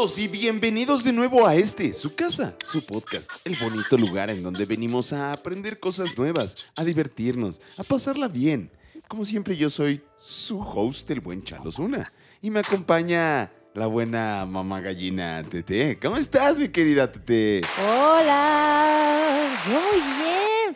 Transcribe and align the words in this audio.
Y 0.00 0.28
bienvenidos 0.28 1.04
de 1.04 1.12
nuevo 1.12 1.46
a 1.46 1.54
este, 1.54 1.92
su 1.92 2.14
casa, 2.14 2.56
su 2.66 2.82
podcast, 2.82 3.30
el 3.44 3.54
bonito 3.56 3.98
lugar 3.98 4.30
en 4.30 4.42
donde 4.42 4.64
venimos 4.64 5.12
a 5.12 5.34
aprender 5.34 5.78
cosas 5.78 6.16
nuevas, 6.16 6.64
a 6.74 6.84
divertirnos, 6.84 7.60
a 7.76 7.82
pasarla 7.82 8.26
bien. 8.26 8.70
Como 9.08 9.26
siempre 9.26 9.58
yo 9.58 9.68
soy 9.68 10.00
su 10.18 10.58
host, 10.58 11.10
el 11.10 11.20
buen 11.20 11.44
Chalo 11.44 11.70
Zuna, 11.70 12.10
y 12.40 12.48
me 12.48 12.60
acompaña 12.60 13.52
la 13.74 13.86
buena 13.88 14.46
mamá 14.46 14.80
gallina 14.80 15.42
Tete. 15.42 15.98
¿Cómo 16.00 16.16
estás 16.16 16.56
mi 16.56 16.70
querida 16.70 17.12
Tete? 17.12 17.60
Hola, 17.86 19.50
muy 19.66 20.00
bien. 20.00 20.29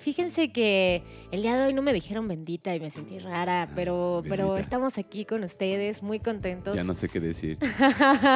Fíjense 0.04 0.52
que 0.52 1.02
el 1.30 1.40
día 1.40 1.56
de 1.56 1.64
hoy 1.64 1.72
no 1.72 1.80
me 1.80 1.94
dijeron 1.94 2.28
bendita 2.28 2.76
y 2.76 2.78
me 2.78 2.90
sentí 2.90 3.18
rara, 3.18 3.70
pero, 3.74 4.22
pero 4.28 4.48
bendita. 4.48 4.60
estamos 4.60 4.98
aquí 4.98 5.24
con 5.24 5.42
ustedes, 5.44 6.02
muy 6.02 6.20
contentos. 6.20 6.74
Ya 6.74 6.84
no 6.84 6.94
sé 6.94 7.08
qué 7.08 7.20
decir. 7.20 7.56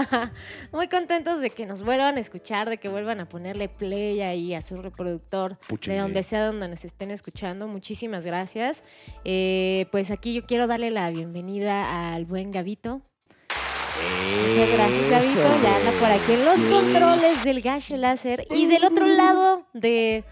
muy 0.73 0.89
contentos 0.89 1.43
de 1.43 1.51
que 1.51 1.67
nos 1.67 1.83
vuelvan 1.83 2.17
a 2.17 2.21
escuchar, 2.21 2.71
de 2.71 2.79
que 2.79 2.89
vuelvan 2.89 3.21
a 3.21 3.29
ponerle 3.29 3.69
play 3.69 4.23
ahí 4.23 4.55
a 4.55 4.63
su 4.63 4.81
reproductor, 4.81 5.59
de 5.85 5.99
donde 5.99 6.23
sea 6.23 6.47
donde 6.47 6.69
nos 6.69 6.87
estén 6.87 7.11
escuchando. 7.11 7.69
Muchísimas 7.69 8.25
gracias. 8.25 8.83
Eh, 9.27 9.89
pues 9.93 10.11
aquí 10.11 10.33
yo 10.33 10.47
quiero 10.47 10.69
darle 10.69 10.91
la 10.91 11.11
bienvenida 11.11 12.15
al 12.15 12.25
buen 12.25 12.51
Gavito. 12.51 13.03
Muchas 13.51 14.73
gracias, 14.73 15.11
Gavito. 15.11 15.63
Ya 15.63 15.77
anda 15.77 15.91
por 16.01 16.11
aquí 16.11 16.33
en 16.33 16.45
los 16.47 16.61
controles 16.65 17.45
del 17.45 17.61
gallo 17.61 17.97
láser. 17.99 18.47
Y 18.53 18.65
del 18.67 18.85
otro 18.85 19.07
lado 19.07 19.67
de, 19.75 20.25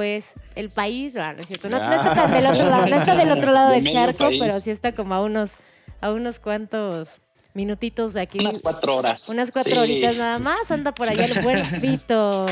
pues, 0.00 0.32
el 0.54 0.70
país. 0.70 1.14
ah, 1.16 1.34
no 1.34 1.40
es 1.40 1.46
cierto. 1.46 1.68
No, 1.68 1.78
no 1.78 1.92
está 1.92 2.14
tan 2.14 2.30
del 2.32 2.46
otro 2.46 2.64
lado, 2.64 2.86
no 2.88 2.96
está 2.96 3.14
del 3.14 3.30
otro 3.32 3.52
lado 3.52 3.68
De 3.68 3.82
del 3.82 3.92
charco, 3.92 4.24
país. 4.24 4.40
pero 4.42 4.58
sí 4.58 4.70
está 4.70 4.94
como 4.94 5.12
a 5.14 5.20
unos, 5.20 5.52
a 6.00 6.10
unos 6.10 6.38
cuantos 6.38 7.20
minutitos 7.52 8.14
de 8.14 8.22
aquí. 8.22 8.38
Unas 8.40 8.62
cuatro 8.62 8.96
horas. 8.96 9.28
Unas 9.28 9.50
cuatro 9.50 9.74
Sí. 9.74 9.78
horitas 9.78 10.16
nada 10.16 10.38
más. 10.38 10.70
Anda 10.70 10.94
por 10.94 11.06
allá 11.10 11.24
el 11.26 11.38
buen 11.42 11.58
Vito. 11.82 12.46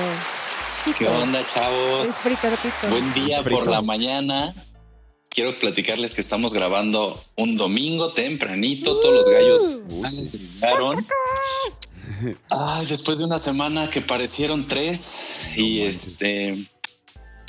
¿Qué 0.99 1.09
onda, 1.09 1.41
chavos? 1.47 2.09
Frito, 2.17 2.49
Pito. 2.63 2.89
Buen 2.91 3.15
día 3.15 3.43
por 3.43 3.67
la 3.67 3.81
mañana. 3.81 4.55
Quiero 5.31 5.59
platicarles 5.59 6.13
que 6.13 6.21
estamos 6.21 6.53
grabando 6.53 7.19
un 7.37 7.57
domingo 7.57 8.11
tempranito. 8.13 9.01
Todos 9.01 9.15
los 9.15 9.29
gallos 9.33 9.79
llegaron. 10.61 11.07
Ay, 12.51 12.87
después 12.87 13.17
de 13.19 13.25
una 13.25 13.39
semana 13.39 13.89
que 13.89 14.03
parecieron 14.03 14.69
tres. 14.69 15.53
Y 15.57 15.81
este. 15.81 16.59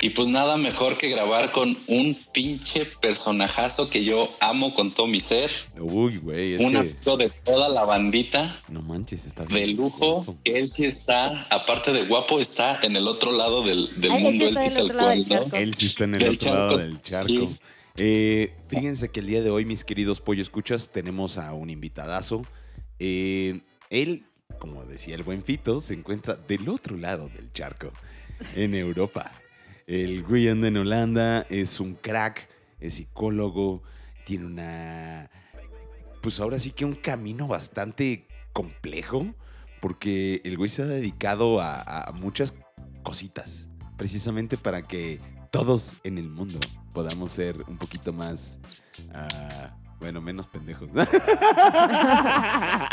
Y 0.02 0.10
pues 0.10 0.28
nada 0.28 0.56
mejor 0.56 0.96
que 0.96 1.10
grabar 1.10 1.52
con 1.52 1.68
un 1.88 2.16
pinche 2.32 2.86
personajazo 3.02 3.90
que 3.90 4.02
yo 4.02 4.30
amo 4.40 4.74
con 4.74 4.90
todo 4.92 5.06
mi 5.08 5.20
ser. 5.20 5.50
Uy, 5.78 6.16
güey, 6.16 6.54
es 6.54 6.62
Un 6.62 6.72
que... 6.72 6.78
amigo 6.78 7.16
de 7.18 7.28
toda 7.44 7.68
la 7.68 7.84
bandita. 7.84 8.56
No 8.68 8.80
manches, 8.80 9.26
está 9.26 9.44
de 9.44 9.54
bien. 9.66 9.76
lujo, 9.76 10.36
que 10.42 10.58
él 10.58 10.66
sí 10.66 10.82
está, 10.82 11.46
aparte 11.50 11.92
de 11.92 12.04
guapo, 12.06 12.38
está 12.40 12.80
en 12.82 12.96
el 12.96 13.06
otro 13.06 13.30
lado 13.32 13.62
del, 13.62 13.88
del 14.00 14.12
Ay, 14.12 14.24
él 14.26 14.32
sí 14.32 14.38
mundo, 14.38 14.44
él 14.46 14.66
está 14.66 14.82
sí 14.82 14.88
cual, 14.88 15.18
¿no? 15.20 15.24
charco. 15.28 15.56
Él 15.56 15.74
sí 15.74 15.86
está 15.86 16.04
en 16.04 16.14
el 16.14 16.28
otro 16.34 16.54
lado 16.54 16.78
del 16.78 17.02
charco. 17.02 17.32
sí. 17.32 17.56
Eh, 17.96 18.54
fíjense 18.68 19.10
que 19.10 19.20
el 19.20 19.26
día 19.26 19.42
de 19.42 19.50
hoy, 19.50 19.66
mis 19.66 19.84
queridos 19.84 20.22
pollo 20.22 20.40
escuchas, 20.40 20.88
tenemos 20.90 21.36
a 21.36 21.52
un 21.52 21.68
invitadazo. 21.68 22.40
Eh, 22.98 23.60
él, 23.90 24.24
como 24.58 24.84
decía 24.86 25.14
el 25.16 25.24
buen 25.24 25.42
Fito, 25.42 25.82
se 25.82 25.92
encuentra 25.92 26.36
del 26.36 26.68
otro 26.70 26.96
lado 26.96 27.28
del 27.28 27.52
charco, 27.52 27.92
en 28.56 28.74
Europa. 28.74 29.30
El 29.90 30.24
anda 30.48 30.68
en 30.68 30.76
Holanda, 30.76 31.44
es 31.50 31.80
un 31.80 31.94
crack, 31.94 32.48
es 32.78 32.94
psicólogo, 32.94 33.82
tiene 34.24 34.46
una... 34.46 35.28
Pues 36.22 36.38
ahora 36.38 36.60
sí 36.60 36.70
que 36.70 36.84
un 36.84 36.94
camino 36.94 37.48
bastante 37.48 38.28
complejo, 38.52 39.34
porque 39.80 40.42
el 40.44 40.56
güey 40.56 40.68
se 40.68 40.82
ha 40.82 40.86
dedicado 40.86 41.60
a, 41.60 41.80
a 41.80 42.12
muchas 42.12 42.54
cositas, 43.02 43.68
precisamente 43.96 44.56
para 44.56 44.82
que 44.82 45.18
todos 45.50 45.96
en 46.04 46.18
el 46.18 46.28
mundo 46.28 46.60
podamos 46.94 47.32
ser 47.32 47.60
un 47.66 47.76
poquito 47.76 48.12
más, 48.12 48.60
ah, 49.12 49.76
bueno, 50.00 50.20
menos 50.20 50.46
pendejos. 50.46 50.88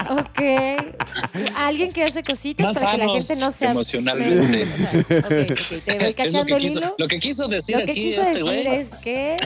Ok. 0.09 0.39
Alguien 1.55 1.91
que 1.91 2.03
hace 2.03 2.21
cositas 2.21 2.65
Más 2.67 2.75
para 2.81 2.91
que 2.91 2.97
la 3.05 3.09
gente 3.11 3.35
no 3.37 3.51
sea. 3.51 3.71
emocionalmente. 3.71 4.65
Sea, 5.07 5.21
te 5.23 5.97
voy 5.97 6.07
lo 6.07 6.15
cachando 6.15 6.45
que, 6.45 6.53
el 6.53 6.59
quiso, 6.59 6.79
hilo. 6.79 6.95
lo 6.97 7.07
que 7.07 7.19
quiso 7.19 7.47
decir 7.47 7.75
Lo 7.77 7.83
que 7.85 7.91
aquí 7.91 8.01
quiso 8.01 8.21
este 8.21 8.43
decir 8.43 8.43
güey. 8.43 8.79
es 8.81 8.89
que. 8.95 9.37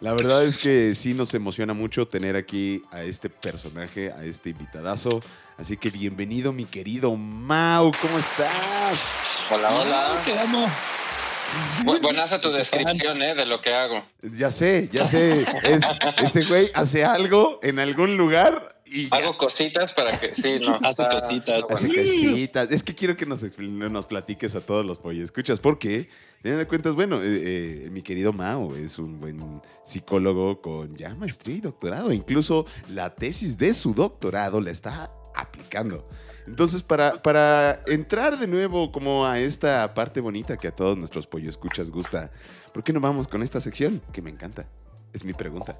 La 0.00 0.12
verdad 0.12 0.44
es 0.44 0.58
que 0.58 0.94
sí 0.94 1.14
nos 1.14 1.32
emociona 1.34 1.72
mucho 1.74 2.06
tener 2.08 2.34
aquí 2.36 2.82
a 2.90 3.02
este 3.02 3.30
personaje, 3.30 4.12
a 4.12 4.24
este 4.24 4.50
invitadazo. 4.50 5.20
Así 5.56 5.76
que 5.76 5.90
bienvenido, 5.90 6.52
mi 6.52 6.64
querido 6.64 7.14
Mau, 7.16 7.92
¿cómo 8.00 8.18
estás? 8.18 8.98
Hola, 9.50 9.70
hola. 9.70 10.22
te 10.24 10.38
amo. 10.38 10.66
Bu- 11.84 12.00
buenaza 12.00 12.40
tu 12.40 12.50
descripción, 12.50 13.20
¿eh? 13.22 13.34
De 13.34 13.46
lo 13.46 13.60
que 13.60 13.72
hago. 13.74 14.04
Ya 14.22 14.50
sé, 14.50 14.88
ya 14.92 15.04
sé. 15.04 15.42
Es, 15.62 15.82
ese 16.22 16.44
güey 16.44 16.66
hace 16.74 17.04
algo 17.04 17.60
en 17.62 17.78
algún 17.78 18.16
lugar 18.16 18.80
y 18.86 19.08
ya 19.08 19.16
Hago 19.16 19.36
cositas 19.38 19.92
para 19.94 20.18
que. 20.18 20.34
Sí, 20.34 20.58
no. 20.60 20.78
Hace 20.82 21.08
cositas. 21.08 21.70
Hace 21.70 21.88
cositas. 21.88 22.70
Es 22.70 22.82
que 22.82 22.94
quiero 22.94 23.16
que 23.16 23.24
nos, 23.24 23.42
nos 23.58 24.06
platiques 24.06 24.54
a 24.54 24.60
todos 24.60 24.84
los 24.84 24.98
pollos. 24.98 25.24
Escuchas, 25.24 25.60
porque, 25.60 26.08
teniendo 26.42 26.58
de 26.58 26.66
cuentas, 26.68 26.94
bueno, 26.94 27.22
eh, 27.22 27.84
eh, 27.86 27.88
mi 27.90 28.02
querido 28.02 28.32
Mao 28.34 28.76
es 28.76 28.98
un 28.98 29.18
buen 29.18 29.62
psicólogo 29.84 30.60
con 30.60 30.94
ya 30.96 31.14
maestría 31.14 31.56
y 31.56 31.60
doctorado. 31.60 32.12
Incluso 32.12 32.66
la 32.90 33.14
tesis 33.14 33.56
de 33.56 33.72
su 33.72 33.94
doctorado 33.94 34.60
la 34.60 34.70
está 34.70 35.10
aplicando. 35.34 36.06
Entonces, 36.46 36.82
para, 36.82 37.22
para 37.22 37.82
entrar 37.86 38.36
de 38.38 38.46
nuevo 38.48 38.90
como 38.90 39.24
a 39.26 39.38
esta 39.38 39.94
parte 39.94 40.20
bonita 40.20 40.56
que 40.56 40.68
a 40.68 40.74
todos 40.74 40.96
nuestros 40.98 41.26
pollos 41.26 41.50
escuchas 41.50 41.90
gusta, 41.90 42.30
¿por 42.74 42.82
qué 42.82 42.92
no 42.92 43.00
vamos 43.00 43.28
con 43.28 43.42
esta 43.42 43.60
sección 43.60 44.02
que 44.12 44.22
me 44.22 44.30
encanta? 44.30 44.66
Es 45.12 45.24
mi 45.24 45.34
pregunta. 45.34 45.78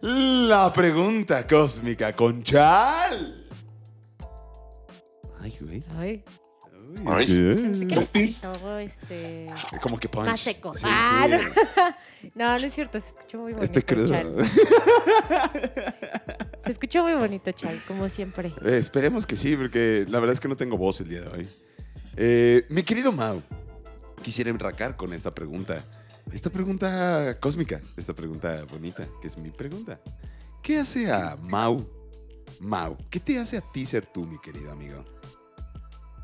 La 0.00 0.72
pregunta 0.72 1.46
cósmica 1.46 2.12
con 2.14 2.42
Chal. 2.42 3.46
Ay, 5.40 5.56
güey. 5.60 5.84
Ay, 5.96 6.24
Ay. 7.06 7.86
que- 7.86 8.34
faltó 8.40 8.78
este. 8.78 9.46
Como 9.80 9.98
que 9.98 10.08
punch. 10.08 10.26
Más 10.26 10.40
seco. 10.40 10.74
Sí, 10.74 10.86
Ah, 10.88 11.26
sí. 11.26 11.32
no. 11.32 11.38
No, 12.34 12.58
no 12.58 12.66
es 12.66 12.74
cierto, 12.74 13.00
se 13.00 13.10
escuchó 13.10 13.38
muy 13.38 13.52
bonito. 13.52 13.64
Estoy 13.64 13.82
crudo. 13.82 14.14
Se 16.64 16.72
escuchó 16.72 17.02
muy 17.02 17.14
bonito, 17.14 17.50
Chal, 17.52 17.80
como 17.86 18.08
siempre. 18.08 18.52
Eh, 18.64 18.76
esperemos 18.76 19.26
que 19.26 19.36
sí, 19.36 19.56
porque 19.56 20.04
la 20.08 20.20
verdad 20.20 20.34
es 20.34 20.40
que 20.40 20.48
no 20.48 20.56
tengo 20.56 20.76
voz 20.76 21.00
el 21.00 21.08
día 21.08 21.22
de 21.22 21.28
hoy. 21.28 21.48
Eh, 22.16 22.66
mi 22.68 22.82
querido 22.82 23.12
Mau, 23.12 23.42
quisiera 24.22 24.50
enracar 24.50 24.96
con 24.96 25.12
esta 25.12 25.34
pregunta. 25.34 25.84
Esta 26.32 26.50
pregunta 26.50 27.38
cósmica, 27.40 27.80
esta 27.96 28.14
pregunta 28.14 28.64
bonita, 28.70 29.06
que 29.20 29.28
es 29.28 29.36
mi 29.36 29.50
pregunta. 29.50 30.00
¿Qué 30.62 30.78
hace 30.78 31.10
a 31.10 31.36
Mau? 31.36 31.88
Mau, 32.60 32.96
¿qué 33.08 33.18
te 33.18 33.38
hace 33.38 33.56
a 33.56 33.60
ti 33.60 33.86
ser 33.86 34.06
tú, 34.06 34.26
mi 34.26 34.38
querido 34.38 34.70
amigo? 34.70 35.04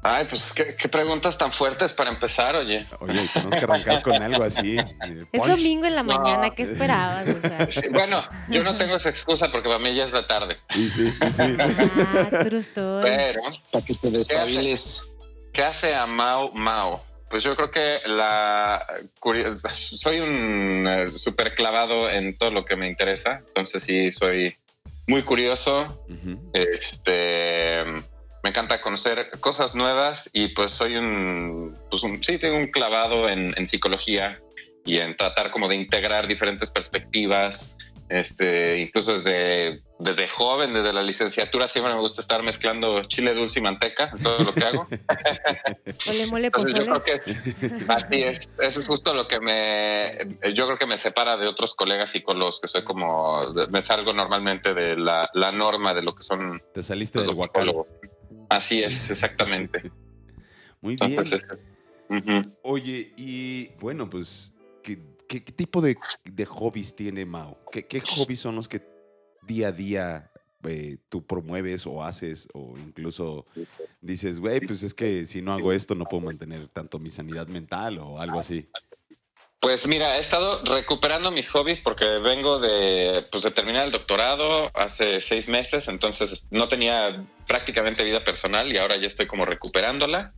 Ay, 0.08 0.24
pues 0.28 0.52
qué, 0.52 0.76
qué 0.76 0.88
preguntas 0.88 1.36
tan 1.36 1.50
fuertes 1.52 1.92
para 1.92 2.10
empezar, 2.10 2.54
oye. 2.54 2.86
Oye, 3.00 3.20
tenemos 3.32 3.54
que 3.56 3.64
arrancar 3.64 4.02
con 4.02 4.22
algo 4.22 4.44
así. 4.44 4.78
eh, 4.78 5.24
Es 5.32 5.44
domingo 5.46 5.84
en 5.86 5.94
la 5.96 6.02
No. 6.04 6.16
mañana, 6.18 6.50
¿qué 6.50 6.62
esperabas? 6.62 7.26
O 7.28 7.40
sea, 7.40 7.70
Sí, 7.70 7.88
bueno, 7.90 8.22
yo 8.48 8.62
no 8.62 8.76
tengo 8.76 8.94
esa 8.96 9.08
excusa 9.08 9.50
porque 9.50 9.68
para 9.68 9.80
mí 9.80 9.94
ya 9.94 10.04
es 10.04 10.12
la 10.12 10.26
tarde. 10.26 10.58
Sí, 10.70 10.88
sí, 10.88 11.10
sí, 11.10 11.32
sí. 11.32 11.56
ah. 11.58 12.28
Pero, 13.02 13.40
Para 13.72 13.84
que 13.84 13.94
te 13.94 14.10
despabiles. 14.10 15.02
¿qué 15.52 15.64
hace 15.64 15.94
a 15.94 16.06
Mao 16.06 16.52
Mao? 16.52 17.00
Pues 17.30 17.42
yo 17.42 17.56
creo 17.56 17.70
que 17.72 17.98
la 18.06 18.86
soy 19.74 20.20
un 20.20 20.86
eh, 20.88 21.10
súper 21.10 21.54
clavado 21.56 22.08
en 22.10 22.38
todo 22.38 22.52
lo 22.52 22.64
que 22.64 22.76
me 22.76 22.86
interesa. 22.88 23.42
Entonces 23.48 23.82
sí, 23.82 24.12
soy 24.12 24.56
muy 25.08 25.22
curioso. 25.22 26.04
Este 26.52 27.84
me 28.46 28.50
encanta 28.50 28.80
conocer 28.80 29.28
cosas 29.40 29.74
nuevas 29.74 30.30
y 30.32 30.46
pues 30.46 30.70
soy 30.70 30.96
un, 30.96 31.76
pues 31.90 32.04
un 32.04 32.22
sí, 32.22 32.38
tengo 32.38 32.56
un 32.56 32.68
clavado 32.68 33.28
en, 33.28 33.52
en 33.56 33.66
psicología 33.66 34.40
y 34.84 34.98
en 34.98 35.16
tratar 35.16 35.50
como 35.50 35.66
de 35.66 35.74
integrar 35.74 36.28
diferentes 36.28 36.70
perspectivas 36.70 37.74
Este, 38.08 38.78
incluso 38.78 39.12
desde, 39.14 39.82
desde 39.98 40.28
joven, 40.28 40.72
desde 40.72 40.92
la 40.92 41.02
licenciatura, 41.02 41.66
siempre 41.66 41.92
me 41.92 42.00
gusta 42.00 42.20
estar 42.20 42.42
mezclando 42.44 43.02
chile 43.04 43.34
dulce 43.34 43.58
y 43.58 43.62
manteca 43.62 44.10
en 44.16 44.22
todo 44.22 44.44
lo 44.44 44.54
que 44.54 44.64
hago. 44.64 44.86
Ole, 46.08 46.26
mole, 46.26 46.46
Entonces 46.46 46.74
yo 46.74 46.84
creo 46.84 47.02
que 47.02 47.12
así 47.88 48.22
es. 48.22 48.52
Eso 48.60 48.80
es 48.80 48.86
justo 48.86 49.12
lo 49.12 49.26
que 49.26 49.40
me, 49.40 50.38
yo 50.54 50.66
creo 50.66 50.78
que 50.78 50.86
me 50.86 50.98
separa 50.98 51.36
de 51.36 51.48
otros 51.48 51.74
colegas 51.74 52.10
psicólogos 52.10 52.60
que 52.60 52.68
soy 52.68 52.84
como, 52.84 53.52
me 53.70 53.82
salgo 53.82 54.12
normalmente 54.12 54.72
de 54.72 54.96
la, 54.96 55.28
la 55.34 55.50
norma 55.50 55.92
de 55.92 56.02
lo 56.02 56.14
que 56.14 56.22
son 56.22 56.62
Te 56.72 56.84
saliste 56.84 57.18
los 57.18 57.26
del 57.26 57.36
guacal. 57.36 57.74
Así 58.48 58.80
es, 58.80 59.10
exactamente. 59.10 59.92
Muy 60.80 60.96
bien. 61.06 61.24
Oye, 62.62 63.12
y 63.16 63.68
bueno, 63.80 64.08
pues, 64.08 64.52
¿qué, 64.82 64.98
qué- 65.28 65.42
qué 65.42 65.52
tipo 65.52 65.80
de, 65.80 65.96
de 66.24 66.44
hobbies 66.44 66.94
tiene 66.94 67.24
Mao? 67.26 67.58
¿Qué, 67.72 67.86
qué 67.86 68.00
hobbies 68.00 68.40
son 68.40 68.54
los 68.56 68.68
que 68.68 68.82
día 69.42 69.68
a 69.68 69.72
día 69.72 70.30
eh, 70.64 70.98
tú 71.08 71.24
promueves 71.26 71.86
o 71.86 72.02
haces? 72.04 72.48
O 72.54 72.74
incluso 72.78 73.46
dices, 74.00 74.38
güey, 74.40 74.60
pues 74.60 74.82
es 74.82 74.94
que 74.94 75.26
si 75.26 75.42
no 75.42 75.52
hago 75.52 75.72
esto 75.72 75.94
no 75.94 76.04
puedo 76.04 76.22
mantener 76.24 76.68
tanto 76.68 76.98
mi 76.98 77.10
sanidad 77.10 77.48
mental 77.48 77.98
o 77.98 78.20
algo 78.20 78.38
así. 78.40 78.68
Pues 79.66 79.88
mira, 79.88 80.16
he 80.16 80.20
estado 80.20 80.62
recuperando 80.64 81.32
mis 81.32 81.48
hobbies 81.48 81.80
porque 81.80 82.04
vengo 82.18 82.60
de, 82.60 83.26
pues 83.32 83.42
de 83.42 83.50
terminar 83.50 83.84
el 83.84 83.90
doctorado 83.90 84.70
hace 84.74 85.20
seis 85.20 85.48
meses, 85.48 85.88
entonces 85.88 86.46
no 86.52 86.68
tenía 86.68 87.26
prácticamente 87.48 88.04
vida 88.04 88.20
personal 88.20 88.72
y 88.72 88.76
ahora 88.76 88.96
ya 88.96 89.08
estoy 89.08 89.26
como 89.26 89.44
recuperándola. 89.44 90.32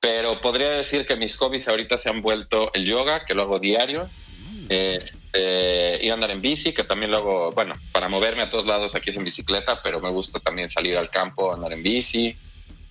Pero 0.00 0.40
podría 0.40 0.68
decir 0.68 1.06
que 1.06 1.14
mis 1.14 1.36
hobbies 1.36 1.68
ahorita 1.68 1.96
se 1.96 2.10
han 2.10 2.22
vuelto 2.22 2.72
el 2.74 2.86
yoga, 2.86 3.24
que 3.24 3.34
lo 3.34 3.42
hago 3.42 3.60
diario, 3.60 4.10
este, 4.68 6.00
ir 6.02 6.10
a 6.10 6.14
andar 6.14 6.32
en 6.32 6.42
bici, 6.42 6.74
que 6.74 6.82
también 6.82 7.12
lo 7.12 7.18
hago, 7.18 7.52
bueno, 7.52 7.76
para 7.92 8.08
moverme 8.08 8.42
a 8.42 8.50
todos 8.50 8.66
lados 8.66 8.96
aquí 8.96 9.10
es 9.10 9.16
en 9.16 9.22
bicicleta, 9.22 9.80
pero 9.80 10.00
me 10.00 10.10
gusta 10.10 10.40
también 10.40 10.68
salir 10.68 10.98
al 10.98 11.08
campo, 11.08 11.54
andar 11.54 11.72
en 11.72 11.84
bici. 11.84 12.36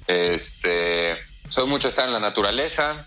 Este, 0.08 1.18
soy 1.50 1.68
mucho 1.68 1.90
estar 1.90 2.08
en 2.08 2.14
la 2.14 2.20
naturaleza 2.22 3.06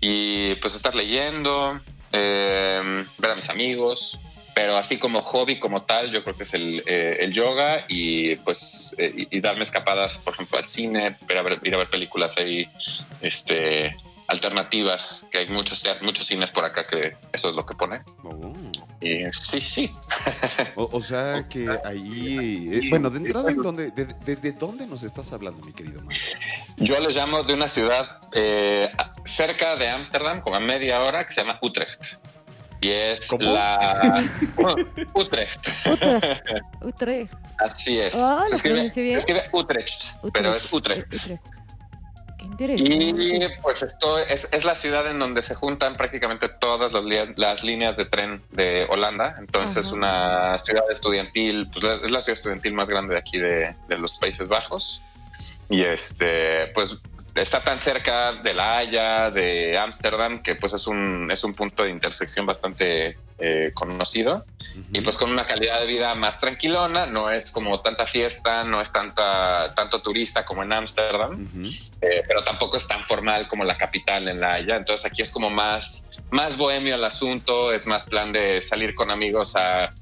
y 0.00 0.54
pues 0.56 0.76
estar 0.76 0.94
leyendo, 0.94 1.80
eh, 2.12 3.04
ver 3.18 3.30
a 3.30 3.36
mis 3.36 3.50
amigos, 3.50 4.20
pero 4.54 4.76
así 4.76 4.98
como 4.98 5.20
hobby 5.20 5.58
como 5.58 5.82
tal, 5.82 6.10
yo 6.10 6.24
creo 6.24 6.36
que 6.36 6.44
es 6.44 6.54
el, 6.54 6.82
eh, 6.86 7.28
yoga 7.30 7.84
y 7.88 8.36
pues 8.36 8.94
eh, 8.98 9.12
y, 9.30 9.36
y 9.36 9.40
darme 9.40 9.62
escapadas, 9.62 10.18
por 10.18 10.34
ejemplo, 10.34 10.58
al 10.58 10.66
cine, 10.66 11.18
ir 11.28 11.36
a 11.36 11.42
ver, 11.42 11.60
ir 11.62 11.74
a 11.74 11.78
ver 11.78 11.90
películas 11.90 12.38
ahí, 12.38 12.68
este 13.20 13.94
alternativas, 14.28 15.26
que 15.30 15.38
hay 15.38 15.48
muchos, 15.48 15.82
muchos 16.02 16.26
cines 16.26 16.50
por 16.50 16.64
acá 16.64 16.84
que 16.86 17.16
eso 17.32 17.50
es 17.50 17.54
lo 17.54 17.64
que 17.64 17.74
pone. 17.74 18.02
Oh. 18.24 18.52
Y 19.00 19.24
sí, 19.32 19.60
sí. 19.60 19.90
O, 20.76 20.96
o 20.96 21.00
sea 21.00 21.46
que 21.48 21.68
ahí, 21.84 22.70
eh, 22.72 22.80
bueno, 22.90 23.08
de 23.10 23.18
entrada, 23.18 23.50
¿en 23.50 23.62
dónde, 23.62 23.90
de- 23.90 24.14
¿desde 24.24 24.52
dónde 24.52 24.86
nos 24.86 25.02
estás 25.02 25.32
hablando, 25.32 25.64
mi 25.64 25.72
querido 25.72 26.00
Mao? 26.02 26.14
Yo 26.78 26.98
les 27.00 27.14
llamo 27.16 27.42
de 27.44 27.54
una 27.54 27.68
ciudad 27.68 28.18
eh, 28.34 28.90
cerca 29.24 29.76
de 29.76 29.88
Ámsterdam, 29.88 30.40
como 30.40 30.56
a 30.56 30.60
media 30.60 31.00
hora, 31.02 31.24
que 31.26 31.32
se 31.32 31.42
llama 31.42 31.58
Utrecht. 31.62 32.14
Y 32.80 32.90
es 32.90 33.26
¿Cómo? 33.28 33.42
la 33.52 34.22
Utrecht. 35.14 35.66
Utrecht. 36.82 37.32
Así 37.58 37.98
es. 37.98 38.14
Lo 38.14 38.46
se, 38.46 38.54
escribe, 38.56 38.90
se 38.90 39.10
escribe 39.10 39.48
Utrecht, 39.52 40.16
pero 40.32 40.54
es 40.54 40.70
Utrecht. 40.72 41.14
Utrecht. 41.14 41.40
Y 42.78 43.38
pues 43.62 43.82
esto 43.82 44.18
es, 44.18 44.52
es 44.52 44.64
la 44.64 44.74
ciudad 44.74 45.10
en 45.10 45.18
donde 45.18 45.42
se 45.42 45.54
juntan 45.54 45.96
prácticamente 45.96 46.48
todas 46.48 46.92
las 47.36 47.64
líneas 47.64 47.96
de 47.96 48.04
tren 48.04 48.42
de 48.52 48.86
Holanda. 48.88 49.36
Entonces, 49.40 49.86
Ajá. 49.86 49.96
una 49.96 50.58
ciudad 50.58 50.84
estudiantil, 50.90 51.68
pues 51.70 51.84
es 51.84 52.10
la 52.10 52.20
ciudad 52.20 52.38
estudiantil 52.38 52.74
más 52.74 52.88
grande 52.88 53.14
de 53.14 53.20
aquí 53.20 53.38
de, 53.38 53.74
de 53.88 53.98
los 53.98 54.18
Países 54.18 54.48
Bajos. 54.48 55.02
Y 55.68 55.82
este, 55.82 56.68
pues 56.68 57.02
está 57.34 57.62
tan 57.62 57.78
cerca 57.78 58.32
de 58.32 58.54
La 58.54 58.78
Haya, 58.78 59.30
de 59.30 59.76
Ámsterdam, 59.78 60.42
que 60.42 60.54
pues 60.54 60.72
es 60.72 60.86
un, 60.86 61.28
es 61.30 61.44
un 61.44 61.54
punto 61.54 61.82
de 61.82 61.90
intersección 61.90 62.46
bastante 62.46 63.18
eh, 63.38 63.72
conocido. 63.74 64.44
Y 64.92 65.00
pues 65.00 65.16
con 65.16 65.30
una 65.30 65.46
calidad 65.46 65.80
de 65.80 65.86
vida 65.86 66.14
más 66.14 66.38
tranquilona, 66.38 67.06
no 67.06 67.30
es 67.30 67.50
como 67.50 67.80
tanta 67.80 68.04
fiesta, 68.04 68.64
no 68.64 68.80
es 68.80 68.92
tanta, 68.92 69.74
tanto 69.74 70.02
turista 70.02 70.44
como 70.44 70.62
en 70.62 70.72
Ámsterdam 70.72 71.44
Ujú. 71.44 71.68
eh, 72.02 72.22
pero 72.28 72.44
tampoco 72.44 72.76
es 72.76 72.86
tan 72.86 73.02
formal 73.04 73.48
como 73.48 73.64
la 73.64 73.78
capital 73.78 74.28
en 74.28 74.38
La 74.38 74.54
Haya. 74.54 74.76
Entonces 74.76 75.06
aquí 75.10 75.22
es 75.22 75.30
como 75.30 75.48
más, 75.48 76.08
más 76.30 76.58
bohemio 76.58 76.94
el 76.94 77.04
asunto, 77.04 77.72
es 77.72 77.86
más 77.86 78.04
plan 78.04 78.32
de 78.32 78.60
salir 78.60 78.94
con 78.94 79.10
amigos 79.10 79.56
a 79.56 79.94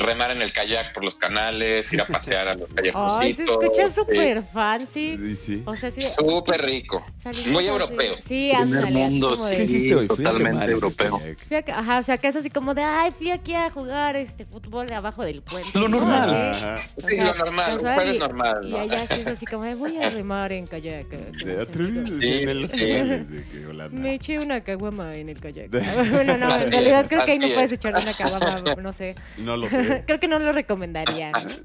remar 0.00 0.30
en 0.30 0.42
el 0.42 0.52
kayak 0.52 0.92
por 0.92 1.04
los 1.04 1.16
canales, 1.16 1.92
ir 1.92 2.00
a 2.00 2.06
pasear 2.06 2.48
a 2.48 2.54
los 2.54 2.68
Ay, 2.70 2.74
callejoncitos. 2.76 3.36
se 3.36 3.42
escucha 3.52 3.88
sí. 3.88 3.94
súper 3.94 4.42
fancy. 4.42 5.16
Sí, 5.16 5.36
sí. 5.36 5.62
O 5.66 5.76
sea, 5.76 5.90
sí. 5.90 6.00
Súper 6.00 6.60
rico. 6.62 7.04
salimos 7.18 7.46
muy 7.48 7.66
europeo. 7.66 8.14
Sí, 8.26 8.52
ándale. 8.52 8.90
mundo, 8.90 9.30
de- 9.30 9.56
¿Qué 9.56 9.66
Sí, 9.66 9.76
hiciste 9.76 9.94
hoy? 9.94 10.06
Fui 10.08 10.14
a 10.24 10.28
totalmente 10.28 10.64
el 10.64 10.70
europeo. 10.70 11.18
kayak. 11.18 11.38
Fui 11.38 11.56
a- 11.56 11.78
ajá, 11.78 11.98
o 11.98 12.02
sea, 12.02 12.18
que 12.18 12.28
es 12.28 12.36
así 12.36 12.50
como 12.50 12.74
de, 12.74 12.82
ay, 12.82 13.10
fui 13.12 13.30
aquí 13.30 13.54
a 13.54 13.70
jugar 13.70 14.16
este 14.16 14.44
fútbol 14.46 14.90
abajo 14.92 15.24
del 15.24 15.42
puente. 15.42 15.70
Lo 15.78 15.88
¿no? 15.88 15.98
normal. 15.98 16.30
Ajá. 16.54 16.76
O 17.02 17.08
Sí, 17.08 17.16
lo 17.20 17.34
normal, 17.34 17.78
jueves 17.78 18.16
y- 18.16 18.18
normal. 18.18 18.64
Y 18.66 18.70
¿no? 18.70 18.78
allá 18.80 19.06
sí 19.06 19.20
es 19.20 19.26
así 19.26 19.46
como, 19.46 19.64
de, 19.64 19.74
voy 19.74 19.96
a 19.98 20.10
remar 20.10 20.52
en 20.52 20.66
kayak. 20.66 21.06
De 21.10 21.16
amigos". 21.44 21.68
atrevidos 21.68 22.10
Sí, 22.10 22.38
en 22.42 22.50
el 22.50 22.68
sí. 22.68 22.84
de. 22.84 23.88
Me 23.92 24.14
eché 24.14 24.38
una 24.38 24.60
caguama 24.62 25.14
en 25.16 25.28
el 25.28 25.40
kayak. 25.40 25.70
bueno, 25.70 26.36
no, 26.36 26.54
en 26.56 26.70
realidad 26.70 27.02
es, 27.02 27.08
creo 27.08 27.24
que 27.24 27.32
ahí 27.32 27.38
no 27.38 27.48
puedes 27.48 27.72
es. 27.72 27.78
echar 27.78 27.92
una 27.94 28.12
caguama, 28.12 28.62
no 28.80 28.92
sé. 28.92 29.14
No 29.38 29.56
lo 29.56 29.68
sé. 29.68 29.89
creo 30.06 30.20
que 30.20 30.28
no 30.28 30.38
lo 30.38 30.52
recomendaría, 30.52 31.30
¿no? 31.32 31.50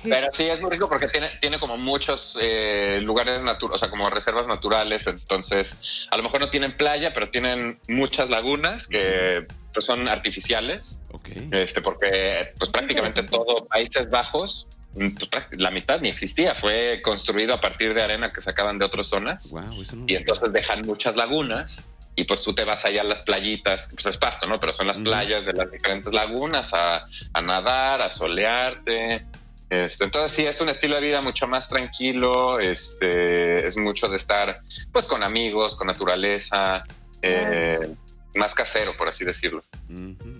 Sí. 0.00 0.08
Pero 0.10 0.28
sí, 0.32 0.44
es 0.44 0.60
muy 0.60 0.70
rico 0.70 0.88
porque 0.88 1.08
tiene, 1.08 1.30
tiene 1.40 1.58
como 1.58 1.76
muchos 1.76 2.38
eh, 2.42 3.00
lugares 3.02 3.42
naturales, 3.42 3.76
o 3.76 3.78
sea, 3.78 3.90
como 3.90 4.10
reservas 4.10 4.46
naturales. 4.48 5.06
Entonces, 5.06 6.06
a 6.10 6.16
lo 6.16 6.22
mejor 6.22 6.40
no 6.40 6.50
tienen 6.50 6.76
playa, 6.76 7.12
pero 7.12 7.30
tienen 7.30 7.80
muchas 7.88 8.30
lagunas 8.30 8.86
que 8.86 9.46
pues, 9.72 9.84
son 9.84 10.08
artificiales. 10.08 10.98
ok. 11.12 11.28
este, 11.52 11.80
porque 11.80 12.52
pues 12.58 12.70
prácticamente 12.70 13.22
todo 13.22 13.66
Países 13.66 14.10
Bajos, 14.10 14.68
mm, 14.94 15.08
pues, 15.30 15.46
la 15.52 15.70
mitad 15.70 16.00
ni 16.00 16.08
existía, 16.08 16.54
fue 16.54 17.00
construido 17.02 17.54
a 17.54 17.60
partir 17.60 17.94
de 17.94 18.02
arena 18.02 18.32
que 18.32 18.40
sacaban 18.40 18.78
de 18.78 18.84
otras 18.84 19.06
zonas 19.06 19.52
Wow, 19.52 19.62
no 19.62 20.04
y 20.06 20.14
entonces 20.14 20.52
dejan 20.52 20.82
muchas 20.86 21.16
lagunas 21.16 21.90
y 22.20 22.24
pues 22.24 22.42
tú 22.42 22.54
te 22.54 22.64
vas 22.64 22.84
allá 22.84 23.00
a 23.00 23.04
las 23.04 23.22
playitas, 23.22 23.90
pues 23.94 24.06
es 24.06 24.18
pasto, 24.18 24.46
¿no? 24.46 24.60
Pero 24.60 24.72
son 24.72 24.86
las 24.86 24.98
playas 24.98 25.46
de 25.46 25.52
las 25.54 25.70
diferentes 25.70 26.12
lagunas 26.12 26.74
a, 26.74 27.02
a 27.32 27.40
nadar, 27.40 28.02
a 28.02 28.10
solearte. 28.10 29.24
Este, 29.70 30.04
entonces 30.04 30.32
sí, 30.32 30.44
es 30.44 30.60
un 30.60 30.68
estilo 30.68 30.96
de 30.96 31.02
vida 31.02 31.22
mucho 31.22 31.46
más 31.46 31.68
tranquilo, 31.68 32.58
este, 32.58 33.66
es 33.66 33.76
mucho 33.76 34.08
de 34.08 34.16
estar 34.16 34.60
pues 34.92 35.06
con 35.06 35.22
amigos, 35.22 35.76
con 35.76 35.86
naturaleza, 35.86 36.82
eh, 37.22 37.94
más 38.34 38.54
casero, 38.54 38.96
por 38.96 39.08
así 39.08 39.24
decirlo. 39.24 39.62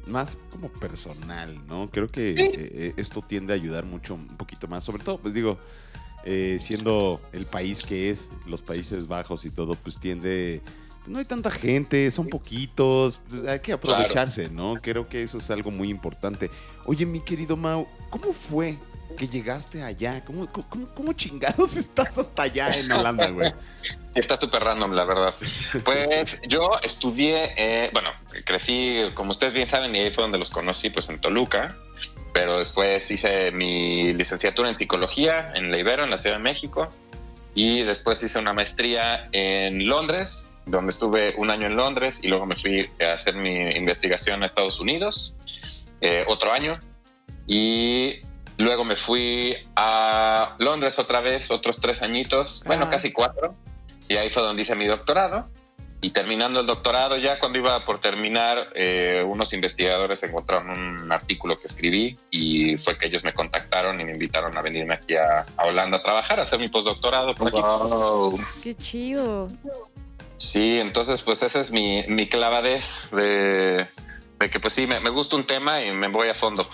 Más 0.06 0.36
como 0.50 0.68
personal, 0.72 1.66
¿no? 1.66 1.88
Creo 1.90 2.08
que 2.08 2.28
Sí. 2.30 2.40
eh, 2.40 2.52
eh, 2.54 2.92
esto 2.96 3.22
tiende 3.22 3.52
a 3.52 3.56
ayudar 3.56 3.84
mucho, 3.84 4.14
un 4.14 4.36
poquito 4.36 4.66
más. 4.68 4.84
Sobre 4.84 5.02
todo, 5.04 5.18
pues 5.18 5.32
digo, 5.34 5.58
eh, 6.24 6.58
siendo 6.60 7.20
el 7.32 7.46
país 7.46 7.86
que 7.86 8.10
es, 8.10 8.30
los 8.46 8.62
Países 8.62 9.06
Bajos 9.06 9.44
y 9.44 9.50
todo, 9.54 9.74
pues 9.76 9.98
tiende. 9.98 10.60
No 11.06 11.18
hay 11.18 11.24
tanta 11.24 11.50
gente, 11.50 12.10
son 12.10 12.28
poquitos, 12.28 13.20
pues 13.28 13.44
hay 13.44 13.60
que 13.60 13.72
aprovecharse, 13.72 14.48
¿no? 14.48 14.74
Creo 14.80 15.08
que 15.08 15.22
eso 15.22 15.38
es 15.38 15.50
algo 15.50 15.70
muy 15.70 15.88
importante. 15.88 16.50
Oye, 16.84 17.06
mi 17.06 17.20
querido 17.20 17.56
Mau, 17.56 17.88
¿cómo 18.10 18.32
fue 18.32 18.78
que 19.16 19.26
llegaste 19.28 19.82
allá? 19.82 20.24
¿Cómo, 20.24 20.50
cómo, 20.50 20.88
cómo 20.94 21.12
chingados 21.12 21.76
estás 21.76 22.18
hasta 22.18 22.42
allá 22.42 22.70
en 22.70 22.92
Holanda, 22.92 23.28
güey? 23.30 23.52
Está 24.14 24.36
súper 24.36 24.62
random, 24.62 24.92
la 24.92 25.04
verdad. 25.04 25.34
Pues 25.84 26.40
yo 26.48 26.70
estudié, 26.82 27.54
eh, 27.56 27.90
bueno, 27.92 28.10
crecí, 28.44 29.02
como 29.14 29.30
ustedes 29.30 29.52
bien 29.52 29.66
saben, 29.66 29.94
y 29.94 30.00
ahí 30.00 30.12
fue 30.12 30.22
donde 30.22 30.38
los 30.38 30.50
conocí, 30.50 30.90
pues 30.90 31.08
en 31.08 31.20
Toluca. 31.20 31.76
Pero 32.32 32.58
después 32.58 33.10
hice 33.10 33.50
mi 33.50 34.12
licenciatura 34.12 34.68
en 34.68 34.74
psicología 34.74 35.52
en 35.54 35.70
la 35.70 35.78
Ibero, 35.78 36.04
en 36.04 36.10
la 36.10 36.18
Ciudad 36.18 36.36
de 36.36 36.42
México. 36.42 36.90
Y 37.54 37.82
después 37.82 38.22
hice 38.22 38.38
una 38.38 38.52
maestría 38.52 39.24
en 39.32 39.86
Londres, 39.88 40.49
donde 40.66 40.90
estuve 40.90 41.34
un 41.36 41.50
año 41.50 41.66
en 41.66 41.76
Londres 41.76 42.20
y 42.22 42.28
luego 42.28 42.46
me 42.46 42.56
fui 42.56 42.88
a 43.02 43.14
hacer 43.14 43.34
mi 43.34 43.70
investigación 43.70 44.42
a 44.42 44.46
Estados 44.46 44.78
Unidos, 44.80 45.34
eh, 46.00 46.24
otro 46.28 46.52
año. 46.52 46.72
Y 47.46 48.20
luego 48.58 48.84
me 48.84 48.96
fui 48.96 49.56
a 49.76 50.54
Londres 50.58 50.98
otra 50.98 51.20
vez, 51.20 51.50
otros 51.50 51.80
tres 51.80 52.02
añitos, 52.02 52.62
bueno, 52.66 52.84
Ah. 52.86 52.90
casi 52.90 53.12
cuatro. 53.12 53.54
Y 54.08 54.16
ahí 54.16 54.30
fue 54.30 54.42
donde 54.42 54.62
hice 54.62 54.74
mi 54.76 54.86
doctorado. 54.86 55.48
Y 56.02 56.10
terminando 56.10 56.60
el 56.60 56.66
doctorado, 56.66 57.18
ya 57.18 57.38
cuando 57.38 57.58
iba 57.58 57.78
por 57.80 58.00
terminar, 58.00 58.72
eh, 58.74 59.22
unos 59.26 59.52
investigadores 59.52 60.22
encontraron 60.22 60.70
un 60.70 61.12
artículo 61.12 61.58
que 61.58 61.66
escribí 61.66 62.16
y 62.30 62.78
fue 62.78 62.96
que 62.96 63.08
ellos 63.08 63.22
me 63.22 63.34
contactaron 63.34 64.00
y 64.00 64.04
me 64.06 64.12
invitaron 64.12 64.56
a 64.56 64.62
venirme 64.62 64.94
aquí 64.94 65.14
a, 65.16 65.44
a 65.58 65.66
Holanda 65.66 65.98
a 65.98 66.02
trabajar, 66.02 66.38
a 66.38 66.42
hacer 66.42 66.58
mi 66.58 66.68
postdoctorado 66.68 67.34
por 67.34 67.48
aquí. 67.48 67.60
Wow. 67.60 68.34
Qué 68.62 68.74
chido. 68.74 69.48
Sí, 70.40 70.78
entonces 70.78 71.20
pues 71.22 71.42
esa 71.42 71.60
es 71.60 71.70
mi, 71.70 72.02
mi 72.08 72.26
clavadez 72.26 73.08
de, 73.12 73.86
de 74.38 74.48
que 74.48 74.58
pues 74.58 74.72
sí, 74.72 74.86
me, 74.86 74.98
me 75.00 75.10
gusta 75.10 75.36
un 75.36 75.46
tema 75.46 75.82
y 75.84 75.92
me 75.92 76.08
voy 76.08 76.28
a 76.28 76.34
fondo. 76.34 76.66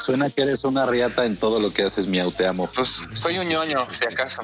Suena 0.00 0.28
que 0.28 0.42
eres 0.42 0.64
una 0.64 0.84
riata 0.84 1.24
en 1.24 1.38
todo 1.38 1.60
lo 1.60 1.72
que 1.72 1.82
haces, 1.82 2.08
miau, 2.08 2.32
te 2.32 2.46
amo. 2.48 2.68
Pues 2.74 3.02
soy 3.12 3.38
un 3.38 3.46
ñoño, 3.48 3.86
si 3.92 4.04
acaso. 4.12 4.42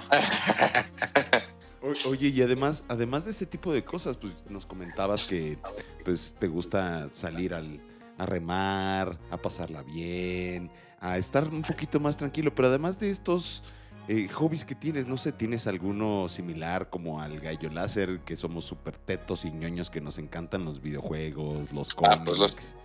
O- 1.83 2.09
Oye, 2.11 2.28
y 2.28 2.40
además, 2.40 2.85
además 2.88 3.25
de 3.25 3.33
este 3.33 3.47
tipo 3.47 3.73
de 3.73 3.85
cosas, 3.85 4.16
pues 4.16 4.33
nos 4.49 4.64
comentabas 4.64 5.25
que 5.25 5.59
pues 6.04 6.37
te 6.38 6.47
gusta 6.47 7.09
salir 7.12 7.52
al, 7.52 7.80
a 8.16 8.26
remar, 8.26 9.18
a 9.30 9.37
pasarla 9.37 9.83
bien, 9.83 10.71
a 11.00 11.18
estar 11.18 11.44
un 11.49 11.62
poquito 11.62 11.99
más 12.00 12.16
tranquilo, 12.16 12.54
pero 12.54 12.68
además 12.68 12.99
de 13.00 13.11
estos 13.11 13.64
eh, 14.08 14.28
hobbies 14.28 14.64
que 14.64 14.75
tienes, 14.75 15.06
no 15.06 15.16
sé, 15.16 15.32
¿tienes 15.32 15.66
alguno 15.66 16.28
similar 16.28 16.90
como 16.90 17.20
al 17.20 17.40
gallo 17.40 17.70
láser, 17.70 18.20
que 18.20 18.37
somos 18.37 18.64
súper 18.64 18.96
tetos 18.99 19.44
y 19.44 19.50
ñoños 19.50 19.88
que 19.90 20.00
nos 20.00 20.18
encantan 20.18 20.64
los 20.64 20.80
videojuegos, 20.82 21.73
los 21.73 21.94
cómics? 21.94 22.16
Ah, 22.20 22.25
pues 22.25 22.38
los- 22.38 22.76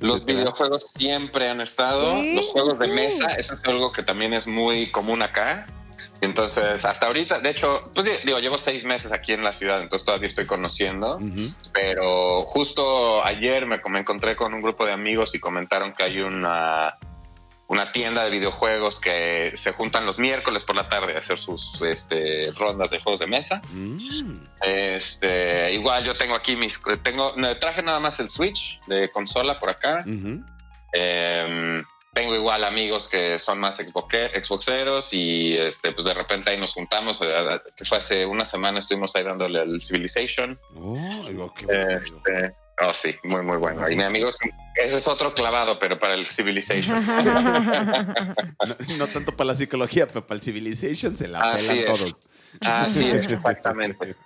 Los 0.00 0.26
videojuegos 0.26 0.84
siempre 0.98 1.48
han 1.48 1.62
estado, 1.62 2.20
Sí, 2.22 2.34
los 2.34 2.48
juegos 2.50 2.78
de 2.78 2.88
mesa, 2.88 3.32
eso 3.38 3.54
es 3.54 3.64
algo 3.64 3.90
que 3.90 4.02
también 4.02 4.34
es 4.34 4.46
muy 4.46 4.88
común 4.90 5.22
acá. 5.22 5.66
Entonces, 6.20 6.84
hasta 6.84 7.06
ahorita, 7.06 7.38
de 7.40 7.48
hecho, 7.50 7.80
pues 7.94 8.04
di- 8.04 8.26
digo, 8.26 8.38
llevo 8.40 8.58
seis 8.58 8.84
meses 8.84 9.12
aquí 9.12 9.32
en 9.32 9.42
la 9.44 9.52
ciudad, 9.54 9.80
entonces 9.80 10.04
todavía 10.04 10.26
estoy 10.26 10.44
conociendo, 10.46 11.18
pero 11.72 12.42
justo 12.42 13.24
ayer 13.24 13.64
me, 13.66 13.80
me 13.88 14.00
encontré 14.00 14.36
con 14.36 14.52
un 14.52 14.60
grupo 14.60 14.84
de 14.84 14.92
amigos 14.92 15.34
y 15.34 15.38
comentaron 15.38 15.92
que 15.92 16.02
hay 16.02 16.20
una, 16.20 16.98
una 17.68 17.92
tienda 17.92 18.24
de 18.24 18.30
videojuegos 18.30 18.98
que 18.98 19.52
se 19.54 19.72
juntan 19.72 20.06
los 20.06 20.18
miércoles 20.18 20.64
por 20.64 20.74
la 20.74 20.88
tarde 20.88 21.14
a 21.14 21.18
hacer 21.18 21.36
sus 21.38 21.80
este, 21.82 22.50
rondas 22.58 22.90
de 22.90 22.98
juegos 23.00 23.20
de 23.20 23.26
mesa. 23.26 23.60
Mm. 23.70 24.38
Este, 24.62 25.72
igual 25.74 26.02
yo 26.02 26.16
tengo 26.16 26.34
aquí 26.34 26.56
mis, 26.56 26.80
tengo, 27.02 27.34
traje 27.60 27.82
nada 27.82 28.00
más 28.00 28.20
el 28.20 28.30
Switch 28.30 28.80
de 28.86 29.10
consola 29.10 29.54
por 29.60 29.68
acá. 29.70 30.02
Eh, 30.94 31.82
tengo 32.14 32.34
igual 32.34 32.64
amigos 32.64 33.06
que 33.06 33.38
son 33.38 33.60
más 33.60 33.78
xboxe- 33.80 34.32
xboxeros 34.42 35.12
y 35.12 35.54
este, 35.56 35.92
pues 35.92 36.06
de 36.06 36.14
repente 36.14 36.50
ahí 36.50 36.56
nos 36.56 36.72
juntamos, 36.72 37.20
eh, 37.22 37.60
que 37.76 37.84
fue 37.84 37.98
hace 37.98 38.24
una 38.26 38.44
semana 38.46 38.78
estuvimos 38.78 39.14
ahí 39.14 39.24
dándole 39.24 39.60
al 39.60 39.80
Civilization. 39.80 40.58
Oh. 40.74 41.50
Este, 41.68 42.54
oh, 42.82 42.92
sí, 42.94 43.14
muy, 43.24 43.42
muy 43.42 43.58
bueno. 43.58 43.88
Y 43.90 43.94
mi 43.94 44.02
amigo, 44.02 44.30
es- 44.30 44.38
ese 44.78 44.96
es 44.96 45.08
otro 45.08 45.34
clavado, 45.34 45.78
pero 45.78 45.98
para 45.98 46.14
el 46.14 46.26
Civilization. 46.26 46.98
No, 48.66 48.76
no 48.98 49.06
tanto 49.06 49.36
para 49.36 49.48
la 49.48 49.54
psicología, 49.54 50.06
pero 50.06 50.26
para 50.26 50.36
el 50.36 50.42
Civilization 50.42 51.16
se 51.16 51.28
la 51.28 51.40
Así 51.40 51.68
pelan 51.68 51.78
es. 51.78 51.86
todos. 51.86 52.14
Así 52.62 53.04
es, 53.10 53.32
exactamente. 53.32 54.16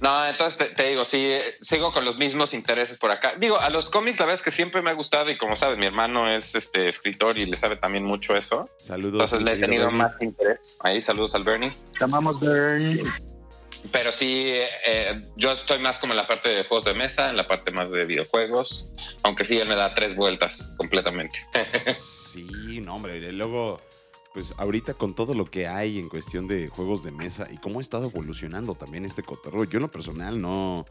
No, 0.00 0.26
entonces 0.26 0.56
te, 0.56 0.66
te 0.74 0.88
digo, 0.90 1.04
sí, 1.04 1.18
eh, 1.18 1.56
sigo 1.60 1.92
con 1.92 2.04
los 2.04 2.18
mismos 2.18 2.54
intereses 2.54 2.98
por 2.98 3.10
acá. 3.10 3.34
Digo, 3.38 3.58
a 3.60 3.68
los 3.70 3.88
cómics 3.90 4.20
la 4.20 4.26
verdad 4.26 4.36
es 4.38 4.44
que 4.44 4.52
siempre 4.52 4.80
me 4.80 4.90
ha 4.90 4.92
gustado 4.94 5.28
y 5.30 5.36
como 5.36 5.56
sabes, 5.56 5.76
mi 5.76 5.86
hermano 5.86 6.28
es 6.30 6.54
este 6.54 6.88
escritor 6.88 7.36
y 7.36 7.46
le 7.46 7.56
sabe 7.56 7.76
también 7.76 8.04
mucho 8.04 8.36
eso. 8.36 8.70
Saludos. 8.78 9.14
Entonces 9.14 9.42
le 9.42 9.52
he 9.52 9.56
tenido 9.56 9.86
Bernie. 9.86 10.02
más 10.02 10.12
interés. 10.20 10.78
Ahí, 10.80 11.00
saludos 11.00 11.34
al 11.34 11.42
Bernie. 11.42 11.72
Te 11.98 12.04
amamos, 12.04 12.38
Bern. 12.38 13.00
Pero 13.92 14.12
sí, 14.12 14.52
eh, 14.86 15.22
yo 15.36 15.52
estoy 15.52 15.78
más 15.80 15.98
como 15.98 16.12
en 16.12 16.18
la 16.18 16.26
parte 16.26 16.48
de 16.48 16.64
juegos 16.64 16.84
de 16.84 16.94
mesa, 16.94 17.30
en 17.30 17.36
la 17.36 17.46
parte 17.46 17.70
más 17.70 17.90
de 17.90 18.04
videojuegos, 18.04 18.90
aunque 19.22 19.44
sí, 19.44 19.58
él 19.58 19.68
me 19.68 19.76
da 19.76 19.94
tres 19.94 20.16
vueltas 20.16 20.72
completamente. 20.76 21.46
Sí, 22.28 22.82
no, 22.82 22.96
hombre. 22.96 23.16
y 23.16 23.32
Luego, 23.32 23.80
pues 24.34 24.52
ahorita 24.58 24.92
con 24.92 25.14
todo 25.14 25.32
lo 25.32 25.50
que 25.50 25.66
hay 25.66 25.98
en 25.98 26.10
cuestión 26.10 26.46
de 26.46 26.68
juegos 26.68 27.02
de 27.02 27.10
mesa 27.10 27.48
y 27.50 27.56
cómo 27.56 27.78
ha 27.78 27.82
estado 27.82 28.06
evolucionando 28.06 28.74
también 28.74 29.06
este 29.06 29.22
cotorreo. 29.22 29.64
Yo 29.64 29.78
en 29.78 29.82
lo 29.82 29.90
personal 29.90 30.40
no. 30.40 30.84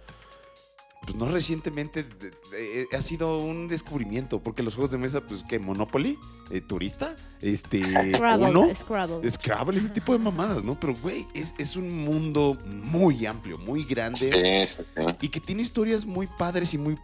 Pues 1.08 1.16
no 1.18 1.26
recientemente 1.30 2.04
de- 2.04 2.30
de- 2.52 2.88
ha 2.98 3.02
sido 3.02 3.38
un 3.38 3.70
descubrimiento, 3.70 4.44
porque 4.44 4.62
los 4.62 4.76
juegos 4.76 4.92
de 4.92 4.98
mesa, 4.98 5.22
pues 5.22 5.42
que 5.44 5.58
Monopoly, 5.58 6.20
eh, 6.52 6.60
Turista, 6.60 7.16
este, 7.42 7.82
Scrabble, 8.14 8.50
Uno, 8.50 8.76
Scrabble. 8.76 9.32
Scrabble, 9.32 9.80
ese 9.80 9.88
tipo 9.90 10.12
de 10.12 10.20
mamadas, 10.20 10.66
¿no? 10.66 10.78
Pero, 10.78 10.94
güey, 11.02 11.26
es, 11.34 11.56
es 11.60 11.78
un 11.78 12.04
mundo 12.04 12.58
muy 12.68 13.26
amplio, 13.26 13.58
muy 13.58 13.86
grande. 13.86 14.20
Sí, 14.20 14.68
sí, 14.84 14.84
sí. 14.98 15.04
y 15.22 15.30
que 15.30 15.40
tiene 15.40 15.62
historias 15.62 16.06
muy 16.06 16.28
padres 16.28 16.74
y 16.74 16.78
muy 16.78 16.98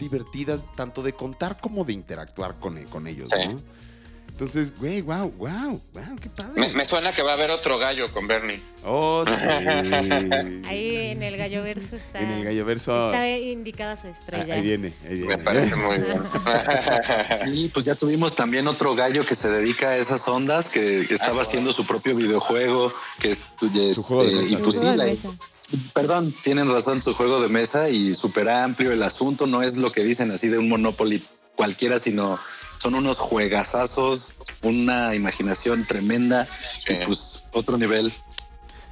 divertidas, 0.00 0.64
tanto 0.74 1.04
de 1.04 1.12
contar 1.12 1.60
como 1.60 1.84
de 1.84 1.92
interactuar 1.92 2.58
con, 2.58 2.82
con 2.86 3.06
ellos, 3.06 3.28
Sí. 3.28 3.48
¿no? 3.48 3.60
Entonces, 4.34 4.72
güey, 4.76 5.00
wow, 5.00 5.30
wow, 5.38 5.80
wow, 5.92 6.16
qué 6.20 6.28
padre. 6.28 6.52
Me, 6.60 6.68
me 6.72 6.84
suena 6.84 7.12
que 7.12 7.22
va 7.22 7.30
a 7.30 7.34
haber 7.34 7.52
otro 7.52 7.78
gallo 7.78 8.10
con 8.10 8.26
Bernie. 8.26 8.60
Oh, 8.84 9.24
sí. 9.24 9.32
Ahí 10.66 10.96
en 11.12 11.22
el 11.22 11.36
gallo 11.36 11.62
verso 11.62 11.94
está, 11.94 12.18
En 12.18 12.30
el 12.32 12.44
gallo 12.44 12.64
verso. 12.64 13.12
está 13.12 13.28
indicada 13.38 13.96
su 13.96 14.08
estrella. 14.08 14.54
ahí 14.56 14.60
viene, 14.62 14.92
ahí 15.04 15.18
viene. 15.18 15.36
Me 15.36 15.38
parece 15.38 15.76
muy 15.76 15.98
bien. 15.98 16.20
Sí, 17.44 17.70
pues 17.72 17.86
ya 17.86 17.94
tuvimos 17.94 18.34
también 18.34 18.66
otro 18.66 18.96
gallo 18.96 19.24
que 19.24 19.36
se 19.36 19.50
dedica 19.52 19.90
a 19.90 19.96
esas 19.98 20.26
ondas, 20.26 20.68
que 20.68 21.02
estaba 21.02 21.42
haciendo 21.42 21.72
su 21.72 21.86
propio 21.86 22.16
videojuego, 22.16 22.92
que 23.20 23.30
es, 23.30 23.42
Su 23.94 24.02
juego 24.02 24.24
de 24.24 24.42
este, 24.42 24.56
mesa. 24.56 24.92
y 24.92 24.96
la- 24.96 25.04
mesa. 25.04 25.28
perdón, 25.92 26.34
tienen 26.42 26.68
razón, 26.72 27.00
su 27.02 27.14
juego 27.14 27.40
de 27.40 27.48
mesa 27.48 27.88
y 27.88 28.12
súper 28.14 28.48
amplio 28.48 28.90
el 28.90 29.02
asunto, 29.04 29.46
no 29.46 29.62
es 29.62 29.76
lo 29.78 29.92
que 29.92 30.02
dicen 30.02 30.32
así 30.32 30.48
de 30.48 30.58
un 30.58 30.68
Monopoly 30.68 31.22
cualquiera, 31.56 31.98
sino 31.98 32.38
son 32.78 32.94
unos 32.94 33.18
juegazazos, 33.18 34.34
una 34.62 35.14
imaginación 35.14 35.84
tremenda, 35.86 36.46
Sí. 36.46 36.94
y 37.00 37.04
pues 37.04 37.44
otro 37.52 37.78
nivel. 37.78 38.12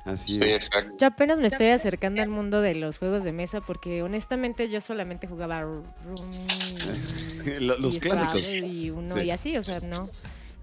Así 0.04 0.34
Sí, 0.34 0.40
es. 0.42 0.66
exacto. 0.66 0.96
Yo 0.98 1.06
apenas 1.06 1.38
me 1.38 1.46
estoy 1.46 1.68
acercando 1.68 2.22
al 2.22 2.28
mundo 2.28 2.60
de 2.60 2.74
los 2.74 2.98
juegos 2.98 3.22
de 3.22 3.30
mesa 3.32 3.60
porque 3.60 4.02
honestamente 4.02 4.68
yo 4.68 4.80
solamente 4.80 5.28
jugaba 5.28 5.60
Rummy 5.62 5.86
Lo- 7.60 7.78
los 7.78 7.94
y 7.94 8.00
clásicos. 8.00 8.54
Y 8.54 8.90
uno 8.90 9.14
Sí. 9.16 9.26
y 9.26 9.30
así, 9.30 9.56
o 9.56 9.62
sea, 9.62 9.78
no. 9.88 9.98
No 10.00 10.08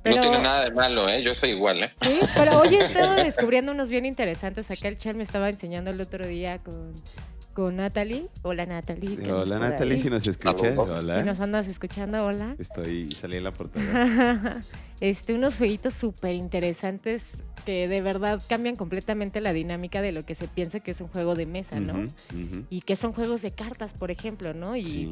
Pero, 0.03 0.21
tiene 0.21 0.39
nada 0.41 0.63
de 0.65 0.71
malo, 0.73 1.07
¿eh? 1.09 1.21
Yo 1.23 1.33
soy 1.35 1.49
igual, 1.49 1.83
¿eh? 1.83 1.93
sí, 2.01 2.19
pero 2.35 2.59
hoy 2.59 2.73
he 2.75 2.79
estado 2.85 3.13
descubriendo 3.23 3.71
unos 3.73 3.89
bien 3.89 4.05
interesantes. 4.05 4.71
Acá 4.71 4.87
el 4.87 4.97
chat 4.97 5.13
me 5.15 5.23
estaba 5.23 5.49
enseñando 5.49 5.91
el 5.91 5.99
otro 5.99 6.25
día 6.25 6.59
con, 6.59 6.93
con 7.59 7.75
Natalie. 7.75 8.29
Hola 8.43 8.65
Natalie. 8.65 9.17
Hola, 9.29 9.59
Natalie, 9.59 9.97
si 9.97 10.09
nos 10.09 10.25
escuchas. 10.25 10.77
Hola. 10.77 11.19
Si 11.19 11.25
nos 11.25 11.41
andas 11.41 11.67
escuchando, 11.67 12.25
hola. 12.25 12.55
Estoy, 12.57 13.11
salí 13.11 13.35
en 13.35 13.43
la 13.43 13.53
portada. 13.53 14.61
este, 15.01 15.33
unos 15.33 15.57
jueguitos 15.57 15.93
súper 15.93 16.35
interesantes 16.35 17.43
que 17.65 17.89
de 17.89 17.99
verdad 17.99 18.41
cambian 18.47 18.77
completamente 18.77 19.41
la 19.41 19.51
dinámica 19.51 20.01
de 20.01 20.13
lo 20.13 20.25
que 20.25 20.35
se 20.35 20.47
piensa 20.47 20.79
que 20.79 20.91
es 20.91 21.01
un 21.01 21.09
juego 21.09 21.35
de 21.35 21.47
mesa, 21.47 21.81
¿no? 21.81 22.07
Y 22.69 22.79
que 22.79 22.95
son 22.95 23.11
juegos 23.11 23.41
de 23.41 23.51
cartas, 23.51 23.93
por 23.93 24.09
ejemplo, 24.09 24.53
¿no? 24.53 24.77
Y 24.77 24.85
Sí. 24.85 25.11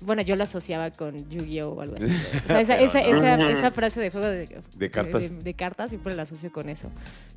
Bueno, 0.00 0.22
yo 0.22 0.36
lo 0.36 0.44
asociaba 0.44 0.90
con 0.90 1.28
Yu-Gi-Oh! 1.30 1.70
o 1.70 1.80
algo 1.80 1.96
así. 1.96 2.06
O 2.44 2.48
sea, 2.48 2.60
esa, 2.60 2.78
esa, 2.80 3.00
esa, 3.00 3.50
esa 3.50 3.70
frase 3.70 4.00
de 4.00 4.10
juego 4.10 4.26
de, 4.26 4.60
De 4.74 4.90
cartas. 4.90 5.22
De, 5.22 5.28
de 5.30 5.54
cartas 5.54 5.90
siempre 5.90 6.14
la 6.14 6.22
asocio 6.22 6.52
con 6.52 6.68
eso. 6.68 6.90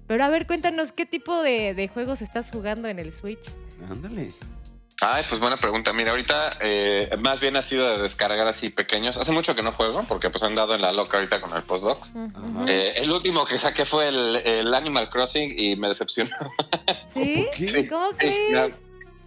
Pero 0.08 0.24
a 0.24 0.30
ver, 0.30 0.48
cuéntanos, 0.48 0.92
¿qué 0.92 1.06
tipo 1.06 1.42
de, 1.42 1.74
de 1.74 1.88
juegos 1.88 2.22
estás 2.22 2.52
jugando 2.52 2.88
en 2.88 3.00
el 3.00 3.14
Switch? 3.14 3.50
Ándale. 3.90 4.32
Ay, 5.02 5.24
pues 5.30 5.40
buena 5.40 5.56
pregunta. 5.56 5.94
Mira, 5.94 6.12
ahorita 6.12 6.58
eh, 6.62 7.10
más 7.20 7.40
bien 7.40 7.56
ha 7.56 7.62
sido 7.62 7.90
de 7.90 8.04
descargar 8.04 8.48
así 8.48 8.70
pequeños. 8.70 9.18
Hace 9.18 9.32
mucho 9.32 9.56
que 9.56 9.64
no 9.64 9.72
juego 9.72 10.04
porque 10.08 10.30
pues 10.30 10.44
han 10.44 10.56
dado 10.56 10.76
en 10.76 10.82
la 10.82 10.92
loca 10.92 11.18
ahorita 11.18 11.40
con 11.40 11.54
el 11.56 11.64
postdoc. 11.64 12.06
Eh, 12.68 12.94
el 12.98 13.10
último 13.10 13.46
que 13.46 13.58
saqué 13.60 13.86
fue 13.86 14.10
el, 14.10 14.36
el 14.46 14.74
Animal 14.74 15.10
Crossing 15.10 15.54
y 15.58 15.78
me 15.78 15.88
decepcionó. 15.88 16.32
¿Sí? 17.14 17.48
¿por 17.48 17.68
qué? 17.68 17.88
¿Cómo 17.88 18.10
crees? 18.18 18.74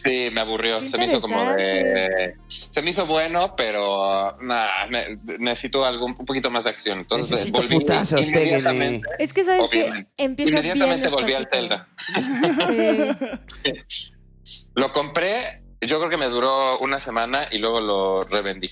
Sí, 0.02 0.30
me 0.32 0.40
aburrió. 0.40 0.80
Qué 0.80 0.86
Se 0.86 0.98
me 0.98 1.06
hizo 1.06 1.20
como 1.20 1.52
de. 1.54 2.34
Se 2.48 2.82
me 2.82 2.90
hizo 2.90 3.06
bueno, 3.06 3.54
pero 3.56 4.36
nada, 4.40 4.86
ne- 4.90 5.18
necesito 5.38 5.84
algo 5.84 6.06
un 6.06 6.16
poquito 6.16 6.50
más 6.50 6.64
de 6.64 6.70
acción. 6.70 6.98
Entonces 7.00 7.30
Necesito 7.30 7.60
volví 7.62 7.78
putazos, 7.78 8.20
inmediatamente. 8.20 9.08
Es 9.18 9.32
que 9.32 9.44
sabes 9.44 9.68
que 9.68 10.06
empieza 10.16 10.50
Inmediatamente 10.50 11.08
bien 11.08 11.20
volví 11.20 11.32
al. 11.34 11.46
Zelda. 11.48 11.88
Sí. 13.64 13.72
Lo 14.74 14.90
compré, 14.90 15.62
yo 15.80 15.98
creo 15.98 16.10
que 16.10 16.16
me 16.16 16.26
duró 16.26 16.78
una 16.78 16.98
semana 16.98 17.48
y 17.52 17.58
luego 17.58 17.80
lo 17.80 18.24
revendí. 18.24 18.70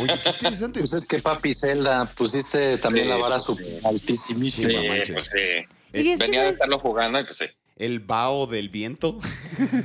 Oye, 0.00 0.18
qué 0.22 0.28
interesante. 0.30 0.80
Pues 0.80 0.92
es 0.92 1.06
que 1.06 1.20
papi 1.20 1.54
Zelda, 1.54 2.04
pusiste 2.04 2.76
también 2.78 3.06
Sí, 3.06 3.10
la 3.10 3.16
vara 3.16 3.36
pues 3.44 3.84
altísimísima. 3.84 4.72
pues 5.12 5.28
sí. 5.32 5.66
Venía 5.92 6.42
de 6.44 6.50
estarlo 6.50 6.78
jugando 6.78 7.18
y 7.18 7.24
pues 7.24 7.38
sí. 7.38 7.46
El 7.80 7.98
vaho 8.00 8.46
del 8.46 8.68
viento. 8.68 9.18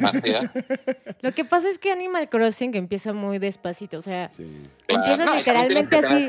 Así 0.03 0.29
es. 0.29 0.51
Lo 1.21 1.31
que 1.31 1.45
pasa 1.45 1.69
es 1.69 1.79
que 1.79 1.91
Animal 1.91 2.29
Crossing 2.29 2.75
empieza 2.75 3.13
muy 3.13 3.39
despacito, 3.39 3.97
o 3.97 4.01
sea, 4.01 4.29
Sí. 4.31 4.43
Claro. 4.85 5.03
empiezas 5.03 5.25
No, 5.25 5.39
y 5.39 5.43
también 5.43 5.69
literalmente 5.69 5.95
así, 5.97 6.27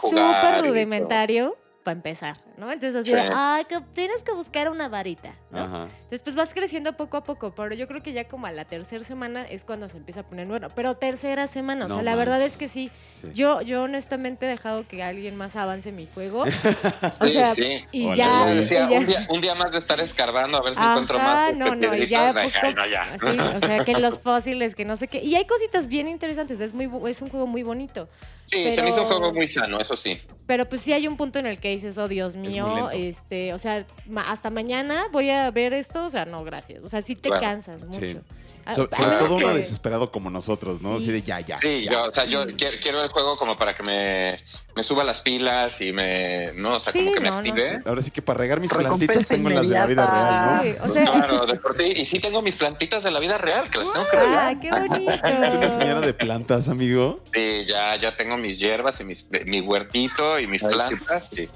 súper 0.00 0.64
rudimentario 0.64 1.56
para 1.84 1.96
empezar. 1.96 2.40
¿No? 2.56 2.70
Entonces 2.72 2.94
así, 3.00 3.12
de, 3.12 3.22
Sí. 3.22 3.28
ay, 3.34 3.64
que 3.64 3.80
tienes 3.94 4.22
que 4.22 4.32
buscar 4.32 4.68
una 4.70 4.88
varita, 4.88 5.34
¿no? 5.50 5.58
Ajá. 5.60 5.82
Entonces, 5.96 6.22
pues 6.22 6.36
vas 6.36 6.54
creciendo 6.54 6.92
poco 6.96 7.16
a 7.16 7.24
poco, 7.24 7.54
pero 7.54 7.74
yo 7.74 7.86
creo 7.88 8.02
que 8.02 8.12
ya 8.12 8.28
como 8.28 8.46
a 8.46 8.52
la 8.52 8.64
tercera 8.64 9.04
semana 9.04 9.42
es 9.44 9.64
cuando 9.64 9.88
se 9.88 9.96
empieza 9.96 10.20
a 10.20 10.22
poner 10.24 10.46
bueno. 10.46 10.68
Pero 10.74 10.96
tercera 10.96 11.46
semana, 11.46 11.86
o 11.86 11.88
No 11.88 11.94
sea, 11.96 12.02
la 12.02 12.14
verdad 12.16 12.40
es 12.42 12.56
que 12.56 12.68
sí. 12.68 12.90
Sí. 13.20 13.28
Yo, 13.34 13.62
yo 13.62 13.82
honestamente 13.82 14.46
he 14.46 14.48
dejado 14.48 14.86
que 14.86 15.02
alguien 15.02 15.36
más 15.36 15.56
avance 15.56 15.92
mi 15.92 16.06
juego. 16.14 16.44
O 17.20 17.26
Sí, 17.26 17.32
sea, 17.34 17.54
sí. 17.54 17.84
y 17.92 18.06
Hola, 18.06 18.16
ya, 18.16 18.46
Yo 18.46 18.52
y 18.52 18.56
decía, 18.58 18.88
ya- 18.90 18.98
un 18.98 19.06
día, 19.06 19.26
un 19.30 19.40
día 19.40 19.54
más 19.54 19.72
de 19.72 19.78
estar 19.78 20.00
escarbando 20.00 20.58
a 20.58 20.62
ver 20.62 20.74
si 20.74 20.80
Ajá, 20.80 20.92
encuentro 20.92 21.18
más 21.18 21.56
no, 21.56 21.74
no, 21.74 21.94
y 21.96 22.06
ya 22.06 22.32
de, 22.32 22.42
poco- 22.44 22.56
"Ay, 22.62 22.74
no, 22.74 22.86
ya". 22.86 23.02
así, 23.02 23.56
o 23.56 23.66
sea, 23.66 23.84
que 23.84 23.92
los 23.94 24.18
fósiles, 24.22 24.74
que 24.74 24.84
no 24.84 24.96
sé 24.96 25.08
qué. 25.08 25.20
Y 25.22 25.34
hay 25.34 25.44
cositas 25.46 25.86
bien 25.86 26.08
interesantes, 26.08 26.60
es 26.60 26.74
muy 26.74 26.90
es 27.08 27.22
un 27.22 27.28
juego 27.28 27.46
muy 27.46 27.62
bonito. 27.62 28.08
Sí, 28.44 28.70
se 28.70 28.82
me 28.82 28.88
hizo 28.88 29.02
un 29.02 29.08
pero- 29.08 29.18
juego 29.20 29.34
muy 29.34 29.46
sano, 29.46 29.78
eso 29.78 29.94
sí. 29.96 30.20
Pero 30.46 30.68
pues 30.68 30.80
sí 30.82 30.92
hay 30.92 31.06
un 31.06 31.16
punto 31.16 31.38
en 31.38 31.46
el 31.46 31.58
que 31.60 31.68
dices, 31.70 31.96
oh 31.98 32.08
Dios 32.08 32.34
muy 32.36 32.41
mío, 32.42 32.90
este, 32.90 33.54
o 33.54 33.58
sea, 33.58 33.86
hasta 34.26 34.50
mañana 34.50 35.04
voy 35.12 35.30
a 35.30 35.50
ver 35.50 35.72
esto, 35.72 36.04
o 36.04 36.08
sea, 36.08 36.24
no, 36.24 36.44
gracias. 36.44 36.84
O 36.84 36.88
sea, 36.88 37.00
sí 37.02 37.14
te 37.16 37.28
Claro. 37.28 37.40
cansas 37.42 37.82
mucho. 37.88 38.00
Sí. 38.00 38.18
A- 38.64 38.74
So- 38.76 38.88
a 38.92 38.96
sobre 38.96 39.16
todo 39.16 39.34
uno 39.36 39.54
desesperado 39.54 40.12
como 40.12 40.30
nosotros, 40.30 40.82
¿no? 40.82 40.90
Sí. 40.98 41.04
Así 41.04 41.12
de 41.12 41.22
ya, 41.22 41.40
ya. 41.40 41.56
Sí, 41.56 41.82
ya. 41.84 41.92
yo, 41.92 42.04
o 42.04 42.12
sea, 42.12 42.24
yo 42.26 42.44
quiero, 42.56 42.76
quiero 42.80 43.02
el 43.02 43.08
juego 43.10 43.36
como 43.36 43.56
para 43.58 43.74
que 43.74 43.82
me, 43.82 44.28
me 44.76 44.82
suba 44.84 45.02
las 45.02 45.18
pilas 45.20 45.80
y 45.80 45.92
me, 45.92 46.52
no, 46.54 46.76
o 46.76 46.78
sea, 46.78 46.92
Sí, 46.92 47.00
como 47.00 47.12
que 47.14 47.20
me 47.20 47.28
no, 47.28 47.34
no. 47.42 47.48
active. 47.48 47.80
Ahora 47.84 48.02
sí 48.02 48.10
que 48.12 48.22
para 48.22 48.38
regar 48.38 48.60
mis 48.60 48.72
plantitas 48.72 49.26
tengo 49.28 49.50
las 49.50 49.68
de 49.68 49.74
la 49.74 49.86
vida 49.86 50.06
real, 50.06 50.56
¿no? 50.56 50.62
Sí, 50.62 50.76
o 50.80 50.92
sea, 50.94 51.04
Claro, 51.12 51.46
de 51.46 51.54
por 51.58 51.76
sí. 51.76 51.92
Y 51.96 52.04
sí 52.04 52.20
tengo 52.20 52.40
mis 52.42 52.54
plantitas 52.56 53.02
de 53.02 53.10
la 53.10 53.18
vida 53.18 53.36
real, 53.38 53.68
que 53.68 53.78
las 53.80 53.92
tengo 53.92 54.04
que 54.10 54.16
ah, 54.16 54.22
regar. 54.54 54.60
qué 54.60 54.70
bonito. 54.70 55.12
Es 55.42 55.54
una 55.54 55.70
señora 55.70 56.00
de 56.00 56.14
plantas, 56.14 56.68
amigo. 56.68 57.20
Sí, 57.34 57.64
ya, 57.66 57.96
ya 57.96 58.16
tengo 58.16 58.36
mis 58.36 58.58
hierbas 58.60 59.00
y 59.00 59.04
mis, 59.04 59.26
mi 59.44 59.60
huertito 59.60 60.38
y 60.38 60.46
mis 60.46 60.62
Ay, 60.62 60.70
qué- 60.70 60.74
plantas. 60.76 61.24
Sí. 61.32 61.48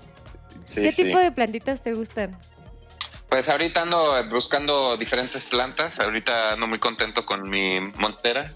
Sí, 0.69 0.83
¿Qué 0.83 0.93
sí. 0.93 1.05
tipo 1.05 1.19
de 1.19 1.33
plantitas 1.33 1.83
te 1.83 1.93
gustan? 1.95 2.39
Pues 3.29 3.49
ahorita 3.49 3.83
ando 3.83 4.25
buscando 4.31 4.97
diferentes 4.97 5.45
plantas. 5.47 5.99
Ahorita 5.99 6.53
ando 6.53 6.67
muy 6.69 6.79
contento 6.79 7.27
con 7.27 7.49
mi 7.51 7.81
montera 7.97 8.55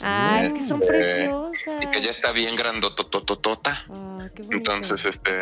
Ah, 0.00 0.42
es 0.44 0.52
que 0.52 0.60
son 0.64 0.80
Eh, 0.82 0.86
preciosas. 0.86 1.82
y 1.82 1.86
que 1.88 2.00
ya 2.00 2.10
está 2.12 2.30
bien 2.30 2.54
grandotototota. 2.56 3.84
Ah, 3.90 4.28
qué. 4.34 4.42
Entonces, 4.50 5.04
este, 5.04 5.32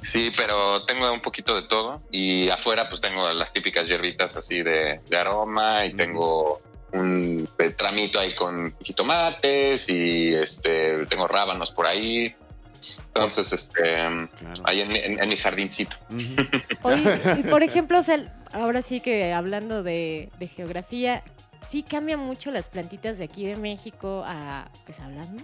sí, 0.00 0.32
pero 0.36 0.84
tengo 0.84 1.12
un 1.12 1.20
poquito 1.20 1.60
de 1.60 1.66
todo. 1.68 2.02
Y 2.12 2.48
afuera, 2.50 2.88
pues 2.88 3.00
tengo 3.00 3.30
las 3.32 3.52
típicas 3.52 3.88
hierbitas 3.88 4.36
así 4.36 4.62
de, 4.62 5.00
de 5.08 5.16
aroma 5.16 5.84
y 5.84 5.92
tengo 5.94 6.62
un 6.92 7.48
eh, 7.58 7.70
tramito 7.70 8.20
ahí 8.20 8.32
con 8.36 8.76
jitomates 8.80 9.88
y 9.88 10.32
este, 10.34 11.04
tengo 11.06 11.26
rábanos 11.26 11.72
por 11.72 11.88
ahí. 11.88 12.34
Entonces, 13.08 13.52
este, 13.52 13.80
Claro. 13.82 14.62
ahí 14.64 14.80
en, 14.80 14.88
mi- 14.88 14.98
en- 14.98 15.22
en 15.22 15.28
mi 15.28 15.36
jardincito. 15.36 15.96
Oye, 16.82 17.20
y 17.38 17.42
por 17.44 17.62
ejemplo, 17.62 17.98
o 17.98 18.02
sea, 18.02 18.32
ahora 18.52 18.82
sí 18.82 19.00
que 19.00 19.32
hablando 19.32 19.82
de, 19.82 20.30
de 20.38 20.48
geografía, 20.48 21.22
sí 21.68 21.82
cambia 21.82 22.16
mucho 22.16 22.50
las 22.50 22.68
plantitas 22.68 23.18
de 23.18 23.24
aquí 23.24 23.44
de 23.46 23.56
México 23.56 24.22
a, 24.26 24.68
pues 24.84 25.00
hablando. 25.00 25.42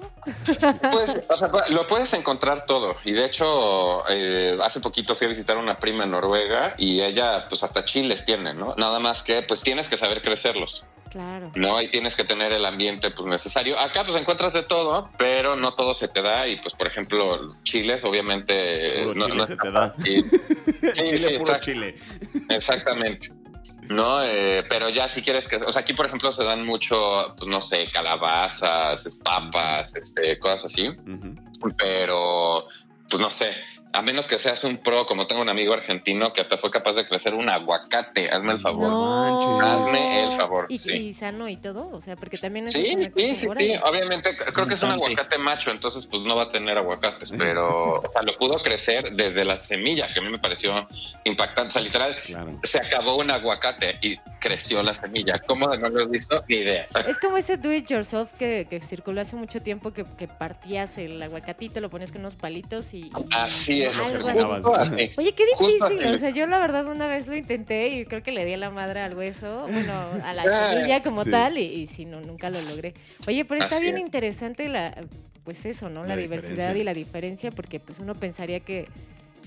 Pues, 0.93 1.19
o 1.29 1.37
sea, 1.37 1.51
lo 1.71 1.87
puedes 1.87 2.13
encontrar 2.15 2.65
todo. 2.65 2.95
Y 3.05 3.13
de 3.13 3.25
hecho, 3.27 4.03
eh, 4.09 4.59
hace 4.63 4.81
poquito 4.81 5.15
fui 5.17 5.27
a 5.27 5.29
visitar 5.31 5.57
a 5.57 5.61
una 5.61 5.79
prima 5.79 6.05
en 6.05 6.11
Noruega 6.13 6.75
y 6.79 7.01
ella, 7.03 7.47
pues 7.49 7.63
hasta 7.63 7.85
chiles 7.85 8.25
tiene, 8.25 8.55
¿no? 8.55 8.75
Nada 8.77 8.99
más 8.99 9.23
que, 9.23 9.43
pues 9.43 9.63
tienes 9.63 9.89
que 9.89 9.97
saber 9.97 10.23
crecerlos, 10.23 10.85
Claro. 11.11 11.51
¿no? 11.57 11.81
Y 11.83 11.89
tienes 11.89 12.15
que 12.15 12.25
tener 12.25 12.53
el 12.53 12.65
ambiente, 12.65 13.11
pues 13.11 13.27
necesario. 13.27 13.79
Acá, 13.81 14.05
pues 14.05 14.17
encuentras 14.17 14.53
de 14.53 14.63
todo, 14.63 15.11
pero 15.19 15.57
no 15.57 15.75
todo 15.75 15.93
se 15.95 16.09
te 16.09 16.23
da. 16.23 16.47
Y 16.47 16.57
pues, 16.57 16.75
por 16.75 16.87
ejemplo, 16.87 17.55
chiles, 17.65 18.05
obviamente. 18.05 19.03
Puro 19.05 19.15
no- 19.15 19.25
chile 19.27 19.37
no- 19.37 19.47
se 19.47 19.57
te 19.57 19.71
da. 19.71 19.95
y- 20.05 20.23
sí, 20.23 20.93
chile, 20.93 21.19
sí, 21.19 21.39
puro 21.39 21.59
chile. 21.61 21.95
Exactamente. 22.49 23.29
No, 23.91 24.23
Eh, 24.23 24.65
pero 24.69 24.89
ya 24.89 25.09
si 25.09 25.21
quieres 25.21 25.49
que, 25.49 25.57
o 25.57 25.73
sea, 25.73 25.83
aquí 25.83 25.95
por 25.95 26.07
ejemplo 26.07 26.31
se 26.31 26.45
dan 26.45 26.65
mucho, 26.65 27.35
pues 27.37 27.49
no 27.49 27.61
sé, 27.61 27.91
calabazas, 27.91 29.19
papas, 29.25 29.97
este, 29.97 30.39
cosas 30.39 30.67
así, 30.67 30.95
pero 31.77 32.67
pues 33.09 33.21
no 33.21 33.29
sé, 33.29 33.57
a 33.93 34.03
menos 34.03 34.29
que 34.29 34.39
seas 34.39 34.63
un 34.65 34.77
pro, 34.79 35.05
como 35.07 35.27
tengo 35.27 35.43
un 35.43 35.49
amigo 35.49 35.75
argentino 35.75 36.33
que 36.33 36.41
hasta 36.41 36.57
fue 36.57 36.71
capaz 36.71 36.95
de 36.97 37.07
crecer 37.09 37.35
un 37.35 37.49
aguacate, 37.49 38.31
hazme 38.31 38.53
el 38.53 38.61
favor. 38.61 38.89
No. 38.89 39.61
Hazme 39.61 40.23
el 40.25 40.33
favor, 40.33 40.67
Y, 40.69 40.79
sí. 40.79 40.93
y 40.97 41.15
sano 41.15 41.49
y 41.49 41.57
todo, 41.57 41.89
o 41.93 42.01
sea, 42.01 42.15
porque 42.17 42.37
también 42.39 42.67
es 42.67 42.73
Sí, 42.73 42.93
una 42.95 43.05
sí, 43.17 43.35
sí, 43.35 43.49
sí. 43.57 43.75
Obviamente, 43.85 44.31
creo 44.53 44.67
que 44.69 44.75
es 44.75 44.83
un 44.85 44.93
aguacate 44.93 45.39
macho, 45.39 45.71
entonces 45.73 46.07
pues 46.07 46.23
no 46.23 46.37
va 46.37 46.45
a 46.45 46.53
tener 46.53 46.79
aguacates, 46.79 47.33
pero 47.37 47.97
o 48.01 48.13
sea, 48.13 48.23
lo 48.23 48.37
pudo 48.39 48.55
crecer 48.63 49.13
desde 49.17 49.45
la 49.45 49.59
semilla, 49.59 50.09
que 50.13 50.21
a 50.21 50.23
mí 50.23 50.29
me 50.31 50.39
pareció 50.39 50.89
impactante. 51.25 51.69
O 51.69 51.71
sea, 51.71 51.83
literal, 51.83 52.17
Claro. 52.25 52.61
se 52.63 52.79
acabó 52.79 53.17
un 53.17 53.31
aguacate 53.31 53.99
y 54.03 54.17
creció 54.41 54.83
la 54.83 54.95
semilla. 54.95 55.35
¿Cómo 55.47 55.67
no 55.67 55.89
lo 55.89 56.03
has 56.03 56.11
visto? 56.11 56.45
Ni 56.49 56.57
idea. 56.59 56.87
Es 57.09 57.19
como 57.19 57.37
ese 57.37 57.57
do 57.57 57.73
it 57.73 57.87
yourself 57.89 58.33
que, 58.39 58.67
que 58.71 58.81
circuló 58.81 59.21
hace 59.21 59.37
mucho 59.37 59.61
tiempo 59.61 59.93
que, 59.93 60.05
que 60.17 60.29
partías 60.29 60.97
el 60.99 61.21
aguacatito, 61.23 61.81
lo 61.81 61.91
ponías 61.91 62.13
con 62.13 62.21
unos 62.21 62.37
palitos 62.37 62.95
y. 62.95 63.11
y- 63.69 63.80
Así 63.87 64.01
es. 64.01 64.15
algo 64.15 64.19
así. 64.19 64.27
terminabas. 64.37 64.65
Justo 64.65 64.75
así. 64.81 65.11
Oye, 65.17 65.33
qué 65.35 65.45
difícil. 65.47 66.07
O 66.15 66.19
sea, 66.19 66.31
yo 66.31 66.47
la 66.47 66.59
verdad 66.59 66.87
una 66.87 67.07
vez 67.07 67.27
lo 67.27 67.37
intenté 67.37 67.89
y 67.89 68.05
creo 68.05 68.23
que 68.23 68.33
le 68.33 68.45
di 68.45 68.53
a 68.55 68.57
la 68.57 68.71
madre 68.71 69.01
al 69.01 69.17
hueso, 69.17 69.67
bueno, 69.71 69.93
a 70.25 70.33
la 70.35 70.45
semilla 70.73 71.03
como 71.03 71.25
sí. 71.25 71.31
tal, 71.31 71.59
y, 71.59 71.63
y 71.63 71.87
sí, 71.87 72.05
no, 72.05 72.21
nunca 72.21 72.51
lo 72.51 72.61
logré. 72.63 72.95
Oye, 73.27 73.45
pero 73.45 73.61
está 73.63 73.77
Así 73.77 73.85
bien 73.85 73.97
es. 73.97 74.03
interesante 74.03 74.69
la, 74.69 74.95
pues 75.45 75.65
eso, 75.65 75.89
¿no? 75.89 76.03
La, 76.03 76.15
La 76.15 76.17
diversidad 76.17 76.51
diferencia. 76.75 76.81
y 76.81 76.85
la 76.85 76.95
diferencia, 76.95 77.51
porque 77.51 77.81
pues 77.81 77.99
uno 77.99 78.15
pensaría 78.15 78.61
que 78.61 78.87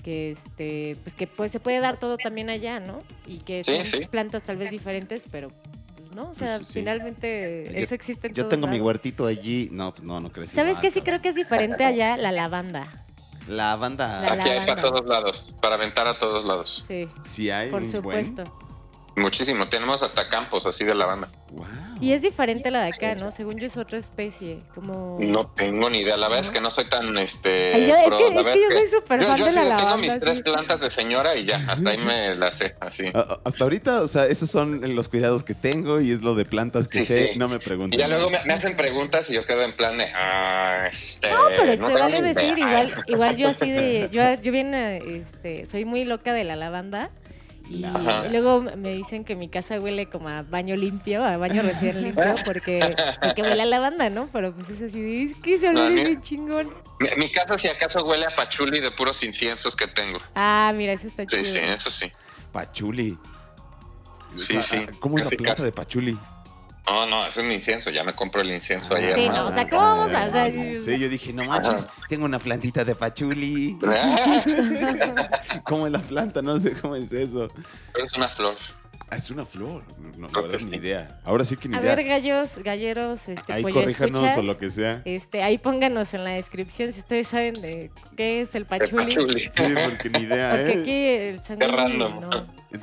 que 0.02 0.32
este 0.32 0.98
pues 1.02 1.14
que 1.14 1.26
pues 1.26 1.50
se 1.50 1.60
puede 1.60 1.80
dar 1.80 1.98
todo 1.98 2.18
también 2.18 2.50
allá, 2.50 2.78
¿no? 2.78 3.02
Y 3.26 3.38
que 3.38 3.64
Sí, 3.64 3.74
son 3.74 3.84
sí. 3.86 3.98
plantas 4.10 4.42
tal 4.42 4.58
vez 4.58 4.70
diferentes, 4.70 5.22
pero 5.30 5.50
pues 5.96 6.12
no, 6.12 6.28
o 6.28 6.34
sea, 6.34 6.56
Pues, 6.58 6.68
sí. 6.68 6.74
finalmente 6.80 7.70
Yo- 7.72 7.78
eso 7.78 7.94
existe 7.94 8.26
en 8.26 8.34
Yo 8.34 8.42
todos 8.42 8.50
tengo 8.54 8.66
mi 8.66 8.80
huertito 8.80 9.24
allí. 9.24 9.70
No, 9.72 9.92
pues 9.94 10.04
no, 10.04 10.20
no 10.20 10.30
crece. 10.30 10.54
¿Sabes 10.54 10.78
qué? 10.78 10.90
Sí 10.90 11.00
creo 11.00 11.22
que 11.22 11.30
es 11.30 11.34
diferente 11.34 11.84
allá 11.86 12.18
la 12.18 12.32
lavanda. 12.32 13.03
La 13.48 13.76
banda. 13.76 14.20
La 14.22 14.32
Aquí 14.34 14.48
hay 14.48 14.66
para 14.66 14.80
todos 14.80 15.04
lados, 15.06 15.54
para 15.60 15.74
aventar 15.74 16.06
a 16.06 16.14
todos 16.18 16.44
lados. 16.44 16.84
Sí, 16.86 17.06
Sí 17.24 17.50
hay. 17.50 17.70
por 17.70 17.84
supuesto. 17.86 18.44
Muchísimo. 19.16 19.68
Tenemos 19.68 20.02
hasta 20.02 20.28
campos 20.28 20.66
así 20.66 20.84
de 20.84 20.94
lavanda. 20.94 21.28
Buen. 21.28 21.43
Wow. 21.54 21.66
Y 22.00 22.12
es 22.12 22.22
diferente 22.22 22.70
la 22.72 22.82
de 22.82 22.88
acá, 22.88 23.14
¿no? 23.14 23.30
Según 23.30 23.58
yo 23.58 23.66
es 23.66 23.76
otra 23.76 23.96
especie, 23.98 24.58
como... 24.74 25.18
No 25.20 25.46
tengo 25.56 25.88
ni 25.88 25.98
idea. 26.00 26.16
La 26.16 26.26
verdad 26.28 26.44
es 26.44 26.50
que 26.50 26.60
no 26.60 26.68
soy 26.70 26.86
tan 26.86 27.16
este. 27.16 27.72
Ay, 27.74 27.86
yo- 27.86 27.94
es 27.96 28.12
que- 28.14 28.40
es 28.40 28.46
que 28.46 28.60
yo 28.62 28.70
soy 28.76 28.86
súper 28.88 29.20
yo- 29.20 29.26
fan 29.28 29.36
yo 29.38 29.44
de 29.44 29.50
sí 29.52 29.56
la 29.56 29.62
tengo 29.62 29.78
lavanda, 29.78 29.96
mis 29.98 30.18
tres 30.18 30.42
plantas 30.42 30.80
de 30.80 30.90
señora 30.90 31.36
y 31.36 31.44
ya, 31.44 31.64
hasta 31.68 31.90
ahí 31.90 31.98
me 31.98 32.34
las 32.34 32.58
sé 32.58 32.74
así. 32.80 33.06
A- 33.14 33.18
a- 33.20 33.40
Hasta 33.44 33.62
ahorita, 33.64 34.02
o 34.02 34.08
sea, 34.08 34.26
esos 34.26 34.50
son 34.50 34.94
los 34.96 35.08
cuidados 35.08 35.44
que 35.44 35.54
tengo 35.54 36.00
y 36.00 36.10
es 36.10 36.22
lo 36.22 36.34
de 36.34 36.44
plantas 36.44 36.88
que 36.88 36.98
Sí, 37.00 37.04
sé. 37.06 37.26
sí. 37.28 37.38
No 37.38 37.48
me 37.48 37.56
Y 37.56 37.58
pregunten. 37.60 38.00
ya 38.00 38.08
luego 38.08 38.28
me, 38.30 38.38
me 38.44 38.52
hacen 38.52 38.76
preguntas 38.76 39.30
y 39.30 39.34
yo 39.34 39.46
quedo 39.46 39.62
en 39.62 39.72
plan 39.72 39.96
de. 39.96 40.06
Ah, 40.14 40.84
este, 40.90 41.30
No, 41.30 41.36
pero 41.56 41.70
se 41.72 41.78
tengo 41.78 41.92
vale 41.98 42.20
decir, 42.22 42.58
idea". 42.58 42.82
igual, 42.82 43.04
igual 43.06 43.36
yo 43.36 43.48
así 43.48 43.70
de, 43.70 44.08
yo, 44.10 44.22
yo 44.42 44.50
bien, 44.52 44.74
este, 44.74 45.66
soy 45.66 45.84
muy 45.84 46.04
loca 46.04 46.32
de 46.32 46.42
la 46.44 46.56
lavanda 46.56 47.10
y 47.68 47.84
Ajá. 47.84 48.28
luego 48.28 48.60
me 48.60 48.90
dicen 48.92 49.24
que 49.24 49.36
mi 49.36 49.48
casa 49.48 49.80
huele 49.80 50.06
como 50.08 50.28
a 50.28 50.42
baño 50.42 50.76
limpio, 50.76 51.24
a 51.24 51.36
baño 51.38 51.62
recién 51.62 52.00
limpio, 52.02 52.34
porque, 52.44 52.94
porque 53.22 53.42
huele 53.42 53.62
a 53.62 53.66
lavanda, 53.66 54.10
¿no? 54.10 54.28
Pero 54.32 54.54
pues 54.54 54.68
es 54.70 54.82
así 54.82 55.00
de, 55.00 55.22
es 55.24 55.36
que 55.38 55.58
se 55.58 55.72
No, 55.72 55.80
olvida 55.80 55.90
mira. 55.90 56.08
bien 56.10 56.20
chingón. 56.20 56.74
Mi, 57.00 57.08
mi 57.16 57.30
casa, 57.30 57.56
si 57.58 57.68
acaso, 57.68 58.04
huele 58.04 58.26
a 58.26 58.36
pachuli 58.36 58.80
de 58.80 58.90
puros 58.90 59.22
inciensos 59.24 59.74
que 59.76 59.86
tengo. 59.86 60.20
Ah, 60.34 60.72
mira, 60.76 60.92
eso 60.92 61.06
está 61.08 61.22
Sí, 61.24 61.28
chido. 61.30 61.44
sí, 61.44 61.58
eso 61.58 61.90
sí. 61.90 62.12
Pachuli. 62.52 63.18
Sí, 64.36 64.44
sea, 64.60 64.62
sí. 64.62 64.86
¿Cómo 65.00 65.18
es 65.18 65.24
la 65.24 65.30
planta 65.30 65.54
casi. 65.54 65.64
de 65.64 65.72
pachuli? 65.72 66.18
No, 66.86 67.06
no, 67.06 67.26
es 67.26 67.36
un 67.38 67.50
incienso. 67.50 67.90
Ya 67.90 68.04
me 68.04 68.14
compro 68.14 68.42
el 68.42 68.50
incienso 68.50 68.94
ayer. 68.94 69.14
Sí, 69.14 69.28
¿no? 69.28 69.36
no, 69.36 69.46
o 69.46 69.50
sea, 69.50 69.68
¿cómo 69.68 69.82
vamos 69.82 70.12
a...? 70.12 70.26
O 70.26 70.30
sea, 70.30 70.50
Sí, 70.50 70.98
yo 70.98 71.08
dije, 71.08 71.32
no 71.32 71.44
manches, 71.44 71.88
tengo 72.08 72.24
una 72.26 72.38
plantita 72.38 72.84
de 72.84 72.94
pachuli. 72.94 73.78
¿Cómo 75.64 75.86
es 75.86 75.92
la 75.92 76.00
planta? 76.00 76.42
No 76.42 76.60
sé 76.60 76.72
cómo 76.72 76.96
es 76.96 77.10
eso. 77.12 77.48
Pero 77.92 78.04
es 78.04 78.14
una 78.16 78.28
flor. 78.28 78.56
Ah, 79.10 79.16
es 79.16 79.30
una 79.30 79.44
flor. 79.44 79.84
No, 80.16 80.28
la 80.28 80.40
verdad, 80.40 80.58
ni 80.68 80.76
idea. 80.78 81.20
Ahora 81.24 81.44
sí 81.44 81.56
que 81.56 81.68
ni 81.68 81.76
a 81.76 81.80
idea. 81.80 81.94
ver, 81.94 82.04
gallos, 82.06 82.58
galleros, 82.64 83.28
este, 83.28 83.52
Ahí 83.52 83.62
pollo 83.62 83.74
corríjanos 83.76 84.14
escuchas, 84.16 84.38
o 84.38 84.42
lo 84.42 84.58
que 84.58 84.70
sea. 84.70 85.02
Este, 85.04 85.42
ahí 85.42 85.58
pónganos 85.58 86.14
en 86.14 86.24
la 86.24 86.30
descripción 86.30 86.92
si 86.92 87.00
ustedes 87.00 87.28
saben 87.28 87.52
de 87.54 87.90
qué 88.16 88.40
es 88.40 88.54
el 88.54 88.62
El 88.62 88.66
pachuli. 88.66 89.04
pachuli. 89.04 89.40
Sí, 89.54 89.74
porque 89.88 90.10
ni 90.10 90.20
idea, 90.20 90.50
Porque 90.50 90.72
¿eh? 90.72 90.80
aquí 91.36 91.52
el 91.62 91.70
random. 91.70 92.20
no. 92.20 92.30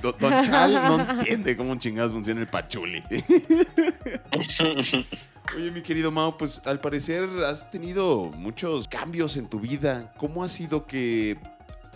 Do- 0.01 0.13
Don 0.13 0.41
Chal 0.43 0.73
no 0.73 1.09
entiende 1.19 1.57
cómo 1.57 1.75
chingados 1.77 2.13
funciona 2.13 2.39
el 2.39 2.47
pachuli. 2.47 3.03
Oye, 5.55 5.71
mi 5.71 5.81
querido 5.81 6.11
Mao, 6.11 6.37
pues 6.37 6.61
al 6.65 6.79
parecer 6.79 7.27
has 7.45 7.69
tenido 7.71 8.25
muchos 8.35 8.87
cambios 8.87 9.35
en 9.37 9.49
tu 9.49 9.59
vida. 9.59 10.13
¿Cómo 10.17 10.43
ha 10.43 10.49
sido 10.49 10.85
que 10.85 11.37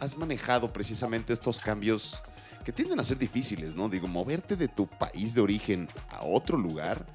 has 0.01 0.17
manejado 0.17 0.73
precisamente 0.73 1.31
estos 1.31 1.59
cambios 1.59 2.21
que 2.65 2.73
tienden 2.73 2.99
a 2.99 3.03
ser 3.03 3.19
difíciles, 3.19 3.75
¿no? 3.75 3.87
Digo, 3.87 4.07
moverte 4.07 4.55
de 4.55 4.67
tu 4.67 4.87
país 4.87 5.35
de 5.35 5.41
origen 5.41 5.87
a 6.09 6.25
otro 6.25 6.57
lugar 6.57 7.05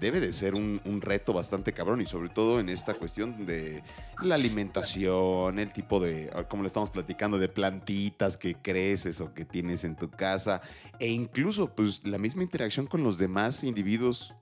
debe 0.00 0.18
de 0.18 0.32
ser 0.32 0.54
un, 0.54 0.80
reto 1.00 1.32
bastante 1.32 1.72
cabrón 1.72 2.00
y 2.00 2.06
sobre 2.06 2.30
todo 2.30 2.58
en 2.58 2.68
esta 2.68 2.94
cuestión 2.94 3.44
de 3.44 3.82
la 4.22 4.34
alimentación, 4.34 5.58
el 5.58 5.72
tipo 5.72 6.00
de, 6.00 6.30
como 6.48 6.62
le 6.62 6.68
estamos 6.68 6.90
platicando, 6.90 7.38
de 7.38 7.48
plantitas 7.48 8.36
que 8.36 8.54
creces 8.54 9.20
o 9.20 9.34
que 9.34 9.44
tienes 9.44 9.84
en 9.84 9.96
tu 9.96 10.10
casa 10.10 10.62
e 10.98 11.08
incluso 11.08 11.74
pues 11.74 12.06
la 12.06 12.18
misma 12.18 12.42
interacción 12.42 12.86
con 12.86 13.02
los 13.04 13.18
demás 13.18 13.62
individuos 13.62 14.34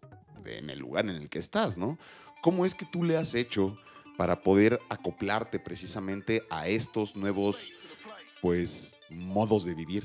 en 0.44 0.70
el 0.70 0.78
lugar 0.78 1.08
en 1.08 1.16
el 1.16 1.28
que 1.28 1.40
estás, 1.40 1.76
¿no? 1.76 1.98
¿Cómo 2.40 2.64
es 2.64 2.74
que 2.74 2.86
tú 2.86 3.02
le 3.02 3.16
has 3.16 3.34
hecho 3.34 3.76
para 4.16 4.42
poder 4.42 4.80
acoplarte 4.88 5.58
precisamente 5.58 6.42
a 6.50 6.68
estos 6.68 7.16
nuevos, 7.16 7.68
pues, 8.40 8.98
modos 9.10 9.64
de 9.64 9.74
vivir? 9.74 10.04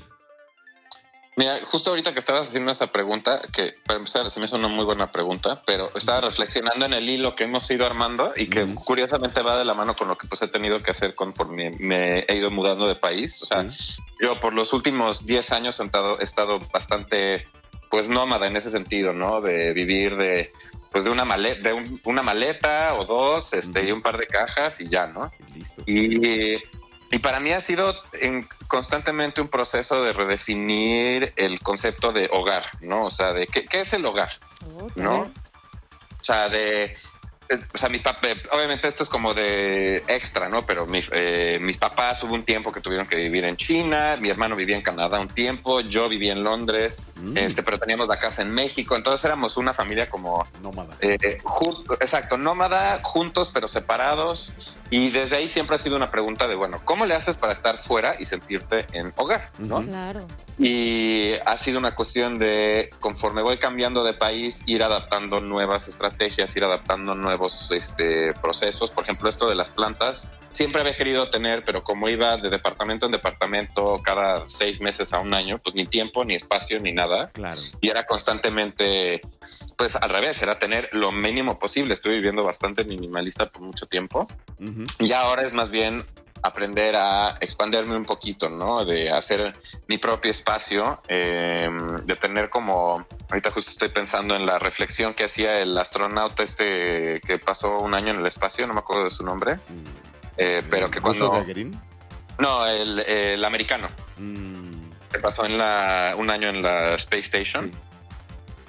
Mira, 1.36 1.58
justo 1.64 1.90
ahorita 1.90 2.12
que 2.12 2.20
estabas 2.20 2.42
haciendo 2.48 2.70
esa 2.70 2.92
pregunta, 2.92 3.42
que 3.52 3.74
para 3.86 3.98
empezar 3.98 4.30
se 4.30 4.38
me 4.38 4.46
hizo 4.46 4.54
una 4.56 4.68
muy 4.68 4.84
buena 4.84 5.10
pregunta, 5.10 5.62
pero 5.66 5.90
estaba 5.96 6.20
reflexionando 6.20 6.86
en 6.86 6.94
el 6.94 7.08
hilo 7.08 7.34
que 7.34 7.44
hemos 7.44 7.68
ido 7.72 7.84
armando 7.86 8.32
y 8.36 8.46
que 8.46 8.64
curiosamente 8.86 9.42
va 9.42 9.58
de 9.58 9.64
la 9.64 9.74
mano 9.74 9.96
con 9.96 10.06
lo 10.06 10.16
que 10.16 10.28
pues 10.28 10.42
he 10.42 10.48
tenido 10.48 10.80
que 10.80 10.92
hacer 10.92 11.16
conforme 11.16 11.72
me 11.80 12.20
he 12.28 12.36
ido 12.36 12.52
mudando 12.52 12.86
de 12.86 12.94
país. 12.94 13.42
O 13.42 13.46
sea, 13.46 13.68
yo 14.20 14.38
por 14.38 14.54
los 14.54 14.72
últimos 14.72 15.26
10 15.26 15.50
años 15.50 15.80
he 15.80 15.84
estado, 15.84 16.20
he 16.20 16.22
estado 16.22 16.60
bastante 16.72 17.48
pues 17.90 18.08
nómada 18.08 18.46
en 18.46 18.56
ese 18.56 18.70
sentido, 18.70 19.12
¿no? 19.12 19.40
De 19.40 19.72
vivir 19.72 20.16
de 20.16 20.52
pues 20.92 21.02
de 21.02 21.10
una 21.10 21.24
maleta, 21.24 21.70
de 21.70 21.72
un- 21.74 22.00
una 22.04 22.22
maleta 22.22 22.94
o 22.94 23.04
dos, 23.04 23.52
este, 23.54 23.82
y 23.82 23.90
un 23.90 24.00
par 24.00 24.16
de 24.16 24.28
cajas 24.28 24.80
y 24.80 24.88
ya, 24.88 25.08
¿no? 25.08 25.32
Y 25.52 25.58
listo. 25.58 25.82
Y, 25.86 26.54
y 27.14 27.18
para 27.20 27.40
mí 27.40 27.52
ha 27.52 27.60
sido 27.60 27.94
en- 28.20 28.48
constantemente 28.66 29.40
un 29.40 29.48
proceso 29.48 30.02
de 30.02 30.12
redefinir 30.12 31.32
el 31.36 31.60
concepto 31.60 32.12
de 32.12 32.28
hogar, 32.32 32.64
¿no? 32.80 33.04
O 33.04 33.10
sea, 33.10 33.32
de 33.32 33.46
qué, 33.46 33.64
qué 33.64 33.80
es 33.80 33.92
el 33.92 34.04
hogar, 34.06 34.30
Oh, 34.66 34.88
¿no? 34.96 35.20
O 35.20 36.24
sea, 36.24 36.48
de... 36.48 36.84
eh, 36.84 36.96
O 37.74 37.78
sea, 37.78 37.90
mis 37.90 38.00
papás, 38.00 38.30
obviamente 38.50 38.88
esto 38.88 39.02
es 39.02 39.10
como 39.10 39.34
de 39.34 39.98
extra, 40.08 40.48
¿no? 40.48 40.64
Pero 40.64 40.86
mi- 40.86 41.02
eh, 41.12 41.58
mis 41.60 41.76
papás 41.76 42.22
hubo 42.24 42.32
un 42.34 42.42
tiempo 42.44 42.72
que 42.72 42.80
tuvieron 42.80 43.06
que 43.06 43.16
vivir 43.16 43.44
en 43.44 43.56
China, 43.58 44.16
mi 44.18 44.30
hermano 44.30 44.56
vivía 44.56 44.74
en 44.76 44.82
Canadá 44.82 45.20
un 45.20 45.28
tiempo, 45.28 45.80
yo 45.82 46.08
vivía 46.08 46.32
en 46.32 46.42
Londres, 46.42 47.02
Mm, 47.16 47.36
este, 47.36 47.62
pero 47.62 47.78
teníamos 47.78 48.08
la 48.08 48.18
casa 48.18 48.40
en 48.42 48.50
México, 48.50 48.96
entonces 48.96 49.24
éramos 49.26 49.56
una 49.58 49.72
familia 49.74 50.08
como 50.08 50.46
nómada. 50.62 50.96
eh, 51.00 51.18
exacto, 52.00 52.38
nómada, 52.38 53.00
juntos 53.04 53.50
pero 53.52 53.68
separados. 53.68 54.52
Y 54.94 55.10
desde 55.10 55.38
ahí 55.38 55.48
siempre 55.48 55.74
ha 55.74 55.78
sido 55.80 55.96
una 55.96 56.12
pregunta 56.12 56.46
de, 56.46 56.54
bueno, 56.54 56.80
¿cómo 56.84 57.04
le 57.04 57.14
haces 57.14 57.36
para 57.36 57.52
estar 57.52 57.78
fuera 57.80 58.14
y 58.16 58.26
sentirte 58.26 58.86
en 58.92 59.12
hogar? 59.16 59.50
¿no? 59.58 59.82
Claro. 59.82 60.24
Y 60.56 61.32
ha 61.44 61.58
sido 61.58 61.80
una 61.80 61.96
cuestión 61.96 62.38
de, 62.38 62.90
conforme 63.00 63.42
voy 63.42 63.56
cambiando 63.56 64.04
de 64.04 64.14
país, 64.14 64.62
ir 64.66 64.84
adaptando 64.84 65.40
nuevas 65.40 65.88
estrategias, 65.88 66.54
ir 66.54 66.62
adaptando 66.62 67.16
nuevos 67.16 67.72
este, 67.72 68.34
procesos. 68.34 68.92
Por 68.92 69.02
ejemplo, 69.02 69.28
esto 69.28 69.48
de 69.48 69.56
las 69.56 69.72
plantas, 69.72 70.30
siempre 70.52 70.80
había 70.80 70.94
querido 70.94 71.28
tener, 71.28 71.64
pero 71.64 71.82
como 71.82 72.08
iba 72.08 72.36
de 72.36 72.48
departamento 72.48 73.06
en 73.06 73.10
departamento 73.10 74.00
cada 74.04 74.48
seis 74.48 74.80
meses 74.80 75.12
a 75.12 75.18
un 75.18 75.34
año, 75.34 75.58
pues 75.58 75.74
ni 75.74 75.86
tiempo, 75.86 76.24
ni 76.24 76.36
espacio, 76.36 76.78
ni 76.78 76.92
nada 76.92 77.30
Claro. 77.32 77.60
y 77.80 77.88
era 77.88 78.06
constantemente, 78.06 79.22
pues 79.76 79.96
al 79.96 80.10
revés, 80.10 80.40
era 80.40 80.56
tener 80.56 80.88
lo 80.92 81.10
mínimo 81.10 81.58
posible. 81.58 81.94
Estuve 81.94 82.14
viviendo 82.14 82.44
bastante 82.44 82.84
minimalista 82.84 83.50
por 83.50 83.62
mucho 83.62 83.86
tiempo 83.86 84.28
Ujú. 84.84 85.04
y 85.06 85.12
ahora 85.12 85.42
es 85.42 85.52
más 85.52 85.70
bien 85.70 86.06
aprender 86.42 86.94
a 86.94 87.38
expanderme 87.40 87.96
un 87.96 88.04
poquito, 88.04 88.50
¿no? 88.50 88.84
De 88.84 89.10
hacer 89.10 89.54
mi 89.88 89.96
propio 89.96 90.30
espacio, 90.30 91.00
eh, 91.08 91.70
de 92.04 92.16
tener 92.16 92.50
como, 92.50 93.06
ahorita 93.30 93.50
justo 93.50 93.70
estoy 93.70 93.88
pensando 93.88 94.36
en 94.36 94.44
la 94.44 94.58
reflexión 94.58 95.14
que 95.14 95.24
hacía 95.24 95.60
el 95.60 95.76
astronauta 95.78 96.42
este 96.42 97.20
que 97.26 97.38
pasó 97.38 97.78
un 97.78 97.94
año 97.94 98.10
en 98.12 98.18
el 98.20 98.26
espacio, 98.26 98.66
no 98.66 98.74
me 98.74 98.80
acuerdo 98.80 99.04
de 99.04 99.10
su 99.10 99.24
nombre, 99.24 99.54
Mm. 99.54 99.84
eh, 100.36 100.62
pero 100.68 100.90
que 100.90 101.00
¿Ruso 101.00 101.28
cuando... 101.28 101.30
Gagarin? 101.40 101.80
No, 102.38 102.66
el, 102.66 103.00
el 103.08 103.44
americano, 103.44 103.88
Mm, 104.18 104.90
que 105.12 105.18
pasó 105.20 105.46
en 105.46 105.56
la, 105.56 106.14
un 106.18 106.28
año 106.30 106.48
en 106.48 106.62
la 106.62 106.94
Space 106.96 107.20
Station. 107.38 107.70
sí. 107.72 107.78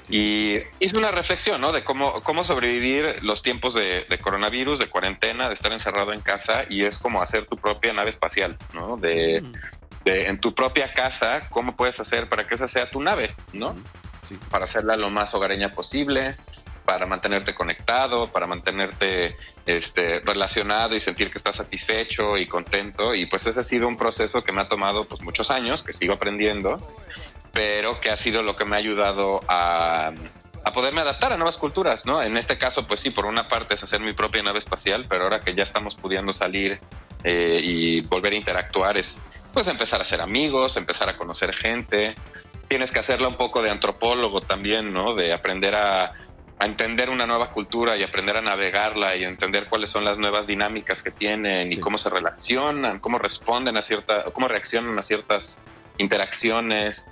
Y 0.09 0.59
hice 0.79 0.97
una 0.97 1.07
reflexión, 1.07 1.61
¿no? 1.61 1.71
De 1.71 1.83
cómo, 1.83 2.21
cómo 2.23 2.43
sobrevivir 2.43 3.23
los 3.23 3.41
tiempos 3.41 3.73
de, 3.73 4.05
de 4.07 4.17
coronavirus, 4.19 4.79
de 4.79 4.89
cuarentena, 4.89 5.47
de 5.47 5.55
estar 5.55 5.71
encerrado 5.71 6.13
en 6.13 6.21
casa 6.21 6.65
y 6.69 6.83
es 6.83 6.97
como 6.97 7.21
hacer 7.21 7.45
tu 7.45 7.57
propia 7.57 7.91
nave 7.93 8.11
espacial, 8.11 8.57
¿no? 8.73 8.97
De, 8.97 9.41
Mm, 9.41 9.53
de 10.03 10.27
en 10.27 10.39
tu 10.39 10.53
propia 10.53 10.93
casa, 10.93 11.49
cómo 11.49 11.75
puedes 11.75 11.99
hacer 11.99 12.27
para 12.27 12.47
que 12.47 12.55
esa 12.55 12.67
sea 12.67 12.89
tu 12.89 13.01
nave, 13.01 13.35
¿no? 13.53 13.75
Sí. 14.27 14.37
Para 14.49 14.65
hacerla 14.65 14.95
lo 14.95 15.09
más 15.09 15.33
hogareña 15.33 15.73
posible, 15.73 16.35
para 16.85 17.07
mantenerte 17.07 17.55
conectado, 17.55 18.31
para 18.31 18.45
mantenerte 18.45 19.35
este, 19.65 20.19
relacionado 20.19 20.95
y 20.95 20.99
sentir 20.99 21.31
que 21.31 21.37
estás 21.39 21.55
satisfecho 21.55 22.37
y 22.37 22.47
contento. 22.47 23.15
Y 23.15 23.25
pues 23.25 23.47
ese 23.47 23.59
ha 23.59 23.63
sido 23.63 23.87
un 23.87 23.97
proceso 23.97 24.43
que 24.43 24.51
me 24.51 24.61
ha 24.61 24.69
tomado 24.69 25.05
pues 25.05 25.21
muchos 25.21 25.49
años, 25.49 25.81
que 25.81 25.93
sigo 25.93 26.13
aprendiendo, 26.13 26.77
pero 27.55 28.01
que 28.01 28.09
ha 28.11 28.17
sido 28.17 28.43
lo 28.43 28.55
que 28.57 28.65
me 28.65 28.75
ha 28.75 28.79
ayudado 28.79 29.39
a, 29.47 30.11
a 30.65 30.73
poderme 30.73 30.99
adaptar 31.01 31.31
a 31.31 31.37
nuevas 31.37 31.57
culturas, 31.57 32.05
¿no? 32.05 32.21
En 32.21 32.35
este 32.35 32.57
caso, 32.57 32.85
pues 32.85 32.99
sí, 32.99 33.11
por 33.11 33.25
una 33.25 33.47
parte 33.47 33.73
es 33.75 33.81
hacer 33.81 34.01
mi 34.01 34.11
propia 34.11 34.43
nave 34.43 34.59
espacial, 34.59 35.05
pero 35.07 35.23
ahora 35.23 35.39
que 35.39 35.55
ya 35.55 35.63
estamos 35.63 35.95
pudiendo 35.95 36.33
salir 36.33 36.81
eh, 37.23 37.61
y 37.63 38.01
volver 38.01 38.33
a 38.33 38.35
interactuar, 38.35 38.97
es 38.97 39.17
pues 39.53 39.69
empezar 39.69 40.01
a 40.01 40.03
ser 40.03 40.19
amigos, 40.19 40.75
empezar 40.75 41.07
a 41.07 41.15
conocer 41.15 41.53
gente. 41.55 42.13
Tienes 42.67 42.91
que 42.91 42.99
hacerla 42.99 43.29
un 43.29 43.37
poco 43.37 43.61
de 43.61 43.69
antropólogo 43.69 44.41
también, 44.41 44.91
¿no? 44.91 45.15
De 45.15 45.31
aprender 45.33 45.75
a, 45.75 46.11
a 46.59 46.65
entender 46.65 47.09
una 47.09 47.25
nueva 47.25 47.51
cultura 47.51 47.95
y 47.95 48.03
aprender 48.03 48.35
a 48.35 48.41
navegarla 48.41 49.15
y 49.15 49.23
entender 49.23 49.67
cuáles 49.69 49.89
son 49.91 50.03
las 50.03 50.17
nuevas 50.17 50.45
dinámicas 50.45 51.01
que 51.01 51.11
tienen 51.11 51.69
Sí. 51.69 51.75
y 51.75 51.79
cómo 51.79 51.97
se 51.97 52.09
relacionan, 52.09 52.99
cómo 52.99 53.17
responden 53.17 53.77
a 53.77 53.81
ciertas, 53.81 54.25
cómo 54.33 54.49
reaccionan 54.49 54.99
a 54.99 55.01
ciertas 55.01 55.61
interacciones. 55.97 57.07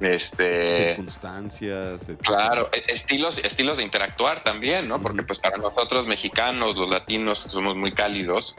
Este, 0.00 0.88
Circunstancias, 0.88 2.02
etcétera. 2.02 2.18
Claro, 2.36 2.68
e- 2.72 2.84
estilos, 2.92 3.38
estilos 3.38 3.78
de 3.78 3.84
interactuar 3.84 4.42
también, 4.44 4.88
¿no? 4.88 5.00
Porque 5.00 5.18
Ujú. 5.20 5.26
pues 5.26 5.38
para 5.38 5.56
nosotros 5.56 6.06
mexicanos, 6.06 6.76
los 6.76 6.88
latinos, 6.90 7.40
somos 7.50 7.76
muy 7.76 7.92
cálidos. 7.92 8.54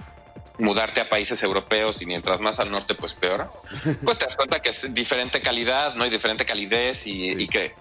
Mudarte 0.60 1.02
a 1.02 1.10
países 1.10 1.44
europeos 1.44 2.02
y 2.02 2.08
mientras 2.08 2.40
más 2.40 2.60
al 2.60 2.72
norte, 2.72 2.96
pues 2.96 3.14
peor. 3.14 3.52
Pues 4.04 4.18
te 4.18 4.26
das 4.26 4.36
cuenta 4.36 4.60
que 4.60 4.70
es 4.70 4.92
diferente 4.94 5.42
calidad, 5.42 5.94
¿no? 5.96 6.06
Y 6.06 6.10
diferente 6.10 6.46
calidez 6.46 7.06
y, 7.06 7.30
Sí. 7.32 7.36
y 7.44 7.48
que 7.48 7.66
eh, 7.66 7.72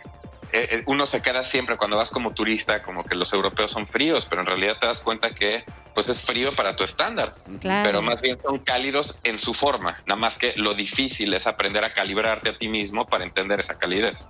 eh, 0.53 0.83
uno 0.87 1.07
se 1.07 1.23
queda 1.23 1.43
siempre 1.43 1.77
cuando 1.77 1.97
vas 1.97 2.11
como 2.11 2.33
turista, 2.33 2.83
como 2.83 3.03
que 3.05 3.15
los 3.15 3.33
europeos 3.33 3.71
son 3.73 3.87
fríos, 3.87 4.27
pero 4.27 4.43
en 4.43 4.47
realidad 4.47 4.77
te 4.79 4.87
das 4.87 5.01
cuenta 5.03 5.31
que 5.35 5.65
pues 5.97 6.11
es 6.11 6.21
frío 6.21 6.55
para 6.55 6.77
tu 6.77 6.85
estándar. 6.85 7.35
Claro. 7.59 7.89
pero 7.89 8.03
más 8.03 8.21
bien 8.21 8.39
son 8.43 8.59
cálidos 8.59 9.19
en 9.25 9.39
su 9.39 9.55
forma. 9.55 10.03
Nada 10.07 10.21
más 10.21 10.37
que 10.37 10.53
lo 10.57 10.75
difícil 10.75 11.33
es 11.33 11.47
aprender 11.47 11.85
a 11.87 11.95
calibrarte 11.95 12.51
a 12.51 12.59
ti 12.59 12.69
mismo 12.69 13.07
para 13.07 13.25
entender 13.25 13.61
esa 13.61 13.79
calidez. 13.79 14.29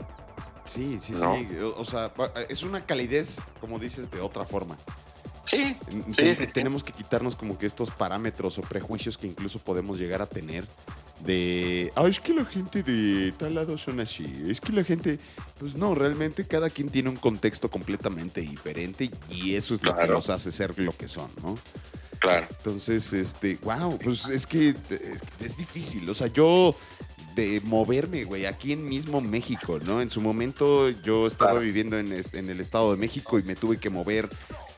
Sí, 0.65 0.99
sí, 1.01 1.13
¿No? 1.15 1.35
sí. 1.35 1.49
O 1.77 1.85
sea, 1.85 2.13
es 2.49 2.63
una 2.63 2.87
calidez, 2.87 3.53
como 3.61 3.81
dices, 3.81 4.09
de 4.13 4.21
otra 4.21 4.45
forma. 4.45 4.79
Sí, 5.43 5.77
Ten- 5.91 6.15
sí, 6.15 6.37
sí. 6.37 6.53
Tenemos 6.53 6.85
que 6.85 6.93
quitarnos 6.93 7.35
como 7.35 7.59
que 7.59 7.67
estos 7.67 7.91
parámetros 7.91 8.59
o 8.59 8.63
prejuicios 8.63 9.19
que 9.19 9.27
incluso 9.27 9.59
podemos 9.59 9.99
llegar 9.99 10.23
a 10.23 10.27
tener 10.27 10.69
de, 11.25 11.93
ah, 11.97 12.07
es 12.07 12.21
que 12.21 12.33
la 12.35 12.45
gente 12.45 12.83
de 12.83 13.33
tal 13.33 13.55
lado 13.55 13.77
son 13.79 14.01
así, 14.01 14.45
es 14.49 14.61
que 14.61 14.73
la 14.73 14.85
gente, 14.85 15.19
pues 15.59 15.75
no, 15.75 15.95
realmente 15.95 16.47
cada 16.47 16.71
quien 16.71 16.89
tiene 16.91 17.09
un 17.09 17.17
contexto 17.17 17.71
completamente 17.71 18.41
diferente 18.43 19.11
y 19.31 19.55
eso 19.55 19.75
es 19.75 19.83
lo 19.83 19.97
que 19.97 20.07
los 20.07 20.29
hace 20.31 20.53
ser 20.53 20.79
lo 20.79 20.97
que 20.97 21.09
son, 21.09 21.31
¿no? 21.43 21.57
claro. 22.19 22.47
Entonces, 22.51 23.13
este, 23.13 23.59
wow, 23.63 23.99
pues 23.99 24.27
es 24.27 24.47
que 24.47 24.71
es, 24.71 25.23
es 25.41 25.57
difícil. 25.57 26.09
O 26.09 26.15
sea, 26.15 26.27
yo 26.29 26.75
de 27.35 27.61
moverme, 27.65 28.25
güey, 28.25 28.47
aquí 28.47 28.73
en 28.73 28.89
mismo 28.89 29.21
México, 29.21 29.79
¿no? 29.85 30.01
En 30.01 30.11
su 30.11 30.21
momento 30.23 30.89
yo 30.89 31.27
estaba 31.27 31.51
Claro. 31.53 31.65
viviendo 31.67 31.99
en, 31.99 32.11
este- 32.13 32.39
en 32.39 32.49
el 32.49 32.61
Estado 32.61 32.91
de 32.93 32.97
México 32.97 33.39
y 33.39 33.43
me 33.43 33.55
tuve 33.55 33.79
que 33.79 33.91
mover 33.91 34.29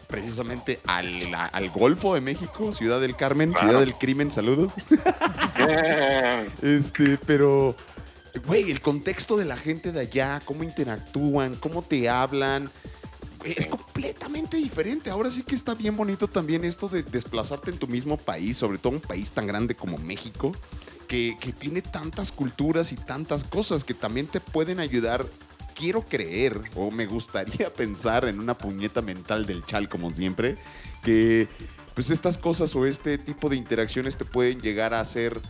precisamente 0.08 0.80
al, 0.86 1.32
al 1.34 1.70
Golfo 1.70 2.14
de 2.14 2.20
México, 2.20 2.72
Ciudad 2.72 3.00
del 3.00 3.14
Carmen, 3.14 3.52
Claro. 3.52 3.68
Ciudad 3.68 3.80
del 3.80 3.94
Crimen, 3.94 4.30
saludos. 4.30 4.72
Este, 6.62 7.18
pero, 7.26 7.74
güey, 8.46 8.70
el 8.70 8.80
contexto 8.80 9.36
de 9.36 9.44
la 9.44 9.56
gente 9.56 9.92
de 9.92 10.00
allá, 10.00 10.40
cómo 10.44 10.62
interactúan, 10.62 11.56
cómo 11.56 11.82
te 11.82 12.08
hablan, 12.08 12.70
es 13.44 13.66
completamente 13.66 14.56
diferente. 14.56 15.10
Ahora 15.10 15.30
sí 15.30 15.42
que 15.42 15.54
está 15.54 15.74
bien 15.74 15.96
bonito 15.96 16.28
también 16.28 16.64
esto 16.64 16.88
de 16.88 17.02
desplazarte 17.02 17.70
en 17.70 17.78
tu 17.78 17.86
mismo 17.86 18.16
país, 18.16 18.56
sobre 18.56 18.78
todo 18.78 18.92
un 18.94 19.00
país 19.00 19.32
tan 19.32 19.46
grande 19.46 19.74
como 19.74 19.98
México, 19.98 20.52
que, 21.06 21.36
que 21.40 21.52
tiene 21.52 21.82
tantas 21.82 22.32
culturas 22.32 22.92
y 22.92 22.96
tantas 22.96 23.44
cosas 23.44 23.84
que 23.84 23.94
también 23.94 24.26
te 24.26 24.40
pueden 24.40 24.80
ayudar. 24.80 25.26
Quiero 25.78 26.02
creer, 26.02 26.60
o 26.74 26.90
me 26.90 27.06
gustaría 27.06 27.72
pensar 27.74 28.24
en 28.24 28.40
una 28.40 28.58
puñeta 28.58 29.00
mental 29.00 29.46
del 29.46 29.64
chal, 29.64 29.88
como 29.88 30.12
siempre, 30.12 30.58
que 31.04 31.46
pues 31.94 32.10
estas 32.10 32.36
cosas 32.36 32.74
o 32.74 32.84
este 32.84 33.16
tipo 33.16 33.48
de 33.48 33.56
interacciones 33.56 34.16
te 34.16 34.24
pueden 34.24 34.60
llegar 34.60 34.92
a 34.92 35.00
hacer 35.00 35.40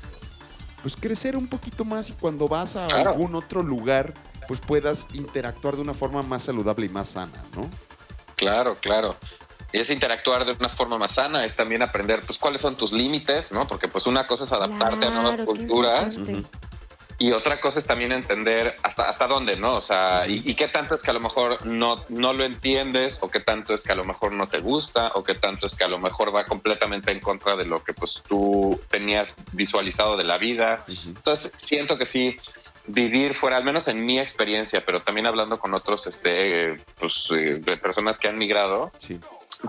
pues 0.83 0.97
crecer 0.97 1.37
un 1.37 1.47
poquito 1.49 1.85
más 1.85 2.11
y 2.11 2.13
cuando 2.13 2.47
vas 2.47 2.77
a 2.77 2.87
Claro. 2.89 3.11
algún 3.11 3.35
otro 3.35 3.63
lugar 3.63 4.15
pues 4.47 4.61
puedas 4.61 5.09
interactuar 5.15 5.77
de 5.77 5.83
una 5.83 5.95
forma 5.95 6.23
más 6.23 6.43
saludable 6.45 6.87
y 6.87 6.89
más 6.91 7.09
sana, 7.11 7.43
¿no? 7.57 7.69
Claro, 8.37 8.77
claro. 8.81 9.17
Y 9.73 9.81
es 9.81 9.91
interactuar 9.91 10.45
de 10.47 10.53
una 10.53 10.69
forma 10.71 10.97
más 10.99 11.13
sana, 11.13 11.45
es 11.45 11.55
también 11.55 11.83
aprender, 11.83 12.23
pues, 12.25 12.39
cuáles 12.39 12.63
son 12.63 12.75
tus 12.75 12.93
límites, 12.93 13.53
¿no? 13.53 13.67
Porque, 13.67 13.89
pues, 13.89 14.07
una 14.07 14.27
cosa 14.27 14.45
es 14.45 14.53
adaptarte 14.55 15.07
a 15.07 15.11
nuevas 15.11 15.41
culturas. 15.41 16.19
Y 17.21 17.33
otra 17.33 17.61
cosa 17.61 17.79
es 17.81 17.87
también 17.87 18.13
entender 18.13 18.77
hasta, 18.83 19.05
hasta 19.05 19.27
dónde, 19.27 19.57
¿no? 19.57 19.75
O 19.75 19.81
sea, 19.81 20.27
y, 20.29 20.43
y 20.45 20.55
qué 20.55 20.69
tanto 20.69 20.95
es 20.95 21.03
que 21.03 21.11
a 21.11 21.15
lo 21.15 21.21
mejor 21.21 21.67
no, 21.67 22.05
no 22.09 22.33
lo 22.33 22.45
entiendes, 22.45 23.19
o 23.23 23.31
qué 23.31 23.41
tanto 23.41 23.75
es 23.75 23.83
que 23.83 23.93
a 23.93 23.97
lo 23.97 24.05
mejor 24.05 24.33
no 24.33 24.49
te 24.49 24.61
gusta, 24.61 25.11
o 25.15 25.25
qué 25.25 25.35
tanto 25.35 25.67
es 25.67 25.75
que 25.75 25.85
a 25.85 25.89
lo 25.89 25.99
mejor 25.99 26.35
va 26.35 26.45
completamente 26.47 27.11
en 27.11 27.21
contra 27.21 27.57
de 27.57 27.65
lo 27.65 27.83
que 27.83 27.93
pues 27.93 28.23
tú 28.29 28.81
tenías 28.89 29.37
visualizado 29.53 30.17
de 30.17 30.25
la 30.25 30.39
vida. 30.39 30.85
Entonces, 31.07 31.53
siento 31.57 31.99
que 31.99 32.07
sí, 32.07 32.39
vivir 32.87 33.35
fuera, 33.35 33.57
al 33.57 33.65
menos 33.65 33.89
en 33.89 34.07
mi 34.07 34.19
experiencia, 34.19 34.85
pero 34.85 35.03
también 35.03 35.27
hablando 35.27 35.59
con 35.59 35.75
otros, 35.75 36.07
este, 36.07 36.71
eh, 36.71 36.77
pues, 36.99 37.29
eh, 37.33 37.57
de 37.57 37.77
personas 37.77 38.19
que 38.19 38.29
han 38.29 38.39
migrado, 38.39 38.93
Sí. 38.99 39.19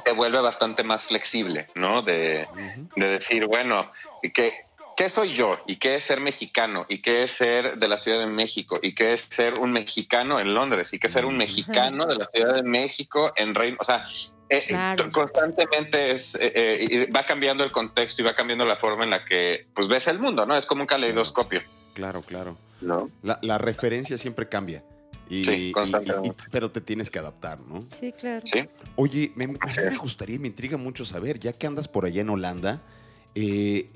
te 0.06 0.12
vuelve 0.14 0.40
bastante 0.40 0.84
más 0.84 1.06
flexible, 1.08 1.68
¿no? 1.76 2.02
De, 2.04 2.48
de 2.96 3.08
decir, 3.08 3.48
bueno, 3.48 3.92
¿qué, 4.34 4.54
¿qué 5.00 5.08
soy 5.08 5.30
yo? 5.32 5.58
¿Y 5.66 5.78
qué 5.78 5.96
es 5.96 6.04
ser 6.04 6.20
mexicano? 6.20 6.86
¿Y 6.90 7.02
qué 7.02 7.24
es 7.24 7.32
ser 7.32 7.78
de 7.80 7.88
la 7.88 7.98
Ciudad 7.98 8.20
de 8.20 8.28
México? 8.28 8.80
¿Y 8.84 8.94
qué 8.94 9.14
es 9.14 9.22
ser 9.22 9.58
un 9.58 9.72
mexicano 9.72 10.42
en 10.42 10.54
Londres? 10.54 10.94
¿Y 10.94 11.00
qué 11.00 11.08
es 11.08 11.14
ser 11.14 11.26
un 11.26 11.38
mexicano 11.38 12.06
de 12.06 12.16
la 12.18 12.26
Ciudad 12.26 12.54
de 12.56 12.64
México 12.64 13.32
en 13.38 13.56
Reino? 13.56 13.78
O 13.80 13.86
sea, 13.86 14.06
eh, 14.50 14.62
Claro. 14.68 15.10
constantemente 15.14 16.12
es, 16.12 16.36
eh, 16.36 16.52
eh, 16.54 17.10
va 17.16 17.24
cambiando 17.26 17.64
el 17.64 17.72
contexto 17.72 18.22
y 18.22 18.26
va 18.26 18.36
cambiando 18.36 18.66
la 18.66 18.76
forma 18.76 19.06
en 19.06 19.12
la 19.12 19.24
que 19.24 19.68
pues 19.74 19.88
ves 19.88 20.08
el 20.08 20.20
mundo, 20.20 20.46
¿no? 20.46 20.54
Es 20.58 20.66
como 20.66 20.82
un 20.82 20.88
caleidoscopio, 20.88 21.62
Claro, 21.94 22.22
claro. 22.22 22.58
¿no? 22.82 23.10
La, 23.24 23.40
la 23.42 23.58
referencia 23.58 24.18
siempre 24.18 24.50
cambia. 24.50 24.84
Y, 25.30 25.46
Sí, 25.46 25.68
y- 25.68 25.72
constantemente. 25.72 26.30
y- 26.48 26.50
pero 26.52 26.72
te 26.72 26.82
tienes 26.82 27.10
que 27.10 27.20
adaptar, 27.20 27.60
¿no? 27.62 27.88
Sí, 27.98 28.12
claro. 28.12 28.42
Sí. 28.44 28.68
Oye, 28.98 29.32
me, 29.36 29.46
a 29.46 29.48
mí 29.50 29.58
Así 29.62 29.80
me 29.80 29.88
es. 29.88 30.00
gustaría, 30.00 30.36
y 30.36 30.40
me 30.40 30.48
intriga 30.48 30.76
mucho 30.76 31.06
saber, 31.06 31.40
ya 31.40 31.54
que 31.54 31.68
andas 31.68 31.88
por 31.88 32.04
allá 32.06 32.22
en 32.22 32.30
Holanda, 32.30 32.82
eh, 33.36 33.90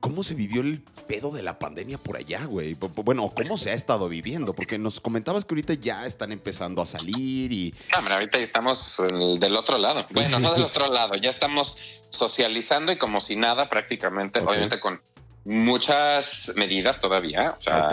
¿cómo 0.00 0.22
se 0.22 0.34
vivió 0.34 0.60
el 0.62 0.82
pedo 1.06 1.30
de 1.30 1.42
la 1.42 1.58
pandemia 1.58 1.98
por 1.98 2.16
allá, 2.16 2.44
güey? 2.44 2.74
Bu- 2.74 2.92
bu- 2.92 3.04
Bueno, 3.04 3.30
¿cómo 3.34 3.58
se 3.58 3.70
ha 3.70 3.74
estado 3.74 4.08
viviendo? 4.08 4.54
Porque 4.54 4.78
nos 4.78 5.00
comentabas 5.00 5.44
que 5.44 5.52
ahorita 5.54 5.74
ya 5.74 6.06
están 6.06 6.32
empezando 6.32 6.80
a 6.82 6.86
salir 6.86 7.52
y... 7.52 7.74
No, 7.92 7.98
hombre, 7.98 8.14
ahorita 8.14 8.38
estamos 8.38 9.02
del 9.38 9.56
otro 9.56 9.78
lado. 9.78 10.06
Bueno, 10.10 10.38
no 10.40 10.52
del 10.52 10.62
otro 10.70 10.90
lado, 10.92 11.14
ya 11.16 11.30
estamos 11.30 11.78
socializando 12.08 12.92
y 12.92 12.96
como 12.96 13.20
si 13.20 13.36
nada 13.36 13.68
prácticamente, 13.68 14.40
obviamente 14.40 14.80
con 14.80 15.00
muchas 15.44 16.52
medidas 16.56 17.00
todavía. 17.00 17.56
O 17.58 17.60
sea, 17.62 17.88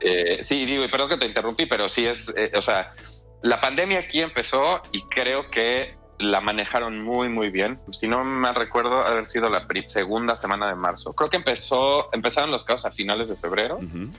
eh, 0.00 0.38
sí, 0.42 0.64
digo, 0.66 0.84
y 0.84 0.88
perdón 0.88 1.08
que 1.10 1.16
te 1.16 1.26
interrumpí, 1.26 1.66
pero 1.66 1.88
sí 1.88 2.04
es, 2.06 2.32
eh, 2.36 2.50
o 2.56 2.62
sea, 2.62 2.90
la 3.42 3.60
pandemia 3.60 3.98
aquí 4.00 4.20
empezó 4.20 4.82
y 4.92 5.02
creo 5.02 5.50
que 5.50 5.96
la 6.18 6.40
manejaron 6.40 7.02
muy, 7.02 7.28
muy 7.28 7.50
bien. 7.50 7.80
Si 7.90 8.06
no 8.08 8.22
me 8.24 8.52
recuerdo 8.52 9.04
haber 9.04 9.26
sido 9.26 9.50
la 9.50 9.66
segunda 9.86 10.36
semana 10.36 10.68
de 10.68 10.74
marzo. 10.76 11.12
Creo 11.12 11.28
que 11.30 11.36
empezó, 11.36 12.08
empezaron 12.12 12.50
los 12.50 12.64
casos 12.64 12.86
a 12.86 12.90
finales 12.90 13.28
de 13.28 13.36
febrero 13.36 13.76
Ujú. 13.78 14.10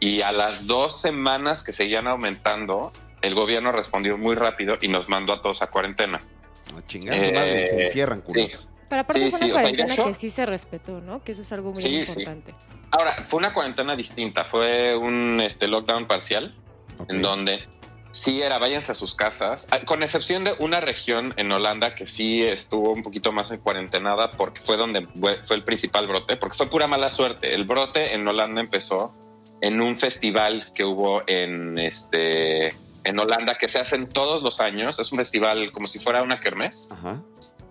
y 0.00 0.22
a 0.22 0.32
las 0.32 0.66
dos 0.66 1.00
semanas 1.00 1.62
que 1.62 1.72
seguían 1.72 2.06
aumentando, 2.08 2.92
el 3.22 3.34
gobierno 3.34 3.70
respondió 3.72 4.18
muy 4.18 4.34
rápido 4.34 4.76
y 4.80 4.88
nos 4.88 5.08
mandó 5.08 5.32
a 5.32 5.40
todos 5.42 5.62
a 5.62 5.68
cuarentena. 5.68 6.20
A 6.76 6.86
chingar 6.86 7.14
a 7.14 7.18
su 7.18 7.24
Eh, 7.24 7.32
madre, 7.32 7.66
se 7.66 7.82
encierran, 7.84 8.20
culos. 8.22 8.42
sí. 8.44 8.50
Pero 8.88 9.00
aparte 9.02 9.24
Sí, 9.24 9.30
fue 9.30 9.38
sí, 9.38 9.44
una 9.44 9.52
o 9.54 9.54
sea, 9.54 9.62
cuarentena 9.62 9.92
hecho- 9.94 10.04
que 10.06 10.14
sí 10.14 10.28
se 10.30 10.44
respetó, 10.44 11.00
¿no? 11.00 11.22
Que 11.22 11.32
eso 11.32 11.42
es 11.42 11.52
algo 11.52 11.70
muy 11.70 11.80
Sí, 11.80 12.04
sí. 12.04 12.20
importante. 12.20 12.54
Ahora, 12.90 13.22
fue 13.24 13.38
una 13.38 13.54
cuarentena 13.54 13.96
distinta, 13.96 14.44
fue 14.44 14.94
un 14.96 15.40
este, 15.40 15.66
lockdown 15.66 16.06
parcial 16.06 16.54
Ok. 16.98 17.10
en 17.10 17.22
donde 17.22 17.66
sí 18.12 18.42
era 18.42 18.58
váyanse 18.58 18.92
a 18.92 18.94
sus 18.94 19.14
casas, 19.14 19.66
ah, 19.70 19.80
con 19.84 20.02
excepción 20.02 20.44
de 20.44 20.52
una 20.58 20.80
región 20.80 21.34
en 21.36 21.50
Holanda 21.50 21.94
que 21.94 22.06
sí 22.06 22.42
estuvo 22.44 22.92
un 22.92 23.02
poquito 23.02 23.32
más 23.32 23.50
en 23.50 23.58
cuarentenada 23.58 24.32
porque 24.32 24.60
fue 24.60 24.76
donde 24.76 25.08
fue 25.42 25.56
el 25.56 25.64
principal 25.64 26.06
brote, 26.06 26.36
porque 26.36 26.56
fue 26.56 26.68
pura 26.68 26.86
mala 26.86 27.10
suerte. 27.10 27.54
El 27.54 27.64
brote 27.64 28.14
en 28.14 28.26
Holanda 28.28 28.60
empezó 28.60 29.12
en 29.60 29.80
un 29.80 29.96
festival 29.96 30.62
que 30.74 30.84
hubo 30.84 31.22
en 31.26 31.78
este 31.78 32.72
en 33.04 33.18
Holanda 33.18 33.56
que 33.58 33.66
se 33.68 33.80
hacen 33.80 34.08
todos 34.08 34.42
los 34.42 34.60
años. 34.60 34.98
Es 34.98 35.10
un 35.10 35.18
festival 35.18 35.72
como 35.72 35.86
si 35.86 35.98
fuera 35.98 36.22
una 36.22 36.38
kermés, 36.38 36.88
Ajá, 36.92 37.22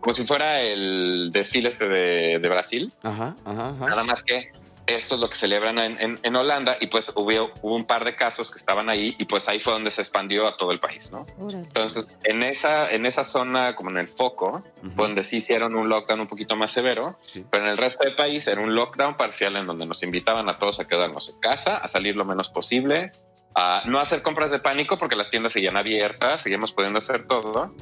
como 0.02 0.14
si 0.14 0.26
fuera 0.26 0.60
el 0.62 1.32
desfile 1.32 1.70
este 1.70 1.88
de, 1.88 2.40
de 2.40 2.50
Brasil. 2.50 2.94
ajá. 3.04 3.36
Nada 3.46 4.04
más 4.04 4.24
que 4.24 4.52
esto 4.96 5.16
es 5.16 5.22
lo 5.22 5.30
que 5.30 5.36
celebran 5.36 5.78
en, 5.80 6.00
en- 6.02 6.20
en 6.24 6.36
Holanda 6.36 6.78
y 6.80 6.88
pues 6.88 7.12
hubo, 7.16 7.52
hubo 7.62 7.76
un 7.76 7.86
par 7.86 8.06
de 8.06 8.16
casos 8.16 8.52
que 8.52 8.58
estaban 8.58 8.90
ahí 8.90 9.16
y 9.20 9.26
pues 9.26 9.48
ahí 9.50 9.60
fue 9.60 9.74
donde 9.74 9.92
se 9.92 10.02
expandió 10.02 10.48
a 10.48 10.58
todo 10.58 10.72
el 10.72 10.80
país, 10.80 11.12
¿no? 11.12 11.26
Entonces, 11.50 12.18
en 12.24 12.44
esa, 12.44 12.90
en 12.92 13.06
esa 13.06 13.24
zona, 13.24 13.76
como 13.76 13.90
en 13.90 13.98
el 13.98 14.08
foco, 14.08 14.64
fue 14.96 15.08
donde 15.08 15.24
sí 15.24 15.38
hicieron 15.38 15.76
un 15.76 15.90
lockdown 15.90 16.22
un 16.22 16.28
poquito 16.28 16.56
más 16.56 16.72
severo, 16.72 17.18
Sí. 17.24 17.46
pero 17.50 17.66
en 17.66 17.72
el 17.72 17.78
resto 17.78 18.04
del 18.04 18.16
país 18.16 18.48
era 18.48 18.62
un 18.62 18.76
lockdown 18.76 19.16
parcial 19.18 19.56
en 19.56 19.66
donde 19.66 19.86
nos 19.86 20.04
invitaban 20.04 20.50
a 20.50 20.58
todos 20.58 20.80
a 20.80 20.86
quedarnos 20.88 21.30
en 21.30 21.40
casa, 21.40 21.78
a 21.78 21.88
salir 21.88 22.16
lo 22.16 22.26
menos 22.26 22.50
posible, 22.50 23.12
a 23.56 23.84
no 23.86 24.00
hacer 24.00 24.22
compras 24.22 24.52
de 24.52 24.60
pánico 24.60 24.98
porque 24.98 25.16
las 25.16 25.30
tiendas 25.30 25.54
seguían 25.54 25.76
abiertas, 25.78 26.42
seguíamos 26.42 26.72
pudiendo 26.72 27.00
hacer 27.00 27.28
todo, 27.28 27.74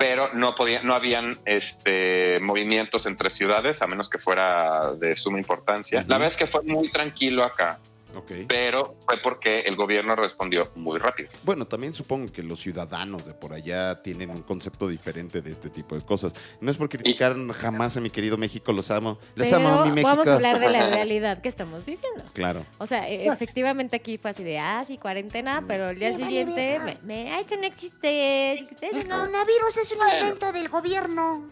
pero 0.00 0.30
no 0.32 0.54
podían, 0.54 0.86
no 0.86 0.94
habían 0.94 1.38
este 1.44 2.40
movimientos 2.40 3.04
entre 3.04 3.28
ciudades 3.28 3.82
a 3.82 3.86
menos 3.86 4.08
que 4.08 4.18
fuera 4.18 4.94
de 4.94 5.14
suma 5.14 5.38
importancia. 5.38 6.06
La 6.08 6.16
verdad 6.16 6.28
es 6.28 6.38
que 6.38 6.46
fue 6.46 6.62
muy 6.62 6.90
tranquilo 6.90 7.44
acá, 7.44 7.78
Ok. 8.14 8.32
pero 8.48 8.96
fue 9.06 9.18
porque 9.18 9.60
el 9.60 9.76
gobierno 9.76 10.16
respondió 10.16 10.70
muy 10.74 10.98
rápido. 10.98 11.28
Bueno, 11.42 11.66
también 11.66 11.92
supongo 11.92 12.32
que 12.32 12.42
los 12.42 12.60
ciudadanos 12.60 13.24
de 13.26 13.34
por 13.34 13.52
allá 13.52 14.02
tienen 14.02 14.30
un 14.30 14.42
concepto 14.42 14.88
diferente 14.88 15.40
de 15.42 15.50
este 15.50 15.70
tipo 15.70 15.94
de 15.94 16.02
cosas. 16.04 16.32
No 16.60 16.70
es 16.70 16.76
por 16.76 16.88
criticar 16.88 17.36
jamás 17.52 17.96
a 17.96 18.00
mi 18.00 18.10
querido 18.10 18.36
México, 18.36 18.72
los 18.72 18.90
amo. 18.90 19.18
Les 19.34 19.48
Pero 19.50 19.66
amo, 19.68 19.84
mi 19.86 19.90
México. 19.92 20.08
vamos 20.08 20.26
a 20.28 20.34
hablar 20.34 20.58
de 20.60 20.70
la 20.70 20.80
realidad 20.90 21.40
que 21.40 21.48
estamos 21.48 21.84
viviendo. 21.86 22.24
Claro. 22.32 22.64
O 22.78 22.86
sea, 22.86 23.08
e- 23.08 23.26
efectivamente 23.28 23.96
aquí 23.96 24.18
fue 24.18 24.30
así 24.30 24.42
de, 24.44 24.58
ah, 24.58 24.82
sí, 24.84 24.98
cuarentena, 24.98 25.64
pero 25.66 25.90
el 25.90 25.98
día 25.98 26.12
siguiente, 26.12 26.78
me, 26.80 26.98
me- 27.02 27.32
ah, 27.32 27.40
eso 27.40 27.56
no 27.56 27.64
existe. 27.64 28.52
eso 28.54 28.98
El 28.98 29.08
no". 29.08 29.16
coronavirus 29.18 29.76
es 29.78 29.92
un 29.92 29.98
invento 30.18 30.52
del 30.52 30.68
gobierno. 30.68 31.48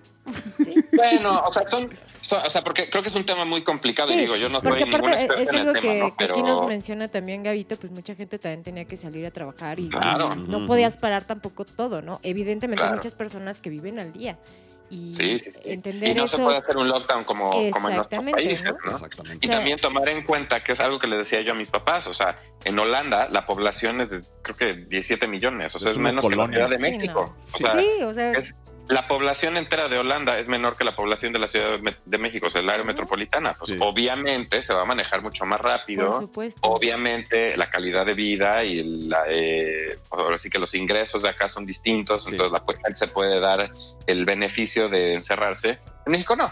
Sí. 0.59 0.75
Bueno, 0.95 1.43
o 1.47 1.51
sea, 1.51 1.67
son, 1.67 1.89
son- 2.21 2.43
o 2.47 2.51
sea, 2.51 2.63
porque 2.63 2.89
creo 2.89 3.03
que 3.03 3.09
es 3.09 3.15
un 3.15 3.25
tema 3.25 3.45
muy 3.45 3.63
complicado 3.63 4.11
y 4.11 4.15
Sí, 4.15 4.21
digo, 4.21 4.37
yo 4.37 4.49
no 4.49 4.61
soy 4.61 4.85
ningún 4.85 4.95
experto 5.09 5.35
es 5.35 5.49
en 5.51 5.57
algo 5.57 5.71
el 5.71 5.77
tema, 5.81 5.93
que, 5.95 6.01
¿no? 6.01 6.09
que 6.09 6.15
Pero 6.19 6.35
aquí 6.35 6.43
nos 6.43 6.67
menciona 6.67 7.09
también 7.09 7.43
Gavito, 7.43 7.77
pues 7.79 7.93
mucha 7.93 8.15
gente 8.15 8.39
también 8.39 8.63
tenía 8.63 8.85
que 8.85 8.97
salir 8.97 9.25
a 9.27 9.31
trabajar 9.31 9.79
y, 9.81 9.89
Claro. 9.89 10.33
y 10.35 10.51
no 10.51 10.67
podías 10.67 10.97
parar 10.97 11.25
tampoco 11.25 11.65
todo, 11.65 12.03
¿no? 12.03 12.21
Evidentemente 12.23 12.83
hay 12.83 12.89
Claro. 12.89 12.97
muchas 12.99 13.15
personas 13.15 13.61
que 13.61 13.71
viven 13.71 13.99
al 13.99 14.13
día 14.13 14.39
y 14.91 15.13
sí, 15.13 15.39
sí, 15.39 15.53
sí. 15.53 15.61
entender 15.65 16.11
Y 16.11 16.15
no 16.15 16.25
eso. 16.25 16.39
se 16.39 16.43
puede 16.43 16.57
hacer 16.57 16.77
un 16.79 16.89
lockdown 16.89 17.25
como, 17.25 17.51
como 17.51 17.65
en 17.67 17.75
otros 17.75 17.91
Exactamente, 18.07 18.33
países, 18.33 18.65
¿no? 18.65 18.79
¿no? 18.85 18.91
Exactamente. 18.91 19.47
Y 19.47 19.49
O 19.49 19.53
sea- 19.53 19.57
también 19.59 19.79
tomar 19.81 20.09
en 20.09 20.23
cuenta 20.25 20.65
que 20.65 20.73
es 20.73 20.81
algo 20.81 20.99
que 20.99 21.07
le 21.09 21.17
decía 21.19 21.43
yo 21.43 21.53
a 21.53 21.55
mis 21.55 21.69
papás, 21.69 22.07
o 22.07 22.15
sea, 22.15 22.35
en 22.65 22.79
Holanda 22.79 23.29
la 23.31 23.45
población 23.45 24.01
es 24.01 24.11
de 24.11 24.23
creo 24.43 24.57
que 24.57 24.75
17 24.87 25.27
millones, 25.27 25.75
o 25.75 25.79
sea, 25.79 25.91
Es 25.91 25.97
es, 25.99 26.03
menos 26.03 26.25
que 26.27 26.31
colonia. 26.35 26.61
la 26.61 26.67
Ciudad 26.69 26.81
de 26.81 26.91
Sí, 26.91 26.97
México. 26.99 27.35
no. 27.37 27.45
O 27.55 27.59
sea, 27.59 27.79
sí, 27.79 28.03
o 28.03 28.15
sea, 28.15 28.33
es- 28.33 28.55
la 28.89 29.07
población 29.09 29.57
entera 29.57 29.89
de 29.89 29.99
Holanda 29.99 30.39
es 30.39 30.49
menor 30.49 30.77
que 30.77 30.85
la 30.85 30.95
población 30.95 31.33
de 31.33 31.39
la 31.39 31.49
Ciudad 31.49 31.71
de 31.73 31.79
Me- 31.79 31.97
de 32.05 32.19
México, 32.19 32.47
o 32.47 32.51
sea, 32.51 32.61
el 32.63 32.71
área 32.71 32.85
metropolitana. 32.85 33.55
Pues 33.55 33.71
Sí. 33.73 33.77
obviamente 33.81 34.63
se 34.63 34.73
va 34.75 34.83
a 34.83 34.85
manejar 34.85 35.23
mucho 35.23 35.45
más 35.45 35.59
por 35.61 35.67
rápido. 35.69 36.13
supuesto. 36.21 36.61
Obviamente 36.63 37.57
la 37.57 37.69
calidad 37.71 38.07
de 38.07 38.15
vida 38.15 38.65
y 38.65 38.83
la, 39.09 39.25
eh, 39.29 39.99
ahora 40.11 40.39
sí 40.39 40.51
que 40.51 40.59
los 40.59 40.75
ingresos 40.75 41.23
de 41.23 41.29
acá 41.29 41.49
son 41.49 41.67
distintos, 41.67 42.25
Sí. 42.25 42.31
entonces 42.31 42.53
la 42.53 42.63
gente 42.75 42.95
se 42.99 43.09
puede 43.09 43.41
dar 43.41 43.73
el 44.07 44.25
beneficio 44.25 44.89
de 44.89 45.15
encerrarse. 45.15 45.79
En 46.07 46.13
México 46.13 46.35
no. 46.37 46.51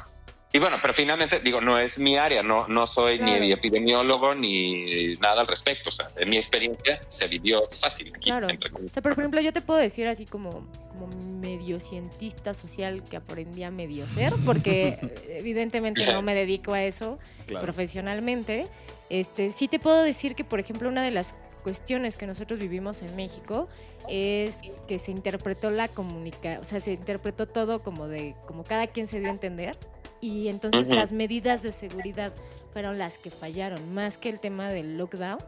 Y 0.52 0.58
bueno, 0.58 0.78
pero 0.80 0.94
finalmente 0.94 1.40
digo, 1.40 1.60
no 1.60 1.76
es 1.78 1.98
mi 1.98 2.16
área, 2.16 2.42
no, 2.42 2.66
no 2.68 2.86
soy 2.86 3.18
Claro. 3.18 3.40
ni 3.40 3.52
epidemiólogo 3.52 4.34
ni 4.34 5.14
nada 5.16 5.42
al 5.42 5.46
respecto. 5.46 5.88
O 5.90 5.92
sea, 5.92 6.08
en 6.16 6.30
mi 6.30 6.36
experiencia 6.38 7.02
se 7.08 7.28
vivió 7.28 7.62
fácil 7.70 8.12
aquí. 8.14 8.30
Claro. 8.30 8.48
entre 8.48 8.70
O 8.70 8.88
sea, 8.88 9.02
pero 9.02 9.14
por 9.14 9.24
ejemplo, 9.24 9.40
yo 9.40 9.52
te 9.52 9.60
puedo 9.60 9.78
decir 9.78 10.06
así 10.06 10.24
como, 10.24 10.66
como 10.88 11.08
medio 11.40 11.78
cientista 11.80 12.54
social 12.54 13.02
que 13.04 13.16
aprendí 13.18 13.64
a 13.64 13.70
medio 13.70 14.08
ser, 14.08 14.32
porque 14.46 14.98
evidentemente 15.28 16.10
no 16.12 16.22
me 16.22 16.34
dedico 16.34 16.72
a 16.72 16.82
eso 16.84 17.18
Claro. 17.46 17.64
profesionalmente. 17.64 18.68
Este, 19.10 19.50
sí 19.50 19.68
te 19.68 19.78
puedo 19.78 20.02
decir 20.02 20.34
que, 20.34 20.44
por 20.44 20.58
ejemplo, 20.58 20.88
una 20.88 21.02
de 21.02 21.10
las 21.10 21.34
cuestiones 21.62 22.16
que 22.16 22.26
nosotros 22.26 22.60
vivimos 22.60 23.02
en 23.02 23.14
México 23.16 23.68
es 24.08 24.60
que 24.86 24.98
se 25.00 25.10
interpretó 25.10 25.70
la 25.70 25.88
comunica, 25.88 26.58
o 26.60 26.64
sea, 26.64 26.78
se 26.78 26.92
interpretó 26.92 27.46
todo 27.48 27.82
como 27.82 28.06
de, 28.06 28.36
como 28.46 28.62
cada 28.62 28.86
quien 28.86 29.08
se 29.08 29.18
dio 29.18 29.28
a 29.28 29.32
entender. 29.32 29.76
Y 30.20 30.48
entonces 30.48 30.88
las 30.88 31.12
medidas 31.12 31.62
de 31.62 31.72
seguridad 31.72 32.32
fueron 32.72 32.98
las 32.98 33.18
que 33.18 33.30
fallaron, 33.30 33.92
más 33.94 34.18
que 34.18 34.28
el 34.28 34.40
tema 34.40 34.68
del 34.70 34.96
lockdown, 34.98 35.38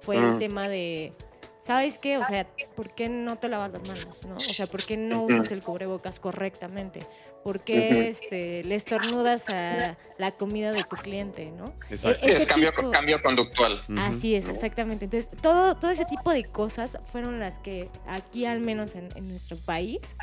fue 0.00 0.16
el 0.16 0.34
Mm. 0.34 0.38
tema 0.38 0.68
de, 0.68 1.12
¿sabes 1.60 1.98
qué? 1.98 2.18
O 2.18 2.24
sea, 2.24 2.46
¿por 2.74 2.94
qué 2.94 3.08
no 3.08 3.38
te 3.38 3.48
lavas 3.48 3.70
las 3.72 3.86
manos? 3.86 4.24
¿no? 4.26 4.36
O 4.36 4.40
sea, 4.40 4.66
¿por 4.66 4.82
qué 4.84 4.96
no 4.96 5.22
usas 5.24 5.50
el 5.52 5.62
cubrebocas 5.62 6.18
correctamente? 6.18 7.06
¿Por 7.44 7.60
qué 7.60 8.08
este, 8.08 8.62
le 8.64 8.74
estornudas 8.74 9.48
a 9.48 9.96
la 10.18 10.32
comida 10.32 10.72
de 10.72 10.82
tu 10.84 10.96
cliente? 10.96 11.50
¿no? 11.50 11.72
Exacto. 11.90 12.20
Sí, 12.22 12.28
ese 12.30 12.36
es 12.42 12.46
cambio, 12.46 12.70
tipo- 12.70 12.90
cambio 12.90 13.22
conductual. 13.22 13.80
Así 13.98 14.34
es, 14.34 14.48
exactamente. 14.48 15.06
Entonces, 15.06 15.30
todo, 15.40 15.74
todo 15.76 15.90
ese 15.90 16.04
tipo 16.04 16.30
de 16.32 16.44
cosas 16.44 16.98
fueron 17.06 17.38
las 17.38 17.58
que 17.58 17.88
aquí, 18.06 18.44
al 18.44 18.60
menos 18.60 18.94
en, 18.94 19.08
en 19.16 19.28
nuestro 19.28 19.56
país, 19.56 20.16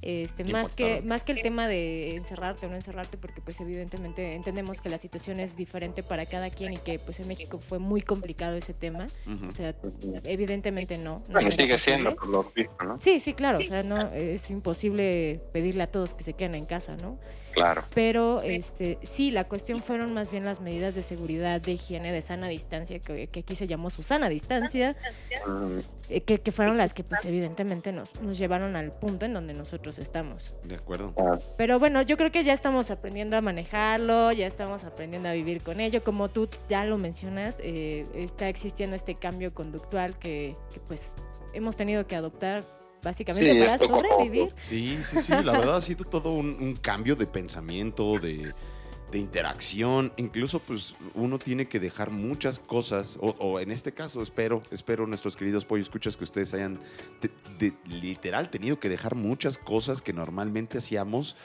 Este, 0.00 0.44
¿Qué 0.44 0.52
más 0.52 0.72
que, 0.72 1.02
más 1.02 1.24
que 1.24 1.32
el 1.32 1.42
tema 1.42 1.66
de 1.66 2.14
encerrarte 2.14 2.66
o 2.66 2.68
no 2.68 2.76
encerrarte, 2.76 3.18
porque 3.18 3.40
pues 3.40 3.60
evidentemente 3.60 4.34
entendemos 4.34 4.80
que 4.80 4.88
la 4.88 4.98
situación 4.98 5.40
es 5.40 5.56
diferente 5.56 6.04
para 6.04 6.24
cada 6.26 6.50
quien 6.50 6.74
y 6.74 6.76
que 6.78 7.00
pues 7.00 7.18
en 7.18 7.26
México 7.26 7.58
fue 7.58 7.80
muy 7.80 8.00
complicado 8.00 8.56
ese 8.56 8.74
tema. 8.74 9.08
O 9.48 9.52
sea, 9.52 9.74
evidentemente 10.24 10.98
no. 10.98 11.22
no 11.26 11.32
Bueno, 11.34 11.50
sigue 11.50 11.74
posible. 11.74 11.78
siendo 11.78 12.14
por 12.14 12.28
lo 12.28 12.52
visto, 12.54 12.84
¿no? 12.84 13.00
Sí, 13.00 13.18
sí, 13.18 13.34
claro. 13.34 13.58
O 13.58 13.62
sea, 13.62 13.82
no 13.82 13.96
es 14.12 14.50
imposible 14.50 15.40
pedirle 15.52 15.82
a 15.82 15.90
todos 15.90 16.14
que 16.14 16.22
se 16.22 16.34
queden 16.34 16.54
en 16.54 16.66
casa, 16.66 16.96
¿no? 16.96 17.18
Claro. 17.58 17.82
Pero 17.94 18.40
este, 18.42 18.98
sí, 19.02 19.30
la 19.30 19.44
cuestión 19.44 19.82
fueron 19.82 20.12
más 20.14 20.30
bien 20.30 20.44
las 20.44 20.60
medidas 20.60 20.94
de 20.94 21.02
seguridad, 21.02 21.60
de 21.60 21.72
higiene, 21.72 22.12
de 22.12 22.22
sana 22.22 22.48
distancia, 22.48 22.98
que, 22.98 23.26
que 23.26 23.40
aquí 23.40 23.54
se 23.54 23.66
llamó 23.66 23.90
Susana 23.90 24.28
Distancia, 24.28 24.96
eh, 26.08 26.20
que, 26.22 26.40
que 26.40 26.52
fueron 26.52 26.76
las 26.76 26.94
que 26.94 27.04
pues 27.04 27.24
evidentemente 27.24 27.92
nos, 27.92 28.20
nos 28.20 28.38
llevaron 28.38 28.76
al 28.76 28.92
punto 28.92 29.26
en 29.26 29.34
donde 29.34 29.54
nosotros 29.54 29.98
estamos. 29.98 30.54
De 30.64 30.76
acuerdo. 30.76 31.12
ah, 31.18 31.38
Pero 31.56 31.78
bueno, 31.78 32.02
yo 32.02 32.16
creo 32.16 32.30
que 32.30 32.44
ya 32.44 32.52
estamos 32.52 32.90
aprendiendo 32.90 33.36
a 33.36 33.40
manejarlo, 33.40 34.32
ya 34.32 34.46
estamos 34.46 34.84
aprendiendo 34.84 35.28
a 35.28 35.32
vivir 35.32 35.62
con 35.62 35.80
ello. 35.80 36.02
Como 36.02 36.28
tú 36.28 36.48
ya 36.68 36.84
lo 36.84 36.98
mencionas, 36.98 37.58
eh, 37.62 38.06
está 38.14 38.48
existiendo 38.48 38.96
este 38.96 39.14
cambio 39.16 39.52
conductual 39.54 40.18
que, 40.18 40.56
que, 40.72 40.80
pues 40.80 41.14
hemos 41.52 41.76
tenido 41.76 42.06
que 42.06 42.16
adoptar 42.16 42.62
básicamente 43.02 43.52
Sí, 43.52 43.58
para 43.60 43.78
sobrevivir. 43.78 44.52
Sí, 44.56 44.98
sí, 45.02 45.18
sí, 45.20 45.32
la 45.44 45.52
verdad 45.52 45.76
ha 45.76 45.82
sido 45.82 46.04
todo 46.04 46.30
un, 46.32 46.56
un 46.60 46.74
cambio 46.76 47.16
de 47.16 47.26
pensamiento, 47.26 48.18
de, 48.18 48.52
de 49.10 49.18
interacción. 49.18 50.12
Incluso, 50.16 50.58
pues, 50.60 50.94
uno 51.14 51.38
tiene 51.38 51.68
que 51.68 51.80
dejar 51.80 52.10
muchas 52.10 52.58
cosas, 52.58 53.16
o, 53.20 53.30
o 53.38 53.60
en 53.60 53.70
este 53.70 53.92
caso, 53.92 54.22
espero, 54.22 54.60
espero 54.70 55.06
nuestros 55.06 55.36
queridos 55.36 55.64
pollo 55.64 55.82
escuchas 55.82 56.16
que 56.16 56.24
ustedes 56.24 56.52
hayan 56.54 56.78
de- 57.20 57.30
de- 57.58 57.74
literal 58.00 58.50
tenido 58.50 58.78
que 58.78 58.88
dejar 58.88 59.14
muchas 59.14 59.58
cosas 59.58 60.02
que 60.02 60.12
normalmente 60.12 60.78
hacíamos 60.78 61.36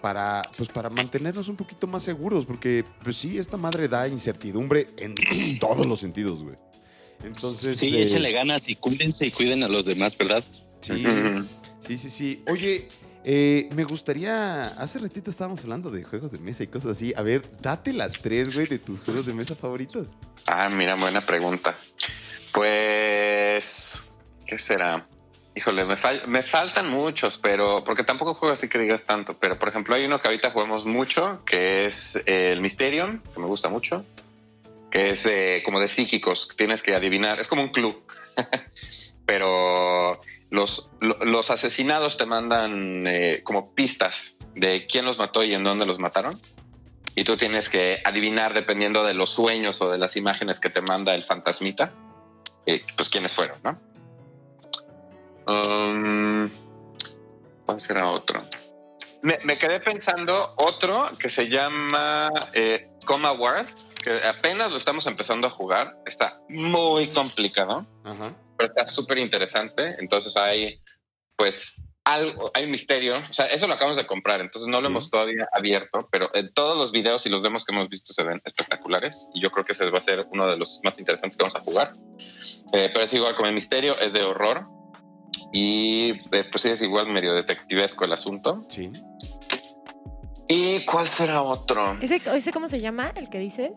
para, 0.00 0.40
pues, 0.56 0.70
para 0.70 0.88
mantenernos 0.88 1.48
un 1.48 1.56
poquito 1.56 1.86
más 1.86 2.02
seguros, 2.02 2.46
porque, 2.46 2.84
pues 3.04 3.18
sí, 3.18 3.36
esta 3.36 3.58
madre 3.58 3.86
da 3.86 4.08
incertidumbre 4.08 4.86
en 4.96 5.14
todos 5.60 5.84
los 5.86 6.00
sentidos, 6.00 6.42
güey. 6.42 6.56
Entonces, 7.22 7.76
Sí, 7.76 7.94
eh, 7.98 8.02
échenle 8.04 8.32
ganas 8.32 8.70
y 8.70 8.76
cuídense 8.76 9.26
y 9.26 9.30
cuiden 9.30 9.62
a 9.62 9.68
los 9.68 9.84
demás, 9.84 10.16
¿verdad? 10.16 10.42
Sí, 10.80 11.04
sí, 11.80 11.96
sí, 11.98 12.10
sí. 12.10 12.42
Oye, 12.46 12.86
eh, 13.24 13.68
me 13.74 13.84
gustaría. 13.84 14.60
Hace 14.62 14.98
ratito 14.98 15.30
estábamos 15.30 15.62
hablando 15.62 15.90
de 15.90 16.02
juegos 16.04 16.32
de 16.32 16.38
mesa 16.38 16.62
y 16.62 16.66
cosas 16.68 16.96
así. 16.96 17.12
A 17.16 17.22
ver, 17.22 17.42
date 17.60 17.92
las 17.92 18.12
tres, 18.20 18.54
güey, 18.54 18.66
de 18.66 18.78
tus 18.78 19.00
juegos 19.02 19.26
de 19.26 19.34
mesa 19.34 19.54
favoritos. 19.54 20.08
Ah, 20.48 20.68
mira, 20.70 20.94
buena 20.96 21.20
pregunta. 21.20 21.76
Pues, 22.52 24.06
¿qué 24.46 24.58
será? 24.58 25.06
Híjole, 25.54 25.84
me, 25.84 25.94
fal- 25.94 26.24
me 26.26 26.42
faltan 26.42 26.88
muchos, 26.90 27.36
pero 27.38 27.82
porque 27.84 28.04
tampoco 28.04 28.34
juego 28.34 28.52
así 28.52 28.68
que 28.68 28.78
digas 28.78 29.04
tanto. 29.04 29.36
Pero 29.38 29.58
por 29.58 29.68
ejemplo, 29.68 29.94
hay 29.94 30.04
uno 30.04 30.20
que 30.20 30.28
ahorita 30.28 30.50
jugamos 30.50 30.84
mucho, 30.86 31.42
que 31.44 31.86
es 31.86 32.22
el 32.26 32.60
Mysterium, 32.60 33.20
que 33.34 33.40
me 33.40 33.46
gusta 33.46 33.68
mucho, 33.68 34.04
que 34.90 35.10
es 35.10 35.26
eh, 35.26 35.62
como 35.64 35.80
de 35.80 35.88
psíquicos, 35.88 36.46
que 36.46 36.56
tienes 36.56 36.82
que 36.82 36.94
adivinar. 36.94 37.40
Es 37.40 37.48
como 37.48 37.62
un 37.62 37.68
club, 37.70 38.00
pero 39.26 40.20
los, 40.50 40.90
lo- 41.00 41.16
los 41.24 41.50
asesinados 41.50 42.16
te 42.16 42.26
mandan 42.26 43.06
eh, 43.06 43.42
como 43.44 43.72
pistas 43.74 44.36
de 44.54 44.86
quién 44.86 45.04
los 45.04 45.16
mató 45.18 45.42
y 45.44 45.54
en 45.54 45.64
dónde 45.64 45.86
los 45.86 45.98
mataron. 45.98 46.32
Y 47.16 47.24
tú 47.24 47.36
tienes 47.36 47.68
que 47.68 48.00
adivinar 48.04 48.54
dependiendo 48.54 49.04
de 49.04 49.14
los 49.14 49.30
sueños 49.30 49.80
o 49.82 49.90
de 49.90 49.98
las 49.98 50.16
imágenes 50.16 50.60
que 50.60 50.70
te 50.70 50.80
manda 50.80 51.14
el 51.14 51.24
fantasmita, 51.24 51.92
eh, 52.66 52.84
pues 52.96 53.08
quiénes 53.08 53.32
fueron, 53.32 53.58
¿no? 53.64 53.78
Um, 55.46 56.48
¿Cuál 57.66 57.80
será 57.80 58.08
otro? 58.10 58.38
Me, 59.22 59.38
me 59.44 59.58
quedé 59.58 59.80
pensando 59.80 60.54
otro 60.56 61.08
que 61.18 61.28
se 61.28 61.48
llama 61.48 62.30
eh, 62.54 62.88
Coma 63.06 63.32
Ward, 63.32 63.66
que 64.02 64.26
apenas 64.28 64.70
lo 64.70 64.78
estamos 64.78 65.06
empezando 65.06 65.46
a 65.48 65.50
jugar. 65.50 65.98
Está 66.06 66.40
muy 66.48 67.08
complicado 67.08 67.86
Ajá. 68.04 68.34
Pero 68.60 68.72
está 68.74 68.84
súper 68.86 69.18
interesante. 69.18 69.96
Entonces 69.98 70.36
hay, 70.36 70.78
pues, 71.36 71.76
algo, 72.04 72.50
hay 72.54 72.64
un 72.64 72.70
misterio. 72.72 73.16
O 73.16 73.32
sea, 73.32 73.46
eso 73.46 73.66
lo 73.66 73.74
acabamos 73.74 73.96
de 73.96 74.06
comprar, 74.06 74.40
entonces 74.40 74.68
no 74.68 74.78
lo 74.80 74.86
Sí. 74.88 74.92
hemos 74.92 75.10
todavía 75.10 75.48
abierto, 75.52 76.08
pero 76.12 76.28
en 76.34 76.52
todos 76.52 76.76
los 76.76 76.92
videos 76.92 77.24
y 77.24 77.30
los 77.30 77.42
demos 77.42 77.64
que 77.64 77.72
hemos 77.74 77.88
visto 77.88 78.12
se 78.12 78.22
ven 78.22 78.40
espectaculares. 78.44 79.28
Y 79.34 79.40
yo 79.40 79.50
creo 79.50 79.64
que 79.64 79.72
ese 79.72 79.88
va 79.90 79.98
a 79.98 80.02
ser 80.02 80.26
uno 80.32 80.46
de 80.46 80.56
los 80.58 80.80
más 80.84 80.98
interesantes 80.98 81.36
que 81.36 81.42
vamos 81.44 81.56
a 81.56 81.60
jugar. 81.60 81.92
Eh, 82.74 82.90
pero 82.92 83.02
es 83.04 83.12
igual 83.14 83.34
como 83.34 83.48
el 83.48 83.54
misterio, 83.54 83.98
es 83.98 84.12
de 84.12 84.22
horror. 84.22 84.66
Y 85.52 86.10
eh, 86.32 86.44
pues 86.50 86.62
sí, 86.62 86.68
es 86.68 86.82
igual 86.82 87.06
medio 87.08 87.32
detectivesco 87.34 88.04
el 88.04 88.12
asunto. 88.12 88.64
Sí. 88.68 88.92
¿Y 90.48 90.84
cuál 90.84 91.06
será 91.06 91.42
otro? 91.42 91.96
¿Ese, 92.00 92.20
¿Ese 92.34 92.52
cómo 92.52 92.68
se 92.68 92.80
llama, 92.80 93.12
el 93.14 93.30
que 93.30 93.38
dices? 93.38 93.72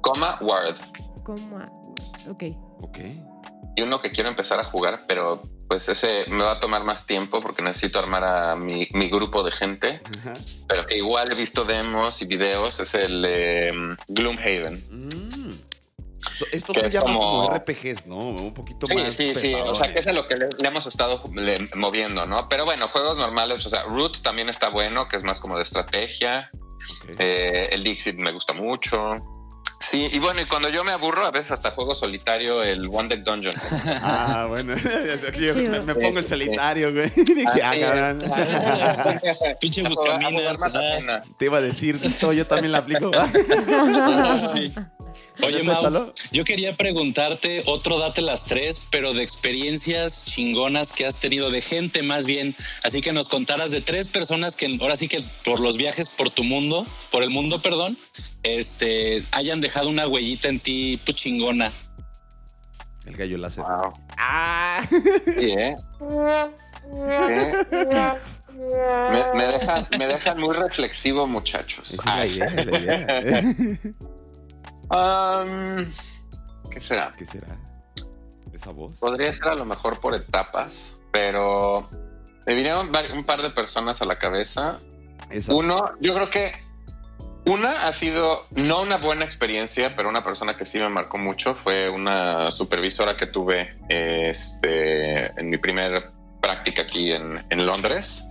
Coma 0.00 0.38
Ward. 0.40 0.76
¿Cómo? 1.24 1.56
Ok. 2.30 2.44
Ok. 2.82 2.98
Y 3.76 3.82
uno 3.82 4.00
que 4.00 4.10
quiero 4.10 4.28
empezar 4.28 4.58
a 4.58 4.64
jugar, 4.64 5.02
pero 5.06 5.42
pues 5.68 5.88
ese 5.88 6.24
me 6.28 6.42
va 6.44 6.52
a 6.52 6.60
tomar 6.60 6.82
más 6.84 7.06
tiempo 7.06 7.38
porque 7.40 7.60
necesito 7.62 7.98
armar 7.98 8.24
a 8.24 8.56
mi, 8.56 8.88
mi 8.92 9.08
grupo 9.08 9.42
de 9.42 9.52
gente, 9.52 10.00
Ajá. 10.20 10.32
pero 10.68 10.86
que 10.86 10.96
igual 10.96 11.30
he 11.30 11.34
visto 11.34 11.64
demos 11.64 12.22
y 12.22 12.26
videos, 12.26 12.80
es 12.80 12.94
el 12.94 13.24
eh, 13.28 13.72
Gloomhaven. 14.08 14.74
Mm. 14.90 15.52
So- 16.18 16.46
estos 16.50 16.76
se 16.76 16.86
es 16.86 16.94
llaman 16.94 17.14
como... 17.14 17.46
como- 17.48 17.54
RPGs, 17.58 18.06
¿no? 18.06 18.16
Un 18.16 18.54
poquito 18.54 18.86
Sí, 18.86 18.94
más. 18.94 19.14
sí, 19.14 19.34
sí, 19.34 19.54
o 19.54 19.74
sea 19.74 19.92
que 19.92 19.98
es 19.98 20.06
a 20.06 20.12
lo 20.12 20.26
que 20.26 20.36
le, 20.36 20.48
le 20.58 20.68
hemos 20.68 20.86
estado 20.86 21.22
le- 21.34 21.68
moviendo, 21.74 22.26
¿no? 22.26 22.48
Pero 22.48 22.64
bueno, 22.64 22.88
juegos 22.88 23.18
normales, 23.18 23.64
o 23.64 23.68
sea, 23.68 23.82
Roots 23.84 24.22
también 24.22 24.48
está 24.48 24.68
bueno, 24.70 25.08
que 25.08 25.16
es 25.16 25.22
más 25.22 25.38
como 25.40 25.56
de 25.56 25.62
estrategia, 25.62 26.50
eh, 27.18 27.68
el 27.72 27.84
Dixit 27.84 28.16
me 28.16 28.32
gusta 28.32 28.52
mucho. 28.54 29.14
Sí, 29.78 30.08
y 30.10 30.18
bueno, 30.18 30.40
y 30.40 30.46
cuando 30.46 30.70
yo 30.70 30.84
me 30.84 30.92
aburro, 30.92 31.26
a 31.26 31.30
veces 31.30 31.52
hasta 31.52 31.70
juego 31.70 31.94
solitario 31.94 32.62
el 32.62 32.88
One 32.90 33.08
Deck 33.08 33.24
Dungeon. 33.24 33.54
Ah, 34.02 34.46
bueno. 34.48 34.74
Me, 35.86 35.94
pongo 35.94 36.18
el 36.18 36.24
solitario, 36.24 36.92
güey. 36.92 37.10
Dije, 37.16 37.62
ah, 37.62 37.74
cabrón. 37.80 38.18
Pinche 39.60 39.82
buscaminas. 39.82 40.60
Te 41.36 41.44
iba 41.46 41.58
a 41.58 41.60
decir, 41.60 41.98
esto 42.02 42.32
yo 42.32 42.46
también 42.46 42.72
la 42.72 42.78
aplico. 42.78 43.10
Sí. 44.52 44.72
Oye, 45.42 45.62
¿Neta, 45.62 45.90
Mau, 45.90 46.12
yo 46.32 46.44
quería 46.44 46.76
preguntarte 46.76 47.62
otro 47.66 47.98
date 47.98 48.22
las 48.22 48.46
tres, 48.46 48.82
pero 48.90 49.12
de 49.12 49.22
experiencias 49.22 50.24
chingonas 50.24 50.92
que 50.92 51.04
has 51.04 51.18
tenido, 51.18 51.50
de 51.50 51.60
gente 51.60 52.02
más 52.02 52.26
bien. 52.26 52.54
Así 52.82 53.00
que 53.00 53.12
nos 53.12 53.28
contaras 53.28 53.70
de 53.70 53.80
tres 53.80 54.08
personas 54.08 54.56
que 54.56 54.78
ahora 54.80 54.96
sí 54.96 55.08
que 55.08 55.22
por 55.44 55.60
los 55.60 55.76
viajes 55.76 56.08
por 56.08 56.30
tu 56.30 56.42
mundo, 56.44 56.86
por 57.10 57.22
el 57.22 57.30
mundo, 57.30 57.60
perdón, 57.60 57.96
este, 58.42 59.22
hayan 59.32 59.60
dejado 59.60 59.88
una 59.88 60.06
huellita 60.08 60.48
en 60.48 60.58
ti, 60.58 60.98
pues 61.04 61.16
chingona. 61.16 61.70
El 63.04 63.16
gallo 63.16 63.38
láser. 63.38 63.62
Wow. 63.62 63.92
Ah. 64.18 64.86
Sí, 64.90 65.50
¿eh? 65.50 65.76
Me, 69.12 69.34
me 69.34 69.44
dejan, 69.46 69.84
me 69.98 70.06
dejan 70.06 70.38
muy 70.40 70.56
reflexivo, 70.56 71.26
muchachos. 71.26 71.92
Esa 71.92 72.02
es 72.02 72.06
la 72.06 72.14
Ay. 72.14 72.30
idea, 72.30 72.64
la 72.64 72.78
idea. 72.80 73.92
Um, 74.90 75.92
¿Qué 76.70 76.80
será? 76.80 77.12
¿Qué 77.16 77.26
será? 77.26 77.56
¿Esa 78.52 78.70
voz? 78.70 78.98
Podría 79.00 79.32
ser 79.32 79.48
a 79.48 79.54
lo 79.54 79.64
mejor 79.64 80.00
por 80.00 80.14
etapas, 80.14 81.02
pero 81.12 81.88
me 82.46 82.54
vinieron 82.54 82.90
un 83.12 83.24
par 83.24 83.42
de 83.42 83.50
personas 83.50 84.00
a 84.02 84.04
la 84.04 84.18
cabeza. 84.18 84.80
Uno, 85.48 85.92
yo 86.00 86.14
creo 86.14 86.30
que 86.30 86.52
una 87.46 87.86
ha 87.86 87.92
sido 87.92 88.46
no 88.56 88.82
una 88.82 88.98
buena 88.98 89.24
experiencia, 89.24 89.94
pero 89.94 90.08
una 90.08 90.22
persona 90.22 90.56
que 90.56 90.64
sí 90.64 90.78
me 90.78 90.88
marcó 90.88 91.16
mucho 91.16 91.54
fue 91.54 91.88
una 91.88 92.50
supervisora 92.50 93.16
que 93.16 93.26
tuve 93.26 93.78
este, 93.88 95.26
en 95.40 95.50
mi 95.50 95.56
primer 95.58 96.10
práctica 96.40 96.82
aquí 96.82 97.12
en, 97.12 97.44
en 97.50 97.66
Londres, 97.66 98.26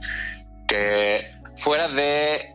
que 0.67 1.31
fuera 1.55 1.87
de 1.87 2.53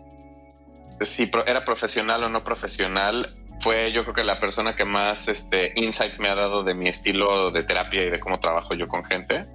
si 1.01 1.31
era 1.47 1.65
profesional 1.65 2.25
o 2.25 2.29
no 2.29 2.45
profesional, 2.45 3.40
fue 3.61 3.93
yo 3.93 4.03
creo 4.05 4.15
que 4.15 4.25
la 4.25 4.39
persona 4.39 4.75
que 4.75 4.85
más 4.85 5.29
este, 5.29 5.73
insights 5.77 6.19
me 6.19 6.29
ha 6.29 6.35
dado 6.35 6.63
de 6.63 6.75
mi 6.75 6.89
estilo 6.89 7.51
de 7.51 7.63
terapia 7.63 8.03
y 8.05 8.11
de 8.11 8.19
cómo 8.21 8.41
trabajo 8.41 8.75
yo 8.75 8.89
con 8.89 9.05
gente 9.05 9.47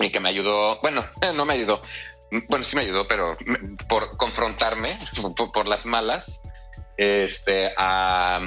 y 0.00 0.10
que 0.10 0.20
me 0.20 0.28
ayudó, 0.28 0.78
bueno, 0.82 1.04
no 1.34 1.44
me 1.44 1.54
ayudó, 1.54 1.80
bueno, 2.48 2.64
sí 2.64 2.76
me 2.76 2.82
ayudó, 2.82 3.06
pero 3.06 3.36
me- 3.46 3.76
por 3.88 4.16
confrontarme 4.16 4.96
por, 5.36 5.52
por 5.52 5.66
las 5.66 5.86
malas, 5.86 6.40
este, 6.96 7.72
a, 7.76 8.40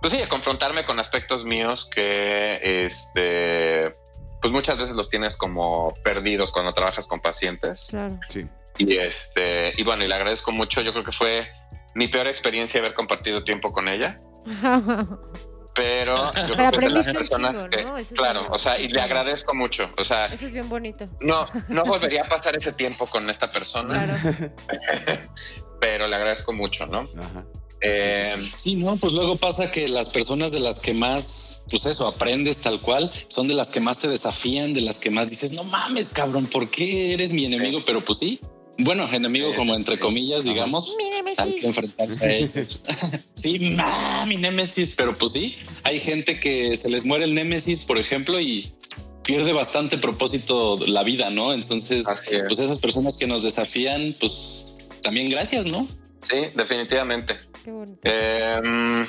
pues 0.00 0.12
sí, 0.12 0.22
a 0.22 0.28
confrontarme 0.28 0.84
con 0.84 0.98
aspectos 0.98 1.44
míos 1.44 1.88
que, 1.92 2.60
este, 2.62 3.94
pues 4.40 4.52
muchas 4.52 4.78
veces 4.78 4.94
los 4.96 5.08
tienes 5.10 5.36
como 5.36 5.94
perdidos 6.04 6.52
cuando 6.52 6.72
trabajas 6.72 7.06
con 7.06 7.20
pacientes. 7.20 7.88
Claro. 7.90 8.18
Sí. 8.28 8.46
Y 8.78 8.96
este, 8.96 9.74
y 9.76 9.82
bueno, 9.82 10.04
y 10.04 10.08
le 10.08 10.14
agradezco 10.14 10.52
mucho. 10.52 10.80
Yo 10.80 10.92
creo 10.92 11.04
que 11.04 11.10
fue 11.12 11.50
mi 11.94 12.06
peor 12.06 12.28
experiencia 12.28 12.78
haber 12.78 12.94
compartido 12.94 13.42
tiempo 13.42 13.72
con 13.72 13.88
ella, 13.88 14.20
pero 15.74 16.14
yo 16.48 16.54
Pero 16.54 16.54
creo 16.54 16.70
que 16.72 16.76
es 16.78 16.82
de 16.82 16.90
las 16.90 17.12
personas 17.12 17.56
chingo, 17.58 17.70
que, 17.70 17.84
¿no? 17.84 17.98
Eso 17.98 18.14
es 18.14 18.18
claro, 18.18 18.46
o 18.50 18.58
sea, 18.58 18.78
y 18.78 18.88
le 18.88 19.00
agradezco 19.00 19.54
mucho, 19.54 19.88
o 19.96 20.04
sea, 20.04 20.26
Eso 20.26 20.46
es 20.46 20.52
bien 20.54 20.68
bonito. 20.68 21.08
no, 21.20 21.46
no 21.68 21.84
volvería 21.84 22.22
a 22.24 22.28
pasar 22.28 22.56
ese 22.56 22.72
tiempo 22.72 23.06
con 23.06 23.28
esta 23.30 23.50
persona, 23.50 24.04
Claro. 24.04 24.52
pero 25.80 26.06
le 26.08 26.16
agradezco 26.16 26.52
mucho, 26.52 26.86
¿no? 26.86 27.00
Ajá. 27.00 27.44
Eh, 27.80 28.34
Sí, 28.56 28.74
no, 28.74 28.96
pues 28.96 29.12
luego 29.12 29.36
pasa 29.36 29.70
que 29.70 29.86
las 29.86 30.08
personas 30.08 30.50
de 30.50 30.58
las 30.58 30.80
que 30.80 30.94
más, 30.94 31.62
pues 31.70 31.86
eso, 31.86 32.08
aprendes 32.08 32.60
tal 32.60 32.80
cual, 32.80 33.08
son 33.28 33.46
de 33.46 33.54
las 33.54 33.68
que 33.68 33.78
más 33.80 33.98
te 33.98 34.08
desafían, 34.08 34.74
de 34.74 34.80
las 34.80 34.98
que 34.98 35.10
más 35.10 35.30
dices, 35.30 35.52
no 35.52 35.62
mames, 35.62 36.08
cabrón, 36.08 36.46
¿por 36.46 36.68
qué 36.68 37.14
eres 37.14 37.32
mi 37.32 37.44
enemigo? 37.44 37.80
Pero 37.86 38.00
pues 38.00 38.18
sí, 38.18 38.40
bueno, 38.78 39.08
enemigo 39.12 39.54
como 39.56 39.74
entre 39.74 39.98
comillas, 39.98 40.44
digamos, 40.44 40.94
Mi 40.96 41.04
hay 41.04 41.10
que 41.10 41.16
Nemesis. 41.16 41.64
enfrentarse 41.64 42.24
a 42.24 42.32
ellos. 42.32 42.82
sí, 43.34 43.58
ma, 43.76 44.24
mi 44.26 44.36
némesis, 44.36 44.94
pero 44.96 45.16
pues 45.16 45.32
sí, 45.32 45.56
hay 45.84 45.98
gente 45.98 46.38
que 46.38 46.76
se 46.76 46.88
les 46.88 47.04
muere 47.04 47.24
el 47.24 47.34
némesis, 47.34 47.84
por 47.84 47.98
ejemplo, 47.98 48.40
y 48.40 48.72
pierde 49.24 49.52
bastante 49.52 49.98
propósito 49.98 50.78
la 50.86 51.02
vida, 51.02 51.30
¿no? 51.30 51.52
Entonces, 51.52 52.06
es. 52.08 52.42
pues 52.46 52.58
esas 52.58 52.78
personas 52.78 53.16
que 53.16 53.26
nos 53.26 53.42
desafían, 53.42 54.14
pues 54.20 54.64
también 55.02 55.28
gracias, 55.28 55.66
¿no? 55.66 55.86
sí, 56.22 56.36
definitivamente. 56.54 57.36
Qué 57.64 57.70
bonito. 57.70 58.00
Eh, 58.04 59.06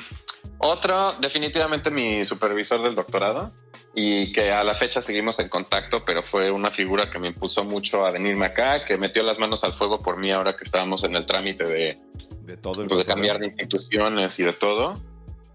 otro, 0.58 1.14
definitivamente 1.20 1.90
mi 1.90 2.24
supervisor 2.24 2.82
del 2.82 2.94
doctorado 2.94 3.52
y 3.94 4.32
que 4.32 4.52
a 4.52 4.62
la 4.62 4.74
fecha 4.74 5.02
seguimos 5.02 5.38
en 5.40 5.48
contacto, 5.48 6.04
pero 6.04 6.22
fue 6.22 6.50
una 6.50 6.70
figura 6.70 7.10
que 7.10 7.18
me 7.18 7.28
impulsó 7.28 7.64
mucho 7.64 8.06
a 8.06 8.10
venirme 8.10 8.46
acá, 8.46 8.82
que 8.84 8.96
metió 8.96 9.22
las 9.22 9.38
manos 9.38 9.64
al 9.64 9.74
fuego 9.74 10.00
por 10.00 10.16
mí 10.16 10.30
ahora 10.30 10.56
que 10.56 10.64
estábamos 10.64 11.02
en 11.04 11.16
el 11.16 11.26
trámite 11.26 11.64
de, 11.64 11.98
De 12.42 12.56
todo 12.56 12.82
el 12.82 12.88
pues, 12.88 13.00
de 13.00 13.04
cambiar 13.04 13.38
de 13.38 13.46
instituciones 13.46 14.38
y 14.38 14.44
de 14.44 14.52
todo. 14.52 15.00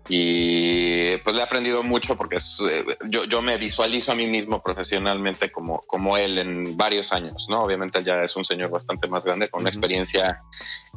Y 0.07 1.17
pues 1.17 1.35
le 1.35 1.41
he 1.41 1.43
aprendido 1.43 1.81
mucho 1.81 2.15
porque 2.15 2.35
es, 2.35 2.61
eh, 2.69 2.85
yo, 3.09 3.23
yo 3.23 3.41
me 3.41 3.57
visualizo 3.57 4.11
a 4.11 4.15
mí 4.15 4.27
mismo 4.27 4.61
profesionalmente 4.61 5.51
como, 5.51 5.79
como 5.87 6.15
él 6.15 6.37
en 6.37 6.77
varios 6.77 7.11
años, 7.11 7.47
¿no? 7.49 7.61
Obviamente 7.61 7.97
él 7.97 8.05
ya 8.05 8.23
es 8.23 8.35
un 8.35 8.45
señor 8.45 8.69
bastante 8.69 9.07
más 9.07 9.25
grande 9.25 9.49
con 9.49 9.61
una 9.61 9.69
experiencia 9.69 10.43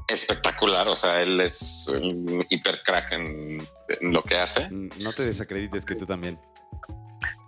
espectacular, 0.09 0.89
o 0.89 0.95
sea, 0.95 1.23
él 1.23 1.41
es 1.41 1.89
un 1.89 2.45
hiper 2.51 2.83
crack 2.83 3.13
en, 3.13 3.67
en 3.89 4.13
lo 4.13 4.23
que 4.23 4.37
hace. 4.37 4.69
Mm, 4.69 4.91
No 4.99 5.13
te 5.15 5.25
desacredites 5.25 5.87
que 5.87 5.95
tú 5.95 6.05
también. 6.05 6.39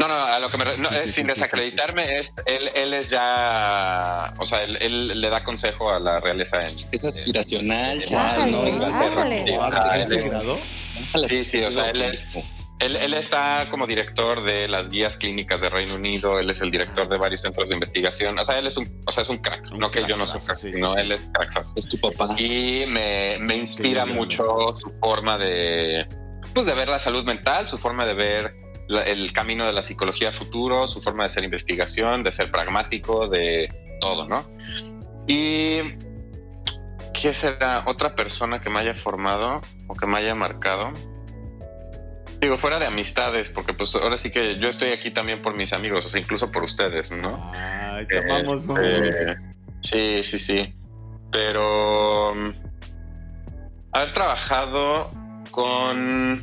No, 0.01 0.09
no, 0.09 0.14
a 0.14 0.38
lo 0.40 0.51
que 0.51 0.57
me 0.57 0.64
re- 0.64 0.78
no, 0.78 0.88
es 0.90 1.12
sin 1.12 1.26
desacreditarme, 1.26 2.18
es, 2.18 2.32
él, 2.46 2.70
él 2.74 2.94
es 2.94 3.11
ya, 3.11 4.32
o 4.38 4.44
sea, 4.44 4.62
él, 4.62 4.78
él 4.80 5.20
le 5.20 5.28
da 5.30 5.44
consejo 5.44 5.92
a 5.92 6.01
la 6.01 6.20
realeza 6.20 6.59
en... 6.59 6.66
Es 6.90 7.05
aspiracional, 7.05 7.96
en- 7.96 8.01
chaval, 8.03 8.48
en 8.48 8.53
¿no? 8.53 8.68
Inglaterra. 8.68 10.03
Sí. 10.07 11.26
Sí, 11.28 11.44
sí, 11.44 11.64
o 11.64 11.70
sea, 11.70 11.90
él 11.90 12.03
es- 12.03 12.38
Él, 12.80 12.96
él 12.96 13.12
está 13.12 13.68
como 13.70 13.86
director 13.86 14.42
de 14.42 14.66
las 14.66 14.88
guías 14.88 15.18
clínicas 15.18 15.61
de 15.61 15.68
Reino 15.68 15.96
Unido, 15.96 16.38
él 16.38 16.48
es 16.48 16.62
el 16.62 16.70
director 16.70 17.07
de 17.11 17.18
varios 17.18 17.42
centros 17.42 17.68
de 17.68 17.74
investigación, 17.74 18.38
o 18.38 18.42
sea, 18.42 18.59
él 18.59 18.66
es 18.66 18.78
un, 18.78 19.03
o 19.07 19.12
sea, 19.12 19.20
es 19.20 19.28
un 19.28 19.36
crack, 19.36 19.70
Un 19.70 19.80
no 19.80 19.90
que 19.90 20.03
yo 20.09 20.16
no 20.16 20.26
soy 20.26 20.40
crack, 20.40 20.57
sí, 20.57 20.72
sí. 20.72 20.80
él 20.96 21.12
es 21.12 21.28
cracksazo. 21.34 21.74
Es 21.76 21.86
tu 21.86 21.98
papá. 22.01 22.26
Y 22.38 22.84
me, 22.88 23.36
me 23.38 23.57
inspira 23.57 24.07
mucho 24.07 24.44
su 24.80 24.90
forma 24.98 25.36
de, 25.36 26.09
pues, 26.55 26.64
de 26.64 26.72
ver 26.74 26.88
la 26.88 26.98
salud 26.98 27.22
mental, 27.24 27.66
su 27.66 27.76
forma 27.76 28.07
de 28.07 28.14
ver 28.14 28.57
la- 28.91 29.03
el 29.03 29.32
camino 29.32 29.64
de 29.64 29.72
la 29.72 29.82
psicología 29.82 30.32
futuro, 30.32 30.86
su 30.88 31.01
forma 31.01 31.22
de 31.22 31.26
hacer 31.28 31.45
investigación, 31.45 32.24
de 32.24 32.32
ser 32.32 32.51
pragmático, 32.51 33.28
de 33.28 33.72
todo, 34.01 34.26
¿no? 34.28 34.45
Y 35.28 35.78
¿qué 37.14 37.32
será 37.32 37.84
otra 37.86 38.16
persona 38.16 38.61
que 38.61 38.68
me 38.68 38.80
haya 38.80 38.95
formado 38.95 39.61
o 39.86 39.95
que 39.95 40.07
me 40.07 40.18
haya 40.18 40.34
marcado? 40.34 40.91
Digo, 42.41 42.57
fuera 42.57 42.78
de 42.80 42.86
amistades, 42.86 43.51
porque 43.51 43.74
pues 43.74 43.95
ahora 43.95 44.16
sí 44.16 44.32
que 44.32 44.59
yo 44.59 44.68
estoy 44.68 44.88
aquí 44.88 45.11
también 45.11 45.41
por 45.41 45.55
mis 45.55 45.72
amigos, 45.72 46.07
o 46.07 46.09
sea, 46.09 46.20
incluso 46.20 46.51
por 46.51 46.64
ustedes, 46.64 47.12
¿no? 47.12 47.38
Ay, 47.55 48.07
te 48.07 48.18
amamos, 48.18 48.64
Mau. 48.66 48.76
Eh, 48.82 49.36
sí, 49.82 50.24
sí, 50.24 50.38
sí. 50.38 50.74
Pero 51.30 52.34
mm, 52.34 52.51
haber 53.93 54.12
trabajado 54.14 55.11
con. 55.53 56.43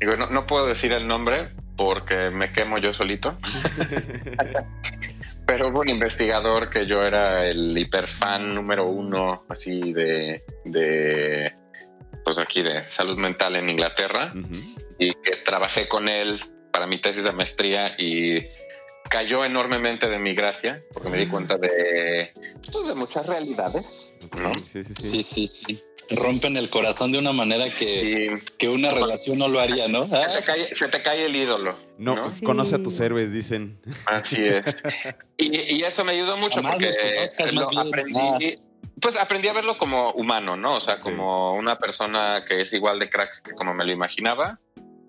Digo, 0.00 0.16
no, 0.16 0.28
no 0.28 0.46
puedo 0.46 0.66
decir 0.66 0.92
el 0.92 1.06
nombre 1.06 1.52
porque 1.76 2.30
me 2.30 2.52
quemo 2.52 2.78
yo 2.78 2.92
solito. 2.92 3.36
Pero 5.46 5.68
hubo 5.68 5.80
un 5.80 5.88
investigador 5.88 6.70
que 6.70 6.86
yo 6.86 7.04
era 7.04 7.46
el 7.46 7.76
hiperfan 7.76 8.54
número 8.54 8.86
uno, 8.86 9.44
así 9.48 9.92
de, 9.92 10.44
de, 10.64 11.52
pues 12.24 12.38
aquí 12.38 12.62
de 12.62 12.88
salud 12.88 13.18
mental 13.18 13.56
en 13.56 13.68
Inglaterra 13.68 14.32
y 14.98 15.12
que 15.14 15.36
trabajé 15.44 15.88
con 15.88 16.08
él 16.08 16.40
para 16.72 16.86
mi 16.86 16.98
tesis 16.98 17.24
de 17.24 17.32
maestría 17.32 17.96
y 17.98 18.44
cayó 19.10 19.44
enormemente 19.44 20.08
de 20.08 20.18
mi 20.18 20.34
gracia 20.34 20.82
porque 20.92 21.08
me 21.08 21.18
di 21.18 21.26
cuenta 21.26 21.58
de, 21.58 22.32
pues, 22.70 22.88
de 22.88 22.94
muchas 22.94 23.26
realidades. 23.26 24.12
Ok, 24.24 24.36
¿No? 24.36 24.54
Sí, 24.54 24.84
sí, 24.84 24.94
sí. 24.94 25.10
Sí, 25.10 25.22
sí, 25.22 25.48
sí. 25.48 25.84
Rompen 26.10 26.56
el 26.56 26.68
corazón 26.70 27.12
de 27.12 27.18
una 27.18 27.32
manera 27.32 27.70
que, 27.70 28.36
que 28.58 28.68
una 28.68 28.90
relación 28.90 29.38
no 29.38 29.48
lo 29.48 29.60
haría, 29.60 29.86
¿no? 29.88 30.06
se 30.08 30.38
te 30.40 30.44
cae, 30.44 30.74
se 30.74 30.88
te 30.88 31.02
cae 31.02 31.26
el 31.26 31.36
ídolo. 31.36 31.76
No, 31.98 32.16
¿no? 32.16 32.30
Sí. 32.32 32.44
conoce 32.44 32.74
a 32.74 32.82
tus 32.82 32.98
héroes, 33.00 33.32
dicen. 33.32 33.80
Así 34.06 34.44
es. 34.44 34.82
Y, 35.36 35.74
y 35.76 35.82
eso 35.82 36.04
me 36.04 36.12
ayudó 36.12 36.36
mucho 36.36 36.58
Amado, 36.60 36.74
porque 36.78 36.94
conozcas 37.38 37.52
lo 37.54 37.60
más 37.76 37.90
bien. 37.90 38.24
aprendí. 38.34 38.54
Pues 39.00 39.16
aprendí 39.16 39.48
a 39.48 39.52
verlo 39.54 39.78
como 39.78 40.10
humano, 40.12 40.56
¿no? 40.56 40.74
O 40.76 40.80
sea, 40.80 40.96
Sí. 40.96 41.02
como 41.02 41.52
una 41.54 41.78
persona 41.78 42.44
que 42.46 42.60
es 42.62 42.72
igual 42.74 42.98
de 42.98 43.08
crack 43.08 43.42
que 43.42 43.52
como 43.52 43.72
me 43.72 43.84
lo 43.86 43.92
imaginaba, 43.92 44.58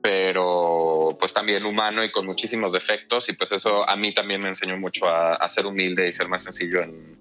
pero 0.02 1.16
pues 1.20 1.34
también 1.34 1.66
humano 1.66 2.04
y 2.04 2.10
con 2.10 2.26
muchísimos 2.26 2.72
defectos. 2.74 3.28
Y 3.30 3.34
pues 3.34 3.52
eso 3.52 3.88
a 3.90 3.96
mí 3.96 4.14
también 4.14 4.42
me 4.42 4.50
enseñó 4.50 4.78
mucho 4.78 5.08
a, 5.08 5.36
a 5.36 5.50
ser 5.50 5.66
humilde 5.66 6.08
y 6.08 6.12
ser 6.12 6.28
más 6.28 6.44
sencillo 6.44 6.82
en. 6.82 7.20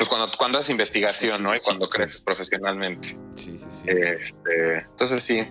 Pues 0.00 0.08
cuando, 0.08 0.30
cuando 0.38 0.56
haces 0.58 0.70
investigación, 0.70 1.42
¿no? 1.42 1.52
Y 1.52 1.58
Sí, 1.58 1.62
cuando 1.66 1.84
sí. 1.84 1.92
creces 1.92 2.20
profesionalmente. 2.22 3.08
Sí, 3.36 3.58
sí, 3.58 3.66
sí. 3.68 3.82
Este, 3.86 4.78
entonces 4.78 5.22
sí. 5.22 5.46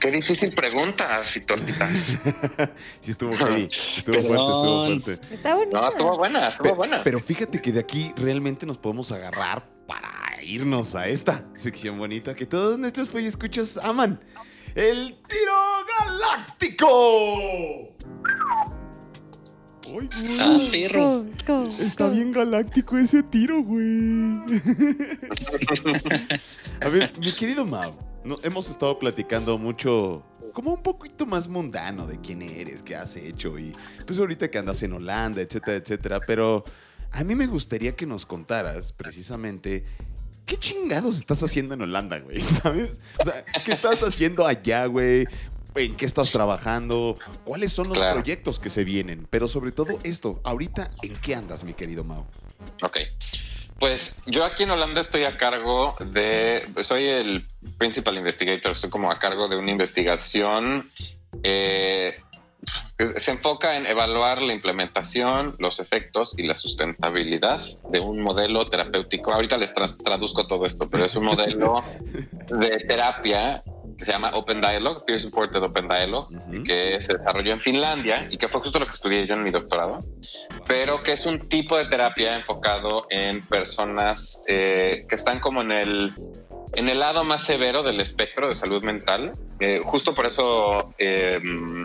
Qué 0.00 0.10
difícil 0.10 0.54
pregunta, 0.54 1.22
Fitortitas. 1.24 2.16
sí, 3.02 3.10
estuvo 3.10 3.36
heavy. 3.36 3.68
Estuvo 3.98 4.14
fuerte, 4.14 4.30
estuvo 4.30 4.86
fuerte. 4.86 5.34
Está 5.34 5.54
bonito. 5.56 5.78
No, 5.78 5.88
estuvo 5.88 6.16
buena, 6.16 6.48
estuvo 6.48 6.70
Pe- 6.70 6.74
buena. 6.74 7.02
Pero 7.04 7.20
fíjate 7.20 7.60
que 7.60 7.70
de 7.70 7.80
aquí 7.80 8.14
realmente 8.16 8.64
nos 8.64 8.78
podemos 8.78 9.12
agarrar 9.12 9.68
para 9.86 10.42
irnos 10.42 10.94
a 10.94 11.06
esta 11.08 11.44
sección 11.54 11.98
bonita 11.98 12.34
que 12.34 12.46
todos 12.46 12.78
nuestros 12.78 13.14
escuchas 13.14 13.76
aman. 13.76 14.18
¡El 14.74 15.18
tiro 15.28 15.54
galáctico! 15.98 17.94
¡Ay, 19.86 19.92
güey! 19.92 20.08
Ah, 20.40 20.58
perro. 20.70 21.26
Está 21.62 22.08
bien 22.08 22.32
galáctico 22.32 22.98
ese 22.98 23.22
tiro, 23.22 23.62
güey. 23.62 23.86
A 26.82 26.88
ver, 26.88 27.12
mi 27.18 27.32
querido 27.32 27.64
Mau, 27.64 27.96
no, 28.24 28.34
hemos 28.42 28.68
estado 28.68 28.98
platicando 28.98 29.56
mucho, 29.58 30.24
como 30.52 30.74
un 30.74 30.82
poquito 30.82 31.26
más 31.26 31.48
mundano 31.48 32.06
de 32.06 32.20
quién 32.20 32.42
eres, 32.42 32.82
qué 32.82 32.96
has 32.96 33.16
hecho 33.16 33.58
y 33.58 33.72
pues 34.06 34.18
ahorita 34.18 34.50
que 34.50 34.58
andas 34.58 34.82
en 34.82 34.92
Holanda, 34.92 35.40
etcétera, 35.40 35.76
etcétera. 35.76 36.20
Pero 36.26 36.64
a 37.12 37.24
mí 37.24 37.34
me 37.34 37.46
gustaría 37.46 37.94
que 37.94 38.06
nos 38.06 38.26
contaras 38.26 38.92
precisamente 38.92 39.84
qué 40.44 40.56
chingados 40.56 41.18
estás 41.18 41.42
haciendo 41.42 41.74
en 41.74 41.82
Holanda, 41.82 42.18
güey, 42.20 42.40
¿sabes? 42.62 43.00
O 43.20 43.24
sea, 43.24 43.44
¿qué 43.64 43.72
estás 43.72 44.02
haciendo 44.02 44.46
allá, 44.46 44.86
güey? 44.86 45.26
¿En 45.76 45.94
qué 45.96 46.06
estás 46.06 46.32
trabajando? 46.32 47.18
¿Cuáles 47.44 47.72
son 47.72 47.88
los 47.88 47.98
Claro. 47.98 48.14
proyectos 48.14 48.58
que 48.58 48.70
se 48.70 48.84
vienen? 48.84 49.26
Pero 49.30 49.46
sobre 49.46 49.72
todo 49.72 49.98
esto, 50.04 50.40
ahorita, 50.44 50.88
¿en 51.02 51.14
qué 51.16 51.34
andas, 51.34 51.64
mi 51.64 51.74
querido 51.74 52.02
Mau? 52.02 52.24
Ok. 52.82 52.98
Pues 53.78 54.20
yo 54.24 54.44
aquí 54.44 54.62
en 54.62 54.70
Holanda 54.70 55.02
estoy 55.02 55.24
a 55.24 55.36
cargo 55.36 55.96
de, 56.00 56.64
soy 56.80 57.04
el 57.04 57.46
principal 57.76 58.16
investigator, 58.16 58.72
estoy 58.72 58.88
como 58.88 59.10
a 59.10 59.18
cargo 59.18 59.48
de 59.48 59.56
una 59.56 59.70
investigación 59.70 60.90
eh, 61.42 62.18
que 62.96 63.20
se 63.20 63.32
enfoca 63.32 63.76
en 63.76 63.86
evaluar 63.86 64.40
la 64.40 64.54
implementación, 64.54 65.56
los 65.58 65.78
efectos 65.78 66.38
y 66.38 66.44
la 66.44 66.54
sustentabilidad 66.54 67.60
de 67.90 68.00
un 68.00 68.22
modelo 68.22 68.64
terapéutico. 68.66 69.32
Ahorita 69.34 69.58
les 69.58 69.74
traduzco 69.74 70.46
todo 70.46 70.64
esto, 70.64 70.88
pero 70.88 71.04
es 71.04 71.14
un 71.14 71.26
modelo 71.26 71.84
de 72.48 72.70
terapia 72.88 73.62
que 73.96 74.04
se 74.04 74.12
llama 74.12 74.30
Open 74.34 74.60
Dialogue, 74.60 75.00
Peer 75.06 75.20
Supported 75.20 75.62
Open 75.62 75.88
Dialogue, 75.88 76.36
Ujú. 76.36 76.64
que 76.64 77.00
se 77.00 77.14
desarrolló 77.14 77.52
en 77.52 77.60
Finlandia 77.60 78.28
y 78.30 78.36
que 78.36 78.48
fue 78.48 78.60
justo 78.60 78.78
lo 78.78 78.86
que 78.86 78.92
estudié 78.92 79.26
yo 79.26 79.34
en 79.34 79.42
mi 79.42 79.50
doctorado 79.50 80.00
pero 80.66 81.02
que 81.02 81.12
es 81.12 81.26
un 81.26 81.48
tipo 81.48 81.76
de 81.78 81.86
terapia 81.86 82.34
enfocado 82.34 83.06
en 83.10 83.46
personas 83.46 84.42
eh, 84.46 85.04
que 85.08 85.14
están 85.14 85.40
como 85.40 85.60
en 85.60 85.72
el, 85.72 86.12
en 86.74 86.88
el 86.88 87.00
lado 87.00 87.24
más 87.24 87.42
severo 87.42 87.82
del 87.82 88.00
espectro 88.00 88.48
de 88.48 88.54
salud 88.54 88.82
mental. 88.82 89.32
Eh, 89.58 89.80
justo 89.82 90.14
por 90.14 90.26
eso 90.26 90.92
eh, 90.98 91.40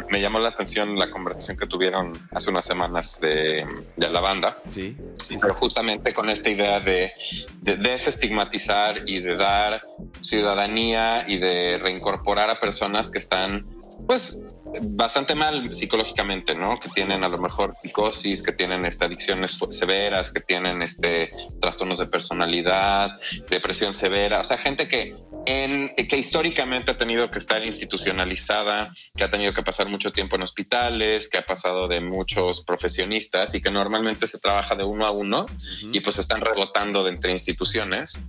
me 0.09 0.19
llamó 0.19 0.39
la 0.39 0.49
atención 0.49 0.99
la 0.99 1.09
conversación 1.09 1.57
que 1.57 1.65
tuvieron 1.65 2.13
hace 2.31 2.49
unas 2.49 2.65
semanas 2.65 3.19
de, 3.21 3.65
de 3.95 4.09
la 4.09 4.19
banda, 4.19 4.57
Sí, 4.67 4.97
sí, 5.15 5.37
pero 5.41 5.53
justamente 5.53 6.13
con 6.13 6.29
esta 6.29 6.49
idea 6.49 6.81
de, 6.81 7.13
de 7.61 7.77
desestigmatizar 7.77 9.03
y 9.07 9.21
de 9.21 9.37
dar 9.37 9.81
ciudadanía 10.19 11.23
y 11.27 11.37
de 11.37 11.79
reincorporar 11.81 12.49
a 12.49 12.59
personas 12.59 13.09
que 13.09 13.19
están 13.19 13.65
pues 14.07 14.41
bastante 14.81 15.35
mal 15.35 15.73
psicológicamente, 15.73 16.55
¿no? 16.55 16.79
Que 16.79 16.89
tienen 16.89 17.23
a 17.23 17.29
lo 17.29 17.37
mejor 17.37 17.73
psicosis, 17.81 18.41
que 18.41 18.53
tienen 18.53 18.85
este, 18.85 19.05
adicciones 19.05 19.59
severas, 19.69 20.31
que 20.31 20.39
tienen 20.39 20.81
este, 20.81 21.31
trastornos 21.59 21.99
de 21.99 22.07
personalidad, 22.07 23.11
depresión 23.49 23.93
severa, 23.93 24.39
o 24.39 24.43
sea, 24.43 24.57
gente 24.57 24.87
que, 24.87 25.13
en, 25.45 25.89
que 25.89 26.17
históricamente 26.17 26.91
ha 26.91 26.97
tenido 26.97 27.29
que 27.29 27.39
estar 27.39 27.63
institucionalizada, 27.65 28.91
que 29.15 29.23
ha 29.23 29.29
tenido 29.29 29.53
que 29.53 29.63
pasar 29.63 29.89
mucho 29.89 30.11
tiempo 30.11 30.35
en 30.35 30.43
hospitales, 30.43 31.29
que 31.29 31.39
ha 31.39 31.45
pasado 31.45 31.87
de 31.87 31.99
muchos 32.01 32.61
profesionistas 32.61 33.53
y 33.55 33.61
que 33.61 33.71
normalmente 33.71 34.27
se 34.27 34.39
trabaja 34.39 34.75
de 34.75 34.83
uno 34.83 35.05
a 35.05 35.11
uno 35.11 35.45
y 35.91 35.99
pues 35.99 36.17
están 36.17 36.41
rebotando 36.41 37.03
de 37.03 37.11
entre 37.11 37.31
instituciones 37.31 38.19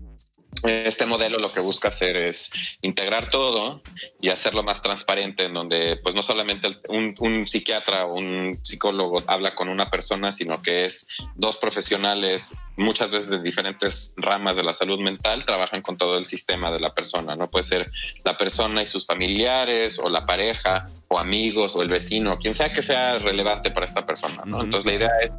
este 0.65 1.07
modelo 1.07 1.39
lo 1.39 1.53
que 1.53 1.61
busca 1.61 1.89
hacer 1.89 2.17
es 2.17 2.53
integrar 2.83 3.31
todo 3.31 3.83
y 4.21 4.29
hacerlo 4.29 4.63
más 4.63 4.83
transparente, 4.83 5.47
en 5.47 5.55
donde 5.55 5.97
pues 5.97 6.15
no 6.15 6.23
solamente 6.23 6.69
un, 6.89 7.47
psiquiatra 7.47 8.07
o 8.07 8.15
un 8.15 8.57
psicólogo 8.63 9.23
habla 9.27 9.55
con 9.55 9.69
una 9.69 9.91
persona, 9.91 10.31
sino 10.31 10.63
que 10.63 10.85
es 10.85 11.09
dos 11.35 11.57
profesionales, 11.57 12.57
muchas 12.77 13.11
veces 13.11 13.31
de 13.31 13.41
diferentes 13.41 14.15
ramas 14.17 14.57
de 14.57 14.63
la 14.63 14.73
salud 14.73 15.01
mental, 15.01 15.45
trabajan 15.45 15.83
con 15.83 15.97
todo 15.97 16.17
el 16.17 16.27
sistema 16.27 16.71
de 16.71 16.81
la 16.81 16.95
persona. 16.95 17.35
No 17.35 17.51
puede 17.51 17.65
ser 17.65 17.91
la 18.25 18.37
persona 18.37 18.83
y 18.83 18.87
sus 18.87 19.07
familiares 19.07 19.99
o 19.99 20.09
la 20.09 20.27
pareja 20.27 20.89
o 21.09 21.19
amigos 21.19 21.75
o 21.77 21.83
el 21.83 21.89
vecino, 21.89 22.39
quien 22.39 22.55
sea 22.55 22.73
que 22.73 22.83
sea 22.83 23.19
relevante 23.19 23.71
para 23.71 23.85
esta 23.85 24.07
persona. 24.07 24.43
Entonces 24.45 24.85
la 24.85 24.93
idea 24.93 25.11
es 25.25 25.31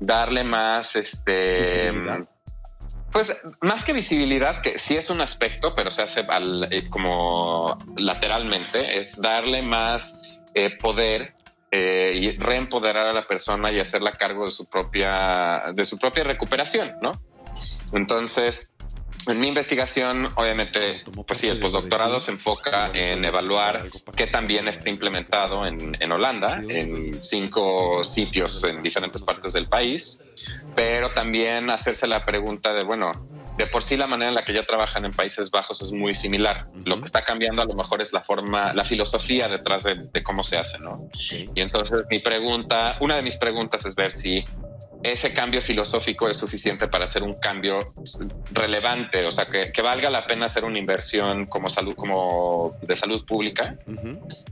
darle 0.00 0.44
más 0.44 0.96
este 0.96 1.92
pues 3.12 3.40
más 3.60 3.84
que 3.84 3.92
visibilidad, 3.92 4.60
que 4.60 4.78
sí 4.78 4.96
es 4.96 5.10
un 5.10 5.20
aspecto, 5.20 5.74
pero 5.74 5.90
se 5.90 6.02
hace 6.02 6.26
eh, 6.70 6.88
como 6.90 7.78
lateralmente, 7.96 8.98
es 8.98 9.20
darle 9.20 9.62
más 9.62 10.20
eh, 10.54 10.70
poder 10.70 11.34
eh, 11.70 12.12
y 12.14 12.38
reempoderar 12.38 13.06
a 13.06 13.12
la 13.12 13.26
persona 13.26 13.72
y 13.72 13.80
hacerla 13.80 14.12
cargo 14.12 14.44
de 14.44 14.50
su 14.50 14.66
propia, 14.66 15.64
de 15.74 15.84
su 15.84 15.98
propia 15.98 16.24
recuperación, 16.24 16.96
¿no? 17.02 17.12
Entonces, 17.92 18.74
en 19.26 19.40
mi 19.40 19.48
investigación, 19.48 20.28
obviamente, 20.36 21.02
pues 21.26 21.38
sí, 21.38 21.48
el 21.48 21.58
postdoctorado 21.58 22.20
se 22.20 22.32
enfoca 22.32 22.90
en 22.94 23.24
evaluar 23.24 23.90
qué 24.16 24.26
también 24.26 24.68
está 24.68 24.90
implementado 24.90 25.66
en, 25.66 25.96
en 26.00 26.12
Holanda, 26.12 26.62
en 26.68 27.22
cinco 27.22 28.04
sitios 28.04 28.64
en 28.64 28.82
diferentes 28.82 29.22
partes 29.22 29.52
del 29.52 29.66
país 29.66 30.22
pero 30.74 31.10
también 31.10 31.70
hacerse 31.70 32.06
la 32.06 32.24
pregunta 32.24 32.74
de, 32.74 32.84
bueno, 32.84 33.12
de 33.56 33.66
por 33.66 33.82
sí 33.82 33.96
la 33.96 34.06
manera 34.06 34.28
en 34.28 34.34
la 34.34 34.44
que 34.44 34.52
ya 34.52 34.64
trabajan 34.64 35.04
en 35.06 35.12
Países 35.12 35.50
Bajos 35.50 35.80
es 35.80 35.90
muy 35.90 36.14
similar. 36.14 36.66
Lo 36.84 36.98
que 36.98 37.06
está 37.06 37.24
cambiando 37.24 37.62
a 37.62 37.64
lo 37.64 37.74
mejor 37.74 38.02
es 38.02 38.12
la 38.12 38.20
forma, 38.20 38.74
la 38.74 38.84
filosofía 38.84 39.48
detrás 39.48 39.84
de, 39.84 40.22
cómo 40.22 40.44
se 40.44 40.58
hace, 40.58 40.78
¿no? 40.78 41.08
Y 41.30 41.60
entonces 41.60 42.02
mi 42.10 42.18
pregunta, 42.18 42.96
una 43.00 43.16
de 43.16 43.22
mis 43.22 43.38
preguntas 43.38 43.86
es 43.86 43.94
ver 43.94 44.12
si 44.12 44.44
ese 45.12 45.32
cambio 45.32 45.62
filosófico 45.62 46.28
es 46.28 46.36
suficiente 46.36 46.88
para 46.88 47.04
hacer 47.04 47.22
un 47.22 47.34
cambio 47.34 47.94
relevante, 48.52 49.24
o 49.24 49.30
sea, 49.30 49.46
que, 49.46 49.70
valga 49.82 50.10
la 50.10 50.26
pena 50.26 50.46
hacer 50.46 50.64
una 50.64 50.78
inversión 50.78 51.46
como 51.46 51.68
salud, 51.68 51.94
como 51.94 52.76
de 52.82 52.96
salud 52.96 53.24
pública, 53.24 53.78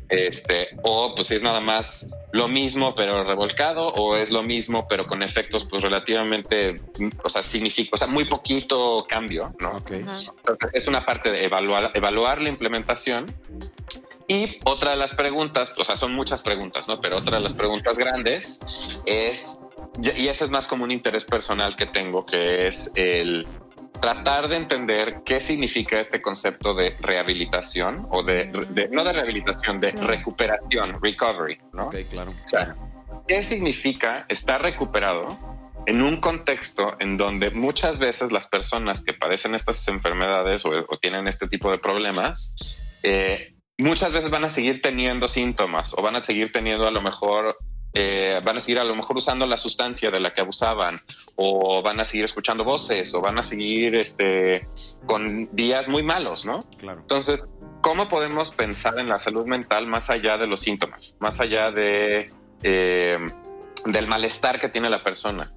este, 0.09 0.69
o 0.83 1.13
pues 1.15 1.29
si 1.29 1.35
es 1.35 1.43
nada 1.43 1.61
más 1.61 2.09
lo 2.33 2.47
mismo 2.47 2.95
pero 2.95 3.25
revolcado, 3.25 3.89
o 3.89 4.17
es 4.17 4.31
lo 4.31 4.45
mismo 4.45 4.87
pero 4.87 5.07
con 5.07 5.23
efectos 5.25 5.65
pues 5.65 5.83
relativamente, 5.83 6.77
o 7.25 7.29
sea, 7.29 7.43
significa, 7.43 7.91
o 7.95 7.97
sea, 7.97 8.07
muy 8.07 8.25
poquito 8.25 9.07
cambio, 9.09 9.55
¿no? 9.59 9.83
Entonces 9.91 10.71
es 10.73 10.87
una 10.87 11.05
parte 11.05 11.33
de 11.33 11.45
evaluar, 11.45 11.91
evaluar 11.95 12.41
la 12.41 12.49
implementación 12.49 13.35
y 14.29 14.59
otra 14.65 14.93
de 14.93 14.97
las 14.97 15.15
preguntas, 15.15 15.73
o 15.77 15.85
sea, 15.85 15.97
son 15.97 16.15
muchas 16.15 16.43
preguntas, 16.43 16.89
¿no? 16.89 17.01
Pero 17.01 17.19
otra 17.19 17.37
de 17.39 17.43
las 17.43 17.53
preguntas 17.53 17.99
grandes 17.99 18.61
es 19.05 19.61
y 20.01 20.28
ese 20.28 20.45
es 20.45 20.51
más 20.51 20.66
como 20.66 20.84
un 20.84 20.90
interés 20.90 21.24
personal 21.24 21.76
que 21.76 21.86
tengo, 21.86 22.24
que 22.24 22.66
es 22.66 22.90
el 22.95 23.47
tratar 24.01 24.49
de 24.49 24.57
entender 24.57 25.22
qué 25.24 25.40
significa 25.40 25.99
este 26.01 26.20
concepto 26.20 26.74
de 26.74 26.95
rehabilitación 27.01 28.07
o 28.11 28.22
de, 28.22 28.47
no 28.90 29.05
de 29.05 29.12
rehabilitación, 29.12 29.80
de 29.80 29.92
recuperación, 29.92 30.99
recovery, 31.03 31.59
¿no? 31.72 31.86
Ok, 31.86 31.97
claro. 32.11 32.32
O 32.32 32.49
sea, 32.49 32.76
¿qué 33.26 33.42
significa 33.42 34.26
estar 34.28 34.61
recuperado 34.61 35.38
en 35.86 36.03
un 36.03 36.20
contexto 36.20 36.97
en 36.99 37.16
donde 37.16 37.51
muchas 37.51 37.99
veces 37.99 38.32
las 38.32 38.47
personas 38.47 39.03
que 39.03 39.12
padecen 39.12 39.55
estas 39.55 39.86
enfermedades 39.88 40.64
o, 40.66 40.70
tienen 41.01 41.28
este 41.28 41.47
tipo 41.47 41.70
de 41.70 41.78
problemas, 41.78 42.55
eh, 43.03 43.55
muchas 43.78 44.12
veces 44.12 44.30
van 44.30 44.45
a 44.45 44.51
seguir 44.51 44.82
teniendo 44.82 45.28
síntomas 45.28 45.95
o 45.97 46.03
van 46.03 46.16
a 46.16 46.22
seguir 46.22 46.53
teniendo 46.53 46.86
a 46.86 46.90
lo 46.90 47.03
mejor 47.03 47.57
eh, 47.97 48.40
van 48.45 48.57
a 48.57 48.61
seguir 48.61 48.80
a 48.80 48.84
lo 48.84 48.97
mejor 48.97 49.16
usando 49.16 49.47
la 49.47 49.57
sustancia 49.57 50.11
de 50.11 50.18
la 50.18 50.34
que 50.34 50.40
abusaban 50.40 51.01
o 51.36 51.80
van 51.80 52.01
a 52.01 52.05
seguir 52.05 52.24
escuchando 52.24 52.64
voces 52.64 53.14
o 53.14 53.20
van 53.20 53.38
a 53.38 53.42
seguir 53.42 53.95
este, 53.95 54.66
con 55.07 55.49
días 55.55 55.88
muy 55.88 56.03
malos, 56.03 56.45
¿no? 56.45 56.64
Claro. 56.78 57.01
Entonces, 57.01 57.49
¿cómo 57.82 58.09
podemos 58.09 58.51
pensar 58.51 58.99
en 58.99 59.09
la 59.09 59.20
salud 59.20 59.47
mental 59.47 59.86
más 59.86 60.11
allá 60.11 60.38
de 60.38 60.49
los 60.49 60.59
síntomas, 60.59 61.14
más 61.20 61.38
allá 61.38 61.70
de, 61.70 62.32
eh, 62.64 63.18
del 63.86 64.09
malestar 64.09 64.59
que 64.59 64.68
tiene 64.68 64.90
la 64.90 65.05
persona? 65.05 65.53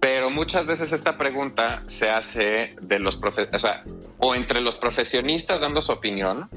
Pero 0.00 0.30
muchas 0.30 0.64
veces 0.64 0.92
esta 0.92 1.18
pregunta 1.18 1.82
se 1.86 2.08
hace 2.08 2.76
de 2.80 2.98
los 2.98 3.16
o, 3.22 3.58
sea, 3.58 3.84
o 4.18 4.34
entre 4.34 4.60
los 4.60 4.78
profesionistas 4.78 5.60
dando 5.60 5.82
su 5.82 5.92
opinión 5.92 6.48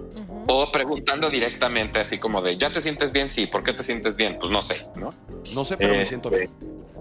o 0.53 0.69
preguntando 0.69 1.29
directamente 1.29 1.99
así 2.01 2.17
como 2.17 2.41
de, 2.41 2.57
¿ya 2.57 2.69
te 2.71 2.81
sientes 2.81 3.13
bien? 3.13 3.29
Sí, 3.29 3.47
¿por 3.47 3.63
qué 3.63 3.71
te 3.71 3.83
sientes 3.83 4.17
bien? 4.17 4.37
Pues 4.37 4.51
no 4.51 4.61
sé, 4.61 4.85
¿no? 4.95 5.13
No 5.53 5.63
sé, 5.63 5.77
pero 5.77 5.95
me 5.95 6.05
siento 6.05 6.29
bien. 6.29 6.49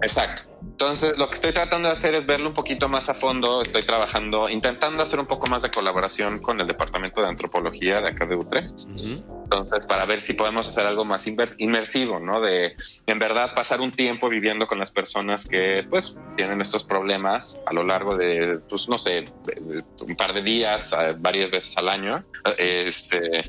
Exacto. 0.01 0.43
Entonces, 0.61 1.19
lo 1.19 1.27
que 1.27 1.33
estoy 1.33 1.51
tratando 1.51 1.89
de 1.89 1.93
hacer 1.93 2.15
es 2.15 2.25
verlo 2.25 2.47
un 2.47 2.53
poquito 2.53 2.87
más 2.87 3.09
a 3.09 3.13
fondo. 3.13 3.61
Estoy 3.61 3.83
trabajando, 3.83 4.49
intentando 4.49 5.03
hacer 5.03 5.19
un 5.19 5.25
poco 5.25 5.47
más 5.47 5.61
de 5.63 5.69
colaboración 5.69 6.39
con 6.39 6.61
el 6.61 6.67
Departamento 6.67 7.21
de 7.21 7.27
Antropología 7.27 8.01
de 8.01 8.07
acá 8.07 8.25
de 8.25 8.35
Utrecht. 8.35 8.87
Entonces, 9.51 9.85
para 9.85 10.05
ver 10.05 10.21
si 10.21 10.33
podemos 10.33 10.65
hacer 10.67 10.85
algo 10.85 11.03
más 11.03 11.27
inmersivo, 11.27 12.19
¿no? 12.21 12.39
De 12.39 12.73
en 13.05 13.19
verdad 13.19 13.53
pasar 13.53 13.81
un 13.81 13.91
tiempo 13.91 14.29
viviendo 14.29 14.65
con 14.65 14.79
las 14.79 14.91
personas 14.91 15.45
que, 15.45 15.85
pues, 15.89 16.17
tienen 16.37 16.61
estos 16.61 16.85
problemas 16.85 17.59
a 17.65 17.73
lo 17.73 17.83
largo 17.83 18.15
de, 18.15 18.59
pues, 18.69 18.87
no 18.87 18.97
sé, 18.97 19.25
un 19.99 20.15
par 20.15 20.33
de 20.33 20.41
días, 20.41 20.95
varias 21.17 21.51
veces 21.51 21.77
al 21.77 21.89
año. 21.89 22.23
Este 22.57 23.43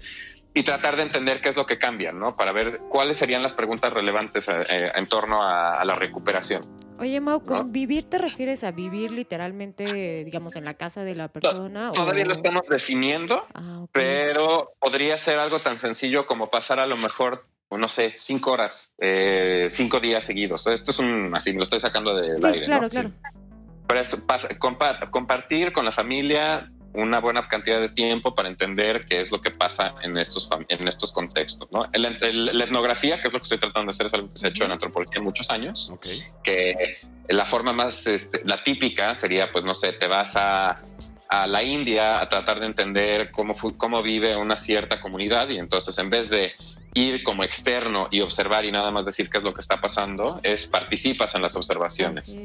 y 0.55 0.63
tratar 0.63 0.97
de 0.97 1.03
entender 1.03 1.41
qué 1.41 1.49
es 1.49 1.57
lo 1.57 1.67
que 1.67 1.79
cambia, 1.79 2.13
¿no? 2.13 2.37
Para 2.37 2.53
ver 2.53 2.81
cuáles 2.91 3.17
serían 3.17 3.43
las 3.43 3.55
preguntas 3.55 3.93
relevantes 3.93 4.49
eh, 4.49 4.65
eh, 4.69 4.93
en 4.95 5.07
torno 5.07 5.43
a, 5.43 5.83
la 5.85 5.95
recuperación. 5.95 6.63
Oye, 6.99 7.21
Mau, 7.21 7.45
¿con 7.45 7.73
vivir 7.73 8.05
te 8.05 8.19
refieres 8.19 8.65
a 8.65 8.71
vivir 8.71 9.11
literalmente, 9.11 10.25
digamos, 10.25 10.57
en 10.57 10.65
la 10.65 10.75
casa 10.75 11.05
de 11.05 11.15
la 11.15 11.29
persona? 11.29 11.91
todavía 11.93 12.25
lo 12.25 12.33
estamos 12.33 12.69
definiendo, 12.69 13.45
ah, 13.55 13.87
pero 13.93 14.75
podría 14.79 15.17
ser 15.17 15.39
algo 15.39 15.59
tan 15.59 15.79
sencillo 15.79 16.27
como 16.27 16.51
pasar 16.51 16.79
a 16.79 16.87
lo 16.87 16.97
mejor, 16.97 17.47
no 17.71 17.89
sé, 17.89 18.13
cinco 18.17 18.53
horas, 18.53 18.93
eh, 18.99 19.69
cinco 19.71 20.01
días 20.01 20.25
seguidos. 20.25 20.67
Esto 20.67 20.91
es 20.91 20.99
un, 20.99 21.33
así, 21.35 21.51
me 21.51 21.59
lo 21.59 21.63
estoy 21.65 21.81
sacando 21.81 22.15
del 22.15 22.41
sí, 22.41 22.47
aire. 22.47 22.67
Claro, 22.67 22.89
claro. 22.89 23.11
Pero 23.87 24.01
eso, 24.01 24.23
compartir 25.11 25.73
con 25.73 25.85
la 25.85 25.93
familia 25.93 26.72
una 26.95 27.21
buena 27.21 27.47
cantidad 27.49 27.81
de 27.81 27.89
tiempo 27.89 28.35
para 28.35 28.49
entender 28.49 29.07
qué 29.07 29.21
es 29.21 29.33
lo 29.33 29.41
que 29.41 29.51
pasa 29.51 29.95
en 30.03 30.19
estos, 30.19 30.49
en 30.69 30.89
estos 30.89 31.13
contextos. 31.13 31.69
¿no? 31.71 31.87
la 31.93 32.65
etnografía, 32.65 33.21
que 33.21 33.29
es 33.29 33.33
lo 33.33 33.39
que 33.39 33.45
estoy 33.45 33.59
tratando 33.59 33.87
de 33.87 33.91
hacer, 33.91 34.07
es 34.07 34.15
algo 34.15 34.29
que 34.29 34.37
se 34.37 34.47
ha 34.47 34.51
hecho 34.51 34.65
en 34.65 34.73
antropología 34.73 35.19
en 35.19 35.25
muchos 35.25 35.51
años, 35.51 35.93
que 36.43 36.99
la 37.29 37.45
forma 37.45 37.73
más, 37.73 38.07
este, 38.07 38.43
la 38.45 38.63
típica 38.63 39.15
sería, 39.15 39.51
pues 39.51 39.65
no 39.65 39.75
sé, 39.75 39.93
te 39.93 40.07
vas 40.07 40.37
a, 40.37 40.83
a 41.29 41.47
la 41.47 41.63
India 41.63 42.21
a 42.21 42.29
tratar 42.29 42.61
de 42.61 42.67
entender 42.67 43.31
cómo, 43.31 43.55
cómo 43.79 44.03
vive 44.03 44.37
una 44.37 44.57
cierta 44.57 45.01
comunidad 45.01 45.49
y 45.49 45.59
entonces 45.59 45.97
en 45.99 46.11
vez 46.11 46.29
de 46.29 46.53
ir 46.95 47.23
como 47.23 47.43
externo 47.43 48.09
y 48.11 48.21
observar 48.21 48.67
y 48.67 48.73
nada 48.73 48.91
más 48.91 49.07
decir 49.07 49.31
qué 49.31 49.39
es 49.39 49.45
lo 49.45 49.55
que 49.55 49.61
está 49.61 49.81
pasando, 49.81 50.41
es 50.43 50.67
participas 50.67 51.35
en 51.35 51.41
las 51.41 51.57
observaciones, 51.57 52.37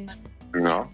¿no? 0.54 0.89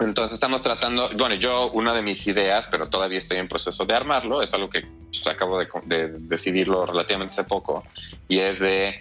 Entonces 0.00 0.34
estamos 0.34 0.62
tratando, 0.62 1.08
bueno, 1.16 1.34
yo 1.36 1.70
una 1.72 1.92
de 1.92 2.02
mis 2.02 2.26
ideas, 2.26 2.68
pero 2.68 2.88
todavía 2.88 3.18
estoy 3.18 3.38
en 3.38 3.48
proceso 3.48 3.84
de 3.84 3.94
armarlo, 3.94 4.42
es 4.42 4.52
algo 4.54 4.68
que 4.68 4.82
pues, 5.08 5.26
acabo 5.26 5.58
de, 5.58 6.08
decidirlo 6.20 6.86
relativamente 6.86 7.34
hace 7.34 7.44
poco, 7.44 7.82
y 8.28 8.38
es 8.38 8.58
de 8.60 9.00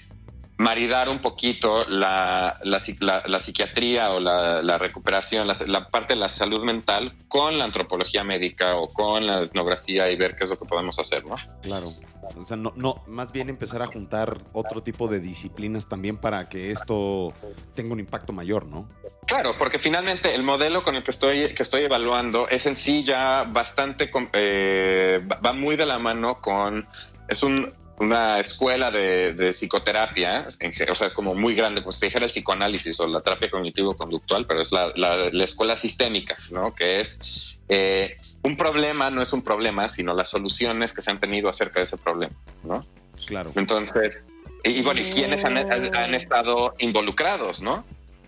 maridar 0.58 1.10
un 1.10 1.20
poquito 1.20 1.86
la, 1.90 2.58
la, 2.64 2.80
psiquiatría 2.80 4.12
o 4.12 4.20
la, 4.20 4.78
recuperación, 4.78 5.48
la, 5.68 5.88
parte 5.90 6.14
de 6.14 6.20
la 6.20 6.30
salud 6.30 6.64
mental 6.64 7.14
con 7.28 7.58
la 7.58 7.66
antropología 7.66 8.24
médica 8.24 8.76
o 8.76 8.92
con 8.92 9.28
la 9.28 9.36
etnografía 9.36 10.10
y 10.10 10.16
ver 10.16 10.36
qué 10.36 10.46
es 10.46 10.50
lo 10.50 10.58
que 10.58 10.66
podemos 10.66 10.98
hacer, 10.98 11.26
¿no? 11.26 11.36
Claro. 11.62 11.94
O 12.38 12.46
sea, 12.46 12.58
no, 12.58 12.74
no, 12.76 13.04
más 13.08 13.32
bien 13.32 13.50
empezar 13.50 13.82
a 13.82 13.88
juntar 13.88 14.38
otro 14.54 14.82
tipo 14.84 15.08
de 15.08 15.20
disciplinas 15.20 15.88
también 15.88 16.18
para 16.18 16.50
que 16.50 16.72
esto 16.72 17.34
tenga 17.74 17.94
un 17.94 18.00
impacto 18.00 18.34
mayor, 18.34 18.66
¿no? 18.66 18.88
Claro, 19.28 19.56
porque 19.58 19.80
finalmente 19.80 20.36
el 20.36 20.44
modelo 20.44 20.84
con 20.84 20.96
el 20.96 21.04
que 21.04 21.12
estoy, 21.12 21.54
que 21.54 21.64
estoy 21.64 21.84
evaluando 21.84 22.48
es 22.50 22.66
en 22.66 22.76
sí 22.76 23.04
ya 23.04 23.44
bastante, 23.44 24.10
eh, 24.34 25.28
va 25.46 25.54
muy 25.54 25.76
de 25.76 25.86
la 25.86 26.00
mano 26.00 26.42
con, 26.42 26.88
es 27.28 27.44
un 27.44 27.74
una 27.98 28.40
escuela 28.40 28.92
de, 28.92 29.52
psicoterapia, 29.54 30.48
en 30.60 30.74
o 30.90 30.96
sea, 30.96 31.12
como 31.12 31.34
muy 31.34 31.56
grande, 31.56 31.82
pues 31.82 32.00
te 32.00 32.08
dijera 32.08 32.26
el 32.26 32.32
psicoanálisis 32.32 33.00
o 33.00 33.08
la 33.08 33.22
terapia 33.22 33.50
cognitivo-conductual, 33.50 34.46
pero 34.46 34.62
es 34.62 34.72
la 34.72 35.44
escuela 35.44 35.76
sistémica, 35.76 36.36
¿no? 36.52 36.76
Que 36.76 37.00
es 37.00 37.56
eh, 37.68 38.18
un 38.46 38.56
problema 38.56 39.10
no 39.10 39.22
es 39.22 39.34
un 39.34 39.42
problema, 39.42 39.90
sino 39.90 40.14
las 40.14 40.30
soluciones 40.30 40.94
que 40.94 41.02
se 41.02 41.12
han 41.12 41.20
tenido 41.20 41.50
acerca 41.50 41.80
de 41.80 41.84
ese 41.84 41.98
problema, 41.98 42.36
¿no? 42.64 42.86
Claro. 43.26 43.52
Entonces, 43.56 44.26
y, 44.64 44.80
y 44.80 44.82
bueno, 44.84 45.02
¿y 45.02 45.10
quiénes 45.10 45.44
han, 45.46 45.58
han- 45.58 45.96
han 45.98 46.14
estado 46.14 46.74
involucrados, 46.80 47.62
no? 47.62 47.84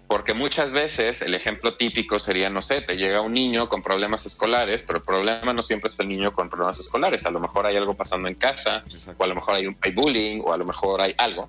Porque 0.07 0.34
muchas 0.34 0.72
veces 0.72 1.22
el 1.22 1.36
ejemplo 1.36 1.76
típico 1.76 2.18
sería, 2.18 2.49
no 2.49 2.61
sé, 2.61 2.82
te 2.82 2.95
llega 2.95 3.20
un 3.22 3.34
niño 3.34 3.68
con 3.68 3.84
problemas 3.84 4.26
escolares, 4.26 4.82
pero 4.82 4.99
el 4.99 5.03
problema 5.03 5.51
no 5.53 5.61
siempre 5.61 5.88
es 5.89 5.99
el 5.99 6.07
niño 6.07 6.32
con 6.34 6.49
problemas 6.49 6.80
escolares. 6.80 7.26
A 7.26 7.32
lo 7.32 7.39
mejor 7.41 7.65
hay 7.68 7.76
algo 7.76 7.93
pasando 7.93 8.28
en 8.30 8.36
casa, 8.36 8.84
Exacto. 8.89 9.15
o 9.22 9.24
a 9.26 9.28
lo 9.28 9.36
mejor 9.36 9.55
hay, 9.55 9.68
un, 9.68 9.78
hay 9.82 9.91
bullying, 9.91 10.41
o 10.45 10.53
a 10.53 10.57
lo 10.57 10.63
mejor 10.65 11.01
hay 11.01 11.13
algo. 11.18 11.47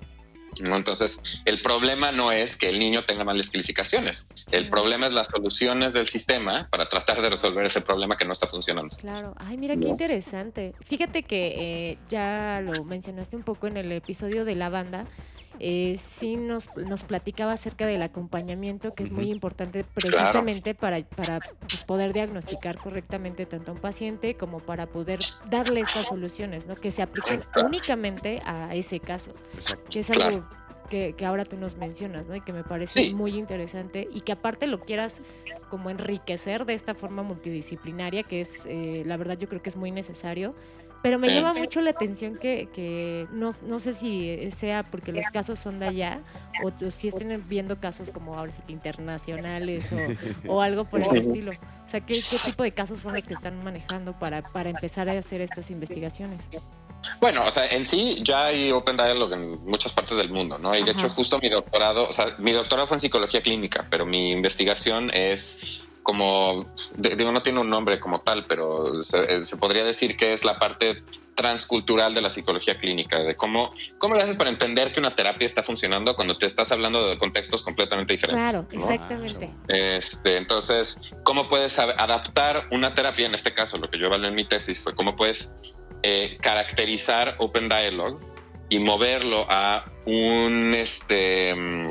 ¿No? 0.59 0.75
Entonces, 0.75 1.19
el 1.45 1.61
problema 1.61 2.11
no 2.11 2.31
es 2.31 2.55
que 2.55 2.69
el 2.69 2.79
niño 2.79 3.03
tenga 3.05 3.23
malas 3.23 3.49
calificaciones. 3.49 4.27
El 4.51 4.69
problema 4.69 5.07
es 5.07 5.13
las 5.13 5.27
soluciones 5.27 5.93
del 5.93 6.07
sistema 6.07 6.67
para 6.69 6.89
tratar 6.89 7.21
de 7.21 7.29
resolver 7.29 7.65
ese 7.65 7.81
problema 7.81 8.17
que 8.17 8.25
no 8.25 8.31
está 8.31 8.47
funcionando. 8.47 8.95
Claro, 8.97 9.35
ay, 9.37 9.57
mira 9.57 9.75
qué 9.77 9.87
interesante. 9.87 10.73
Fíjate 10.85 11.23
que 11.23 11.55
eh, 11.57 11.97
ya 12.09 12.61
lo 12.63 12.83
mencionaste 12.83 13.35
un 13.35 13.43
poco 13.43 13.67
en 13.67 13.77
el 13.77 13.91
episodio 13.91 14.45
de 14.45 14.55
la 14.55 14.69
banda. 14.69 15.05
Eh, 15.59 15.95
sí 15.97 16.37
nos, 16.37 16.69
nos 16.77 17.03
platicaba 17.03 17.51
acerca 17.53 17.85
del 17.85 18.01
acompañamiento, 18.01 18.93
que 18.93 19.03
es 19.03 19.11
muy 19.11 19.29
importante 19.29 19.83
precisamente 19.83 20.73
para, 20.73 21.03
para 21.03 21.39
pues, 21.67 21.83
poder 21.83 22.13
diagnosticar 22.13 22.77
correctamente 22.77 23.45
tanto 23.45 23.71
a 23.71 23.75
un 23.75 23.81
paciente 23.81 24.35
como 24.35 24.59
para 24.59 24.85
poder 24.87 25.19
darle 25.49 25.81
estas 25.81 26.07
soluciones, 26.07 26.65
¿no? 26.67 26.75
Que 26.75 26.91
se 26.91 27.01
apliquen 27.01 27.41
únicamente 27.63 28.41
a 28.45 28.73
ese 28.73 28.99
caso, 28.99 29.31
Exacto. 29.55 29.89
que 29.89 29.99
es 29.99 30.09
algo 30.11 30.47
que, 30.89 31.13
que 31.15 31.25
ahora 31.25 31.45
tú 31.45 31.55
nos 31.57 31.75
mencionas, 31.75 32.27
¿no? 32.27 32.35
Y 32.35 32.41
que 32.41 32.51
me 32.53 32.63
parece 32.63 33.03
Sí. 33.03 33.13
muy 33.13 33.35
interesante 33.37 34.07
y 34.11 34.21
que 34.21 34.31
aparte 34.31 34.65
lo 34.65 34.79
quieras 34.79 35.21
como 35.69 35.91
enriquecer 35.91 36.65
de 36.65 36.73
esta 36.73 36.95
forma 36.95 37.21
multidisciplinaria, 37.21 38.23
que 38.23 38.41
es, 38.41 38.65
eh, 38.65 39.03
la 39.05 39.15
verdad, 39.17 39.37
yo 39.37 39.47
creo 39.47 39.61
que 39.61 39.69
es 39.69 39.75
muy 39.75 39.91
necesario. 39.91 40.55
Pero 41.01 41.17
me 41.17 41.27
Sí. 41.27 41.33
llama 41.35 41.53
mucho 41.53 41.81
la 41.81 41.91
atención 41.91 42.37
que, 42.37 42.67
que 42.73 43.27
no, 43.31 43.51
no 43.67 43.79
sé 43.79 43.93
si 43.93 44.51
sea 44.51 44.83
porque 44.83 45.13
los 45.13 45.31
casos 45.31 45.57
son 45.59 45.79
de 45.79 45.85
allá 45.87 46.19
o, 46.61 46.71
si 46.91 47.07
estén 47.07 47.45
viendo 47.47 47.79
casos 47.79 48.11
como 48.11 48.37
ahora 48.37 48.51
sí 48.51 48.61
que 48.67 48.73
internacionales 48.73 49.85
o, 49.93 50.51
o 50.53 50.61
algo 50.61 50.83
por 50.85 51.01
el 51.01 51.15
estilo. 51.17 51.51
O 51.51 51.89
sea, 51.89 52.01
¿qué, 52.01 52.13
qué 52.15 52.37
tipo 52.43 52.63
de 52.63 52.73
casos 52.73 52.99
son 52.99 53.13
los 53.15 53.25
que 53.27 53.33
están 53.33 53.63
manejando 53.63 54.17
para, 54.19 54.41
para 54.41 54.69
empezar 54.69 55.07
a 55.07 55.17
hacer 55.17 55.39
estas 55.41 55.71
investigaciones? 55.71 56.63
Bueno, 57.21 57.45
o 57.45 57.51
sea, 57.51 57.65
en 57.67 57.85
sí 57.85 58.21
ya 58.23 58.47
hay 58.47 58.71
Open 58.71 58.97
Dialogue 58.97 59.35
en 59.35 59.65
muchas 59.65 59.93
partes 59.93 60.17
del 60.17 60.29
mundo, 60.29 60.57
¿no? 60.57 60.75
Y 60.75 60.83
de 60.83 60.91
Ajá. 60.91 60.99
hecho, 60.99 61.09
justo 61.09 61.39
mi 61.41 61.47
doctorado, 61.47 62.07
o 62.07 62.11
sea, 62.11 62.35
mi 62.39 62.51
doctorado 62.51 62.87
fue 62.87 62.95
en 62.95 63.01
psicología 63.01 63.41
clínica, 63.41 63.87
pero 63.89 64.05
mi 64.05 64.31
investigación 64.31 65.09
es 65.13 65.79
como, 66.03 66.73
digo, 66.97 67.31
no 67.31 67.41
tiene 67.41 67.59
un 67.59 67.69
nombre 67.69 67.99
como 67.99 68.21
tal, 68.21 68.45
pero 68.45 69.01
se, 69.01 69.35
eh, 69.35 69.41
se 69.41 69.57
podría 69.57 69.83
decir 69.83 70.17
que 70.17 70.33
es 70.33 70.43
la 70.43 70.57
parte 70.59 71.03
transcultural 71.39 72.13
de 72.13 72.21
la 72.21 72.29
psicología 72.29 72.77
clínica, 72.77 73.17
de 73.19 73.33
cómo, 73.37 73.73
cómo 73.97 74.15
le 74.15 74.23
haces 74.23 74.35
para 74.35 74.49
entender 74.49 74.91
que 74.91 74.99
una 74.99 75.15
terapia 75.15 75.45
está 75.45 75.63
funcionando 75.63 76.13
cuando 76.13 76.37
te 76.37 76.45
estás 76.45 76.69
hablando 76.73 77.07
de 77.07 77.17
contextos 77.17 77.63
completamente 77.63 78.11
diferentes. 78.11 78.49
Claro, 78.49 78.67
¿no? 78.73 78.79
exactamente. 78.81 79.49
Este, 79.69 80.35
entonces, 80.35 80.99
¿cómo 81.23 81.47
puedes 81.47 81.79
adaptar 81.79 82.67
una 82.71 82.93
terapia? 82.93 83.25
En 83.25 83.35
este 83.35 83.53
caso, 83.53 83.77
lo 83.77 83.89
que 83.89 83.97
yo 83.97 84.07
evalué 84.07 84.27
en 84.27 84.35
mi 84.35 84.43
tesis 84.43 84.83
fue 84.83 84.93
cómo 84.93 85.15
puedes 85.15 85.53
eh, 86.03 86.37
caracterizar 86.41 87.35
Open 87.39 87.69
Dialogue 87.69 88.19
y 88.67 88.79
moverlo 88.79 89.47
a 89.49 89.85
un, 90.05 90.73
este, 90.75 91.55
mm, 91.55 91.83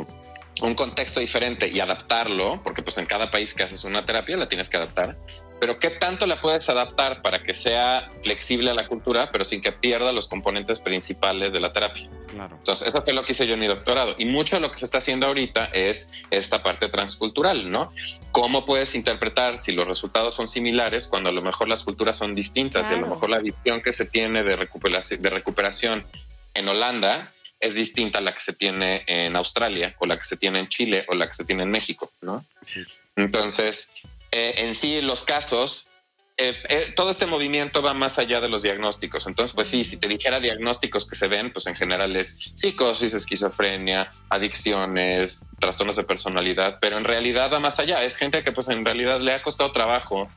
un 0.62 0.74
contexto 0.74 1.20
diferente 1.20 1.70
y 1.72 1.80
adaptarlo, 1.80 2.62
porque 2.62 2.82
pues 2.82 2.98
en 2.98 3.06
cada 3.06 3.30
país 3.30 3.54
que 3.54 3.62
haces 3.62 3.84
una 3.84 4.04
terapia 4.04 4.36
la 4.36 4.48
tienes 4.48 4.68
que 4.68 4.76
adaptar. 4.76 5.16
Pero 5.60 5.78
qué 5.80 5.90
tanto 5.90 6.26
la 6.26 6.40
puedes 6.40 6.68
adaptar 6.68 7.20
para 7.20 7.42
que 7.42 7.52
sea 7.52 8.08
flexible 8.22 8.70
a 8.70 8.74
la 8.74 8.86
cultura, 8.86 9.30
pero 9.32 9.44
sin 9.44 9.60
que 9.60 9.72
pierda 9.72 10.12
los 10.12 10.28
componentes 10.28 10.78
principales 10.78 11.52
de 11.52 11.60
la 11.60 11.72
terapia. 11.72 12.08
Claro. 12.28 12.56
Entonces, 12.56 12.86
eso 12.86 13.02
fue 13.02 13.12
lo 13.12 13.24
que 13.24 13.32
hice 13.32 13.46
yo 13.46 13.54
en 13.54 13.60
mi 13.60 13.66
doctorado. 13.66 14.14
Y 14.18 14.26
mucho 14.26 14.56
de 14.56 14.62
lo 14.62 14.70
que 14.70 14.76
se 14.76 14.84
está 14.84 14.98
haciendo 14.98 15.26
ahorita 15.26 15.66
es 15.72 16.12
esta 16.30 16.62
parte 16.62 16.88
transcultural, 16.88 17.70
¿no? 17.70 17.92
¿Cómo 18.30 18.66
puedes 18.66 18.94
interpretar 18.94 19.58
si 19.58 19.72
los 19.72 19.88
resultados 19.88 20.34
son 20.34 20.46
similares 20.46 21.08
cuando 21.08 21.30
a 21.30 21.32
lo 21.32 21.42
mejor 21.42 21.68
las 21.68 21.82
culturas 21.82 22.16
son 22.16 22.36
distintas 22.36 22.90
y 22.90 22.94
a 22.94 22.98
lo 22.98 23.08
mejor 23.08 23.28
la 23.28 23.40
visión 23.40 23.80
que 23.80 23.92
se 23.92 24.06
tiene 24.06 24.44
de 24.44 24.54
recuperación, 24.54 25.22
de 25.22 25.30
recuperación 25.30 26.06
en 26.54 26.68
Holanda 26.68 27.32
es 27.60 27.74
distinta 27.74 28.18
a 28.18 28.22
la 28.22 28.34
que 28.34 28.40
se 28.40 28.52
tiene 28.52 29.04
en 29.06 29.36
Australia 29.36 29.94
o 29.98 30.06
la 30.06 30.16
que 30.16 30.24
se 30.24 30.36
tiene 30.36 30.60
en 30.60 30.68
Chile 30.68 31.04
o 31.08 31.14
la 31.14 31.26
que 31.26 31.34
se 31.34 31.44
tiene 31.44 31.64
en 31.64 31.70
México, 31.70 32.12
¿no? 32.20 32.44
Sí. 32.62 32.84
Entonces, 33.16 33.92
eh, 34.30 34.54
en 34.58 34.74
sí, 34.74 35.00
los 35.00 35.24
casos, 35.24 35.88
eh, 36.36 36.54
eh, 36.68 36.92
todo 36.94 37.10
este 37.10 37.26
movimiento 37.26 37.82
va 37.82 37.94
más 37.94 38.18
allá 38.18 38.40
de 38.40 38.48
los 38.48 38.62
diagnósticos. 38.62 39.26
Entonces, 39.26 39.54
pues 39.54 39.66
sí, 39.66 39.82
si 39.82 39.98
te 39.98 40.06
dijera 40.06 40.38
diagnósticos 40.38 41.08
que 41.08 41.16
se 41.16 41.26
ven, 41.26 41.52
pues 41.52 41.66
en 41.66 41.74
general 41.74 42.14
es 42.14 42.38
psicosis, 42.54 43.14
esquizofrenia, 43.14 44.12
adicciones, 44.28 45.44
trastornos 45.58 45.96
de 45.96 46.04
personalidad, 46.04 46.78
pero 46.80 46.96
en 46.96 47.04
realidad 47.04 47.52
va 47.52 47.58
más 47.58 47.80
allá. 47.80 48.04
Es 48.04 48.16
gente 48.16 48.44
que 48.44 48.52
pues 48.52 48.68
en 48.68 48.84
realidad 48.84 49.20
le 49.20 49.32
ha 49.32 49.42
costado 49.42 49.72
trabajo 49.72 50.30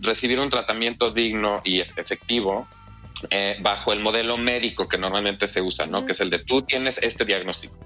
recibir 0.00 0.40
un 0.40 0.48
tratamiento 0.48 1.10
digno 1.10 1.60
y 1.66 1.80
efectivo 1.80 2.66
eh, 3.30 3.56
bajo 3.60 3.92
el 3.92 4.00
modelo 4.00 4.36
médico 4.36 4.88
que 4.88 4.98
normalmente 4.98 5.46
se 5.46 5.60
usa, 5.62 5.86
¿no? 5.86 6.04
Que 6.06 6.12
es 6.12 6.20
el 6.20 6.30
de 6.30 6.38
tú 6.38 6.62
tienes 6.62 6.98
este 6.98 7.24
diagnóstico. 7.24 7.76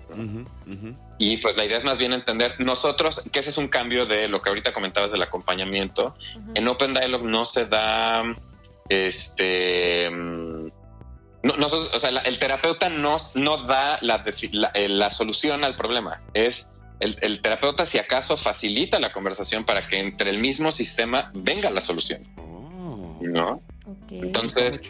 Y 1.19 1.37
pues 1.39 1.57
la 1.57 1.65
idea 1.65 1.77
es 1.79 1.85
más 1.85 1.99
bien 1.99 2.13
entender 2.13 2.55
nosotros, 2.65 3.23
que 3.33 3.41
ese 3.41 3.51
es 3.51 3.59
un 3.59 3.69
cambio 3.69 4.07
de 4.07 4.29
lo 4.29 4.41
que 4.43 4.49
ahorita 4.49 4.73
comentabas 4.73 5.13
del 5.13 5.23
acompañamiento. 5.23 6.17
Ujú. 6.37 6.53
En 6.55 6.69
Open 6.69 6.95
Dialogue 6.95 7.25
no 7.27 7.45
se 7.45 7.67
da 7.67 8.23
este. 8.89 10.11
mm, 10.11 10.69
No, 11.43 11.57
no, 11.59 11.67
o 11.67 11.99
sea, 11.99 12.11
la- 12.11 12.21
el 12.23 12.39
terapeuta 12.39 12.89
no, 12.89 13.17
no 13.35 13.57
da 13.65 13.99
la, 14.01 14.25
eh, 14.75 14.89
la 14.89 15.11
solución 15.11 15.63
al 15.63 15.77
problema. 15.77 16.23
Es 16.33 16.71
el, 17.01 17.19
el 17.21 17.43
terapeuta, 17.43 17.85
si 17.85 17.99
acaso, 17.99 18.37
facilita 18.39 18.99
la 18.99 19.13
conversación 19.13 19.65
para 19.65 19.83
que 19.87 19.99
entre 19.99 20.31
el 20.31 20.39
mismo 20.39 20.73
sistema 20.73 21.31
venga 21.35 21.69
la 21.71 21.83
solución. 21.83 22.27
Oh. 22.39 23.19
¿No? 23.21 23.61
Ok. 24.05 24.13
Entonces. 24.13 24.83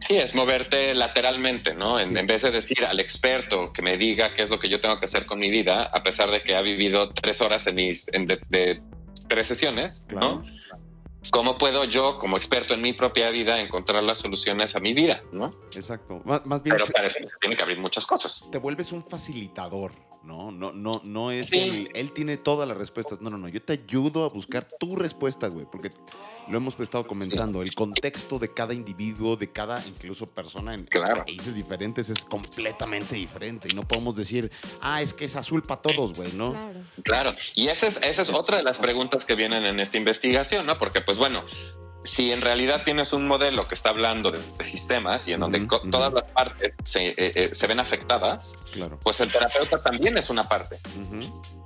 Sí, 0.00 0.16
es 0.16 0.34
moverte 0.34 0.94
lateralmente, 0.96 1.74
¿no? 1.74 2.00
En, 2.00 2.08
Sí. 2.08 2.18
en 2.18 2.26
vez 2.26 2.42
de 2.42 2.50
decir 2.50 2.84
al 2.84 2.98
experto 2.98 3.72
que 3.72 3.82
me 3.82 3.96
diga 3.96 4.34
qué 4.34 4.42
es 4.42 4.50
lo 4.50 4.58
que 4.58 4.68
yo 4.68 4.80
tengo 4.80 4.98
que 4.98 5.04
hacer 5.04 5.24
con 5.26 5.38
mi 5.38 5.48
vida, 5.50 5.84
a 5.92 6.02
pesar 6.02 6.30
de 6.30 6.42
que 6.42 6.56
ha 6.56 6.62
vivido 6.62 7.10
tres 7.12 7.40
horas 7.40 7.66
en 7.68 7.76
mis 7.76 8.08
en 8.12 8.26
de, 8.26 8.40
de 8.48 8.82
tres 9.28 9.46
sesiones, 9.46 10.04
Claro. 10.08 10.42
¿no? 10.42 10.44
¿Cómo 11.30 11.56
puedo 11.56 11.84
yo, 11.84 12.18
como 12.18 12.36
experto 12.36 12.74
en 12.74 12.82
mi 12.82 12.92
propia 12.94 13.30
vida, 13.30 13.60
encontrar 13.60 14.02
las 14.02 14.18
soluciones 14.18 14.74
a 14.74 14.80
mi 14.80 14.92
vida, 14.92 15.22
¿no? 15.30 15.54
Exacto. 15.72 16.20
Más, 16.24 16.44
más 16.46 16.64
bien 16.64 16.74
Pero 16.76 16.88
para 16.92 17.06
eso 17.06 17.20
tiene 17.40 17.56
que 17.56 17.62
abrir 17.62 17.78
muchas 17.78 18.04
cosas. 18.04 18.48
te 18.50 18.58
vuelves 18.58 18.90
un 18.90 19.02
facilitador, 19.02 19.92
¿no? 20.24 20.50
No, 20.52 20.72
no, 20.72 21.00
no 21.04 21.30
es 21.30 21.46
Sí. 21.46 21.60
el, 21.60 21.88
él 21.94 22.12
tiene 22.12 22.36
todas 22.36 22.68
las 22.68 22.78
respuestas. 22.78 23.20
No, 23.20 23.30
no, 23.30 23.38
no. 23.38 23.48
Yo 23.48 23.62
te 23.62 23.72
ayudo 23.74 24.24
a 24.24 24.28
buscar 24.28 24.66
tu 24.78 24.96
respuesta, 24.96 25.48
güey. 25.48 25.66
Porque 25.70 25.90
lo 26.48 26.56
hemos 26.56 26.78
estado 26.80 27.04
comentando. 27.04 27.62
El 27.62 27.74
contexto 27.74 28.38
de 28.38 28.52
cada 28.52 28.74
individuo, 28.74 29.36
de 29.36 29.50
cada 29.50 29.84
incluso 29.86 30.26
persona 30.26 30.74
en 30.74 30.84
Claro. 30.84 31.24
países 31.24 31.54
diferentes 31.54 32.08
es 32.08 32.24
completamente 32.24 33.14
diferente. 33.16 33.68
Y 33.70 33.74
no 33.74 33.86
podemos 33.86 34.16
decir, 34.16 34.50
ah, 34.80 35.02
es 35.02 35.12
que 35.14 35.24
es 35.24 35.36
azul 35.36 35.62
para 35.62 35.82
todos, 35.82 36.14
güey, 36.14 36.32
¿no? 36.32 36.52
Claro. 36.52 37.22
Claro, 37.22 37.36
y 37.54 37.68
esa 37.68 37.86
es, 37.86 38.02
esa 38.02 38.22
es 38.22 38.30
otra 38.30 38.56
de 38.56 38.62
las 38.62 38.78
preguntas 38.78 39.24
que 39.24 39.34
vienen 39.34 39.64
en 39.64 39.78
esta 39.80 39.96
investigación, 39.98 40.66
¿no? 40.66 40.78
Porque, 40.78 41.00
pues 41.02 41.18
bueno, 41.18 41.44
si 42.12 42.30
en 42.30 42.42
realidad 42.42 42.82
tienes 42.84 43.14
un 43.14 43.26
modelo 43.26 43.66
que 43.66 43.74
está 43.74 43.88
hablando 43.88 44.30
de, 44.30 44.38
de 44.58 44.64
sistemas 44.64 45.26
y 45.28 45.32
en 45.32 45.40
donde 45.40 45.66
co- 45.66 45.76
ujú. 45.78 45.90
todas 45.90 46.12
las 46.12 46.24
partes 46.24 46.74
se, 46.84 47.08
eh, 47.08 47.14
eh, 47.16 47.48
se 47.52 47.66
ven 47.66 47.80
afectadas, 47.80 48.58
Claro. 48.72 49.00
pues 49.02 49.20
el 49.20 49.32
terapeuta 49.32 49.80
también 49.80 50.18
es 50.18 50.28
una 50.28 50.46
parte, 50.46 50.76
Ujú. 51.00 51.20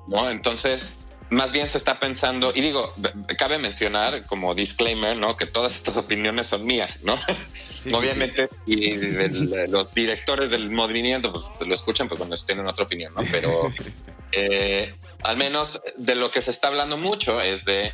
¿no? 0.07 0.31
Entonces, 0.31 0.99
más 1.31 1.51
bien 1.51 1.69
se 1.69 1.79
está 1.79 1.99
pensando, 1.99 2.53
y 2.55 2.61
digo, 2.61 2.95
cabe 3.39 3.59
mencionar 3.59 4.25
como 4.27 4.55
disclaimer, 4.55 5.19
¿no? 5.19 5.37
Que 5.37 5.47
todas 5.47 5.75
estas 5.75 5.97
opiniones 5.97 6.47
son 6.47 6.65
mías, 6.65 7.01
¿no? 7.03 7.17
Sí, 7.17 7.91
sí, 7.91 7.93
Obviamente, 7.93 8.49
y 8.67 8.93
el- 8.93 9.51
los 9.69 9.95
directores 9.95 10.51
del 10.51 10.71
movimiento 10.71 11.33
pues, 11.33 11.45
lo 11.67 11.75
escuchan, 11.75 12.07
pues 12.09 12.21
bueno, 12.21 12.37
tienen 12.37 12.69
otra 12.69 12.85
opinión, 12.85 13.13
¿no? 13.15 13.23
Pero 13.33 13.51
eh, 14.33 14.95
al 15.25 15.37
menos 15.39 15.83
de 15.97 16.15
lo 16.15 16.31
que 16.31 16.41
se 16.41 16.53
está 16.53 16.69
hablando 16.69 16.97
mucho 16.97 17.41
es 17.41 17.65
de, 17.65 17.93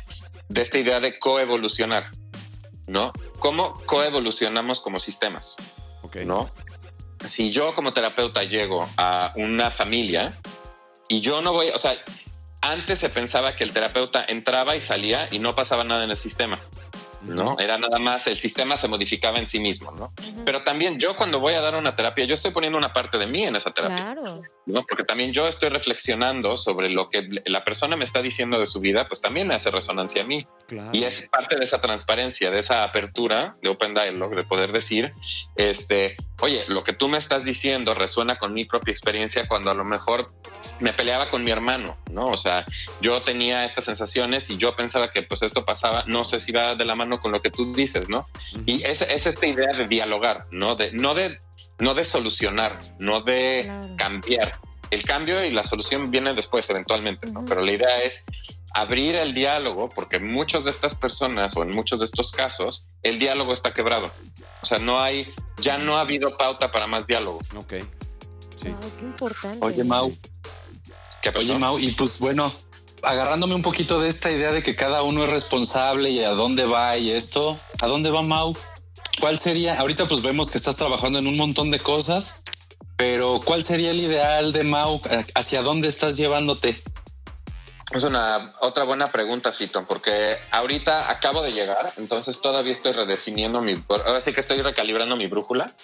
de 0.49 0.61
esta 0.61 0.77
idea 0.77 0.99
de 0.99 1.17
coevolucionar, 1.17 2.11
¿no? 2.87 3.13
¿Cómo 3.39 3.73
coevolucionamos 3.85 4.79
como 4.79 4.99
sistemas? 4.99 5.55
sí. 5.57 5.81
Ok. 6.03 6.15
¿no? 6.25 6.49
Si 7.23 7.51
yo 7.51 7.73
como 7.73 7.93
terapeuta 7.93 8.43
llego 8.43 8.83
a 8.97 9.31
una 9.35 9.71
familia 9.71 10.37
y 11.07 11.21
yo 11.21 11.41
no 11.41 11.53
voy, 11.53 11.69
o 11.69 11.77
sea, 11.77 11.93
antes 12.61 12.99
se 12.99 13.09
pensaba 13.09 13.55
que 13.55 13.63
el 13.63 13.71
terapeuta 13.71 14.25
entraba 14.27 14.75
y 14.75 14.81
salía 14.81 15.29
y 15.31 15.39
no 15.39 15.55
pasaba 15.55 15.83
nada 15.83 16.03
en 16.03 16.09
el 16.09 16.17
sistema, 16.17 16.59
¿no? 17.21 17.55
Era 17.59 17.77
nada 17.77 17.99
más, 17.99 18.27
el 18.27 18.35
sistema 18.35 18.75
se 18.77 18.87
modificaba 18.87 19.39
en 19.39 19.47
sí 19.47 19.59
mismo, 19.59 19.91
¿no? 19.91 20.13
Pero 20.45 20.63
también 20.63 20.73
también 20.73 20.97
yo 20.97 21.15
cuando 21.15 21.39
voy 21.39 21.53
a 21.53 21.61
dar 21.61 21.75
una 21.75 21.95
terapia, 21.95 22.25
yo 22.25 22.33
estoy 22.33 22.51
poniendo 22.51 22.77
una 22.77 22.89
parte 22.89 23.17
de 23.17 23.27
mí 23.27 23.43
en 23.43 23.55
esa 23.55 23.71
terapia. 23.71 24.13
Claro. 24.13 24.41
¿No? 24.65 24.83
Porque 24.83 25.03
también 25.03 25.33
yo 25.33 25.47
estoy 25.47 25.69
reflexionando 25.69 26.57
sobre 26.57 26.89
lo 26.89 27.09
que 27.09 27.27
la 27.45 27.63
persona 27.63 27.95
me 27.95 28.03
está 28.03 28.21
diciendo 28.21 28.59
de 28.59 28.65
su 28.65 28.79
vida, 28.79 29.07
pues 29.07 29.21
también 29.21 29.47
me 29.47 29.55
hace 29.55 29.71
resonancia 29.71 30.23
a 30.23 30.25
mí. 30.25 30.47
Claro. 30.67 30.89
Y 30.93 31.03
es 31.03 31.29
parte 31.29 31.55
de 31.55 31.63
esa 31.63 31.81
transparencia, 31.81 32.49
de 32.49 32.59
esa 32.59 32.83
apertura 32.83 33.57
de 33.61 33.69
Open 33.69 33.93
Dialogue, 33.93 34.35
de 34.35 34.43
poder 34.43 34.71
decir, 34.71 35.13
este, 35.55 36.15
oye, 36.39 36.63
lo 36.67 36.83
que 36.83 36.93
tú 36.93 37.09
me 37.09 37.17
estás 37.17 37.45
diciendo 37.45 37.93
resuena 37.93 38.37
con 38.39 38.53
mi 38.53 38.65
propia 38.65 38.91
experiencia 38.91 39.47
cuando 39.47 39.71
a 39.71 39.73
lo 39.73 39.83
mejor 39.83 40.33
me 40.79 40.93
peleaba 40.93 41.27
con 41.27 41.43
mi 41.43 41.51
hermano, 41.51 41.97
¿no? 42.11 42.25
O 42.25 42.37
sea, 42.37 42.65
yo 43.01 43.21
tenía 43.21 43.65
estas 43.65 43.85
sensaciones 43.85 44.49
y 44.49 44.57
yo 44.57 44.75
pensaba 44.75 45.11
que 45.11 45.23
pues 45.23 45.41
esto 45.41 45.65
pasaba, 45.65 46.03
no 46.07 46.23
sé 46.23 46.39
si 46.39 46.51
va 46.51 46.75
de 46.75 46.85
la 46.85 46.95
mano 46.95 47.19
con 47.19 47.31
lo 47.31 47.41
que 47.41 47.51
tú 47.51 47.73
dices, 47.73 48.09
¿no? 48.09 48.27
Y 48.65 48.83
es, 48.83 49.01
es 49.01 49.27
esta 49.27 49.45
idea 49.45 49.73
de 49.73 49.87
dialogar, 49.87 50.47
¿no? 50.51 50.75
De, 50.75 50.91
no 50.91 51.13
de 51.13 51.41
no 51.83 51.93
de 51.93 52.05
solucionar, 52.05 52.71
no 52.99 53.19
de 53.21 53.63
Claro. 53.65 53.95
cambiar. 53.97 54.59
El 54.89 55.03
cambio 55.03 55.43
y 55.43 55.51
la 55.51 55.63
solución 55.63 56.11
vienen 56.11 56.35
después, 56.35 56.69
eventualmente, 56.69 57.27
¿no? 57.27 57.39
Ujú. 57.41 57.49
Pero 57.49 57.61
la 57.61 57.71
idea 57.71 58.01
es 58.03 58.25
abrir 58.75 59.15
el 59.15 59.33
diálogo, 59.33 59.89
porque 59.89 60.19
muchas 60.19 60.63
de 60.63 60.71
estas 60.71 60.95
personas 60.95 61.55
o 61.57 61.63
en 61.63 61.71
muchos 61.71 61.99
de 61.99 62.05
estos 62.05 62.31
casos, 62.31 62.85
el 63.03 63.19
diálogo 63.19 63.53
está 63.53 63.73
quebrado. 63.73 64.11
O 64.61 64.65
sea, 64.65 64.79
no 64.79 64.99
hay, 65.01 65.31
ya 65.59 65.77
no 65.77 65.97
ha 65.97 66.01
habido 66.01 66.37
pauta 66.37 66.71
para 66.71 66.87
más 66.87 67.05
diálogo. 67.05 67.39
Ok. 67.55 67.73
Sí. 68.61 68.67
Ay, 68.67 68.91
qué 68.99 69.05
importante. 69.05 69.57
Oye, 69.65 69.83
Mau, 69.83 70.11
¿Qué 71.21 71.31
pasó? 71.31 71.45
Oye, 71.51 71.57
Mau, 71.57 71.79
y 71.79 71.91
pues 71.91 72.19
bueno, 72.19 72.51
agarrándome 73.03 73.55
un 73.55 73.61
poquito 73.61 73.99
de 73.99 74.09
esta 74.09 74.31
idea 74.31 74.51
de 74.51 74.61
que 74.61 74.75
cada 74.75 75.03
uno 75.03 75.23
es 75.23 75.29
responsable 75.29 76.09
y 76.09 76.23
a 76.23 76.31
dónde 76.31 76.65
va 76.65 76.97
y 76.97 77.11
esto, 77.11 77.57
¿a 77.81 77.87
dónde 77.87 78.09
va 78.11 78.21
Mau? 78.21 78.55
¿Cuál 79.19 79.37
sería? 79.37 79.75
Ahorita 79.79 80.07
pues 80.07 80.21
vemos 80.21 80.49
que 80.49 80.57
estás 80.57 80.75
trabajando 80.75 81.19
en 81.19 81.27
un 81.27 81.37
montón 81.37 81.71
de 81.71 81.79
cosas, 81.79 82.37
pero 82.97 83.41
¿cuál 83.43 83.63
sería 83.63 83.91
el 83.91 83.99
ideal 83.99 84.53
de 84.53 84.63
Mau? 84.63 85.01
¿Hacia 85.35 85.61
dónde 85.61 85.87
estás 85.87 86.17
llevándote? 86.17 86.75
Es 87.93 88.03
una 88.03 88.51
otra 88.61 88.83
buena 88.85 89.07
pregunta, 89.07 89.53
Fito, 89.53 89.85
porque 89.85 90.11
ahorita 90.51 91.11
acabo 91.11 91.43
de 91.43 91.53
llegar, 91.53 91.93
entonces 91.97 92.41
todavía 92.41 92.71
estoy 92.71 92.93
redefiniendo 92.93 93.61
mi. 93.61 93.83
Ahora 93.87 94.19
sí 94.19 94.33
que 94.33 94.39
estoy 94.39 94.61
recalibrando 94.61 95.15
mi 95.15 95.27
brújula. 95.27 95.73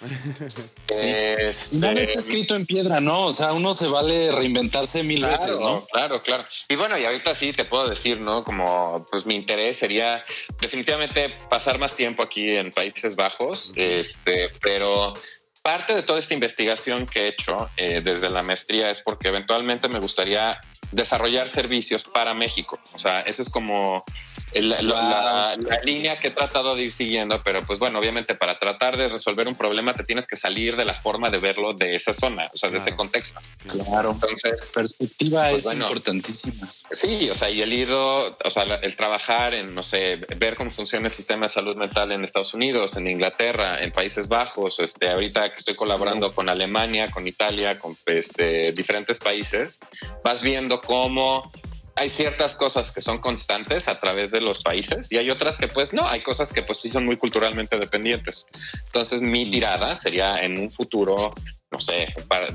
Este, 0.90 1.78
Nada 1.78 1.94
está 1.94 2.18
escrito 2.18 2.54
en 2.54 2.64
piedra, 2.64 3.00
¿no? 3.00 3.26
O 3.26 3.32
sea, 3.32 3.52
uno 3.52 3.72
se 3.72 3.86
vale 3.86 4.32
reinventarse 4.32 5.02
mil 5.02 5.20
Claro, 5.20 5.32
veces, 5.32 5.60
¿no? 5.60 5.86
Claro, 5.92 6.22
claro. 6.22 6.44
Y 6.68 6.76
bueno, 6.76 6.98
y 6.98 7.04
ahorita 7.04 7.34
sí 7.34 7.52
te 7.52 7.64
puedo 7.64 7.88
decir, 7.88 8.20
¿no? 8.20 8.44
Como 8.44 9.06
pues 9.10 9.24
mi 9.24 9.36
interés 9.36 9.78
sería 9.78 10.22
definitivamente 10.60 11.34
pasar 11.48 11.78
más 11.78 11.94
tiempo 11.94 12.22
aquí 12.22 12.56
en 12.56 12.70
Países 12.72 13.16
Bajos, 13.16 13.72
este, 13.76 14.50
pero 14.60 15.14
parte 15.62 15.94
de 15.94 16.02
toda 16.02 16.18
esta 16.18 16.34
investigación 16.34 17.06
que 17.06 17.24
he 17.24 17.28
hecho 17.28 17.70
eh, 17.76 18.00
desde 18.04 18.30
la 18.30 18.42
maestría 18.42 18.90
es 18.90 19.00
porque 19.00 19.28
eventualmente 19.28 19.88
me 19.88 19.98
gustaría 19.98 20.60
desarrollar 20.92 21.48
servicios 21.48 22.04
para 22.04 22.34
México. 22.34 22.78
O 22.94 22.98
sea, 22.98 23.20
eso 23.20 23.42
es 23.42 23.48
como 23.50 24.04
el- 24.52 24.70
la, 24.70 24.80
la- 24.82 25.56
la 25.60 25.80
línea 25.84 26.18
que 26.18 26.28
he 26.28 26.30
tratado 26.30 26.74
de 26.74 26.82
ir 26.84 26.92
siguiendo, 26.92 27.42
pero 27.42 27.64
pues 27.64 27.78
bueno, 27.78 27.98
obviamente 27.98 28.34
para 28.34 28.58
tratar 28.58 28.96
de 28.96 29.08
resolver 29.08 29.46
un 29.48 29.54
problema 29.54 29.94
te 29.94 30.04
tienes 30.04 30.26
que 30.26 30.36
salir 30.36 30.76
de 30.76 30.84
la 30.84 30.94
forma 30.94 31.30
de 31.30 31.38
verlo 31.38 31.72
de 31.74 31.94
esa 31.94 32.12
zona, 32.12 32.48
o 32.52 32.56
sea, 32.56 32.70
de 32.70 32.78
ese 32.78 32.86
Claro. 32.90 32.96
contexto. 32.96 33.40
Claro. 33.68 34.10
Entonces, 34.12 34.60
Perspectiva 34.72 35.42
Pues 35.42 35.54
es 35.58 35.64
bueno. 35.64 35.82
importantísima. 35.86 36.68
Sí, 36.90 37.28
o 37.30 37.34
sea, 37.34 37.50
y 37.50 37.62
el 37.62 37.72
ido, 37.72 38.36
o 38.44 38.50
sea, 38.50 38.62
el 38.64 38.96
trabajar 38.96 39.54
en, 39.54 39.74
no 39.74 39.82
sé, 39.82 40.16
ver 40.36 40.56
cómo 40.56 40.70
funciona 40.70 41.06
el 41.06 41.12
sistema 41.12 41.46
de 41.46 41.50
salud 41.50 41.76
mental 41.76 42.12
en 42.12 42.24
Estados 42.24 42.54
Unidos, 42.54 42.96
en 42.96 43.06
Inglaterra, 43.06 43.82
en 43.82 43.92
Países 43.92 44.28
Bajos, 44.28 44.80
este, 44.80 45.10
ahorita 45.10 45.48
que 45.52 45.54
estoy 45.58 45.74
colaborando 45.74 46.34
con 46.34 46.48
Alemania, 46.48 47.10
con 47.10 47.26
Italia, 47.26 47.78
con 47.78 47.96
este, 48.06 48.72
diferentes 48.72 49.18
países, 49.18 49.80
vas 50.24 50.42
viendo 50.42 50.79
cómo 50.80 51.50
hay 51.96 52.08
ciertas 52.08 52.56
cosas 52.56 52.92
que 52.92 53.02
son 53.02 53.18
constantes 53.18 53.86
a 53.88 54.00
través 54.00 54.30
de 54.30 54.40
los 54.40 54.62
países 54.62 55.12
y 55.12 55.18
hay 55.18 55.28
otras 55.28 55.58
que 55.58 55.68
pues 55.68 55.92
no, 55.92 56.06
hay 56.08 56.22
cosas 56.22 56.52
que 56.52 56.62
pues 56.62 56.78
sí 56.78 56.88
son 56.88 57.04
muy 57.04 57.16
culturalmente 57.16 57.78
dependientes. 57.78 58.46
Entonces 58.86 59.20
mi 59.20 59.50
tirada 59.50 59.94
sería 59.94 60.42
en 60.42 60.58
un 60.58 60.70
futuro, 60.70 61.34
no 61.70 61.78
sé, 61.78 62.14
para, 62.26 62.54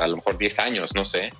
a 0.00 0.06
lo 0.08 0.16
mejor 0.16 0.38
10 0.38 0.58
años, 0.58 0.94
no 0.94 1.04
sé, 1.04 1.30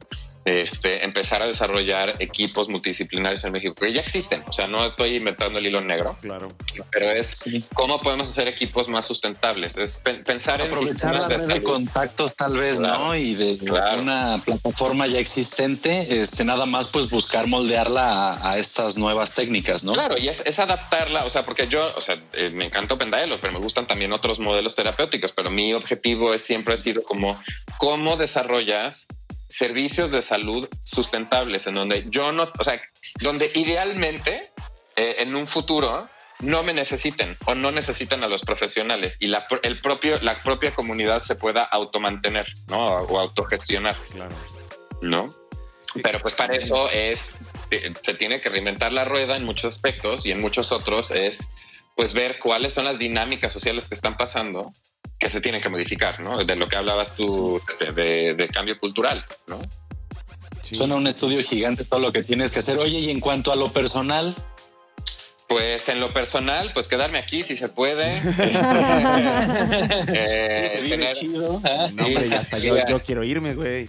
este, 0.50 1.04
empezar 1.04 1.42
a 1.42 1.46
desarrollar 1.46 2.14
equipos 2.18 2.68
multidisciplinarios 2.68 3.44
en 3.44 3.52
México, 3.52 3.74
que 3.74 3.92
ya 3.92 4.00
existen. 4.00 4.42
O 4.48 4.52
sea, 4.52 4.66
no 4.66 4.84
estoy 4.84 5.16
inventando 5.16 5.58
el 5.58 5.66
hilo 5.66 5.80
negro, 5.80 6.16
Claro. 6.20 6.52
pero 6.90 7.06
es 7.10 7.26
Sí. 7.28 7.64
cómo 7.74 8.00
podemos 8.00 8.28
hacer 8.28 8.48
equipos 8.48 8.88
más 8.88 9.06
sustentables. 9.06 9.76
Es 9.76 9.98
pe- 10.04 10.14
pensar 10.14 10.60
en 10.60 10.68
Aprovechar 10.68 10.92
sistemas 10.94 11.20
la 11.20 11.28
de 11.28 11.36
red 11.38 11.46
de 11.54 11.62
contactos 11.62 12.34
tal 12.34 12.56
vez, 12.56 12.78
Claro, 12.78 12.98
¿no? 12.98 13.14
Y 13.16 13.34
de 13.34 13.56
claro. 13.58 14.02
una 14.02 14.40
plataforma 14.44 15.06
ya 15.06 15.18
existente, 15.18 16.20
este 16.20 16.44
nada 16.44 16.66
más 16.66 16.88
pues 16.88 17.08
buscar 17.10 17.46
moldearla 17.46 18.34
a, 18.34 18.50
a 18.52 18.58
estas 18.58 18.96
nuevas 18.96 19.34
técnicas, 19.34 19.84
¿no? 19.84 19.92
Claro, 19.92 20.16
y 20.18 20.28
es, 20.28 20.42
es 20.46 20.58
adaptarla, 20.58 21.24
o 21.24 21.28
sea, 21.28 21.44
porque 21.44 21.68
yo, 21.68 21.92
o 21.96 22.00
sea, 22.00 22.22
eh, 22.32 22.50
me 22.50 22.64
encanta 22.66 22.94
Open 22.94 23.10
Dialogue, 23.10 23.38
pero 23.40 23.52
me 23.52 23.58
gustan 23.60 23.86
también 23.86 24.12
otros 24.12 24.38
modelos 24.40 24.74
terapéuticos, 24.74 25.32
pero 25.32 25.50
mi 25.50 25.72
objetivo 25.74 26.34
es, 26.34 26.42
siempre 26.42 26.74
ha 26.74 26.76
sido 26.76 27.02
como 27.02 27.40
cómo 27.78 28.16
desarrollas 28.16 29.06
servicios 29.50 30.10
de 30.10 30.22
salud 30.22 30.68
sustentables 30.84 31.66
en 31.66 31.74
donde 31.74 32.06
yo 32.08 32.32
no, 32.32 32.50
o 32.58 32.64
sea, 32.64 32.80
donde 33.20 33.50
idealmente 33.54 34.50
eh, 34.96 35.16
en 35.18 35.34
un 35.34 35.46
futuro 35.46 36.08
no 36.38 36.62
me 36.62 36.72
necesiten 36.72 37.36
o 37.44 37.54
no 37.54 37.70
necesiten 37.70 38.24
a 38.24 38.28
los 38.28 38.42
profesionales 38.42 39.18
y 39.20 39.26
la, 39.26 39.46
el 39.62 39.80
propio, 39.80 40.18
la 40.20 40.42
propia 40.42 40.70
comunidad 40.70 41.20
se 41.20 41.34
pueda 41.34 41.64
automantener, 41.64 42.46
¿no? 42.68 42.86
O 42.86 43.18
autogestionar. 43.18 43.96
Claro. 44.12 44.34
¿no? 45.00 45.34
Pero 46.02 46.20
pues 46.22 46.34
para 46.34 46.54
eso 46.54 46.88
es, 46.90 47.32
se 48.02 48.14
tiene 48.14 48.40
que 48.40 48.48
reinventar 48.48 48.92
la 48.92 49.04
rueda 49.04 49.36
en 49.36 49.44
muchos 49.44 49.66
aspectos 49.74 50.24
y 50.26 50.30
en 50.30 50.40
muchos 50.40 50.72
otros 50.72 51.10
es 51.10 51.50
pues 51.96 52.14
ver 52.14 52.38
cuáles 52.38 52.72
son 52.72 52.84
las 52.84 52.98
dinámicas 52.98 53.52
sociales 53.52 53.88
que 53.88 53.94
están 53.94 54.16
pasando 54.16 54.72
que 55.20 55.28
se 55.28 55.40
tienen 55.40 55.60
que 55.60 55.68
modificar, 55.68 56.18
¿no? 56.20 56.42
De 56.44 56.56
lo 56.56 56.66
que 56.66 56.76
hablabas 56.76 57.14
tú 57.14 57.60
de, 57.78 57.92
de- 57.92 58.34
de 58.34 58.48
cambio 58.48 58.78
cultural, 58.80 59.24
¿no? 59.46 59.60
Sí. 60.62 60.74
Suena 60.74 60.96
un 60.96 61.06
estudio 61.06 61.40
gigante 61.42 61.84
todo 61.84 62.00
lo 62.00 62.10
que 62.12 62.22
tienes 62.22 62.50
que 62.52 62.58
hacer. 62.60 62.78
Oye, 62.78 62.98
y 62.98 63.10
en 63.10 63.20
cuanto 63.20 63.52
a 63.52 63.56
lo 63.56 63.70
personal, 63.72 64.34
Pues 65.48 65.88
en 65.88 65.98
lo 65.98 66.12
personal, 66.12 66.70
pues 66.72 66.86
quedarme 66.86 67.18
aquí 67.18 67.42
si 67.42 67.56
se 67.56 67.68
puede. 67.68 68.22
Eh, 70.14 70.52
sí, 70.62 70.66
se 70.68 70.80
vive 70.80 70.96
tener- 70.98 71.12
chido. 71.16 71.60
¿eh? 71.64 71.88
No, 71.94 72.06
hombre, 72.06 72.24
Sí, 72.24 72.30
ya 72.30 72.38
hasta 72.38 72.58
yo, 72.58 72.76
quiero 73.04 73.24
irme, 73.24 73.54
güey. 73.54 73.86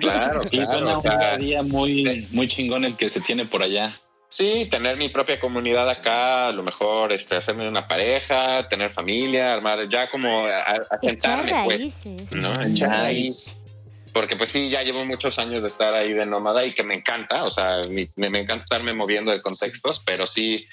Claro, 0.00 0.42
Sí, 0.44 0.58
claro, 0.58 0.64
suena 0.64 0.98
o 0.98 1.34
un 1.34 1.40
día 1.40 1.62
muy, 1.62 2.26
muy 2.32 2.46
chingón 2.46 2.84
el 2.84 2.94
que 2.96 3.08
se 3.08 3.20
tiene 3.22 3.46
por 3.46 3.62
allá. 3.62 3.90
Sí, 4.30 4.66
tener 4.70 4.96
mi 4.98 5.08
propia 5.08 5.40
comunidad 5.40 5.88
acá, 5.88 6.48
a 6.48 6.52
lo 6.52 6.62
mejor 6.62 7.12
este, 7.12 7.36
hacerme 7.36 7.66
una 7.66 7.88
pareja, 7.88 8.68
tener 8.68 8.90
familia, 8.90 9.54
armar, 9.54 9.88
ya 9.88 10.10
como 10.10 10.44
asentarme, 10.90 11.50
pues. 11.64 11.80
¿no? 12.32 12.52
Echar. 12.62 13.10
Porque 14.12 14.36
pues 14.36 14.50
sí, 14.50 14.68
ya 14.70 14.82
llevo 14.82 15.04
muchos 15.04 15.38
años 15.38 15.62
de 15.62 15.68
estar 15.68 15.94
ahí 15.94 16.12
de 16.12 16.26
nómada 16.26 16.64
y 16.64 16.72
que 16.72 16.82
me 16.84 16.94
encanta, 16.94 17.44
o 17.44 17.50
sea, 17.50 17.82
mi- 17.88 18.08
me, 18.16 18.28
me 18.30 18.40
encanta 18.40 18.64
estarme 18.64 18.92
moviendo 18.92 19.30
de 19.30 19.40
contextos, 19.40 20.00
pero 20.04 20.26
sí, 20.26 20.66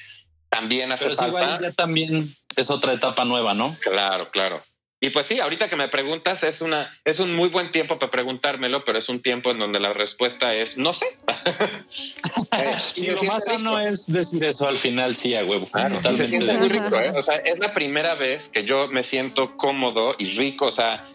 también 0.50 0.92
hace 0.92 1.06
Pero 1.06 1.16
falta. 1.16 1.42
igual 1.44 1.62
ya 1.62 1.72
también 1.72 2.36
es 2.56 2.70
otra 2.70 2.94
etapa 2.94 3.24
nueva, 3.26 3.54
¿no? 3.54 3.76
Claro, 3.82 4.30
claro. 4.32 4.62
Y 5.06 5.12
pues 5.12 5.28
sí, 5.28 5.40
ahorita 5.40 5.70
que 5.70 5.76
me 5.76 5.88
preguntas, 5.88 6.44
es 6.44 6.62
una, 6.62 6.92
es 7.06 7.20
un 7.20 7.36
muy 7.36 7.50
buen 7.50 7.70
tiempo 7.70 8.00
para 8.00 8.10
preguntármelo, 8.10 8.84
pero 8.84 8.98
es 8.98 9.08
un 9.08 9.22
tiempo 9.22 9.52
en 9.52 9.60
donde 9.60 9.80
la 9.80 9.94
respuesta 9.94 10.56
es 10.56 10.80
no 10.80 10.94
sé. 10.94 11.06
Eh, 12.58 12.76
y 12.96 13.00
Sí, 13.02 13.08
lo 13.12 13.24
más 13.24 13.46
sano 13.46 13.78
rico. 13.78 13.90
es 13.92 14.06
decir 14.08 14.44
eso 14.44 14.68
al 14.68 14.78
final, 14.78 15.16
sí, 15.16 15.36
a 15.36 15.44
huevo. 15.44 15.68
Claro, 15.68 15.90
y 15.90 15.92
se 15.92 15.98
Totalmente 15.98 16.26
siente 16.28 16.48
de 16.48 16.58
muy 16.58 16.68
acuerdo. 16.70 16.86
rico, 16.98 17.18
¿eh? 17.18 17.20
O 17.20 17.22
sea, 17.22 17.36
es 17.36 17.60
la 17.60 17.74
primera 17.74 18.16
vez 18.16 18.50
que 18.50 18.64
yo 18.64 18.88
me 18.88 19.04
siento 19.04 19.58
cómodo 19.58 20.16
y 20.18 20.26
rico, 20.38 20.66
o 20.68 20.72
sea, 20.72 21.06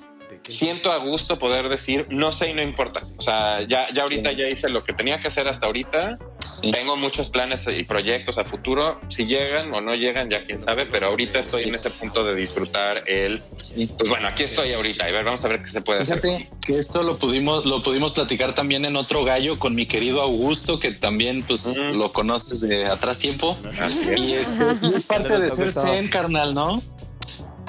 siento 0.46 0.92
a 0.92 0.98
gusto 0.98 1.38
poder 1.38 1.68
decir 1.68 2.06
no 2.10 2.30
sé 2.30 2.50
y 2.50 2.54
no 2.54 2.62
importa. 2.62 3.02
O 3.16 3.20
sea, 3.22 3.62
ya, 3.62 3.88
ya 3.92 4.02
ahorita 4.02 4.32
ya 4.32 4.46
hice 4.48 4.68
lo 4.68 4.84
que 4.84 4.92
tenía 4.92 5.20
que 5.20 5.28
hacer 5.28 5.48
hasta 5.48 5.66
ahorita. 5.66 6.18
Sí. 6.44 6.72
Tengo 6.72 6.96
muchos 6.96 7.28
planes 7.30 7.66
y 7.68 7.84
proyectos 7.84 8.38
a 8.38 8.44
futuro. 8.44 9.00
Si 9.08 9.26
llegan 9.26 9.72
o 9.74 9.80
no 9.80 9.94
llegan, 9.94 10.30
ya 10.30 10.44
quién 10.44 10.60
sabe, 10.60 10.86
pero 10.86 11.08
ahorita 11.08 11.38
estoy 11.40 11.62
Sí. 11.64 11.68
en 11.68 11.74
ese 11.74 11.90
punto 11.90 12.24
de 12.24 12.34
disfrutar 12.34 13.02
el. 13.06 13.40
Pues 13.40 14.08
bueno, 14.08 14.28
aquí 14.28 14.42
estoy 14.44 14.72
ahorita. 14.72 15.08
Y 15.08 15.12
ver, 15.12 15.24
vamos 15.24 15.44
a 15.44 15.48
ver 15.48 15.60
qué 15.60 15.66
se 15.68 15.80
puede 15.82 16.02
hacer. 16.02 16.20
Fíjate 16.20 16.48
que 16.66 16.78
esto 16.78 17.02
lo 17.02 17.16
pudimos, 17.18 17.64
lo 17.66 17.82
pudimos 17.82 18.12
platicar 18.12 18.52
también 18.54 18.84
en 18.84 18.96
otro 18.96 19.24
gallo 19.24 19.58
con 19.58 19.74
mi 19.74 19.86
querido 19.86 20.20
Augusto, 20.22 20.78
que 20.78 20.92
también 20.92 21.42
pues 21.42 21.66
Ujú. 21.66 21.80
lo 21.98 22.12
conoces 22.12 22.60
de 22.62 22.86
atrás 22.86 23.18
tiempo. 23.18 23.56
Así 23.80 24.04
es. 24.08 24.18
Y 24.20 24.32
es, 24.34 24.58
y 24.82 24.94
es 24.94 25.00
parte 25.02 25.38
de 25.38 25.50
ser 25.50 25.70
zen, 25.72 26.08
carnal, 26.08 26.54
¿no? 26.54 26.82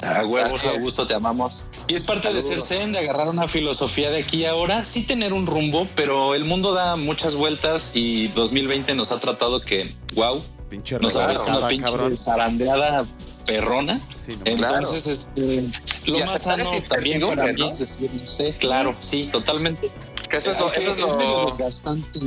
A 0.02 0.24
huevos, 0.26 0.54
Así 0.60 0.66
es. 0.66 0.74
Augusto, 0.74 1.06
te 1.06 1.14
amamos. 1.14 1.64
Y 1.86 1.94
es 1.94 2.02
parte 2.02 2.32
de 2.32 2.40
ser 2.42 2.60
zen, 2.60 2.92
de 2.92 2.98
agarrar 2.98 3.28
una 3.28 3.46
filosofía 3.46 4.10
de 4.10 4.18
aquí 4.22 4.44
a 4.44 4.50
ahora, 4.50 4.82
sí 4.82 5.04
tener 5.04 5.32
un 5.32 5.46
rumbo, 5.46 5.86
pero 5.94 6.34
el 6.34 6.44
mundo 6.44 6.74
da 6.74 6.96
muchas 6.96 7.36
vueltas 7.36 7.92
y 7.94 8.26
2020 8.28 8.94
nos 8.96 9.12
ha 9.12 9.20
tratado 9.20 9.60
que, 9.60 9.88
wow, 10.14 10.40
Pinche 10.68 10.98
nos 10.98 11.14
ha 11.16 11.26
puesto 11.26 11.56
una 11.56 11.68
pinche 11.68 11.84
cabrón. 11.84 12.16
zarandeada 12.16 13.06
perrona. 13.46 14.00
Sí, 14.24 14.32
no, 14.36 14.42
Entonces, 14.44 15.06
este, 15.06 15.70
lo 16.06 16.18
Y 16.18 16.22
más 16.22 16.42
sano 16.42 16.64
también 16.64 16.84
para 16.88 17.02
incertidumbre, 17.06 17.52
mí 17.52 17.60
¿no? 17.60 17.68
es 17.70 17.78
decir, 17.80 18.10
no 18.12 18.26
sé, 18.26 18.54
claro, 18.58 18.94
sí, 18.98 19.28
totalmente. 19.30 19.90
Que 20.28 20.36
eso 20.38 20.50
es 20.50 20.58
lo, 20.60 20.72
eso 20.72 20.80
es 20.80 20.98
es 20.98 21.12
lo- 21.12 21.44
desgastante. 21.46 22.18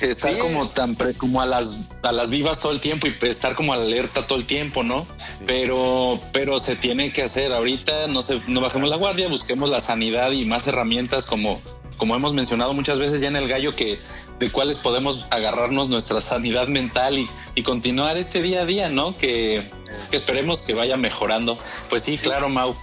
Estar 0.00 0.32
Sí. 0.32 0.38
como 0.38 0.68
tan 0.68 0.94
pre- 0.94 1.14
como 1.14 1.40
a 1.40 1.46
las 1.46 1.90
a 2.02 2.12
las 2.12 2.30
vivas 2.30 2.60
todo 2.60 2.72
el 2.72 2.80
tiempo 2.80 3.06
y 3.06 3.14
estar 3.26 3.54
como 3.54 3.72
alerta 3.74 4.26
todo 4.26 4.38
el 4.38 4.46
tiempo, 4.46 4.82
¿no? 4.82 5.04
Sí. 5.04 5.44
Pero 5.46 6.18
pero 6.32 6.58
se 6.58 6.76
tiene 6.76 7.12
que 7.12 7.22
hacer 7.22 7.52
ahorita, 7.52 8.08
no 8.08 8.22
se 8.22 8.40
no 8.46 8.60
bajemos 8.60 8.88
la 8.88 8.96
guardia, 8.96 9.28
busquemos 9.28 9.68
la 9.68 9.80
sanidad 9.80 10.30
y 10.32 10.44
más 10.44 10.66
herramientas 10.66 11.26
como 11.26 11.60
como 11.96 12.16
hemos 12.16 12.32
mencionado 12.32 12.72
muchas 12.72 12.98
veces 12.98 13.20
ya 13.20 13.28
en 13.28 13.36
el 13.36 13.46
gallo 13.46 13.76
que 13.76 13.98
de 14.38 14.50
cuáles 14.50 14.78
podemos 14.78 15.26
agarrarnos 15.30 15.90
nuestra 15.90 16.22
sanidad 16.22 16.66
mental 16.66 17.18
y, 17.18 17.28
y 17.54 17.62
continuar 17.62 18.16
este 18.16 18.40
día 18.40 18.62
a 18.62 18.64
día, 18.64 18.88
¿no? 18.88 19.14
Que, 19.18 19.62
que 20.10 20.16
esperemos 20.16 20.62
que 20.62 20.72
vaya 20.72 20.96
mejorando. 20.96 21.58
Pues 21.90 22.04
sí, 22.04 22.16
claro, 22.16 22.48
Mau. 22.48 22.74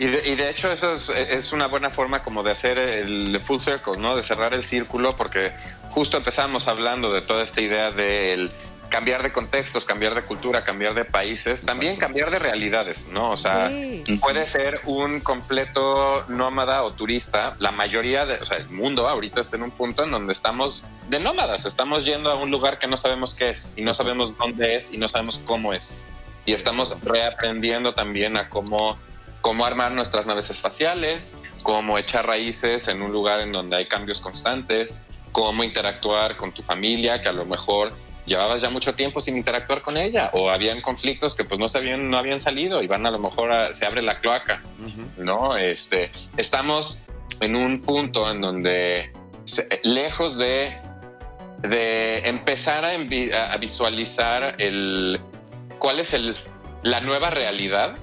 Y 0.00 0.06
de, 0.06 0.28
y 0.28 0.34
de 0.34 0.50
hecho 0.50 0.72
eso 0.72 0.92
es, 0.92 1.08
es 1.10 1.52
una 1.52 1.68
buena 1.68 1.88
forma 1.88 2.24
como 2.24 2.42
de 2.42 2.50
hacer 2.50 2.78
el 2.78 3.40
full 3.40 3.60
circle, 3.60 3.96
¿no? 3.98 4.16
De 4.16 4.22
cerrar 4.22 4.54
el 4.54 4.64
círculo 4.64 5.16
porque 5.16 5.52
justo 5.94 6.16
empezamos 6.16 6.66
hablando 6.66 7.12
de 7.12 7.22
toda 7.22 7.44
esta 7.44 7.60
idea 7.60 7.92
del 7.92 8.50
cambiar 8.88 9.22
de 9.22 9.32
contextos, 9.32 9.84
cambiar 9.84 10.14
de 10.14 10.22
cultura, 10.22 10.62
cambiar 10.64 10.94
de 10.94 11.04
países, 11.04 11.62
también 11.64 11.96
cambiar 11.96 12.30
de 12.30 12.38
realidades, 12.38 13.08
¿no? 13.08 13.30
O 13.30 13.36
sea, 13.36 13.68
Sí. 13.68 14.02
puede 14.20 14.44
ser 14.46 14.80
un 14.84 15.20
completo 15.20 16.24
nómada 16.28 16.82
o 16.82 16.92
turista. 16.92 17.56
La 17.58 17.70
mayoría 17.72 18.26
de, 18.26 18.34
o 18.34 18.44
sea, 18.44 18.58
el 18.58 18.68
mundo 18.70 19.08
ahorita 19.08 19.40
está 19.40 19.56
en 19.56 19.62
un 19.64 19.70
punto 19.70 20.04
en 20.04 20.10
donde 20.10 20.32
estamos 20.32 20.86
de 21.08 21.18
nómadas, 21.20 21.64
estamos 21.64 22.04
yendo 22.04 22.30
a 22.30 22.34
un 22.34 22.50
lugar 22.50 22.78
que 22.78 22.86
no 22.86 22.96
sabemos 22.96 23.34
qué 23.34 23.50
es 23.50 23.74
y 23.76 23.82
no 23.82 23.94
sabemos 23.94 24.36
dónde 24.36 24.76
es 24.76 24.92
y 24.92 24.98
no 24.98 25.08
sabemos 25.08 25.40
cómo 25.44 25.72
es. 25.72 26.00
Y 26.46 26.52
estamos 26.52 26.98
reaprendiendo 27.02 27.94
también 27.94 28.36
a 28.36 28.48
cómo 28.48 28.98
cómo 29.40 29.66
armar 29.66 29.92
nuestras 29.92 30.24
naves 30.24 30.48
espaciales, 30.48 31.36
cómo 31.64 31.98
echar 31.98 32.26
raíces 32.26 32.88
en 32.88 33.02
un 33.02 33.12
lugar 33.12 33.40
en 33.40 33.52
donde 33.52 33.76
hay 33.76 33.86
cambios 33.86 34.22
constantes, 34.22 35.04
cómo 35.34 35.62
interactuar 35.64 36.36
con 36.38 36.54
tu 36.54 36.62
familia, 36.62 37.20
que 37.20 37.28
a 37.28 37.32
lo 37.32 37.44
mejor 37.44 37.92
llevabas 38.24 38.62
ya 38.62 38.70
mucho 38.70 38.94
tiempo 38.94 39.20
sin 39.20 39.36
interactuar 39.36 39.82
con 39.82 39.96
ella, 39.98 40.30
o 40.32 40.48
habían 40.48 40.80
conflictos 40.80 41.34
que 41.34 41.44
pues 41.44 41.58
no 41.60 41.66
se 41.68 41.76
habían, 41.78 42.08
no 42.08 42.16
habían 42.16 42.38
salido 42.40 42.82
y 42.82 42.86
van 42.86 43.04
a 43.04 43.10
lo 43.10 43.18
mejor 43.18 43.50
a- 43.52 43.72
se 43.72 43.84
abre 43.84 44.00
la 44.00 44.20
cloaca, 44.20 44.62
Ujú. 44.78 45.22
¿no? 45.22 45.56
Este, 45.58 46.10
estamos 46.38 47.02
en 47.40 47.56
un 47.56 47.82
punto 47.82 48.30
en 48.30 48.40
donde 48.40 49.12
se- 49.44 49.68
lejos 49.82 50.38
de, 50.38 50.72
de 51.62 52.18
empezar 52.28 52.84
a, 52.84 52.94
envi- 52.94 53.34
a- 53.34 53.52
a 53.52 53.56
visualizar 53.58 54.54
el 54.58 55.20
cuál 55.80 55.98
es 56.00 56.14
el, 56.14 56.34
la 56.82 57.00
nueva 57.00 57.28
realidad, 57.30 57.96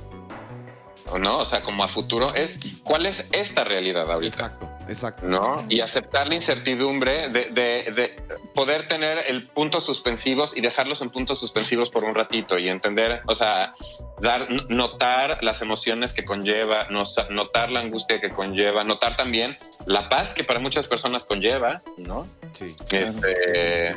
¿o 1.11 1.17
¿no? 1.17 1.37
O 1.39 1.45
sea, 1.45 1.61
como 1.63 1.83
a 1.83 1.87
futuro, 1.87 2.35
es 2.35 2.59
cuál 2.83 3.05
es 3.05 3.29
esta 3.31 3.63
realidad 3.63 4.11
ahorita. 4.11 4.35
Exacto, 4.35 4.69
exacto. 4.87 5.27
¿no? 5.27 5.65
Y 5.69 5.79
aceptar 5.81 6.27
la 6.27 6.35
incertidumbre 6.35 7.29
de, 7.29 7.45
de- 7.45 7.91
de 7.91 8.23
poder 8.55 8.87
tener 8.87 9.23
el 9.27 9.47
puntos 9.47 9.83
suspensivos 9.85 10.55
y 10.57 10.61
dejarlos 10.61 11.01
en 11.01 11.09
puntos 11.09 11.39
suspensivos 11.39 11.89
por 11.89 12.03
un 12.03 12.15
ratito 12.15 12.57
y 12.57 12.69
entender, 12.69 13.21
o 13.27 13.35
sea, 13.35 13.73
dar, 14.21 14.47
notar 14.69 15.39
las 15.43 15.61
emociones 15.61 16.13
que 16.13 16.25
conlleva, 16.25 16.87
notar 17.29 17.71
la 17.71 17.79
angustia 17.79 18.19
que 18.21 18.29
conlleva, 18.29 18.83
notar 18.83 19.15
también 19.15 19.57
la 19.85 20.09
paz 20.09 20.33
que 20.33 20.43
para 20.43 20.59
muchas 20.59 20.87
personas 20.87 21.25
conlleva, 21.25 21.81
¿no? 21.97 22.27
Sí. 22.57 22.75
Este, 22.91 23.95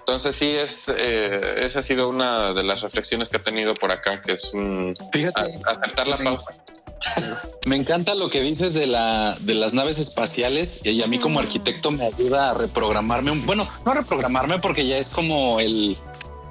entonces 0.00 0.34
sí, 0.36 0.54
es, 0.56 0.90
eh, 0.96 1.60
esa 1.62 1.80
ha 1.80 1.82
sido 1.82 2.08
una 2.08 2.54
de 2.54 2.62
las 2.62 2.80
reflexiones 2.80 3.28
que 3.28 3.36
he 3.36 3.40
tenido 3.40 3.74
por 3.74 3.92
acá, 3.92 4.22
que 4.22 4.32
es 4.32 4.52
un, 4.54 4.94
Fíjate, 5.12 5.40
a- 5.66 5.70
aceptar 5.72 6.08
la 6.08 6.18
pausa. 6.18 6.54
Me 7.66 7.76
encanta 7.76 8.14
lo 8.14 8.28
que 8.30 8.42
dices 8.42 8.74
de 8.74 8.86
la 8.86 9.36
de 9.40 9.54
las 9.54 9.74
naves 9.74 9.98
espaciales 9.98 10.80
y 10.84 11.02
a 11.02 11.06
mí 11.06 11.18
como 11.18 11.38
arquitecto 11.38 11.90
me 11.90 12.06
ayuda 12.06 12.50
a 12.50 12.54
reprogramarme. 12.54 13.30
un- 13.30 13.44
Bueno, 13.46 13.68
no 13.84 13.92
a 13.92 13.94
reprogramarme 13.94 14.58
porque 14.58 14.86
ya 14.86 14.96
es 14.96 15.10
como 15.10 15.60
el 15.60 15.96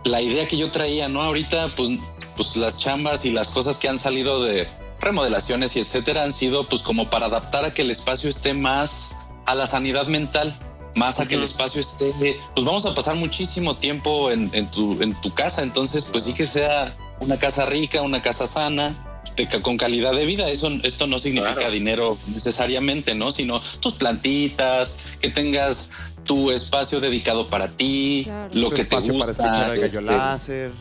la 0.06 0.22
idea 0.22 0.48
que 0.48 0.58
yo 0.58 0.72
traía, 0.72 1.10
¿no? 1.10 1.22
Ahorita 1.22 1.70
pues 1.76 1.90
pues 2.36 2.56
las 2.56 2.80
chambas 2.80 3.26
y 3.26 3.32
las 3.32 3.50
cosas 3.50 3.78
que 3.78 3.90
han 3.90 3.98
salido 3.98 4.42
de 4.44 4.68
remodelaciones 5.00 5.76
y 5.76 5.80
etcétera 5.80 6.24
han 6.24 6.32
sido 6.32 6.64
pues 6.66 6.82
como 6.84 7.10
para 7.10 7.26
adaptar 7.28 7.66
a 7.66 7.74
que 7.74 7.82
el 7.82 7.92
espacio 7.92 8.30
esté 8.30 8.54
más 8.54 9.16
a 9.48 9.56
la 9.56 9.66
sanidad 9.66 10.08
mental, 10.08 10.54
más 10.96 11.20
a 11.20 11.28
que 11.28 11.36
el 11.36 11.44
espacio 11.44 11.82
esté, 11.82 12.14
pues 12.54 12.66
vamos 12.66 12.86
a 12.86 12.94
pasar 12.94 13.16
muchísimo 13.16 13.76
tiempo 13.76 14.30
en, 14.32 14.50
en 14.54 14.70
tu 14.70 15.02
en 15.02 15.20
tu 15.22 15.34
casa, 15.34 15.64
entonces 15.64 16.08
pues 16.12 16.24
sí 16.26 16.34
que 16.34 16.46
sea 16.46 16.96
una 17.20 17.38
casa 17.40 17.66
rica, 17.66 18.02
una 18.04 18.22
casa 18.22 18.46
sana, 18.46 18.96
de 19.38 19.62
con 19.62 19.78
calidad 19.78 20.14
de 20.14 20.26
vida. 20.26 20.50
Eso, 20.50 20.70
esto 20.84 21.08
no 21.08 21.20
significa 21.20 21.54
Claro. 21.56 21.72
dinero 21.72 22.18
necesariamente, 22.28 23.16
¿no? 23.16 23.32
Sino 23.32 23.62
tus 23.80 23.96
plantitas, 23.98 24.98
que 25.22 25.30
tengas 25.30 25.90
tu 26.24 26.52
espacio 26.52 27.00
dedicado 27.00 27.48
para 27.48 27.68
ti, 27.70 28.24
Claro. 28.26 28.50
lo 28.54 28.70
Tu 28.70 28.76
que 28.76 28.84
te 28.86 28.96
gusta. 29.00 29.34
para 29.34 29.50
escuchar 29.50 29.70
el 29.76 29.80
gallo 29.82 30.00
este, 30.00 30.02
láser. 30.02 30.72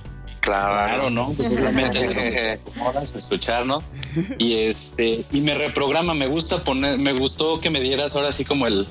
Claro, 0.41 1.11
¿no? 1.11 1.33
Pues 1.33 1.53
a 1.55 3.03
escuchar, 3.19 3.67
¿no? 3.67 3.83
Y 4.39 4.55
este, 4.55 5.25
y 5.33 5.41
me 5.41 5.55
reprograma, 5.55 6.15
me 6.15 6.29
gusta 6.29 6.63
poner, 6.63 6.99
me 6.99 7.13
gustó 7.13 7.61
que 7.61 7.69
me 7.71 7.81
dieras 7.81 8.15
ahora 8.15 8.29
así 8.29 8.45
como 8.45 8.67
el, 8.69 8.87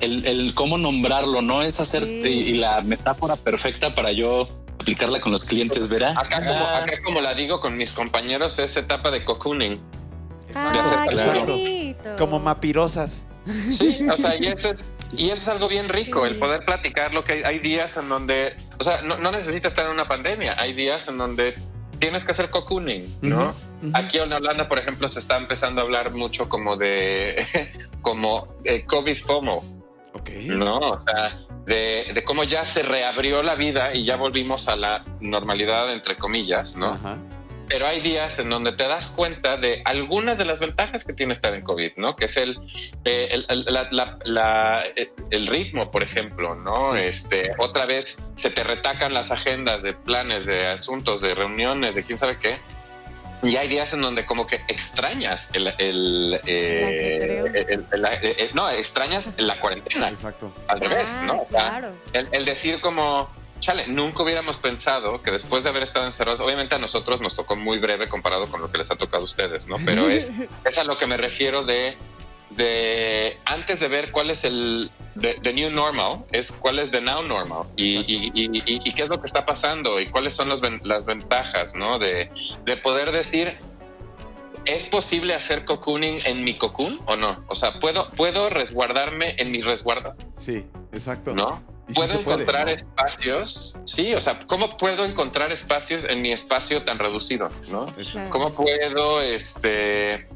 el, 0.00 0.26
el 0.26 0.52
cómo 0.54 0.76
nombrarlo, 0.76 1.40
¿no? 1.40 1.62
Es 1.62 1.80
hacer 1.80 2.04
Sí. 2.04 2.20
y, 2.24 2.28
y 2.50 2.52
la 2.58 2.82
metáfora 2.82 3.36
perfecta 3.36 3.94
para 3.94 4.12
yo 4.12 4.46
aplicarla 4.80 5.20
con 5.20 5.32
los 5.32 5.44
clientes, 5.44 5.88
¿verá? 5.88 6.10
Acá 6.10 6.40
como, 6.40 6.54
Ah, 6.64 6.78
acá 6.82 7.02
como 7.04 7.20
la 7.20 7.34
digo 7.34 7.60
con 7.60 7.76
mis 7.76 7.92
compañeros, 7.92 8.58
es 8.58 8.76
etapa 8.76 9.10
de 9.10 9.24
cocooning. 9.24 9.80
Ay, 10.54 11.08
claro. 11.08 11.40
bonito. 11.40 12.16
Como 12.18 12.38
mapirosas. 12.38 13.26
Sí, 13.68 14.06
o 14.10 14.16
sea, 14.16 14.36
y 14.36 14.46
eso 14.46 14.70
es, 14.72 14.90
y 15.16 15.26
eso 15.26 15.34
es 15.34 15.48
algo 15.48 15.68
bien 15.68 15.88
rico, 15.88 16.24
Sí. 16.24 16.30
el 16.32 16.38
poder 16.38 16.64
platicar 16.64 17.12
lo 17.12 17.24
que 17.24 17.34
hay, 17.34 17.42
hay 17.42 17.58
días 17.58 17.96
en 17.98 18.08
donde, 18.08 18.56
o 18.78 18.84
sea, 18.84 19.02
no, 19.02 19.18
no 19.18 19.30
necesitas 19.32 19.72
estar 19.72 19.84
en 19.86 19.92
una 19.92 20.06
pandemia, 20.06 20.54
hay 20.58 20.72
días 20.72 21.08
en 21.08 21.18
donde 21.18 21.54
tienes 21.98 22.24
que 22.24 22.30
hacer 22.30 22.48
cocooning, 22.50 23.18
¿no? 23.22 23.54
Aquí 23.92 24.16
en 24.16 24.32
Holanda, 24.32 24.66
por 24.66 24.78
ejemplo, 24.78 25.06
se 25.08 25.18
está 25.18 25.36
empezando 25.36 25.82
a 25.82 25.84
hablar 25.84 26.10
mucho 26.12 26.48
como 26.48 26.76
de, 26.76 27.36
como 28.02 28.48
eh, 28.64 28.86
COVID 28.86 29.16
FOMO, 29.16 29.73
Ok. 30.14 30.30
¿no? 30.30 30.78
O 30.78 30.98
sea, 31.00 31.38
de, 31.66 32.10
de 32.14 32.24
cómo 32.24 32.44
ya 32.44 32.64
se 32.66 32.82
reabrió 32.82 33.42
la 33.42 33.54
vida 33.54 33.94
y 33.94 34.04
ya 34.04 34.16
volvimos 34.16 34.68
a 34.68 34.76
la 34.76 35.04
normalidad, 35.20 35.92
entre 35.92 36.16
comillas, 36.16 36.76
¿no? 36.76 36.92
Ajá. 36.92 37.18
pero 37.66 37.86
hay 37.86 37.98
días 38.00 38.38
en 38.38 38.50
donde 38.50 38.72
te 38.72 38.86
das 38.86 39.08
cuenta 39.16 39.56
de 39.56 39.80
algunas 39.86 40.36
de 40.36 40.44
las 40.44 40.60
ventajas 40.60 41.02
que 41.02 41.14
tiene 41.14 41.32
estar 41.32 41.54
en 41.54 41.62
COVID, 41.62 41.92
¿no? 41.96 42.14
Que 42.14 42.26
es 42.26 42.36
el, 42.36 42.58
eh, 43.06 43.28
el, 43.32 43.46
el- 43.48 43.64
la- 43.66 43.88
la- 43.90 44.18
la- 44.24 44.84
eh, 44.96 45.10
el 45.30 45.46
ritmo, 45.46 45.90
por 45.90 46.02
ejemplo, 46.02 46.54
¿no? 46.54 46.92
Sí. 46.92 47.04
Este, 47.04 47.52
otra 47.58 47.86
vez 47.86 48.20
se 48.36 48.50
te 48.50 48.62
retacan 48.64 49.14
las 49.14 49.30
agendas 49.30 49.82
de 49.82 49.94
planes, 49.94 50.44
de 50.44 50.66
asuntos, 50.66 51.22
de 51.22 51.34
reuniones, 51.34 51.94
de 51.94 52.04
quién 52.04 52.18
sabe 52.18 52.38
qué. 52.38 52.58
Y 53.42 53.56
hay 53.56 53.68
días 53.68 53.92
en 53.92 54.00
donde 54.00 54.24
como 54.24 54.46
que 54.46 54.56
extrañas 54.68 55.50
el, 55.52 55.66
el, 55.78 56.40
eh, 56.46 57.18
ajetreo. 57.18 57.46
el- 57.46 57.56
el- 57.92 58.04
el- 58.22 58.40
el- 58.40 58.54
no, 58.54 58.68
extrañas 58.70 59.32
la 59.36 59.60
cuarentena, 59.60 60.08
Exacto. 60.08 60.52
al 60.68 60.80
revés, 60.80 61.18
Ah, 61.20 61.24
¿no? 61.26 61.32
O 61.42 61.46
sea, 61.50 61.68
Claro. 61.68 61.92
el, 62.14 62.28
el 62.32 62.44
decir 62.46 62.80
como, 62.80 63.28
chale, 63.60 63.86
nunca 63.86 64.22
hubiéramos 64.22 64.58
pensado 64.58 65.20
que 65.22 65.30
después 65.30 65.64
de 65.64 65.70
haber 65.70 65.82
estado 65.82 66.06
encerrados, 66.06 66.40
obviamente 66.40 66.74
a 66.74 66.78
nosotros 66.78 67.20
nos 67.20 67.34
tocó 67.36 67.54
muy 67.56 67.78
breve 67.78 68.08
comparado 68.08 68.46
con 68.48 68.60
lo 68.62 68.70
que 68.72 68.78
les 68.78 68.90
ha 68.90 68.96
tocado 68.96 69.20
a 69.22 69.24
ustedes, 69.24 69.66
¿no? 69.68 69.76
Pero 69.84 70.08
es, 70.08 70.30
es 70.64 70.78
a 70.78 70.84
lo 70.84 70.96
que 70.96 71.06
me 71.06 71.16
refiero 71.18 71.64
de, 71.64 71.98
de 72.56 73.38
antes 73.46 73.80
de 73.80 73.88
ver 73.88 74.10
cuál 74.12 74.30
es 74.30 74.44
el 74.44 74.90
the, 75.20 75.34
the 75.42 75.52
new 75.52 75.70
normal, 75.70 76.24
es 76.32 76.52
cuál 76.52 76.78
es 76.78 76.90
the 76.90 77.00
now 77.00 77.22
normal 77.22 77.64
y, 77.76 77.96
y- 77.98 78.30
y- 78.34 78.58
y- 78.64 78.80
y 78.88 78.92
qué 78.94 79.02
es 79.02 79.08
lo 79.08 79.20
que 79.20 79.26
está 79.26 79.44
pasando 79.44 80.00
y 80.00 80.06
cuáles 80.06 80.34
son 80.34 80.48
los 80.48 80.60
las 80.82 81.04
ventajas, 81.04 81.74
¿no? 81.74 81.98
De, 81.98 82.30
de 82.64 82.76
poder 82.76 83.12
decir, 83.12 83.54
¿es 84.64 84.86
posible 84.86 85.34
hacer 85.34 85.64
cocooning 85.64 86.18
en 86.26 86.42
mi 86.44 86.54
cocoon 86.54 87.00
o 87.06 87.16
no? 87.16 87.44
O 87.48 87.54
sea, 87.54 87.78
¿puedo, 87.80 88.10
¿puedo 88.10 88.50
resguardarme 88.50 89.36
en 89.38 89.50
mi 89.50 89.60
resguardo? 89.60 90.16
Sí, 90.36 90.66
exacto. 90.92 91.34
¿No? 91.34 91.62
¿Puedo 91.94 92.08
puede, 92.08 92.20
encontrar 92.20 92.66
¿no? 92.66 92.72
espacios? 92.72 93.76
Sí, 93.84 94.14
o 94.14 94.20
sea, 94.20 94.38
¿cómo 94.46 94.78
puedo 94.78 95.04
encontrar 95.04 95.52
espacios 95.52 96.04
en 96.04 96.22
mi 96.22 96.32
espacio 96.32 96.82
tan 96.82 96.98
reducido? 96.98 97.50
¿no? 97.70 97.94
¿Cómo 98.30 98.54
puedo 98.54 99.20
este, 99.20 100.14
eh, 100.14 100.26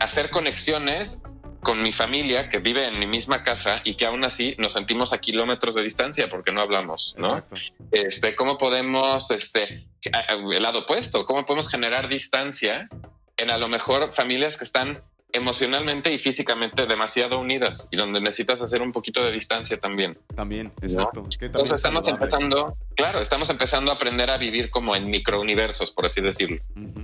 hacer 0.00 0.30
conexiones 0.30 1.20
con 1.62 1.82
mi 1.82 1.92
familia 1.92 2.50
que 2.50 2.58
vive 2.58 2.86
en 2.86 2.98
mi 2.98 3.06
misma 3.06 3.44
casa 3.44 3.80
y 3.84 3.94
que 3.94 4.04
aún 4.04 4.24
así 4.24 4.54
nos 4.58 4.72
sentimos 4.72 5.12
a 5.12 5.18
kilómetros 5.18 5.76
de 5.76 5.82
distancia 5.82 6.28
porque 6.28 6.52
no 6.52 6.60
hablamos? 6.60 7.14
¿no? 7.16 7.38
Exacto. 7.38 7.56
Este, 7.92 8.34
¿Cómo 8.36 8.58
podemos, 8.58 9.30
este, 9.30 9.86
el 10.02 10.62
lado 10.62 10.80
opuesto, 10.80 11.24
cómo 11.24 11.46
podemos 11.46 11.68
generar 11.68 12.08
distancia 12.08 12.88
en 13.36 13.50
a 13.50 13.58
lo 13.58 13.68
mejor 13.68 14.12
familias 14.12 14.56
que 14.56 14.64
están 14.64 15.02
emocionalmente 15.32 16.12
y 16.12 16.18
físicamente 16.18 16.86
demasiado 16.86 17.40
unidas 17.40 17.88
y 17.90 17.96
donde 17.96 18.20
necesitas 18.20 18.60
hacer 18.60 18.82
un 18.82 18.92
poquito 18.92 19.24
de 19.24 19.32
distancia 19.32 19.80
también. 19.80 20.18
También, 20.34 20.72
exacto. 20.82 21.22
Que 21.22 21.48
también 21.48 21.50
Entonces 21.52 21.72
es 21.72 21.76
estamos 21.76 22.04
saludable. 22.04 22.24
empezando, 22.34 22.76
claro, 22.94 23.18
estamos 23.20 23.48
empezando 23.48 23.90
a 23.90 23.94
aprender 23.94 24.28
a 24.30 24.36
vivir 24.36 24.68
como 24.68 24.94
en 24.94 25.08
microuniversos, 25.08 25.90
por 25.90 26.04
así 26.06 26.20
decirlo. 26.20 26.58
Ujú. 26.76 27.00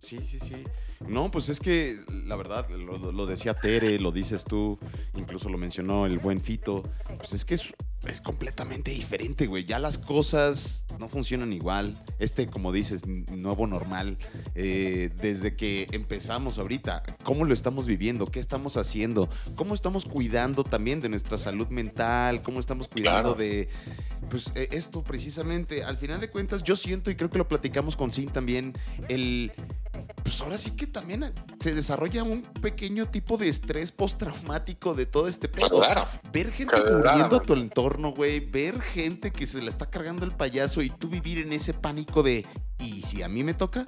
Sí, 0.00 0.20
sí, 0.22 0.38
sí. 0.38 0.64
No, 1.06 1.30
pues 1.30 1.48
es 1.48 1.60
que 1.60 1.98
la 2.26 2.36
verdad, 2.36 2.68
lo, 2.68 3.26
decía 3.26 3.54
Tere, 3.54 3.98
lo 3.98 4.10
dices 4.12 4.44
tú, 4.44 4.78
incluso 5.14 5.48
lo 5.48 5.56
mencionó 5.56 6.06
el 6.06 6.18
buen 6.18 6.40
Fito, 6.40 6.82
pues 7.18 7.32
es 7.32 7.44
que 7.44 7.54
es, 7.54 7.72
es 8.06 8.20
completamente 8.20 8.90
diferente, 8.90 9.46
güey. 9.46 9.64
Ya 9.64 9.78
las 9.78 9.98
cosas 9.98 10.86
no 10.98 11.08
funcionan 11.08 11.52
igual. 11.52 12.00
Este, 12.18 12.46
como 12.48 12.72
dices, 12.72 13.06
nuevo 13.06 13.66
normal, 13.66 14.18
eh, 14.54 15.10
desde 15.20 15.56
que 15.56 15.88
empezamos 15.92 16.58
ahorita, 16.58 17.02
¿cómo 17.24 17.44
lo 17.44 17.52
estamos 17.54 17.86
viviendo? 17.86 18.26
¿Qué 18.26 18.40
estamos 18.40 18.76
haciendo? 18.76 19.28
¿Cómo 19.56 19.74
estamos 19.74 20.04
cuidando 20.04 20.64
también 20.64 21.00
de 21.00 21.08
nuestra 21.08 21.38
salud 21.38 21.68
mental? 21.68 22.42
¿Cómo 22.42 22.60
estamos 22.60 22.88
cuidando 22.88 23.34
Claro. 23.34 23.34
de, 23.34 23.68
pues 24.30 24.52
eh, 24.54 24.68
esto 24.72 25.02
precisamente, 25.02 25.82
al 25.84 25.96
final 25.96 26.20
de 26.20 26.30
cuentas, 26.30 26.62
yo 26.62 26.76
siento 26.76 27.10
y 27.10 27.16
creo 27.16 27.30
que 27.30 27.38
lo 27.38 27.48
platicamos 27.48 27.96
con 27.96 28.12
Sin 28.12 28.28
también, 28.30 28.74
el, 29.08 29.52
pues 30.22 30.40
ahora 30.40 30.56
sí 30.58 30.70
que 30.72 30.86
también 30.86 31.24
se 31.58 31.74
desarrolla 31.74 32.22
un 32.22 32.42
pequeño 32.42 33.08
tipo 33.08 33.36
de 33.38 33.48
estrés 33.48 33.92
postraumático 33.92 34.94
de 34.94 35.06
todo 35.06 35.28
este 35.28 35.48
pedo. 35.48 35.78
Claro. 35.80 36.06
Ver 36.32 36.52
gente 36.52 36.74
Claro. 36.76 36.98
muriendo 36.98 37.36
a 37.36 37.42
tu 37.42 37.54
entorno, 37.54 37.87
güey, 37.96 38.40
ver 38.40 38.80
gente 38.80 39.30
que 39.32 39.46
se 39.46 39.62
la 39.62 39.70
está 39.70 39.88
cargando 39.90 40.24
el 40.24 40.32
payaso 40.32 40.82
y 40.82 40.90
tú 40.90 41.08
vivir 41.08 41.38
en 41.38 41.52
ese 41.52 41.72
pánico 41.74 42.22
de, 42.22 42.44
¿y 42.78 43.02
si 43.02 43.22
a 43.22 43.28
mí 43.28 43.42
me 43.44 43.54
toca? 43.54 43.86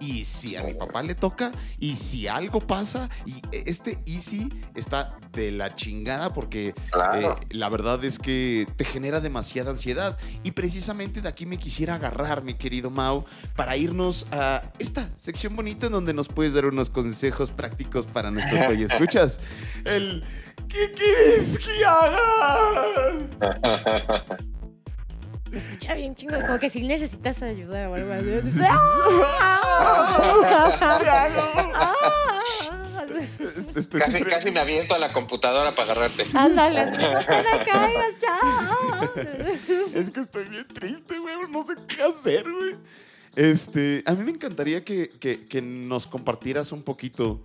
¿Y 0.00 0.24
si 0.24 0.56
a 0.56 0.62
mi 0.64 0.74
papá 0.74 1.02
le 1.02 1.14
toca? 1.14 1.52
¿Y 1.78 1.96
si 1.96 2.26
algo 2.26 2.60
pasa? 2.60 3.08
Y 3.26 3.34
este 3.52 3.98
Easy 4.06 4.52
está 4.74 5.16
de 5.32 5.50
la 5.52 5.74
chingada 5.76 6.32
porque 6.32 6.74
Claro. 6.90 7.32
eh, 7.32 7.34
la 7.50 7.68
verdad 7.68 8.04
es 8.04 8.18
que 8.18 8.66
te 8.76 8.84
genera 8.84 9.20
demasiada 9.20 9.70
ansiedad. 9.70 10.18
Y 10.42 10.52
precisamente 10.52 11.20
de 11.20 11.28
aquí 11.28 11.46
me 11.46 11.56
quisiera 11.58 11.94
agarrar, 11.96 12.42
mi 12.42 12.54
querido 12.54 12.90
Mau, 12.90 13.24
para 13.54 13.76
irnos 13.76 14.26
a 14.32 14.62
esta 14.78 15.08
sección 15.16 15.54
bonita 15.56 15.86
en 15.86 15.92
donde 15.92 16.14
nos 16.14 16.28
puedes 16.28 16.54
dar 16.54 16.66
unos 16.66 16.90
consejos 16.90 17.50
prácticos 17.50 18.06
para 18.06 18.30
nuestros 18.30 18.60
escuchas. 18.92 19.40
El 19.84 20.24
¿Qué 20.72 20.92
quieres 20.94 21.58
que 21.58 21.84
haga? 21.84 22.18
Escucha 25.52 25.94
bien 25.94 26.14
chingo, 26.14 26.36
como 26.46 26.58
que 26.58 26.70
si 26.70 26.80
necesitas 26.82 27.42
ayuda 27.42 27.90
o 27.90 27.94
algo 27.94 28.12
así. 28.12 28.30
Este, 33.76 33.98
Casi, 33.98 34.24
casi 34.24 34.50
me 34.52 34.60
aviento 34.60 34.94
a 34.94 34.98
la 34.98 35.12
computadora 35.12 35.74
para 35.74 35.92
agarrarte. 35.92 36.24
Ándale, 36.34 36.86
no 36.86 36.92
te 36.96 37.70
caigas 37.70 38.20
ya. 38.20 38.38
Es 39.94 40.10
que 40.10 40.20
estoy 40.20 40.44
bien 40.48 40.66
triste, 40.68 41.18
güey. 41.18 41.34
No 41.50 41.62
sé 41.62 41.74
qué 41.88 42.02
hacer, 42.02 42.44
güey. 42.50 42.76
Este, 43.34 44.02
a 44.06 44.12
mí 44.12 44.24
me 44.24 44.30
encantaría 44.32 44.84
que, 44.84 45.10
que- 45.10 45.46
que 45.46 45.62
nos 45.62 46.06
compartieras 46.06 46.70
un 46.72 46.82
poquito. 46.82 47.44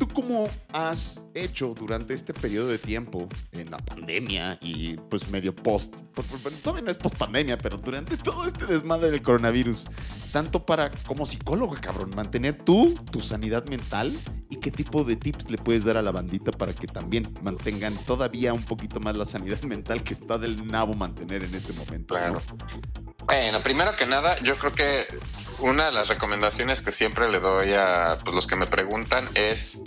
¿Tú 0.00 0.08
cómo 0.08 0.48
has 0.72 1.26
hecho 1.34 1.74
durante 1.78 2.14
este 2.14 2.32
periodo 2.32 2.68
de 2.68 2.78
tiempo 2.78 3.28
en 3.52 3.70
la 3.70 3.76
pandemia 3.76 4.58
y 4.62 4.96
pues 4.96 5.28
medio 5.28 5.54
post? 5.54 5.94
Todavía 6.64 6.82
no 6.82 6.90
es 6.90 6.96
post 6.96 7.18
pandemia, 7.18 7.58
pero 7.58 7.76
durante 7.76 8.16
todo 8.16 8.46
este 8.46 8.64
desmadre 8.64 9.10
del 9.10 9.20
coronavirus. 9.20 9.88
Tanto 10.32 10.64
para 10.64 10.90
como 11.06 11.26
psicólogo, 11.26 11.76
cabrón, 11.78 12.14
mantener 12.16 12.54
tú 12.64 12.94
tu 13.12 13.20
sanidad 13.20 13.66
mental 13.66 14.10
y 14.48 14.56
qué 14.56 14.70
tipo 14.70 15.04
de 15.04 15.16
tips 15.16 15.50
le 15.50 15.58
puedes 15.58 15.84
dar 15.84 15.98
a 15.98 16.02
la 16.02 16.12
bandita 16.12 16.50
para 16.50 16.72
que 16.72 16.86
también 16.86 17.34
mantengan 17.42 17.94
todavía 18.06 18.54
un 18.54 18.62
poquito 18.62 19.00
más 19.00 19.18
la 19.18 19.26
sanidad 19.26 19.60
mental 19.64 20.02
que 20.02 20.14
está 20.14 20.38
del 20.38 20.66
nabo 20.66 20.94
mantener 20.94 21.44
en 21.44 21.54
este 21.54 21.74
momento. 21.74 22.18
¿no? 22.18 23.09
Bueno, 23.30 23.62
primero 23.62 23.94
que 23.94 24.06
nada, 24.06 24.36
yo 24.40 24.56
creo 24.56 24.74
que 24.74 25.06
una 25.60 25.86
de 25.86 25.92
las 25.92 26.08
recomendaciones 26.08 26.80
que 26.82 26.90
siempre 26.90 27.30
le 27.30 27.38
doy 27.38 27.74
a 27.74 28.18
pues, 28.24 28.34
los 28.34 28.46
que 28.48 28.56
me 28.56 28.66
preguntan 28.66 29.28
es 29.34 29.82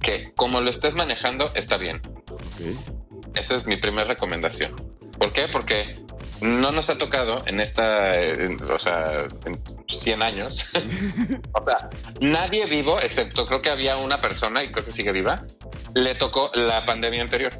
que 0.00 0.32
como 0.36 0.60
lo 0.60 0.70
estés 0.70 0.94
manejando, 0.94 1.50
está 1.54 1.78
bien. 1.78 2.00
Ok. 2.30 3.34
Esa 3.34 3.56
es 3.56 3.66
mi 3.66 3.76
primera 3.76 4.06
recomendación. 4.06 4.76
¿Por 5.18 5.32
qué? 5.32 5.48
Porque 5.48 6.00
no 6.40 6.70
nos 6.70 6.88
ha 6.88 6.96
tocado 6.96 7.42
en 7.46 7.58
esta, 7.60 8.20
en- 8.20 8.62
o 8.70 8.78
sea, 8.78 9.26
en 9.46 9.60
100 9.88 10.22
años. 10.22 10.70
o 11.54 11.64
sea, 11.64 11.90
nadie 12.20 12.66
vivo, 12.66 13.00
excepto 13.00 13.46
creo 13.46 13.62
que 13.62 13.70
había 13.70 13.96
una 13.96 14.18
persona 14.20 14.62
y 14.62 14.68
creo 14.70 14.84
que 14.84 14.92
sigue 14.92 15.10
viva, 15.10 15.42
le 15.94 16.14
tocó 16.14 16.52
la 16.54 16.84
pandemia 16.84 17.20
anterior. 17.22 17.52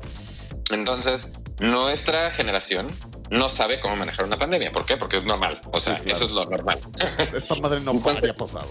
Entonces, 0.71 1.33
nuestra 1.59 2.31
generación 2.31 2.87
no 3.31 3.49
sabe 3.49 3.81
cómo 3.81 3.97
manejar 3.97 4.25
una 4.27 4.37
pandemia. 4.37 4.73
¿Por 4.73 4.85
qué? 4.87 4.97
Porque 4.97 5.17
es 5.17 5.25
normal. 5.25 5.61
O 5.73 5.81
sea, 5.81 5.97
Sí, 5.97 6.05
claro. 6.05 6.17
eso 6.17 6.25
es 6.27 6.31
lo 6.33 6.45
normal. 6.45 6.79
Esta 7.35 7.55
madre 7.57 7.81
no 7.81 7.93
Entonces- 7.93 8.19
había 8.23 8.35
pasado. 8.35 8.69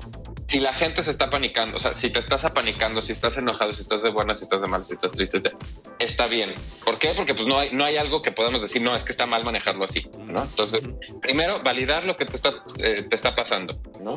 si 0.47 0.59
la 0.59 0.73
gente 0.73 1.01
se 1.03 1.11
está 1.11 1.29
panicando, 1.29 1.75
o 1.75 1.79
sea, 1.79 1.93
si 1.93 2.09
te 2.09 2.19
estás 2.19 2.45
apanicando, 2.45 3.01
si 3.01 3.11
estás 3.11 3.37
enojado, 3.37 3.71
si 3.71 3.81
estás 3.81 4.03
de 4.03 4.09
buenas, 4.09 4.37
si 4.39 4.43
estás 4.45 4.61
de 4.61 4.67
malas, 4.67 4.87
si 4.87 4.93
estás 4.93 5.13
triste, 5.13 5.39
te- 5.39 5.51
está 5.99 6.27
bien. 6.27 6.53
¿Por 6.83 6.99
qué? 6.99 7.13
Porque 7.15 7.33
pues 7.33 7.47
no 7.47 7.57
hay, 7.57 7.69
no 7.71 7.83
hay 7.83 7.97
algo 7.97 8.21
que 8.21 8.31
podamos 8.31 8.61
decir, 8.61 8.81
no, 8.81 8.95
es 8.95 9.03
que 9.03 9.11
está 9.11 9.25
mal 9.25 9.43
manejarlo 9.43 9.83
así, 9.83 10.07
¿no? 10.27 10.43
Entonces, 10.43 10.81
primero, 11.21 11.61
validar 11.63 12.05
lo 12.05 12.15
que 12.15 12.25
te 12.25 12.35
está, 12.35 12.53
eh, 12.79 13.03
te 13.03 13.15
está 13.15 13.35
pasando, 13.35 13.79
¿no? 14.01 14.15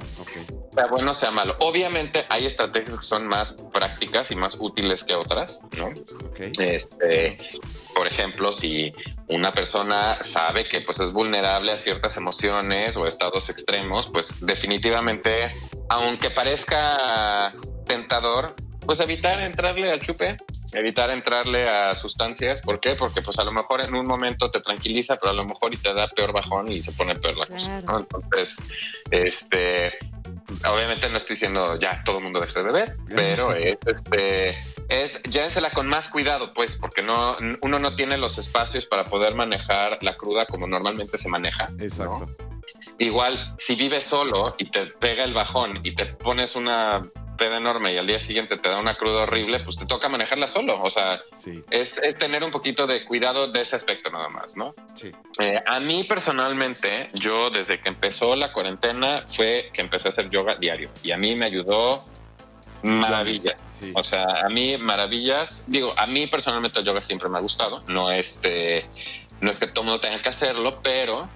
Sea 0.74 0.86
bueno, 0.86 1.14
sea 1.14 1.30
malo. 1.30 1.56
Obviamente 1.60 2.26
hay 2.28 2.46
estrategias 2.46 2.96
que 2.96 3.02
son 3.02 3.26
más 3.26 3.56
prácticas 3.72 4.30
y 4.30 4.36
más 4.36 4.56
útiles 4.60 5.02
que 5.04 5.14
otras, 5.14 5.62
¿no? 5.80 5.90
Este, 6.58 7.36
por 7.94 8.06
ejemplo, 8.06 8.52
si 8.52 8.92
una 9.28 9.50
persona 9.50 10.18
sabe 10.22 10.68
que 10.68 10.82
pues 10.82 11.00
es 11.00 11.12
vulnerable 11.12 11.72
a 11.72 11.78
ciertas 11.78 12.16
emociones 12.16 12.96
o 12.96 13.06
estados 13.06 13.48
extremos, 13.48 14.08
pues 14.08 14.36
definitivamente, 14.40 15.52
aunque 15.88 16.30
parezca 16.30 17.54
tentador, 17.86 18.54
pues 18.88 19.00
evitar 19.00 19.38
entrarle 19.40 19.92
al 19.92 20.00
chupe, 20.00 20.38
evitar 20.72 21.10
entrarle 21.10 21.68
a 21.68 21.94
sustancias. 21.94 22.62
¿Por 22.62 22.80
qué? 22.80 22.94
Porque 22.94 23.20
pues 23.20 23.38
a 23.38 23.44
lo 23.44 23.52
mejor 23.52 23.82
en 23.82 23.94
un 23.94 24.06
momento 24.06 24.50
te 24.50 24.60
tranquiliza, 24.60 25.16
pero 25.16 25.32
a 25.32 25.34
lo 25.34 25.44
mejor 25.44 25.74
y 25.74 25.76
te 25.76 25.92
da 25.92 26.08
peor 26.08 26.32
bajón 26.32 26.72
y 26.72 26.82
se 26.82 26.92
pone 26.92 27.14
peor 27.14 27.36
la 27.36 27.44
cosa. 27.44 27.82
Claro. 27.82 27.86
¿no? 27.86 27.98
Entonces, 27.98 28.62
este, 29.10 29.90
obviamente 30.66 31.06
no 31.10 31.18
estoy 31.18 31.34
diciendo 31.34 31.78
ya 31.78 32.02
todo 32.02 32.16
el 32.16 32.24
mundo 32.24 32.40
deje 32.40 32.60
de 32.60 32.64
beber, 32.64 32.96
pero 33.14 33.52
es 33.52 33.76
este 33.84 34.56
es 34.88 35.22
llévensela 35.24 35.70
con 35.70 35.86
más 35.86 36.08
cuidado, 36.08 36.54
pues, 36.54 36.74
porque 36.74 37.02
no 37.02 37.36
uno 37.60 37.78
no 37.78 37.94
tiene 37.94 38.16
los 38.16 38.38
espacios 38.38 38.86
para 38.86 39.04
poder 39.04 39.34
manejar 39.34 39.98
la 40.00 40.14
cruda 40.14 40.46
como 40.46 40.66
normalmente 40.66 41.18
se 41.18 41.28
maneja. 41.28 41.68
¿no? 41.76 41.84
Exacto. 41.84 42.34
Igual, 42.98 43.54
si 43.58 43.74
vives 43.74 44.04
solo 44.04 44.54
y 44.56 44.70
te 44.70 44.86
pega 44.86 45.24
el 45.24 45.34
bajón 45.34 45.80
y 45.84 45.94
te 45.94 46.06
pones 46.06 46.56
una 46.56 47.02
peda 47.38 47.56
enorme 47.56 47.94
y 47.94 47.96
al 47.96 48.06
día 48.06 48.20
siguiente 48.20 48.58
te 48.58 48.68
da 48.68 48.78
una 48.78 48.96
cruda 48.96 49.22
horrible, 49.22 49.60
pues 49.60 49.78
te 49.78 49.86
toca 49.86 50.08
manejarla 50.10 50.48
solo. 50.48 50.82
O 50.82 50.90
sea, 50.90 51.22
Sí, 51.34 51.64
es, 51.70 51.98
es 52.02 52.18
tener 52.18 52.44
un 52.44 52.50
poquito 52.50 52.86
de 52.86 53.04
cuidado 53.04 53.46
de 53.48 53.62
ese 53.62 53.76
aspecto 53.76 54.10
nada 54.10 54.28
más, 54.28 54.56
¿no? 54.56 54.74
sí. 54.94 55.12
Eh, 55.38 55.56
a 55.66 55.80
mí 55.80 56.04
personalmente, 56.04 57.08
yo 57.14 57.48
desde 57.50 57.80
que 57.80 57.88
empezó 57.88 58.36
la 58.36 58.52
cuarentena 58.52 59.24
fue 59.28 59.70
que 59.72 59.80
empecé 59.80 60.08
a 60.08 60.10
hacer 60.10 60.28
yoga 60.28 60.56
diario 60.56 60.90
y 61.02 61.12
a 61.12 61.16
mí 61.16 61.34
me 61.36 61.46
ayudó 61.46 62.04
maravilla. 62.82 63.56
Sí. 63.70 63.92
O 63.94 64.02
sea, 64.02 64.24
a 64.44 64.48
mí 64.48 64.76
maravillas. 64.76 65.64
Digo, 65.68 65.94
a 65.96 66.06
mí 66.06 66.26
personalmente 66.26 66.78
el 66.80 66.84
yoga 66.84 67.00
siempre 67.00 67.28
me 67.28 67.38
ha 67.38 67.40
gustado. 67.40 67.82
No 67.88 68.10
este, 68.10 68.88
no 69.40 69.50
es 69.50 69.58
que 69.58 69.66
todo 69.66 69.82
el 69.82 69.90
mundo 69.90 70.00
tenga 70.00 70.22
que 70.22 70.28
hacerlo, 70.28 70.80
pero 70.82 71.28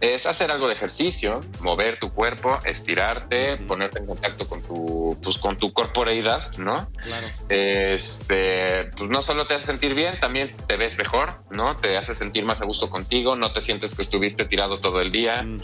es 0.00 0.26
hacer 0.26 0.50
algo 0.50 0.68
de 0.68 0.74
ejercicio, 0.74 1.40
mover 1.60 1.98
tu 1.98 2.12
cuerpo, 2.12 2.60
estirarte, 2.64 3.56
ponerte 3.56 3.98
en 3.98 4.06
contacto 4.06 4.48
con 4.48 4.62
tu, 4.62 5.18
pues, 5.22 5.38
con 5.38 5.56
tu 5.56 5.72
corporeidad, 5.72 6.42
¿no? 6.58 6.90
Claro. 6.92 7.26
Este, 7.48 8.90
pues 8.96 9.10
no 9.10 9.22
solo 9.22 9.46
te 9.46 9.54
hace 9.54 9.66
sentir 9.66 9.94
bien, 9.94 10.18
también 10.20 10.54
te 10.66 10.76
ves 10.76 10.96
mejor, 10.98 11.42
¿no? 11.50 11.76
Te 11.76 11.96
hace 11.96 12.14
sentir 12.14 12.44
más 12.44 12.62
a 12.62 12.64
gusto 12.64 12.90
contigo, 12.90 13.36
no 13.36 13.52
te 13.52 13.60
sientes 13.60 13.94
que 13.94 14.02
estuviste 14.02 14.44
tirado 14.44 14.80
todo 14.80 15.00
el 15.00 15.10
día. 15.10 15.42
Mm, 15.42 15.58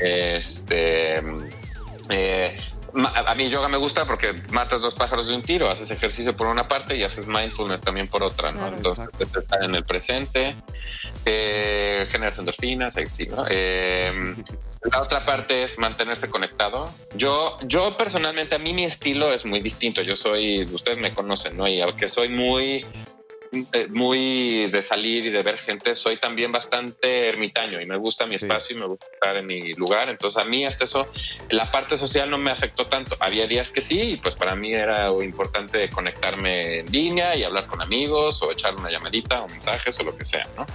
Este, 0.00 1.20
eh, 2.10 2.56
a 2.94 3.34
mí 3.34 3.48
yoga 3.48 3.68
me 3.68 3.76
gusta 3.76 4.06
porque 4.06 4.34
matas 4.50 4.82
dos 4.82 4.94
pájaros 4.94 5.28
de 5.28 5.36
un 5.36 5.42
tiro, 5.42 5.70
haces 5.70 5.90
ejercicio 5.90 6.36
por 6.36 6.46
una 6.46 6.66
parte 6.66 6.96
y 6.96 7.02
haces 7.02 7.26
mindfulness 7.26 7.82
también 7.82 8.08
por 8.08 8.22
otra, 8.22 8.50
¿no? 8.50 8.58
Claro. 8.58 8.76
Entonces, 8.76 9.08
Exacto. 9.12 9.40
estar 9.40 9.62
en 9.62 9.74
el 9.74 9.84
presente, 9.84 10.56
eh, 11.24 12.06
generas 12.10 12.38
endorfinas, 12.38 12.96
sí, 13.10 13.26
¿no? 13.26 13.42
Eh, 13.50 14.34
la 14.92 15.02
otra 15.02 15.24
parte 15.24 15.64
es 15.64 15.78
mantenerse 15.78 16.30
conectado. 16.30 16.90
Yo, 17.14 17.56
yo 17.64 17.96
personalmente, 17.96 18.54
a 18.54 18.58
mí 18.58 18.72
mi 18.72 18.84
estilo 18.84 19.32
es 19.32 19.44
muy 19.44 19.60
distinto. 19.60 20.02
Yo 20.02 20.14
soy, 20.14 20.64
ustedes 20.72 20.98
me 20.98 21.12
conocen, 21.12 21.56
¿no? 21.56 21.66
Y 21.66 21.80
aunque 21.80 22.08
soy 22.08 22.28
muy, 22.28 22.86
muy 23.90 24.66
de 24.68 24.82
salir 24.82 25.26
y 25.26 25.30
de 25.30 25.42
ver 25.42 25.58
gente, 25.58 25.94
soy 25.94 26.16
también 26.16 26.52
bastante 26.52 27.28
ermitaño 27.28 27.80
y 27.80 27.86
me 27.86 27.96
gusta 27.96 28.26
mi 28.26 28.38
Sí. 28.38 28.44
espacio 28.44 28.76
y 28.76 28.80
me 28.80 28.86
gusta 28.86 29.06
estar 29.12 29.36
en 29.36 29.46
mi 29.46 29.72
lugar. 29.74 30.08
Entonces 30.08 30.40
a 30.42 30.44
mí 30.44 30.64
hasta 30.64 30.84
eso, 30.84 31.06
la 31.50 31.70
parte 31.70 31.96
social 31.96 32.30
no 32.30 32.38
me 32.38 32.50
afectó 32.50 32.86
tanto. 32.86 33.16
Había 33.20 33.46
días 33.46 33.72
que 33.72 33.80
sí, 33.80 34.12
y 34.12 34.16
pues 34.16 34.34
para 34.34 34.54
mí 34.54 34.72
era 34.72 35.10
importante 35.22 35.88
conectarme 35.90 36.80
en 36.80 36.92
línea 36.92 37.36
y 37.36 37.44
hablar 37.44 37.66
con 37.66 37.80
amigos 37.82 38.42
o 38.42 38.52
echar 38.52 38.74
una 38.76 38.90
llamadita 38.90 39.42
o 39.42 39.48
mensajes 39.48 39.98
o 40.00 40.02
lo 40.04 40.16
que 40.16 40.24
sea, 40.24 40.46
¿no? 40.56 40.66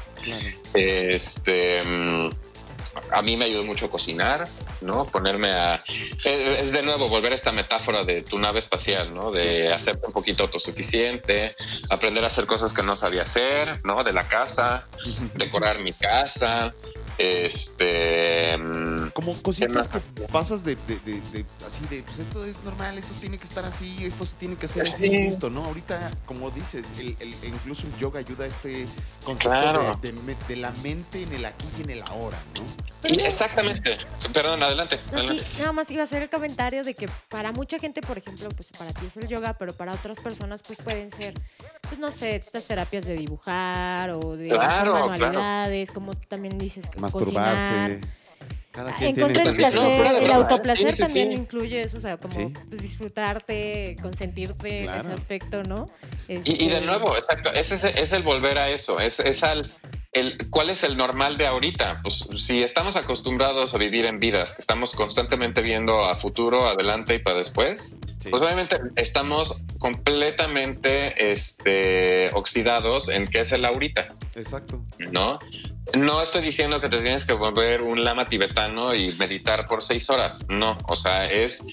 Este, 0.74 1.84
mm, 1.84 2.30
a 3.12 3.22
mí 3.22 3.38
me 3.38 3.46
ayudó 3.46 3.64
mucho 3.64 3.90
cocinar, 3.90 4.48
¿no? 4.84 5.06
Ponerme 5.06 5.52
a... 5.52 5.76
Es 6.26 6.72
de 6.74 6.84
nuevo 6.84 7.10
volver 7.10 7.32
a 7.32 7.36
esta 7.36 7.52
metáfora 7.52 8.04
de 8.04 8.22
tu 8.24 8.38
nave 8.40 8.60
espacial, 8.60 9.14
¿no? 9.14 9.32
De 9.32 9.72
hacerte 9.74 10.06
un 10.08 10.14
poquito 10.14 10.44
autosuficiente, 10.44 11.42
aprender 11.92 12.24
a 12.24 12.28
hacer 12.28 12.46
cosas 12.46 12.74
que 12.74 12.84
no 12.84 12.96
sabía 12.96 13.24
hacer, 13.24 13.80
¿no? 13.86 14.04
De 14.04 14.14
la 14.14 14.28
casa, 14.28 14.88
decorar 15.36 15.80
mi 15.80 15.94
casa, 15.94 16.74
este... 17.18 18.58
mm, 18.58 19.10
Como 19.14 19.42
cositas 19.42 19.88
que 19.88 20.00
pasas 20.32 20.64
de, 20.64 20.76
de- 20.88 21.00
de- 21.00 21.22
de- 21.32 21.46
así 21.66 21.82
de, 21.90 22.04
pues 22.04 22.20
esto 22.20 22.46
es 22.46 22.64
normal, 22.64 22.98
eso 22.98 23.14
tiene 23.20 23.38
que 23.38 23.46
estar 23.46 23.66
así, 23.66 24.06
esto 24.06 24.26
se 24.26 24.36
tiene 24.38 24.56
que 24.56 24.66
hacer 24.66 24.84
así, 24.84 25.10
Sí. 25.10 25.18
listo, 25.18 25.50
¿no? 25.50 25.66
Ahorita, 25.66 26.12
como 26.26 26.52
dices, 26.52 26.88
el, 27.00 27.16
el- 27.20 27.36
incluso 27.44 27.88
el 27.88 27.98
yoga 27.98 28.20
ayuda 28.20 28.46
a 28.46 28.48
este 28.48 28.88
concepto 29.24 29.50
Claro. 29.50 30.00
de 30.48 30.56
la 30.56 30.72
mente 30.84 31.24
en 31.24 31.34
el 31.34 31.46
aquí 31.46 31.68
y 31.80 31.82
en 31.84 31.90
el 31.92 32.02
ahora, 32.04 32.42
¿no? 32.56 32.93
Y 33.10 33.20
exactamente. 33.22 33.98
Perdón, 34.34 34.64
adelante. 34.64 35.00
No, 35.12 35.20
sí, 35.22 35.28
adelante. 35.28 35.50
nada 35.60 35.72
más 35.74 35.92
iba 35.92 36.02
a 36.02 36.04
hacer 36.06 36.22
el 36.24 36.30
comentario 36.30 36.84
de 36.84 36.94
que 36.94 37.08
para 37.30 37.52
mucha 37.52 37.80
gente, 37.80 38.02
por 38.02 38.18
ejemplo, 38.18 38.50
pues 38.50 38.70
para 38.78 38.92
ti 38.94 39.06
es 39.08 39.18
el 39.18 39.28
yoga, 39.28 39.56
pero 39.58 39.74
para 39.74 39.94
otras 39.94 40.20
personas 40.20 40.62
pues 40.64 40.80
pueden 40.80 41.12
ser, 41.12 41.34
pues 41.82 42.00
no 42.00 42.12
sé, 42.12 42.36
estas 42.36 42.66
terapias 42.66 43.06
de 43.06 43.16
dibujar 43.16 44.10
o 44.12 44.36
de 44.38 44.50
Claro, 44.50 44.64
hacer 44.64 44.84
claro. 44.88 45.08
manualidades, 45.10 45.92
como 45.92 46.14
también 46.16 46.58
dices, 46.58 46.86
Masturbarse. 46.98 47.70
cosinar. 47.74 48.00
Cada 48.72 48.90
Ah, 48.90 48.96
quien 48.98 49.14
tiene 49.14 49.30
Encontrar 49.34 49.48
el 49.50 49.56
placer, 49.56 49.80
No, 49.80 50.18
el 50.18 50.32
autoplacer 50.32 50.88
Sí, 50.88 50.94
sí, 50.94 51.04
también 51.04 51.28
sí. 51.30 51.34
incluye 51.36 51.84
eso, 51.84 51.98
o 51.98 52.02
sea, 52.02 52.18
como 52.18 52.34
Sí. 52.34 52.52
pues, 52.70 52.82
disfrutarte, 52.82 53.96
consentirte 54.02 54.86
en 54.86 54.90
ese 54.90 55.12
aspecto, 55.14 55.62
¿no? 55.62 55.86
Y, 56.28 56.34
y 56.34 56.68
de 56.70 56.74
Este, 56.76 56.86
nuevo, 56.88 57.16
exacto, 57.16 57.52
ese 57.54 57.76
es, 57.76 57.84
es 57.84 58.12
el 58.14 58.24
volver 58.24 58.58
a 58.58 58.70
eso, 58.70 59.00
es, 59.00 59.20
es 59.20 59.44
al, 59.44 59.72
el, 60.14 60.50
¿cuál 60.50 60.70
es 60.70 60.84
el 60.84 60.96
normal 60.96 61.38
de 61.38 61.48
ahorita? 61.48 62.02
Pues 62.04 62.26
si 62.38 62.64
estamos 62.64 62.96
acostumbrados 62.96 63.74
a 63.74 63.78
vivir 63.78 64.06
en 64.06 64.20
vidas 64.20 64.54
que 64.54 64.62
estamos 64.62 64.96
constantemente 64.96 65.62
viendo 65.62 66.06
a 66.06 66.16
futuro, 66.16 66.68
adelante 66.68 67.16
y 67.16 67.20
para 67.20 67.38
después, 67.38 67.98
Sí. 68.20 68.30
pues 68.30 68.42
obviamente 68.42 68.78
estamos 68.96 69.64
completamente 69.80 71.32
este, 71.34 72.30
oxidados 72.34 73.10
en 73.10 73.28
qué 73.28 73.42
es 73.42 73.52
el 73.52 73.66
ahorita, 73.66 74.08
Exacto. 74.36 74.82
¿no? 75.12 75.40
No 75.98 76.22
estoy 76.22 76.42
diciendo 76.42 76.80
que 76.80 76.88
te 76.88 77.00
tienes 77.00 77.26
que 77.26 77.34
volver 77.34 77.82
un 77.82 78.04
lama 78.06 78.26
tibetano 78.28 78.96
y 78.96 79.12
meditar 79.20 79.68
por 79.68 79.84
seis 79.84 80.10
horas, 80.10 80.46
no, 80.48 80.78
o 80.88 80.96
sea, 80.96 81.26
es, 81.26 81.66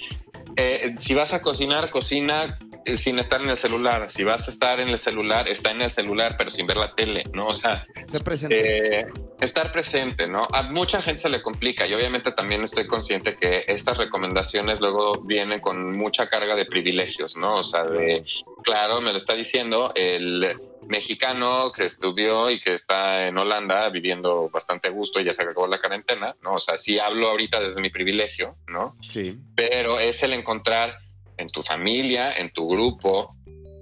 eh, 0.57 0.95
si 0.99 1.14
vas 1.14 1.32
a 1.34 1.41
cocinar, 1.43 1.91
cocina 1.91 2.59
sin 2.95 3.18
estar 3.18 3.41
en 3.41 3.51
el 3.51 3.57
celular, 3.57 4.11
si 4.11 4.24
vas 4.24 4.49
a 4.49 4.51
estar 4.51 4.81
en 4.81 4.89
el 4.89 4.99
celular, 4.99 5.49
está 5.49 5.70
en 5.70 5.83
el 5.83 5.91
celular, 5.91 6.35
pero 6.39 6.51
sin 6.51 6.66
ver 6.66 6.76
la 6.76 6.95
tele, 6.95 7.24
¿no? 7.33 7.49
O 7.49 7.55
sea, 7.55 7.87
Se 8.11 8.20
presente. 8.20 9.01
eh, 9.01 9.07
estar 9.41 9.70
presente, 9.72 10.26
¿no? 10.26 10.47
A 10.53 10.62
mucha 10.64 11.03
gente 11.03 11.22
se 11.22 11.28
le 11.28 11.43
complica 11.43 11.87
y 11.87 11.95
obviamente 11.95 12.33
también 12.33 12.62
estoy 12.62 12.87
consciente 12.87 13.37
que 13.37 13.64
estas 13.68 13.99
recomendaciones 13.99 14.81
luego 14.81 15.20
vienen 15.22 15.61
con 15.61 15.97
mucha 15.97 16.28
carga 16.28 16.57
de 16.57 16.66
privilegios, 16.66 17.37
¿no? 17.37 17.57
O 17.57 17.64
sea, 17.64 17.85
de, 17.85 18.24
claro, 18.64 19.01
me 19.01 19.11
lo 19.11 19.16
está 19.16 19.35
diciendo 19.35 19.93
el 19.95 20.57
mexicano 20.89 21.72
que 21.74 21.85
estudió 21.85 22.51
y 22.51 22.61
que 22.61 22.74
está 22.74 23.28
en 23.28 23.39
Holanda 23.39 23.89
viviendo 23.91 24.49
bastante 24.51 24.89
a 24.89 24.91
gusto 24.91 25.20
y 25.20 25.24
ya 25.24 25.33
se 25.33 25.43
acabó 25.43 25.66
la 25.66 25.81
cuarentena, 25.81 26.37
¿no? 26.43 26.55
O 26.55 26.61
sea, 26.61 26.76
sí 26.76 26.99
hablo 26.99 27.28
ahorita 27.28 27.61
desde 27.61 27.81
mi 27.81 27.91
privilegio, 27.91 28.57
¿no? 28.66 28.97
sí. 29.09 29.39
pero 29.55 29.99
es 30.01 30.22
el 30.22 30.33
encontrar 30.33 30.99
en 31.41 31.49
tu 31.49 31.62
familia, 31.62 32.32
en 32.32 32.53
tu 32.53 32.68
grupo, 32.68 33.34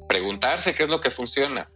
preguntarse 0.09 0.74
qué 0.74 0.84
es 0.84 0.88
lo 0.88 1.00
que 1.00 1.11
funciona. 1.11 1.68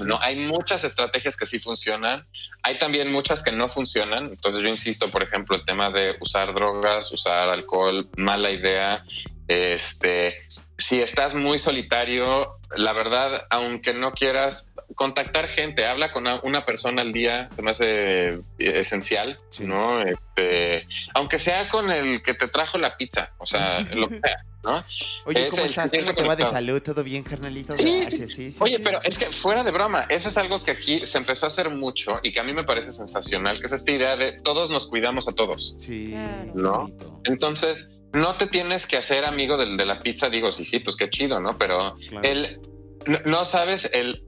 No, 0.00 0.18
hay 0.20 0.36
muchas 0.36 0.84
estrategias 0.84 1.36
que 1.36 1.46
sí 1.46 1.60
funcionan, 1.60 2.26
hay 2.62 2.78
también 2.78 3.12
muchas 3.12 3.42
que 3.42 3.52
no 3.52 3.68
funcionan. 3.68 4.30
Entonces 4.30 4.62
yo 4.62 4.68
insisto, 4.68 5.08
por 5.08 5.22
ejemplo, 5.22 5.54
el 5.54 5.64
tema 5.64 5.90
de 5.90 6.16
usar 6.20 6.52
drogas, 6.54 7.12
usar 7.12 7.48
alcohol, 7.48 8.08
mala 8.16 8.50
idea. 8.50 9.04
Este, 9.48 10.38
si 10.78 11.00
estás 11.00 11.34
muy 11.34 11.58
solitario, 11.58 12.48
la 12.74 12.92
verdad, 12.92 13.46
aunque 13.50 13.92
no 13.92 14.12
quieras 14.12 14.70
contactar 14.94 15.48
gente, 15.48 15.86
habla 15.86 16.12
con 16.12 16.26
una- 16.42 16.64
persona 16.66 17.02
al 17.02 17.12
día, 17.12 17.48
se 17.54 17.62
me 17.62 17.70
hace 17.72 18.28
eh, 18.34 18.40
esencial, 18.58 19.36
Sí. 19.50 19.64
¿no? 19.64 20.02
Este, 20.02 20.86
aunque 21.14 21.38
sea 21.38 21.68
con 21.68 21.90
el 21.90 22.22
que 22.22 22.34
te 22.34 22.46
trajo 22.48 22.78
la 22.78 22.96
pizza, 22.96 23.32
o 23.38 23.46
sea, 23.46 23.80
lo 23.94 24.08
que 24.08 24.20
sea, 24.20 24.44
¿no? 24.64 24.84
Oye, 25.24 25.40
Es 25.42 25.50
¿cómo 25.50 25.62
el 25.64 25.68
estás? 25.70 25.90
sentimiento 25.90 26.12
¿Cómo 26.14 26.22
te 26.22 26.28
va 26.28 26.36
de 26.36 26.44
salud? 26.44 26.80
¿Todo 26.82 27.02
bien, 27.02 27.24
carnalito? 27.24 27.72
Sí, 27.72 28.02
sí, 28.04 28.26
sí, 28.28 28.56
Oye, 28.60 28.76
sí. 28.76 28.82
pero 28.84 29.00
es 29.02 29.18
que 29.18 29.26
fuera 29.26 29.64
de 29.64 29.72
broma, 29.72 30.06
eso 30.08 30.28
es 30.28 30.36
algo 30.38 30.62
que 30.62 30.70
aquí 30.70 31.04
se 31.04 31.18
empezó 31.18 31.46
a 31.46 31.48
hacer 31.48 31.68
mucho 31.70 32.20
y 32.22 32.32
que 32.32 32.40
a 32.40 32.44
mí 32.44 32.52
me 32.52 32.62
parece 32.64 32.92
sensacional, 32.92 33.58
que 33.58 33.66
es 33.66 33.72
esta 33.72 33.90
idea 33.90 34.16
de 34.16 34.32
todos 34.32 34.70
nos 34.70 34.86
cuidamos 34.86 35.26
a 35.28 35.32
todos. 35.32 35.74
Sí, 35.78 36.10
Claro. 36.10 36.52
¿No? 36.54 36.78
bonito. 36.88 37.20
Entonces, 37.24 37.90
no 38.12 38.36
te 38.36 38.46
tienes 38.46 38.86
que 38.86 38.96
hacer 38.98 39.24
amigo 39.24 39.56
del 39.56 39.76
de 39.76 39.86
la 39.86 39.98
pizza, 39.98 40.28
digo, 40.28 40.52
sí, 40.52 40.64
sí, 40.64 40.78
pues 40.78 40.96
qué 40.96 41.08
chido, 41.10 41.40
¿no? 41.40 41.58
Pero 41.58 41.96
Claro. 42.08 42.28
el, 42.28 42.60
no, 43.06 43.18
no 43.24 43.44
sabes 43.44 43.90
el... 43.92 44.22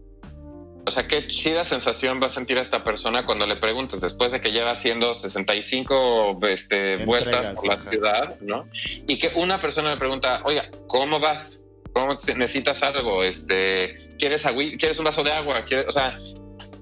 O 0.86 0.90
sea, 0.90 1.08
qué 1.08 1.26
chida 1.26 1.64
sensación 1.64 2.20
va 2.22 2.26
a 2.26 2.30
sentir 2.30 2.58
a 2.58 2.62
esta 2.62 2.84
persona 2.84 3.24
cuando 3.24 3.46
le 3.46 3.56
preguntes, 3.56 4.00
después 4.00 4.32
de 4.32 4.40
que 4.40 4.52
lleva 4.52 4.70
haciendo 4.72 5.14
65 5.14 6.38
este, 6.48 6.92
Entregas, 6.94 7.06
vueltas 7.06 7.50
por 7.50 7.66
la 7.66 7.74
ajá. 7.74 7.90
ciudad, 7.90 8.40
¿no? 8.40 8.68
Y 9.06 9.18
que 9.18 9.32
una 9.36 9.60
persona 9.60 9.90
le 9.92 9.96
pregunta, 9.96 10.42
oiga, 10.44 10.68
¿cómo 10.86 11.20
vas? 11.20 11.62
¿Cómo 11.94 12.16
necesitas 12.36 12.82
algo? 12.82 13.22
Este, 13.22 13.96
¿quieres, 14.18 14.44
agüi- 14.46 14.78
¿Quieres 14.78 14.98
un 14.98 15.04
vaso 15.06 15.22
de 15.22 15.32
agua? 15.32 15.64
¿Quieres-" 15.64 15.86
O 15.88 15.90
sea, 15.90 16.18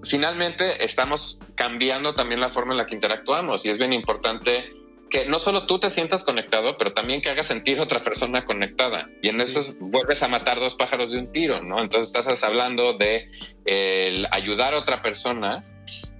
finalmente 0.02 0.84
estamos 0.84 1.38
cambiando 1.54 2.14
también 2.14 2.40
la 2.40 2.50
forma 2.50 2.72
en 2.72 2.78
la 2.78 2.86
que 2.86 2.94
interactuamos 2.94 3.64
y 3.66 3.70
es 3.70 3.78
bien 3.78 3.92
importante 3.92 4.72
que 5.12 5.26
no 5.26 5.38
solo 5.38 5.66
tú 5.66 5.78
te 5.78 5.90
sientas 5.90 6.24
conectado, 6.24 6.78
pero 6.78 6.94
también 6.94 7.20
que 7.20 7.28
hagas 7.28 7.46
sentir 7.46 7.78
a 7.78 7.82
otra 7.82 8.02
persona 8.02 8.46
conectada. 8.46 9.10
Y 9.20 9.28
en 9.28 9.42
eso 9.42 9.60
es- 9.60 9.78
vuelves 9.78 10.22
a 10.22 10.28
matar 10.28 10.58
dos 10.58 10.74
pájaros 10.74 11.10
de 11.10 11.18
un 11.18 11.30
tiro, 11.30 11.62
¿no? 11.62 11.80
Entonces 11.80 12.16
estás 12.16 12.42
hablando 12.42 12.94
de 12.94 13.28
el 13.66 14.26
ayudar 14.32 14.72
a 14.72 14.78
otra 14.78 15.02
persona 15.02 15.62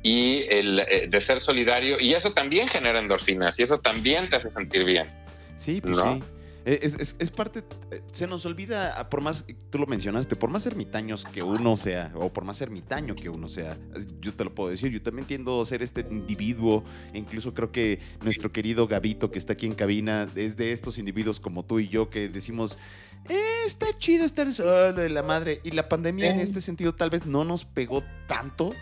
y 0.03 0.45
el 0.51 0.81
eh, 0.81 1.07
de 1.09 1.21
ser 1.23 1.41
solidario 1.41 1.97
y 1.99 2.13
eso 2.13 2.33
también 2.35 2.69
genera 2.69 2.99
endorfinas 2.99 3.59
y 3.59 3.63
eso 3.63 3.79
también 3.81 4.29
te 4.29 4.37
hace 4.37 4.51
sentir 4.51 4.85
bien. 4.85 5.07
Sí, 5.57 5.81
pues 5.81 5.97
¿No? 5.97 6.17
sí. 6.17 6.23
Eh, 6.65 6.79
Es, 6.83 6.95
es- 6.95 7.17
es 7.19 7.31
parte, 7.31 7.65
eh, 7.91 8.01
se 8.13 8.27
nos 8.27 8.45
olvida, 8.47 8.95
ah, 8.99 9.09
por 9.11 9.21
más, 9.21 9.45
tú 9.71 9.79
lo 9.79 9.87
mencionaste, 9.87 10.37
por 10.37 10.51
más 10.51 10.65
ermitaños 10.67 11.25
que 11.25 11.43
uno 11.43 11.77
sea, 11.77 12.13
o 12.15 12.33
por 12.33 12.45
más 12.45 12.61
ermitaño 12.61 13.15
que 13.17 13.29
uno 13.29 13.49
sea, 13.49 13.77
yo 14.21 14.33
te 14.35 14.45
lo 14.45 14.55
puedo 14.55 14.71
decir, 14.71 14.91
yo 14.93 15.03
también 15.03 15.27
tiendo 15.27 15.61
a 15.61 15.65
ser 15.67 15.83
este 15.83 16.07
individuo, 16.11 16.85
e 17.13 17.19
incluso 17.19 17.53
creo 17.55 17.73
que 17.73 17.99
nuestro 18.23 18.53
querido 18.53 18.87
Gabito 18.87 19.31
que 19.31 19.39
está 19.39 19.55
aquí 19.55 19.67
en 19.67 19.75
cabina 19.75 20.29
es 20.37 20.57
de 20.57 20.73
estos 20.73 20.99
individuos 20.99 21.41
como 21.41 21.65
tú 21.65 21.81
y 21.81 21.89
yo 21.89 22.11
que 22.11 22.29
decimos, 22.29 22.79
"Eh, 23.29 23.39
está 23.67 23.87
chido 23.99 24.25
estar 24.25 24.53
solo, 24.53 25.05
y 25.05 25.09
la 25.09 25.23
madre, 25.23 25.61
y 25.65 25.71
la 25.71 25.89
pandemia 25.89 26.31
en 26.31 26.41
este 26.41 26.61
sentido 26.61 26.95
tal 26.95 27.11
vez 27.11 27.25
no 27.27 27.45
nos 27.45 27.65
pegó 27.65 28.03
tanto, 28.27 28.75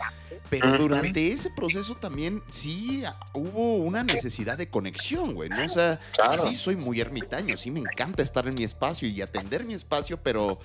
pero 0.48 0.76
durante 0.78 1.28
ese 1.28 1.50
proceso 1.50 1.94
también 1.96 2.42
sí 2.48 3.02
hubo 3.34 3.76
una 3.76 4.02
necesidad 4.02 4.56
de 4.58 4.68
conexión, 4.68 5.34
güey, 5.34 5.48
¿no? 5.50 5.64
O 5.64 5.68
sea, 5.68 6.00
Claro. 6.14 6.42
sí 6.48 6.56
soy 6.56 6.76
muy 6.76 7.00
ermitaño, 7.00 7.56
sí 7.56 7.70
me 7.70 7.80
encanta 7.80 8.22
estar 8.22 8.48
en 8.48 8.54
mi 8.54 8.64
espacio 8.64 9.08
y 9.08 9.20
atender 9.22 9.64
mi 9.64 9.74
espacio, 9.74 10.16
pero 10.22 10.58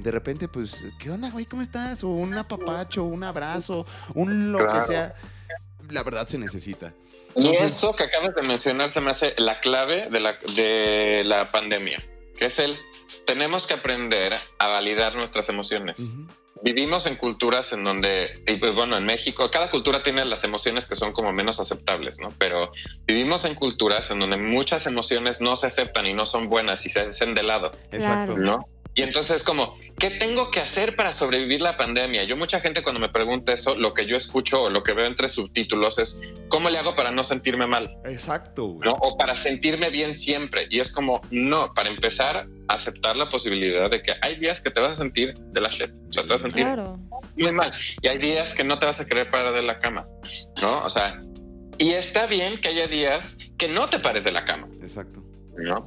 de 0.00 0.10
repente, 0.10 0.46
pues, 0.48 0.76
¿qué 0.98 1.10
onda, 1.10 1.30
güey? 1.30 1.46
¿Cómo 1.46 1.62
estás? 1.62 2.04
O 2.04 2.08
un 2.08 2.36
apapacho, 2.36 3.04
un 3.04 3.24
abrazo, 3.24 3.86
un 4.14 4.52
lo 4.52 4.58
que 4.58 4.80
sea. 4.82 5.14
La 5.90 6.02
verdad 6.02 6.26
se 6.26 6.38
necesita. 6.38 6.92
Y 7.36 7.48
eso 7.48 7.94
que 7.96 8.04
acabas 8.04 8.34
de 8.36 8.42
mencionar 8.42 8.90
se 8.90 9.00
me 9.00 9.10
hace 9.10 9.34
la 9.38 9.60
clave 9.60 10.08
de 10.10 10.20
la, 10.20 10.36
de 10.54 11.22
la 11.24 11.50
pandemia, 11.50 12.00
que 12.36 12.46
es 12.46 12.58
el 12.58 12.76
tenemos 13.24 13.66
que 13.66 13.74
aprender 13.74 14.32
a 14.58 14.68
validar 14.68 15.14
nuestras 15.14 15.48
emociones. 15.48 16.12
Vivimos 16.62 17.06
en 17.06 17.16
culturas 17.16 17.72
en 17.72 17.84
donde, 17.84 18.42
y 18.46 18.56
pues 18.56 18.74
bueno, 18.74 18.96
en 18.96 19.04
México, 19.04 19.50
cada 19.50 19.70
cultura 19.70 20.02
tiene 20.02 20.24
las 20.24 20.44
emociones 20.44 20.86
que 20.86 20.96
son 20.96 21.12
como 21.12 21.32
menos 21.32 21.60
aceptables, 21.60 22.18
¿no? 22.20 22.30
Pero 22.38 22.70
vivimos 23.06 23.44
en 23.44 23.54
culturas 23.54 24.10
en 24.10 24.20
donde 24.20 24.36
muchas 24.36 24.86
emociones 24.86 25.40
no 25.40 25.56
se 25.56 25.66
aceptan 25.66 26.06
y 26.06 26.14
no 26.14 26.24
son 26.24 26.48
buenas 26.48 26.86
y 26.86 26.88
se 26.88 27.00
hacen 27.00 27.34
de 27.34 27.42
lado. 27.42 27.70
Exacto. 27.92 28.38
¿no? 28.38 28.66
Y 28.94 29.02
entonces 29.02 29.42
como, 29.42 29.76
¿qué 29.98 30.10
tengo 30.10 30.50
que 30.50 30.60
hacer 30.60 30.94
para 30.96 31.12
sobrevivir 31.12 31.60
la 31.60 31.76
pandemia? 31.76 32.24
Yo 32.24 32.36
mucha 32.36 32.60
gente 32.60 32.82
cuando 32.82 33.00
me 33.00 33.08
pregunta 33.08 33.52
eso, 33.52 33.74
lo 33.74 33.92
que 33.92 34.06
yo 34.06 34.16
escucho 34.16 34.62
o 34.62 34.70
lo 34.70 34.82
que 34.82 34.92
veo 34.92 35.06
entre 35.06 35.28
subtítulos 35.28 35.98
es, 35.98 36.20
¿cómo 36.48 36.70
le 36.70 36.78
hago 36.78 36.94
para 36.94 37.10
no 37.10 37.24
sentirme 37.24 37.66
mal? 37.66 37.96
Exacto. 38.04 38.78
¿No? 38.84 38.92
O 39.00 39.16
para 39.16 39.34
sentirme 39.34 39.90
bien 39.90 40.14
siempre. 40.14 40.68
Y 40.70 40.80
es 40.80 40.92
como, 40.92 41.20
no, 41.30 41.74
para 41.74 41.90
empezar 41.90 42.48
aceptar 42.68 43.16
la 43.16 43.28
posibilidad 43.28 43.90
de 43.90 44.02
que 44.02 44.12
hay 44.22 44.36
días 44.36 44.60
que 44.60 44.70
te 44.70 44.80
vas 44.80 44.92
a 44.92 44.96
sentir 44.96 45.34
de 45.34 45.60
la 45.60 45.68
shit. 45.68 45.90
O 46.08 46.12
sea, 46.12 46.22
te 46.22 46.28
vas 46.30 46.40
a 46.40 46.44
sentir 46.44 46.64
Claro. 46.64 46.98
muy 47.36 47.52
mal. 47.52 47.72
Y 48.00 48.08
hay 48.08 48.18
días 48.18 48.54
que 48.54 48.64
no 48.64 48.78
te 48.78 48.86
vas 48.86 49.00
a 49.00 49.06
querer 49.06 49.28
parar 49.28 49.54
de 49.54 49.62
la 49.62 49.80
cama, 49.80 50.06
¿no? 50.62 50.84
O 50.84 50.88
sea, 50.88 51.22
y 51.78 51.90
está 51.90 52.26
bien 52.26 52.60
que 52.60 52.68
haya 52.68 52.86
días 52.86 53.38
que 53.58 53.68
no 53.68 53.86
te 53.88 53.98
pares 53.98 54.24
de 54.24 54.32
la 54.32 54.44
cama, 54.44 54.68
Exacto. 54.80 55.22
¿no? 55.56 55.84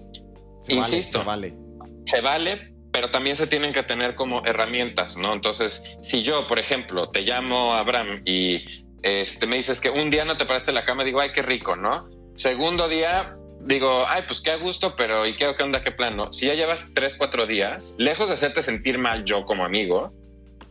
Se 0.61 0.73
Insisto. 0.73 1.23
Vale, 1.23 1.49
se 1.49 1.55
vale. 1.55 2.03
Se 2.05 2.21
vale, 2.21 2.73
pero 2.97 3.11
también 3.11 3.35
se 3.35 3.45
tienen 3.45 3.73
que 3.73 3.83
tener 3.83 4.15
como 4.15 4.43
herramientas, 4.43 5.17
¿no? 5.17 5.31
Entonces, 5.31 5.83
si 6.01 6.23
yo, 6.23 6.47
por 6.47 6.57
ejemplo, 6.57 7.07
te 7.07 7.21
llamo 7.21 7.75
Abraham 7.75 8.23
y 8.25 8.87
este, 9.03 9.45
me 9.45 9.57
dices 9.57 9.79
que 9.79 9.91
un 9.91 10.09
día 10.09 10.25
no 10.25 10.35
te 10.35 10.47
paraste 10.47 10.71
de 10.71 10.79
la 10.79 10.83
cama, 10.83 11.03
digo, 11.03 11.19
ay, 11.19 11.29
qué 11.31 11.43
rico, 11.43 11.75
¿no? 11.75 12.09
Segundo 12.33 12.89
día, 12.89 13.37
digo, 13.61 14.03
ay, 14.09 14.23
pues 14.25 14.41
qué 14.41 14.49
a 14.49 14.55
gusto, 14.55 14.95
pero 14.95 15.27
¿y 15.27 15.33
qué, 15.33 15.45
qué 15.55 15.61
onda, 15.61 15.83
qué 15.83 15.91
plan? 15.91 16.17
¿no? 16.17 16.33
Si 16.33 16.47
ya 16.47 16.55
llevas 16.55 16.89
tres, 16.95 17.15
cuatro 17.15 17.45
días, 17.45 17.93
lejos 17.99 18.29
de 18.29 18.33
hacerte 18.33 18.63
sentir 18.63 18.97
mal 18.97 19.23
yo 19.25 19.45
como 19.45 19.63
amigo, 19.63 20.11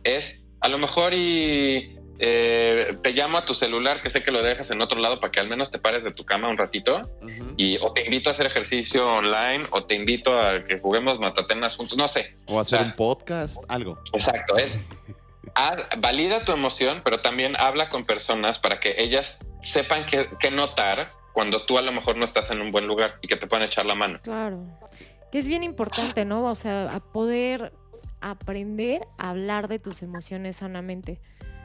es 0.03 0.43
a 0.59 0.67
lo 0.67 0.79
mejor 0.79 1.13
y 1.13 1.96
eh, 2.19 2.97
te 3.03 3.11
llamo 3.13 3.37
a 3.37 3.45
tu 3.45 3.53
celular, 3.53 4.01
que 4.01 4.09
sé 4.09 4.23
que 4.23 4.31
lo 4.31 4.41
dejas 4.41 4.71
en 4.71 4.81
otro 4.81 4.99
lado 4.99 5.19
para 5.19 5.31
que 5.31 5.39
al 5.39 5.47
menos 5.47 5.71
te 5.71 5.79
pares 5.79 6.03
de 6.03 6.11
tu 6.11 6.25
cama 6.25 6.49
un 6.49 6.57
ratito 6.57 7.09
y 7.57 7.77
o 7.77 7.93
te 7.93 8.03
invito 8.05 8.29
a 8.29 8.31
hacer 8.31 8.47
ejercicio 8.47 9.07
online 9.07 9.63
o 9.71 9.83
te 9.85 9.95
invito 9.95 10.39
a 10.39 10.63
que 10.63 10.79
juguemos 10.79 11.19
matatenas 11.19 11.75
juntos, 11.75 11.97
no 11.97 12.07
sé. 12.07 12.35
O 12.47 12.59
hacer 12.59 12.79
O 12.79 12.81
sea, 12.83 12.87
un 12.87 12.95
podcast, 12.95 13.57
algo. 13.67 13.99
Exacto, 14.13 14.57
es 14.57 14.85
haz- 15.55 15.85
valida 15.99 16.43
tu 16.43 16.51
emoción, 16.51 17.01
pero 17.03 17.19
también 17.19 17.55
habla 17.59 17.89
con 17.89 18.05
personas 18.05 18.59
para 18.59 18.79
que 18.79 18.95
ellas 18.97 19.45
sepan 19.61 20.05
qué 20.05 20.29
qué 20.39 20.51
notar 20.51 21.11
cuando 21.33 21.65
tú 21.65 21.77
a 21.77 21.83
lo 21.83 21.91
mejor 21.91 22.15
no 22.17 22.23
estás 22.25 22.49
en 22.49 22.61
un 22.61 22.71
buen 22.71 22.87
lugar 22.87 23.19
y 23.21 23.27
que 23.27 23.35
te 23.35 23.45
puedan 23.45 23.65
echar 23.65 23.85
la 23.85 23.93
mano. 23.93 24.19
Claro. 24.23 24.63
Que 25.31 25.37
es 25.39 25.47
bien 25.47 25.61
importante, 25.61 26.25
¿no? 26.25 26.43
O 26.45 26.55
sea, 26.55 26.91
a 26.95 26.99
poder 26.99 27.71
aprender 28.21 29.01
a 29.19 29.29
hablar 29.29 29.67
de 29.67 29.77
tus 29.77 30.01
emociones 30.01 30.57
sanamente. 30.57 31.19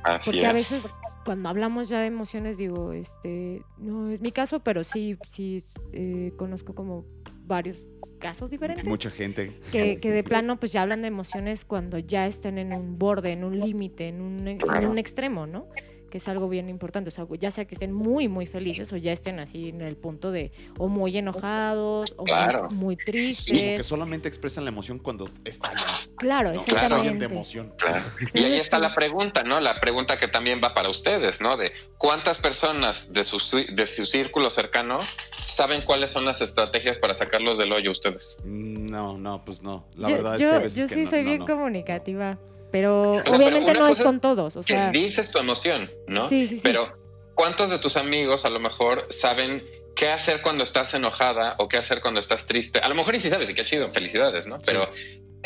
Así 0.05 0.31
Porque 0.31 0.41
es. 0.43 0.47
a 0.47 0.53
veces 0.53 0.89
cuando 1.25 1.49
hablamos 1.49 1.89
ya 1.89 2.01
de 2.01 2.07
emociones, 2.07 2.59
digo, 2.59 2.93
este, 2.93 3.63
no 3.79 4.11
es 4.11 4.21
mi 4.21 4.33
caso, 4.33 4.61
pero 4.61 4.83
sí, 4.85 5.17
sí 5.27 5.63
eh, 5.93 6.33
conozco 6.37 6.75
como 6.75 7.05
varios 7.47 7.85
casos 8.19 8.51
diferentes. 8.51 8.87
Mucha 8.87 9.11
gente. 9.11 9.57
Que, 9.71 9.99
que 10.01 10.11
de 10.11 10.23
plano 10.25 10.59
pues 10.59 10.73
ya 10.73 10.83
hablan 10.83 11.03
de 11.03 11.09
emociones 11.09 11.65
cuando 11.65 11.99
ya 11.99 12.27
están 12.27 12.59
en 12.59 12.73
un 12.73 12.99
borde, 12.99 13.33
en 13.33 13.45
un 13.45 13.59
límite, 13.61 14.09
en 14.09 14.21
un, 14.21 14.49
en 14.49 14.59
Claro. 14.59 14.91
un 14.91 14.99
extremo, 14.99 15.47
¿no? 15.47 15.67
Que 16.13 16.19
es 16.19 16.29
algo 16.29 16.47
bien 16.47 16.69
importante. 16.69 17.09
O 17.09 17.11
sea, 17.11 17.27
ya 17.41 17.51
sea 17.51 17.65
que 17.65 17.75
estén 17.75 17.91
muy, 17.91 18.29
muy 18.29 18.45
felices 18.45 18.93
o 18.93 18.99
ya 18.99 19.15
estén 19.15 19.39
así 19.39 19.71
en 19.71 19.81
el 19.81 19.97
punto 19.97 20.31
de 20.31 20.53
o 20.77 20.89
muy 20.89 21.17
enojados 21.17 22.15
o 22.19 22.27
muy- 22.27 22.69
Como 22.69 22.89
que 22.91 23.05
tristes. 23.07 23.87
solamente 23.87 24.29
expresan 24.29 24.65
la 24.67 24.69
emoción 24.71 24.99
cuando 24.99 25.27
estallan. 25.47 25.83
Claro, 26.19 26.53
¿no? 26.53 26.61
exactamente. 26.61 26.97
Estallan 26.97 27.19
de 27.19 27.25
emoción. 27.25 27.73
Claro. 27.79 28.05
Y 28.35 28.45
ahí 28.45 28.57
está 28.57 28.79
la 28.79 28.95
pregunta, 28.95 29.43
¿no? 29.43 29.59
La 29.61 29.81
pregunta 29.81 30.19
que 30.19 30.29
también 30.29 30.61
va 30.63 30.75
para 30.75 30.91
ustedes, 30.91 31.41
¿no? 31.41 31.57
De 31.57 31.73
cuántas 31.97 32.39
personas 32.39 33.15
de 33.15 33.25
su, 33.25 33.39
de 33.75 33.87
su 33.87 34.05
círculo 34.05 34.51
cercano 34.51 34.99
saben 35.31 35.81
cuáles 35.81 36.11
son 36.11 36.27
las 36.27 36.43
estrategias 36.43 36.99
para 36.99 37.15
sacarlos 37.15 37.57
del 37.57 37.73
hoyo 37.73 37.91
ustedes. 37.91 38.37
Mm, 38.45 38.83
No, 38.91 39.17
no, 39.17 39.43
pues 39.47 39.63
no. 39.63 39.87
La 39.97 40.11
yo 40.11 40.17
verdad 40.17 40.37
yo- 40.39 40.45
es 40.49 40.51
que 40.53 40.57
a 40.57 40.59
veces 40.59 40.79
yo 40.83 40.89
que 40.89 40.95
sí 40.95 41.05
no, 41.05 41.11
soy 41.11 41.21
no, 41.23 41.25
bien 41.25 41.39
no. 41.39 41.47
comunicativa, 41.47 42.39
pero 42.73 43.13
obviamente 43.13 43.75
no 43.75 43.87
es 43.87 44.01
con 44.01 44.19
todos. 44.19 44.57
O 44.57 44.63
sea, 44.63 44.91
dices 44.91 45.31
tu 45.31 45.39
emoción, 45.39 45.91
¿no? 46.09 46.29
Sí, 46.29 46.49
sí, 46.49 46.57
sí. 46.57 46.61
Pero 46.65 46.99
¿cuántos 47.35 47.71
de 47.71 47.79
tus 47.79 47.97
amigos 47.97 48.45
a 48.45 48.51
lo 48.51 48.59
mejor 48.59 49.07
saben 49.11 49.65
qué 49.95 50.09
hacer 50.09 50.41
cuando 50.43 50.65
estás 50.65 50.95
enojada 50.95 51.55
o 51.59 51.69
qué 51.69 51.77
hacer 51.77 52.01
cuando 52.01 52.19
estás 52.19 52.47
triste? 52.47 52.81
A 52.81 52.89
lo 52.89 52.95
mejor 52.95 53.15
y 53.15 53.21
sí 53.21 53.29
sabes 53.29 53.51
y 53.51 53.55
qué 53.55 53.63
chido, 53.65 53.91
felicidades, 53.91 54.47
¿no? 54.47 54.59
Pero 54.65 54.91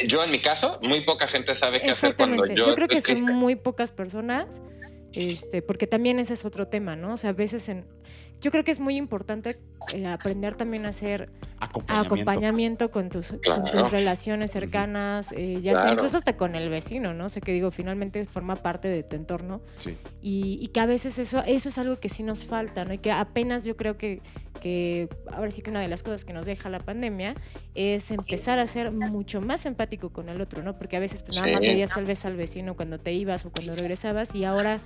yo 0.06 0.22
en 0.22 0.30
mi 0.30 0.38
caso, 0.38 0.78
muy 0.82 1.00
poca 1.00 1.26
gente 1.26 1.54
sabe 1.54 1.80
qué 1.80 1.90
hacer 1.90 2.16
cuando 2.16 2.46
yo, 2.46 2.54
Yo, 2.54 2.74
creo 2.74 2.88
que 2.88 3.00
son 3.00 3.34
muy 3.34 3.56
pocas 3.56 3.92
personas, 3.92 4.62
este, 5.14 5.62
porque 5.62 5.86
también 5.86 6.18
ese 6.18 6.34
es 6.34 6.44
otro 6.44 6.68
tema, 6.68 6.94
¿no? 6.94 7.14
O 7.14 7.16
sea, 7.16 7.30
a 7.30 7.32
veces 7.32 7.68
en, 7.68 7.86
yo 8.40 8.50
creo 8.50 8.64
que 8.64 8.70
es 8.70 8.80
muy 8.80 8.96
importante 8.96 9.58
eh, 9.94 10.06
aprender 10.06 10.54
también 10.54 10.84
a 10.86 10.88
hacer 10.90 11.30
Acompañamiento. 11.60 12.14
acompañamiento 12.14 12.90
con 12.90 13.08
tus, 13.08 13.28
con 13.28 13.38
Claro. 13.38 13.64
tus 13.64 13.90
relaciones 13.92 14.50
cercanas, 14.50 15.32
eh, 15.32 15.60
ya 15.62 15.80
sea 15.80 15.92
incluso 15.92 16.16
hasta 16.16 16.36
con 16.36 16.54
el 16.54 16.68
vecino, 16.68 17.14
¿no? 17.14 17.26
O 17.26 17.28
sea, 17.28 17.40
que 17.40 17.52
digo, 17.52 17.70
finalmente 17.70 18.24
forma 18.26 18.56
parte 18.56 18.88
de 18.88 19.02
tu 19.04 19.16
entorno 19.16 19.60
Sí. 19.78 19.96
y, 20.20 20.58
y 20.60 20.68
que 20.68 20.80
a 20.80 20.86
veces 20.86 21.18
eso, 21.18 21.42
eso 21.46 21.68
es 21.68 21.78
algo 21.78 21.98
que 22.00 22.08
sí 22.08 22.22
nos 22.24 22.44
falta, 22.44 22.84
¿no? 22.84 22.94
Y 22.94 22.98
que 22.98 23.12
apenas 23.12 23.64
yo 23.64 23.76
creo 23.76 23.96
que, 23.96 24.20
que 24.66 25.08
ahora 25.32 25.50
sí 25.52 25.62
que 25.62 25.70
una 25.70 25.80
de 25.80 25.86
las 25.86 26.02
cosas 26.02 26.24
que 26.24 26.32
nos 26.32 26.44
deja 26.44 26.68
la 26.68 26.80
pandemia 26.80 27.34
es 27.76 28.10
empezar 28.10 28.58
a 28.58 28.66
ser 28.66 28.90
mucho 28.90 29.40
más 29.40 29.64
empático 29.64 30.10
con 30.10 30.28
el 30.28 30.40
otro, 30.40 30.64
¿no? 30.64 30.76
Porque 30.76 30.96
a 30.96 31.00
veces 31.00 31.22
pues 31.22 31.36
nada 31.36 31.52
más 31.52 31.60
Sí. 31.60 31.68
veías 31.68 31.90
tal 31.90 32.04
vez 32.04 32.24
al 32.24 32.34
vecino 32.36 32.74
cuando 32.74 32.98
te 32.98 33.12
ibas 33.12 33.46
o 33.46 33.50
cuando 33.50 33.76
regresabas 33.76 34.34
y 34.34 34.44
ahora 34.44 34.80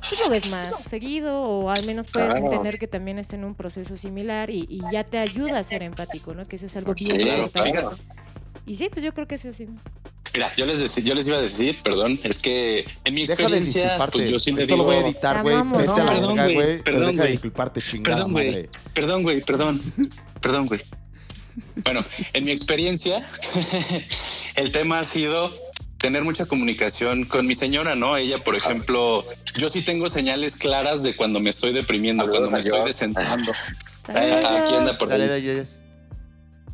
pues, 0.00 0.20
lo 0.22 0.28
ves 0.30 0.50
más 0.50 0.80
seguido 0.82 1.40
o 1.40 1.70
al 1.70 1.86
menos 1.86 2.08
puedes 2.12 2.28
Claro. 2.34 2.44
entender 2.44 2.78
que 2.78 2.86
también 2.88 3.18
está 3.18 3.36
en 3.36 3.44
un 3.44 3.54
proceso 3.54 3.96
similar 3.96 4.50
y, 4.50 4.66
y 4.68 4.82
ya 4.92 5.02
te 5.04 5.16
ayuda 5.18 5.58
a 5.60 5.64
ser 5.64 5.82
empático, 5.82 6.34
¿no? 6.34 6.44
Que 6.44 6.56
eso 6.56 6.66
es 6.66 6.76
algo 6.76 6.92
Sí, 6.94 7.10
bien 7.16 7.26
importante. 7.26 7.72
claro. 7.72 7.96
Y 8.66 8.74
sí, 8.74 8.88
pues 8.92 9.02
yo 9.02 9.14
creo 9.14 9.26
que 9.26 9.36
es 9.36 9.46
así. 9.46 9.66
Mira, 10.36 10.52
yo 10.54 10.66
les, 10.66 10.82
deci- 10.82 11.02
yo 11.02 11.14
les 11.14 11.26
iba 11.28 11.38
a 11.38 11.40
decir, 11.40 11.78
perdón, 11.82 12.20
es 12.22 12.40
que 12.40 12.86
en 13.04 13.14
mi 13.14 13.22
Deja 13.24 13.48
de 13.48 13.56
experiencia, 13.56 14.06
pues 14.12 14.24
yo 14.26 14.38
sí 14.38 14.52
le 14.52 14.66
digo... 14.66 14.76
lo 14.76 14.84
voy 14.84 14.96
a 14.96 15.00
editar, 15.00 15.42
güey. 15.42 15.56
Vete 15.56 15.92
a 15.92 16.04
la 16.04 16.12
No, 16.12 16.12
perdón, 16.12 16.34
güey. 16.36 16.54
güey. 16.54 16.82
Perdón, 16.82 17.16
güey. 17.16 17.30
disculparte, 17.30 17.80
chingada 17.80 18.16
Perdón, 18.16 18.32
güey. 18.32 18.68
Perdón, 18.92 19.22
güey, 19.22 19.40
perdón. 19.40 19.82
Perdón, 20.42 20.66
güey. 20.66 20.82
Bueno, 21.84 22.04
en 22.34 22.44
mi 22.44 22.50
experiencia, 22.50 23.24
el 24.56 24.72
tema 24.72 24.98
ha 24.98 25.04
sido 25.04 25.50
tener 25.96 26.22
mucha 26.22 26.44
comunicación 26.44 27.24
con 27.24 27.46
mi 27.46 27.54
señora, 27.54 27.94
¿no? 27.94 28.18
Ella, 28.18 28.36
por 28.36 28.56
ejemplo, 28.56 29.24
yo 29.56 29.70
sí 29.70 29.80
tengo 29.80 30.06
señales 30.10 30.56
claras 30.56 31.02
de 31.02 31.16
cuando 31.16 31.40
me 31.40 31.48
estoy 31.48 31.72
deprimiendo, 31.72 32.26
Saludos 32.26 32.50
cuando 32.50 32.84
me 32.84 32.90
estoy. 32.90 33.14
Ajá, 34.14 34.62
Aquí 34.62 34.74
anda 34.74 34.98
por 34.98 35.10
ahí. 35.10 35.62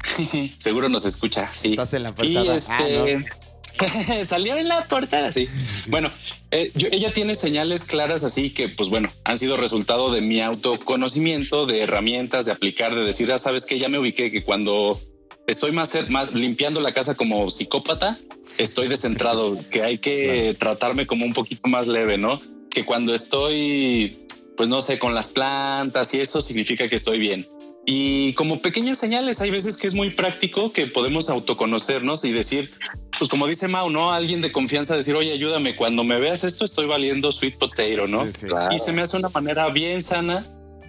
Seguro 0.58 0.88
nos 0.88 1.04
escucha, 1.04 1.48
sí. 1.52 1.70
Estás 1.70 1.94
en 1.94 2.02
la 2.02 2.08
Y 2.08 2.12
portada. 2.34 2.56
Ah, 2.70 2.84
no. 2.88 3.41
salió 4.24 4.56
en 4.58 4.68
la 4.68 4.84
portada, 4.88 5.32
sí. 5.32 5.48
Bueno, 5.88 6.10
eh, 6.50 6.70
yo- 6.74 6.88
ella 6.90 7.12
tiene 7.12 7.34
señales 7.34 7.84
claras 7.84 8.24
así 8.24 8.50
que, 8.50 8.68
pues 8.68 8.88
bueno, 8.88 9.10
han 9.24 9.38
sido 9.38 9.56
resultado 9.56 10.10
de 10.12 10.20
mi 10.20 10.40
autoconocimiento, 10.40 11.66
de 11.66 11.80
herramientas, 11.82 12.44
de 12.46 12.52
aplicar, 12.52 12.94
de 12.94 13.02
decir, 13.04 13.30
ah, 13.32 13.38
sabes 13.38 13.64
que 13.66 13.78
ya 13.78 13.88
me 13.88 13.98
ubiqué 13.98 14.30
que 14.30 14.42
cuando 14.42 15.00
estoy 15.46 15.72
más, 15.72 15.96
más 16.10 16.32
limpiando 16.34 16.80
la 16.80 16.92
casa 16.92 17.14
como 17.14 17.50
psicópata, 17.50 18.18
estoy 18.58 18.88
descentrado, 18.88 19.58
que 19.70 19.82
hay 19.82 19.98
que 19.98 20.54
tratarme 20.58 21.06
como 21.06 21.24
un 21.24 21.32
poquito 21.32 21.68
más 21.68 21.88
leve, 21.88 22.18
¿no? 22.18 22.40
Que 22.70 22.84
cuando 22.84 23.14
estoy, 23.14 24.26
pues 24.56 24.68
no 24.68 24.80
sé, 24.80 24.98
con 24.98 25.14
las 25.14 25.32
plantas 25.32 26.12
y 26.14 26.20
eso 26.20 26.40
significa 26.40 26.88
que 26.88 26.96
estoy 26.96 27.18
bien. 27.18 27.46
Y 27.84 28.32
como 28.34 28.62
pequeñas 28.62 28.98
señales, 28.98 29.40
hay 29.40 29.50
veces 29.50 29.76
que 29.76 29.88
es 29.88 29.94
muy 29.94 30.10
práctico 30.10 30.72
que 30.72 30.86
podemos 30.86 31.28
autoconocernos 31.28 32.24
y 32.24 32.32
decir, 32.32 32.70
pues 33.18 33.28
como 33.28 33.46
dice 33.46 33.66
Mau, 33.68 33.90
¿no? 33.90 34.12
Alguien 34.12 34.40
de 34.40 34.52
confianza 34.52 34.96
decir, 34.96 35.16
oye, 35.16 35.32
ayúdame, 35.32 35.74
cuando 35.74 36.04
me 36.04 36.20
veas 36.20 36.44
esto 36.44 36.64
estoy 36.64 36.86
valiendo 36.86 37.32
sweet 37.32 37.58
potato, 37.58 38.06
¿no? 38.06 38.24
Sí, 38.26 38.32
sí. 38.40 38.46
Claro. 38.46 38.74
Y 38.74 38.78
se 38.78 38.92
me 38.92 39.02
hace 39.02 39.16
una 39.16 39.30
manera 39.30 39.68
bien 39.70 40.00
sana. 40.00 40.46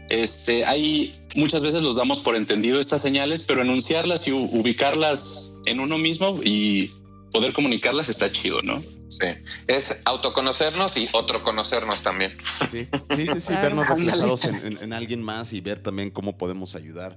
Este, 0.10 0.66
hay 0.66 1.16
muchas 1.36 1.64
veces 1.64 1.82
los 1.82 1.96
damos 1.96 2.20
por 2.20 2.36
entendido 2.36 2.80
estas 2.80 3.02
señales, 3.02 3.46
pero 3.48 3.62
enunciarlas 3.62 4.28
y 4.28 4.32
ubicarlas 4.32 5.58
en 5.66 5.80
uno 5.80 5.98
mismo 5.98 6.40
y 6.44 6.92
poder 7.34 7.52
comunicarlas 7.52 8.08
está 8.10 8.32
chido, 8.32 8.62
¿no? 8.62 8.80
Sí. 9.10 9.28
Es 9.68 10.02
autoconocernos 10.06 10.96
y 10.98 11.08
otro 11.14 11.44
conocernos 11.44 12.02
también. 12.02 12.36
Sí, 12.72 12.88
sí, 13.16 13.28
sí, 13.28 13.42
sí, 13.42 13.54
vernos 13.54 13.88
reflejados 13.88 14.46
en, 14.46 14.56
en- 14.56 14.80
en 14.82 14.94
alguien 14.94 15.22
más 15.22 15.52
y 15.54 15.60
ver 15.62 15.80
también 15.80 16.10
cómo 16.12 16.38
podemos 16.38 16.76
ayudar. 16.76 17.14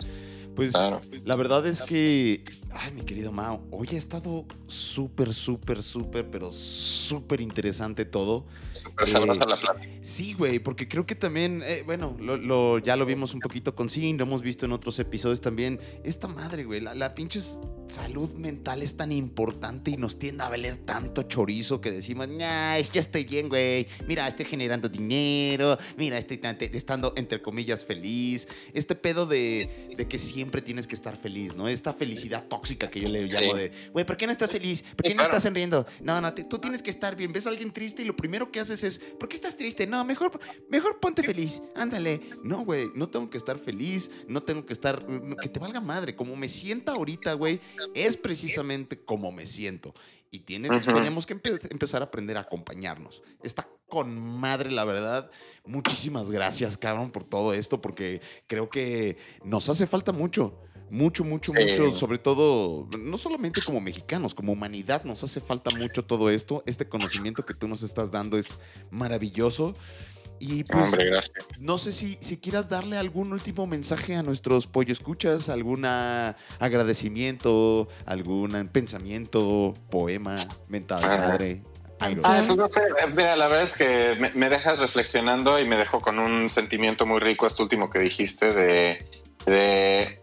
Pues 0.54 0.72
Claro. 0.72 1.00
la 1.24 1.36
verdad 1.36 1.66
es 1.66 1.82
que, 1.82 2.42
ay, 2.78 2.92
mi 2.92 3.02
querido 3.02 3.32
Mao, 3.32 3.66
hoy 3.70 3.88
ha 3.92 3.98
estado 3.98 4.44
súper, 4.66 5.32
súper, 5.32 5.82
súper, 5.82 6.30
pero 6.30 6.50
súper 6.50 7.40
interesante 7.40 8.04
todo. 8.04 8.46
Pero 8.94 9.06
sabrosa 9.06 9.46
la 9.46 9.58
plata. 9.58 9.80
Sí, 10.02 10.34
güey, 10.34 10.58
porque 10.58 10.86
creo 10.86 11.06
que 11.06 11.14
también, 11.14 11.62
eh, 11.64 11.82
bueno, 11.86 12.16
lo, 12.20 12.36
lo- 12.36 12.78
ya 12.78 12.96
lo 12.96 13.06
vimos 13.06 13.34
un 13.34 13.40
poquito 13.40 13.74
con 13.74 13.88
Sin, 13.90 14.18
lo 14.18 14.24
hemos 14.24 14.42
visto 14.42 14.66
en 14.66 14.72
otros 14.72 14.98
episodios 14.98 15.40
también. 15.40 15.80
Esta 16.04 16.28
madre, 16.28 16.64
güey, 16.64 16.80
la, 16.80 16.94
la 16.94 17.14
pinche 17.14 17.40
salud 17.88 18.34
mental 18.34 18.82
es 18.82 18.96
tan 18.96 19.10
importante 19.12 19.90
y 19.92 19.96
nos 19.96 20.18
tiende 20.18 20.44
a 20.44 20.48
valer 20.48 20.76
tanto 20.76 21.22
chorizo 21.22 21.80
que 21.80 21.90
decimos, 21.90 22.28
nah, 22.28 22.76
es- 22.76 22.92
ya 22.92 23.00
estoy 23.00 23.24
bien, 23.24 23.48
güey. 23.48 23.86
Mira, 24.06 24.28
estoy 24.28 24.44
generando 24.44 24.88
dinero. 24.88 25.78
Mira, 25.96 26.18
estoy 26.18 26.40
estando, 26.72 27.12
entre 27.16 27.40
comillas, 27.40 27.84
feliz. 27.84 28.46
Este 28.74 28.94
pedo 28.94 29.24
de, 29.26 29.94
de 29.96 30.06
que 30.06 30.18
siempre 30.18 30.60
tienes 30.62 30.86
que 30.86 30.94
estar 30.94 31.16
feliz, 31.16 31.54
¿no? 31.56 31.68
Esta 31.68 31.92
felicidad 31.94 32.44
tóxica 32.48 32.65
que 32.74 33.00
yo 33.00 33.08
le 33.08 33.22
llamo 33.22 33.52
Sí. 33.52 33.58
de, 33.58 33.72
güey, 33.92 34.04
¿por 34.04 34.16
qué 34.16 34.26
no 34.26 34.32
estás 34.32 34.50
feliz? 34.50 34.82
¿Por 34.82 35.02
qué 35.04 35.10
Sí, 35.10 35.14
no 35.14 35.18
claro. 35.18 35.30
estás 35.32 35.42
sonriendo? 35.44 35.86
No, 36.00 36.20
no, 36.20 36.34
te- 36.34 36.44
tú 36.44 36.58
tienes 36.58 36.82
que 36.82 36.90
estar 36.90 37.14
bien. 37.16 37.32
Ves 37.32 37.46
a 37.46 37.50
alguien 37.50 37.72
triste 37.72 38.02
y 38.02 38.04
lo 38.04 38.16
primero 38.16 38.50
que 38.50 38.60
haces 38.60 38.82
es, 38.82 38.98
¿por 38.98 39.28
qué 39.28 39.36
estás 39.36 39.56
triste? 39.56 39.86
No, 39.86 40.04
mejor, 40.04 40.38
mejor 40.68 40.98
ponte 41.00 41.22
feliz. 41.22 41.62
Ándale. 41.76 42.20
No, 42.42 42.64
güey, 42.64 42.90
no 42.94 43.08
tengo 43.08 43.30
que 43.30 43.38
estar 43.38 43.58
feliz. 43.58 44.10
No 44.26 44.42
tengo 44.42 44.66
que 44.66 44.72
estar, 44.72 45.08
no, 45.08 45.36
que 45.36 45.48
te 45.48 45.60
valga 45.60 45.80
madre. 45.80 46.16
Como 46.16 46.34
me 46.36 46.48
sienta 46.48 46.92
ahorita, 46.92 47.34
güey, 47.34 47.60
es 47.94 48.16
precisamente 48.16 48.98
como 48.98 49.30
me 49.32 49.46
siento. 49.46 49.94
Y 50.30 50.40
tienes, 50.40 50.70
Ujú. 50.82 50.92
tenemos 50.94 51.24
que 51.24 51.40
empe- 51.40 51.70
empezar 51.70 52.02
a 52.02 52.06
aprender 52.06 52.36
a 52.36 52.40
acompañarnos. 52.40 53.22
Está 53.42 53.68
con 53.88 54.18
madre, 54.18 54.72
la 54.72 54.84
verdad. 54.84 55.30
Muchísimas 55.64 56.30
gracias, 56.32 56.76
cabrón, 56.76 57.12
por 57.12 57.22
todo 57.24 57.54
esto, 57.54 57.80
porque 57.80 58.20
creo 58.48 58.68
que 58.68 59.16
nos 59.44 59.68
hace 59.68 59.86
falta 59.86 60.10
mucho. 60.12 60.60
Mucho, 60.90 61.24
mucho, 61.24 61.52
Sí. 61.52 61.66
mucho. 61.66 61.90
Sobre 61.90 62.18
todo, 62.18 62.88
no 62.98 63.18
solamente 63.18 63.60
como 63.64 63.80
mexicanos, 63.80 64.34
como 64.34 64.52
humanidad, 64.52 65.04
nos 65.04 65.22
hace 65.24 65.40
falta 65.40 65.74
mucho 65.76 66.04
todo 66.04 66.30
esto. 66.30 66.62
Este 66.66 66.88
conocimiento 66.88 67.42
que 67.44 67.54
tú 67.54 67.66
nos 67.68 67.82
estás 67.82 68.10
dando 68.10 68.38
es 68.38 68.58
maravilloso. 68.90 69.72
Y 70.38 70.64
pues, 70.64 70.84
Hombre, 70.84 71.06
gracias. 71.06 71.60
no 71.62 71.78
sé 71.78 71.92
si, 71.94 72.18
si 72.20 72.36
quieras 72.36 72.68
darle 72.68 72.98
algún 72.98 73.32
último 73.32 73.66
mensaje 73.66 74.16
a 74.16 74.22
nuestros 74.22 74.66
pollo 74.66 74.92
escuchas, 74.92 75.48
algún 75.48 75.84
agradecimiento, 75.86 77.88
algún 78.04 78.68
pensamiento, 78.72 79.72
poema, 79.90 80.36
mental 80.68 81.00
de 81.00 81.06
Ah. 81.06 81.18
madre, 81.28 81.62
algo. 82.00 82.20
Ah, 82.24 82.42
pues 82.46 82.56
no 82.58 82.68
sé, 82.68 82.82
mira, 83.16 83.34
la 83.36 83.48
verdad 83.48 83.64
es 83.64 83.76
que 83.78 84.16
me, 84.20 84.30
me 84.34 84.50
dejas 84.50 84.78
reflexionando 84.78 85.58
y 85.58 85.64
me 85.64 85.76
dejó 85.76 86.00
con 86.00 86.18
un 86.18 86.48
sentimiento 86.50 87.06
muy 87.06 87.20
rico 87.20 87.46
esto 87.46 87.62
último 87.62 87.88
que 87.88 88.00
dijiste 88.00 88.52
de, 88.52 89.08
de 89.46 90.20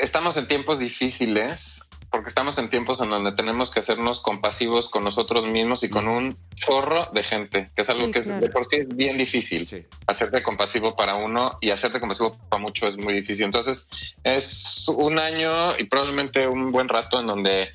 estamos 0.00 0.36
en 0.36 0.46
tiempos 0.48 0.78
difíciles 0.78 1.82
porque 2.10 2.28
estamos 2.28 2.56
en 2.58 2.70
tiempos 2.70 3.00
en 3.00 3.10
donde 3.10 3.32
tenemos 3.32 3.70
que 3.70 3.80
hacernos 3.80 4.20
compasivos 4.20 4.88
con 4.88 5.04
nosotros 5.04 5.44
mismos 5.44 5.82
y 5.82 5.90
con 5.90 6.08
un 6.08 6.38
chorro 6.54 7.10
de 7.12 7.22
gente, 7.22 7.70
que 7.74 7.82
es 7.82 7.90
algo 7.90 8.06
Sí, 8.06 8.12
que 8.12 8.18
es 8.20 8.26
claro. 8.28 8.40
de 8.40 8.48
por 8.48 8.64
sí 8.64 8.76
es 8.76 8.88
bien 8.88 9.18
difícil. 9.18 9.68
Sí. 9.68 9.76
Hacerte 10.06 10.42
compasivo 10.42 10.96
para 10.96 11.16
uno 11.16 11.58
y 11.60 11.70
hacerte 11.70 12.00
compasivo 12.00 12.38
para 12.48 12.62
mucho 12.62 12.88
es 12.88 12.96
muy 12.96 13.12
difícil. 13.12 13.44
Entonces 13.44 13.90
es 14.24 14.86
un 14.88 15.18
año 15.18 15.76
y 15.78 15.84
probablemente 15.84 16.48
un 16.48 16.72
buen 16.72 16.88
rato 16.88 17.20
en 17.20 17.26
donde 17.26 17.68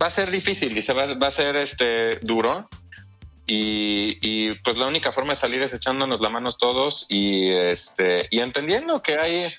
va 0.00 0.06
a 0.06 0.10
ser 0.10 0.30
difícil 0.30 0.76
y 0.76 0.82
se 0.82 0.92
va, 0.92 1.14
va 1.14 1.28
a 1.28 1.32
ser 1.32 1.54
este 1.56 2.16
duro. 2.22 2.68
Y, 3.50 4.18
y, 4.20 4.54
pues 4.56 4.76
la 4.76 4.86
única 4.86 5.10
forma 5.10 5.30
de 5.30 5.36
salir 5.36 5.62
es 5.62 5.72
echándonos 5.72 6.20
la 6.20 6.28
manos 6.28 6.58
todos 6.58 7.06
y 7.08 7.48
este 7.48 8.28
y 8.30 8.40
entendiendo 8.40 9.02
que 9.02 9.14
hay 9.16 9.54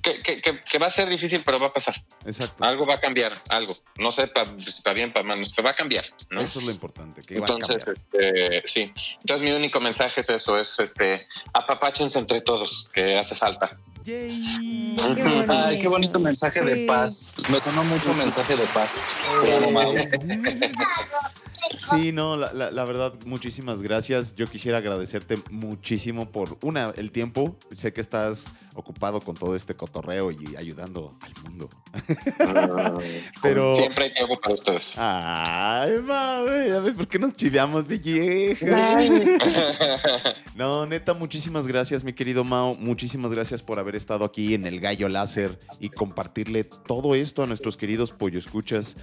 que, 0.00 0.18
que- 0.20 0.40
que- 0.40 0.62
que 0.64 0.78
va 0.78 0.86
a 0.86 0.90
ser 0.90 1.08
difícil, 1.08 1.42
pero 1.44 1.58
va 1.60 1.66
a 1.66 1.70
pasar. 1.70 1.94
Exacto. 2.24 2.64
Algo 2.64 2.86
va 2.86 2.94
a 2.94 3.00
cambiar, 3.00 3.32
algo. 3.50 3.72
No 3.98 4.10
sé 4.12 4.26
para 4.28 4.50
bien, 4.94 5.12
para 5.12 5.24
mal, 5.26 5.40
pero 5.54 5.64
va 5.64 5.70
a 5.70 5.74
cambiar. 5.74 6.04
¿no? 6.30 6.40
Eso 6.40 6.58
es 6.60 6.64
lo 6.66 6.70
importante, 6.72 7.22
que 7.22 7.38
va 7.40 7.46
a 7.46 7.50
Entonces, 7.50 7.84
este, 7.86 8.62
sí. 8.66 8.92
Entonces, 9.20 9.44
mi 9.44 9.52
único 9.52 9.80
mensaje 9.80 10.20
es 10.20 10.28
eso: 10.28 10.58
es 10.58 10.78
este 10.80 11.20
apapáchense 11.52 12.18
entre 12.18 12.40
todos, 12.40 12.88
que 12.92 13.16
hace 13.18 13.34
falta. 13.34 13.68
Yay. 14.04 14.96
Qué. 15.14 15.46
Ay, 15.48 15.80
qué 15.80 15.88
bonito 15.88 16.18
mensaje 16.18 16.58
Sí. 16.60 16.64
de 16.64 16.86
paz. 16.86 17.34
Me 17.48 17.60
sonó 17.60 17.84
mucho 17.84 18.12
mensaje 18.14 18.56
de 18.56 18.64
paz. 18.66 19.00
Te 19.44 19.56
amo. 19.68 19.94
Sí, 21.80 22.12
no, 22.12 22.36
la, 22.36 22.52
la- 22.52 22.70
la 22.70 22.84
verdad, 22.84 23.14
muchísimas 23.26 23.82
gracias. 23.82 24.34
Yo 24.34 24.46
quisiera 24.46 24.78
agradecerte 24.78 25.38
muchísimo 25.50 26.30
por, 26.30 26.58
una, 26.62 26.92
el 26.96 27.10
tiempo. 27.12 27.56
Sé 27.74 27.92
que 27.92 28.00
estás 28.00 28.52
ocupado 28.74 29.20
con 29.20 29.36
todo 29.36 29.54
este 29.54 29.74
cotorreo 29.74 30.30
y 30.30 30.56
ayudando 30.56 31.16
al 31.20 31.32
mundo. 31.44 31.68
Pero... 33.42 33.74
Siempre 33.74 34.04
hay 34.06 34.12
tiempo 34.12 34.38
para 34.40 34.54
ustedes. 34.54 34.94
Ay, 34.98 35.98
mami, 36.00 36.68
ya 36.68 36.80
ves 36.80 36.94
por 36.94 37.06
qué 37.08 37.18
nos 37.18 37.32
chiveamos, 37.34 37.86
vieja. 37.86 38.66
No, 40.54 40.84
neta, 40.84 41.14
muchísimas 41.14 41.66
gracias, 41.66 42.04
mi 42.04 42.12
querido 42.12 42.44
Mao. 42.44 42.74
Muchísimas 42.74 43.32
gracias 43.32 43.62
por 43.62 43.78
haber 43.78 43.96
estado 43.96 44.24
aquí 44.26 44.52
en 44.52 44.66
el 44.66 44.80
Gallo 44.80 45.08
Láser 45.08 45.58
y 45.80 45.88
compartirle 45.88 46.64
todo 46.64 47.14
esto 47.14 47.42
a 47.42 47.46
nuestros 47.46 47.76
queridos 47.78 48.12
pollo 48.12 48.38
escuchas. 48.38 48.96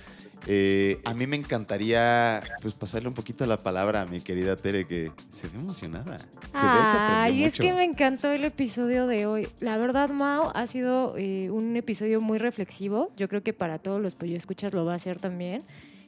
Eh, 0.52 1.00
a 1.06 1.14
mí 1.14 1.28
me 1.28 1.36
encantaría 1.36 2.42
pues 2.64 2.74
pasarle 2.74 3.08
un 3.08 3.14
poquito 3.14 3.46
la 3.46 3.58
palabra 3.58 4.02
a 4.02 4.06
mi 4.08 4.20
querida 4.20 4.56
Tere, 4.56 4.84
que 4.84 5.12
se 5.30 5.48
ve 5.48 5.60
emocionada. 5.60 6.18
Se 6.18 6.26
ve 6.26 6.40
que 6.52 6.58
Ay, 6.58 7.44
es 7.44 7.54
mucho. 7.54 7.64
que 7.64 7.74
me 7.74 7.84
encantó 7.84 8.32
el 8.32 8.44
episodio 8.44 9.06
de 9.06 9.28
hoy. 9.28 9.48
La 9.60 9.78
verdad, 9.78 10.10
Mao, 10.10 10.52
ha 10.56 10.66
sido 10.66 11.14
eh, 11.20 11.52
un 11.52 11.76
episodio 11.76 12.20
muy 12.20 12.40
reflexivo. 12.40 13.12
Yo 13.16 13.30
creo 13.30 13.44
que 13.44 13.54
para 13.54 13.78
todos 13.78 14.02
los 14.02 14.18
escuchas 14.20 14.74
lo 14.74 14.86
va 14.86 14.94
a 14.94 14.96
hacer 14.96 15.20
también. 15.20 15.64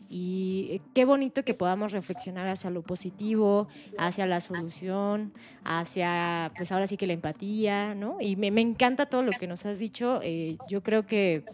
Y 0.10 0.70
eh, 0.72 0.82
qué 0.96 1.06
bonito 1.06 1.46
que 1.46 1.54
podamos 1.54 1.92
reflexionar 1.92 2.48
hacia 2.48 2.72
lo 2.72 2.82
positivo, 2.82 3.68
hacia 4.00 4.26
la 4.26 4.42
solución, 4.42 5.34
hacia, 5.64 6.52
pues 6.58 6.72
ahora 6.72 6.88
sí 6.88 6.98
que 6.98 7.06
la 7.06 7.14
empatía, 7.14 7.94
¿no? 7.94 8.18
Y 8.20 8.38
me, 8.38 8.50
me 8.50 8.62
encanta 8.62 9.06
todo 9.06 9.22
lo 9.22 9.34
que 9.34 9.46
nos 9.46 9.68
has 9.68 9.78
dicho. 9.78 10.20
Eh, 10.24 10.58
yo 10.68 10.82
creo 10.82 11.06
que 11.06 11.46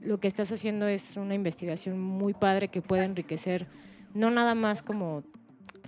lo 0.00 0.18
que 0.18 0.28
estás 0.28 0.50
haciendo 0.52 0.86
es 0.86 1.16
una 1.16 1.34
investigación 1.34 1.98
muy 1.98 2.34
padre 2.34 2.68
que 2.68 2.82
puede 2.82 3.04
enriquecer 3.04 3.66
no 4.14 4.30
nada 4.30 4.54
más 4.54 4.82
como 4.82 5.22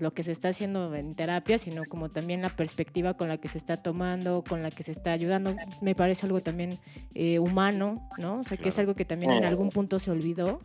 lo 0.02 0.12
que 0.12 0.22
se 0.22 0.32
está 0.32 0.48
haciendo 0.48 0.94
en 0.94 1.14
terapia, 1.14 1.56
sino 1.58 1.84
como 1.88 2.10
también 2.10 2.42
la 2.42 2.50
perspectiva 2.50 3.14
con 3.14 3.28
la 3.28 3.38
que 3.38 3.48
se 3.48 3.58
está 3.58 3.78
tomando, 3.78 4.44
con 4.46 4.62
la 4.62 4.70
que 4.70 4.82
se 4.82 4.90
está 4.92 5.12
ayudando. 5.12 5.54
Me 5.80 5.94
parece 5.94 6.26
algo 6.26 6.42
también 6.42 6.78
eh, 7.14 7.38
humano, 7.38 8.08
¿no? 8.18 8.40
O 8.40 8.42
sea, 8.42 8.56
que 8.56 8.68
es 8.68 8.78
algo 8.78 8.94
que 8.94 9.04
también 9.04 9.32
en 9.32 9.44
algún 9.44 9.70
punto 9.70 9.98
se 9.98 10.10
olvidó. 10.10 10.60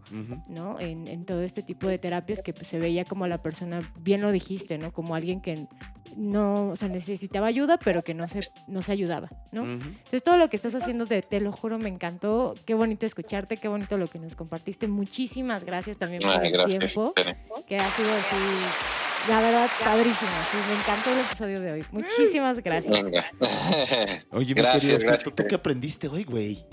¿no? 0.47 0.79
En, 0.79 1.07
en 1.07 1.25
todo 1.25 1.41
este 1.41 1.61
tipo 1.63 1.87
de 1.87 1.97
terapias 1.97 2.41
que 2.41 2.53
pues, 2.53 2.67
se 2.67 2.79
veía 2.79 3.05
como 3.05 3.27
la 3.27 3.41
persona, 3.41 3.81
bien 3.99 4.21
lo 4.21 4.31
dijiste, 4.31 4.77
¿no? 4.77 4.91
Como 4.91 5.15
alguien 5.15 5.41
que 5.41 5.67
no, 6.15 6.69
o 6.69 6.75
sea, 6.75 6.89
necesitaba 6.89 7.47
ayuda, 7.47 7.77
pero 7.77 8.03
que 8.03 8.13
no 8.13 8.27
se, 8.27 8.41
no 8.67 8.81
se 8.81 8.91
ayudaba, 8.91 9.29
¿no? 9.51 9.63
Entonces, 9.63 10.23
todo 10.23 10.37
lo 10.37 10.49
que 10.49 10.55
estás 10.55 10.73
haciendo, 10.73 11.05
te, 11.05 11.21
te 11.21 11.39
lo 11.39 11.51
juro, 11.51 11.77
me 11.77 11.89
encantó. 11.89 12.55
Qué 12.65 12.73
bonito 12.73 13.05
escucharte, 13.05 13.57
qué 13.57 13.67
bonito 13.67 13.97
lo 13.97 14.07
que 14.07 14.17
nos 14.17 14.35
compartiste. 14.35 14.87
Muchísimas 14.87 15.63
gracias 15.63 15.97
también 15.97 16.21
por 16.21 16.31
Ay, 16.31 16.47
el 16.47 16.53
gracias. 16.53 16.93
tiempo, 16.93 17.13
Tere. 17.15 17.37
que 17.67 17.77
ha 17.77 17.89
sido 17.89 18.09
así, 18.09 19.06
la 19.29 19.39
verdad, 19.41 19.69
padrísimo. 19.83 20.31
Sí, 20.51 20.57
me 20.67 20.75
encantó 20.79 21.11
el 21.11 21.19
episodio 21.19 21.61
de 21.61 21.71
hoy. 21.71 21.85
Muchísimas 21.91 22.59
gracias. 22.59 23.03
Venga. 23.03 23.25
Oye, 24.31 24.53
mi 24.55 24.61
Gracias, 24.61 24.83
querido 24.83 24.99
gracias, 24.99 25.23
Fito, 25.23 25.35
¿tú 25.43 25.47
qué 25.47 25.55
aprendiste 25.55 26.07
hoy, 26.07 26.23
güey? 26.23 26.65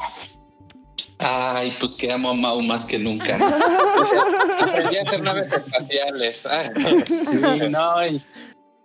Ay, 1.18 1.74
pues 1.78 1.94
que 1.94 2.12
amo 2.12 2.30
a 2.30 2.34
Mau 2.34 2.60
más 2.62 2.84
que 2.84 2.98
nunca. 2.98 3.34
Aprendí 4.60 4.96
a 4.98 5.02
hacer 5.02 5.22
naves 5.22 5.52
espaciales. 5.52 6.48
Sí, 7.08 7.36
no, 7.70 8.06
y 8.06 8.22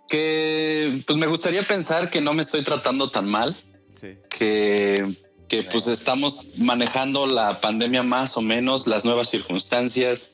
que 0.08 1.02
pues 1.06 1.18
me 1.18 1.26
gustaría 1.26 1.62
pensar 1.62 2.08
que 2.10 2.20
no 2.20 2.32
me 2.32 2.42
estoy 2.42 2.62
tratando 2.62 3.10
tan 3.10 3.28
mal, 3.28 3.54
Sí. 4.00 4.16
que, 4.30 5.06
que 5.50 5.64
pues 5.64 5.88
estamos 5.88 6.46
manejando 6.58 7.26
la 7.26 7.60
pandemia 7.60 8.04
más 8.04 8.36
o 8.36 8.40
menos, 8.40 8.86
las 8.86 9.04
nuevas 9.04 9.28
circunstancias. 9.28 10.30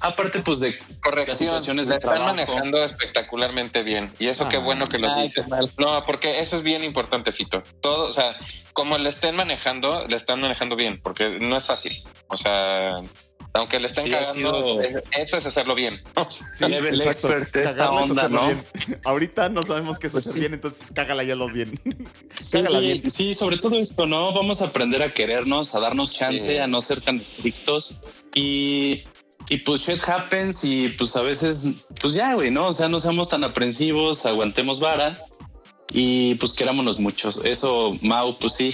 Aparte, 0.00 0.40
pues 0.40 0.58
de 0.58 0.76
Corrección, 1.00 1.38
situaciones 1.38 1.86
la 1.86 1.92
de 1.92 1.98
están 1.98 2.14
trabajo. 2.16 2.34
manejando 2.34 2.84
espectacularmente 2.84 3.84
bien. 3.84 4.12
Y 4.18 4.26
eso 4.26 4.48
qué 4.48 4.56
Ah. 4.56 4.60
bueno 4.60 4.86
que 4.88 4.98
lo 4.98 5.14
dices. 5.14 5.46
No, 5.78 6.04
porque 6.04 6.40
eso 6.40 6.56
es 6.56 6.62
bien 6.62 6.82
importante, 6.82 7.30
Fito. 7.30 7.62
Todo, 7.80 8.08
o 8.08 8.12
sea, 8.12 8.36
como 8.76 8.98
le 8.98 9.08
estén 9.08 9.34
manejando, 9.34 10.06
le 10.06 10.16
están 10.16 10.40
manejando 10.40 10.76
bien, 10.76 11.00
porque 11.02 11.38
no 11.40 11.56
es 11.56 11.64
fácil. 11.66 11.92
O 12.28 12.36
sea, 12.36 12.94
aunque 13.54 13.80
le 13.80 13.86
estén 13.86 14.04
Sí, 14.04 14.10
cagando, 14.10 14.82
sido- 14.84 15.02
eso 15.12 15.36
es 15.38 15.46
hacerlo 15.46 15.74
bien. 15.74 16.02
Sí. 16.28 16.44
Ahorita 19.04 19.48
no 19.48 19.62
sabemos 19.62 19.98
qué 19.98 20.06
es 20.08 20.12
Pues 20.12 20.24
hacer 20.24 20.34
sí. 20.34 20.40
bien, 20.40 20.54
entonces 20.54 20.90
cágala 20.92 21.22
ya 21.24 21.34
lo 21.36 21.48
bien. 21.48 21.80
Sí, 22.38 22.58
Cágala 22.58 22.80
bien. 22.80 23.10
sí, 23.10 23.32
sobre 23.34 23.56
todo 23.56 23.76
esto, 23.76 24.06
¿no? 24.06 24.32
Vamos 24.34 24.60
a 24.60 24.66
aprender 24.66 25.02
a 25.02 25.08
querernos, 25.10 25.74
a 25.74 25.80
darnos 25.80 26.12
chance, 26.12 26.52
Sí. 26.54 26.58
a 26.58 26.66
no 26.66 26.80
ser 26.82 27.00
tan 27.00 27.16
estrictos 27.16 27.94
y, 28.34 29.02
y 29.48 29.56
pues 29.58 29.86
shit 29.86 30.00
happens 30.06 30.62
y 30.64 30.90
pues 30.90 31.16
a 31.16 31.22
veces, 31.22 31.86
pues 32.02 32.12
ya, 32.14 32.34
güey, 32.34 32.50
¿no? 32.50 32.66
O 32.68 32.72
sea, 32.74 32.88
no 32.88 32.98
seamos 32.98 33.30
tan 33.30 33.42
aprensivos, 33.42 34.26
aguantemos 34.26 34.80
vara 34.80 35.18
y 35.92 36.34
pues 36.36 36.52
querámonos 36.52 36.98
muchos. 36.98 37.40
Eso, 37.44 37.96
Mau, 38.02 38.36
pues 38.38 38.54
sí, 38.54 38.70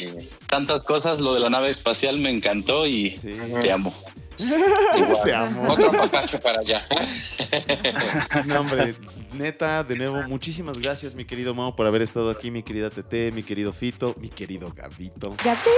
tantas 0.48 0.84
cosas, 0.84 1.20
lo 1.20 1.34
de 1.34 1.40
la 1.40 1.50
nave 1.50 1.70
espacial 1.70 2.18
me 2.18 2.30
encantó 2.30 2.86
y 2.86 3.10
Sí. 3.10 3.32
te 3.60 3.70
amo. 3.72 3.94
Te 5.24 5.34
amo. 5.34 5.68
Otro 5.68 5.92
papacho 5.92 6.40
para 6.40 6.60
allá. 6.60 6.86
No, 8.46 8.60
hombre, 8.60 8.94
neta, 9.32 9.84
de 9.84 9.96
nuevo, 9.96 10.22
muchísimas 10.22 10.78
gracias, 10.78 11.14
mi 11.14 11.24
querido 11.24 11.54
Mao, 11.54 11.76
por 11.76 11.86
haber 11.86 12.02
estado 12.02 12.30
aquí, 12.30 12.50
mi 12.50 12.62
querida 12.62 12.90
Tete, 12.90 13.30
mi 13.30 13.42
querido 13.42 13.72
Fito, 13.72 14.14
mi 14.18 14.28
querido 14.28 14.72
Gabito. 14.74 15.30
¡Gatito! 15.44 15.70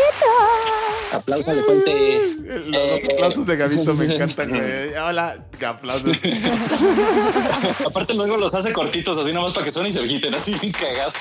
Aplauso 1.13 1.55
de 1.55 1.63
fuente. 1.63 2.37
Los 2.67 3.05
aplausos 3.05 3.47
de 3.47 3.57
Gabito 3.57 3.95
me 3.95 4.07
encantan, 4.07 4.51
güey. 4.51 4.95
Hola, 4.95 5.47
aplausos. 5.67 6.17
Aparte 7.87 8.15
luego 8.15 8.37
los 8.37 8.55
hace 8.55 8.73
cortitos 8.73 9.19
así 9.19 9.33
nomás 9.33 9.53
para 9.53 9.65
que 9.65 9.71
suenen 9.71 9.91
y 9.91 9.95
se 9.95 10.05
quiten 10.05 10.35
así 10.35 10.55
bien 10.61 10.73
cagados. 10.73 11.15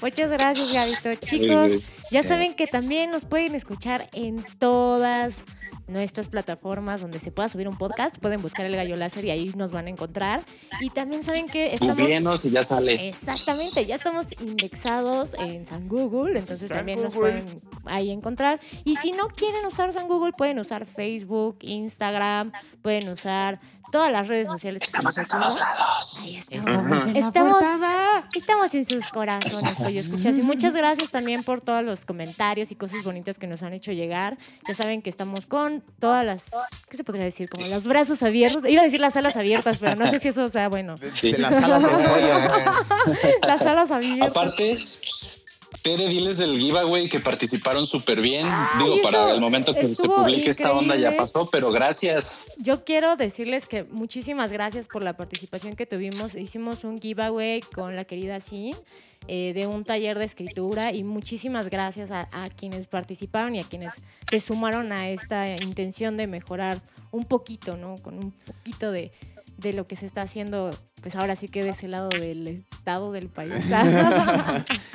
Muchas 0.00 0.30
gracias, 0.30 0.72
Gabito. 0.72 1.14
Chicos, 1.24 1.72
ya 2.10 2.22
saben 2.22 2.54
que 2.54 2.66
también 2.66 3.10
nos 3.10 3.24
pueden 3.24 3.54
escuchar 3.54 4.08
en 4.12 4.44
todas 4.58 5.44
nuestras 5.88 6.28
plataformas 6.28 7.00
donde 7.00 7.18
se 7.18 7.32
pueda 7.32 7.48
subir 7.48 7.68
un 7.68 7.76
podcast. 7.76 8.18
Pueden 8.18 8.42
buscar 8.42 8.66
el 8.66 8.76
gallo 8.76 8.96
láser 8.96 9.24
y 9.24 9.30
ahí 9.30 9.52
nos 9.56 9.72
van 9.72 9.86
a 9.86 9.90
encontrar. 9.90 10.44
Y 10.80 10.90
también 10.90 11.22
saben 11.22 11.46
que 11.46 11.74
estamos... 11.74 12.44
Y 12.44 12.50
ya 12.50 12.62
sale. 12.62 13.08
Exactamente, 13.08 13.86
ya 13.86 13.96
estamos 13.96 14.26
indexados 14.40 15.34
en 15.34 15.66
San 15.66 15.88
Google, 15.88 16.38
entonces 16.38 16.68
San 16.68 16.78
también 16.78 17.02
nos 17.02 17.14
pueden 17.14 17.44
ahí 17.84 18.10
encontrar. 18.10 18.60
Y 18.84 18.96
si 18.96 19.12
no 19.12 19.28
quieren 19.28 19.64
usar 19.66 19.92
San 19.92 20.08
Google, 20.08 20.32
pueden 20.32 20.58
usar 20.58 20.86
Facebook, 20.86 21.58
Instagram, 21.62 22.52
pueden 22.82 23.08
usar 23.08 23.60
todas 23.90 24.10
las 24.12 24.28
redes 24.28 24.48
sociales. 24.48 24.82
Ahí 24.82 26.36
estamos. 26.36 27.06
En 27.06 27.14
la 27.14 27.18
Estamos, 27.28 27.52
portada. 27.52 28.28
estamos 28.34 28.74
en 28.74 28.86
sus 28.86 29.08
corazones, 29.10 29.78
pollo 29.78 30.00
escuchas. 30.00 30.38
Y 30.38 30.42
muchas 30.42 30.74
gracias 30.74 31.10
también 31.10 31.42
por 31.42 31.60
todos 31.60 31.84
los 31.84 32.04
comentarios 32.04 32.70
y 32.70 32.74
cosas 32.76 33.02
bonitas 33.04 33.38
que 33.38 33.46
nos 33.46 33.62
han 33.62 33.72
hecho 33.72 33.92
llegar. 33.92 34.36
Ya 34.66 34.74
saben 34.74 35.02
que 35.02 35.10
estamos 35.10 35.46
con 35.46 35.82
todas 35.98 36.24
las, 36.24 36.50
¿qué 36.88 36.96
se 36.96 37.04
podría 37.04 37.24
decir? 37.24 37.48
Como 37.48 37.66
los 37.66 37.86
brazos 37.86 38.22
abiertos. 38.22 38.64
Iba 38.68 38.82
a 38.82 38.84
decir 38.84 39.00
las 39.00 39.16
alas 39.16 39.36
abiertas, 39.36 39.78
pero 39.78 39.96
no 39.96 40.08
sé 40.08 40.20
si 40.20 40.28
eso 40.28 40.48
sea 40.48 40.68
bueno. 40.68 40.96
Sí. 40.98 41.32
De 41.32 41.38
las 41.38 41.52
alas 41.56 41.82
de 41.82 42.08
pollo. 42.08 42.38
Las 43.46 43.62
alas 43.62 43.90
abiertas. 43.90 44.30
Aparte, 44.30 44.76
Tere, 45.82 46.08
diles 46.08 46.38
del 46.38 46.58
giveaway 46.58 47.08
que 47.08 47.20
participaron 47.20 47.86
súper 47.86 48.20
bien. 48.20 48.46
Digo, 48.78 49.00
para 49.02 49.32
el 49.32 49.40
momento 49.40 49.74
que 49.74 49.94
se 49.94 50.08
publique 50.08 50.50
esta 50.50 50.72
onda 50.72 50.96
ya 50.96 51.16
pasó, 51.16 51.48
pero 51.50 51.70
gracias. 51.70 52.42
Yo 52.58 52.84
quiero 52.84 53.16
decirles 53.16 53.66
que 53.66 53.84
muchísimas 53.84 54.52
gracias 54.52 54.88
por 54.88 55.02
la 55.02 55.16
participación 55.16 55.76
que 55.76 55.86
tuvimos. 55.86 56.34
Hicimos 56.34 56.84
un 56.84 56.98
giveaway 56.98 57.60
con 57.60 57.96
la 57.96 58.04
querida 58.04 58.40
Sin 58.40 58.76
eh, 59.26 59.52
de 59.52 59.66
un 59.66 59.84
taller 59.84 60.18
de 60.18 60.24
escritura 60.24 60.92
y 60.92 61.04
muchísimas 61.04 61.68
gracias 61.68 62.10
a, 62.10 62.28
a 62.32 62.48
quienes 62.48 62.86
participaron 62.86 63.54
y 63.54 63.60
a 63.60 63.64
quienes 63.64 63.94
se 64.28 64.40
sumaron 64.40 64.92
a 64.92 65.08
esta 65.08 65.48
intención 65.62 66.16
de 66.16 66.26
mejorar 66.26 66.82
un 67.10 67.24
poquito, 67.24 67.76
¿no? 67.76 67.96
Con 67.96 68.14
un 68.18 68.32
poquito 68.32 68.90
de, 68.90 69.12
de 69.58 69.72
lo 69.72 69.86
que 69.86 69.96
se 69.96 70.06
está 70.06 70.22
haciendo, 70.22 70.70
pues 71.02 71.16
ahora 71.16 71.34
sí 71.36 71.48
que 71.48 71.64
de 71.64 71.70
ese 71.70 71.88
lado 71.88 72.08
del 72.08 72.46
estado 72.46 73.12
del 73.12 73.28
país. 73.28 73.52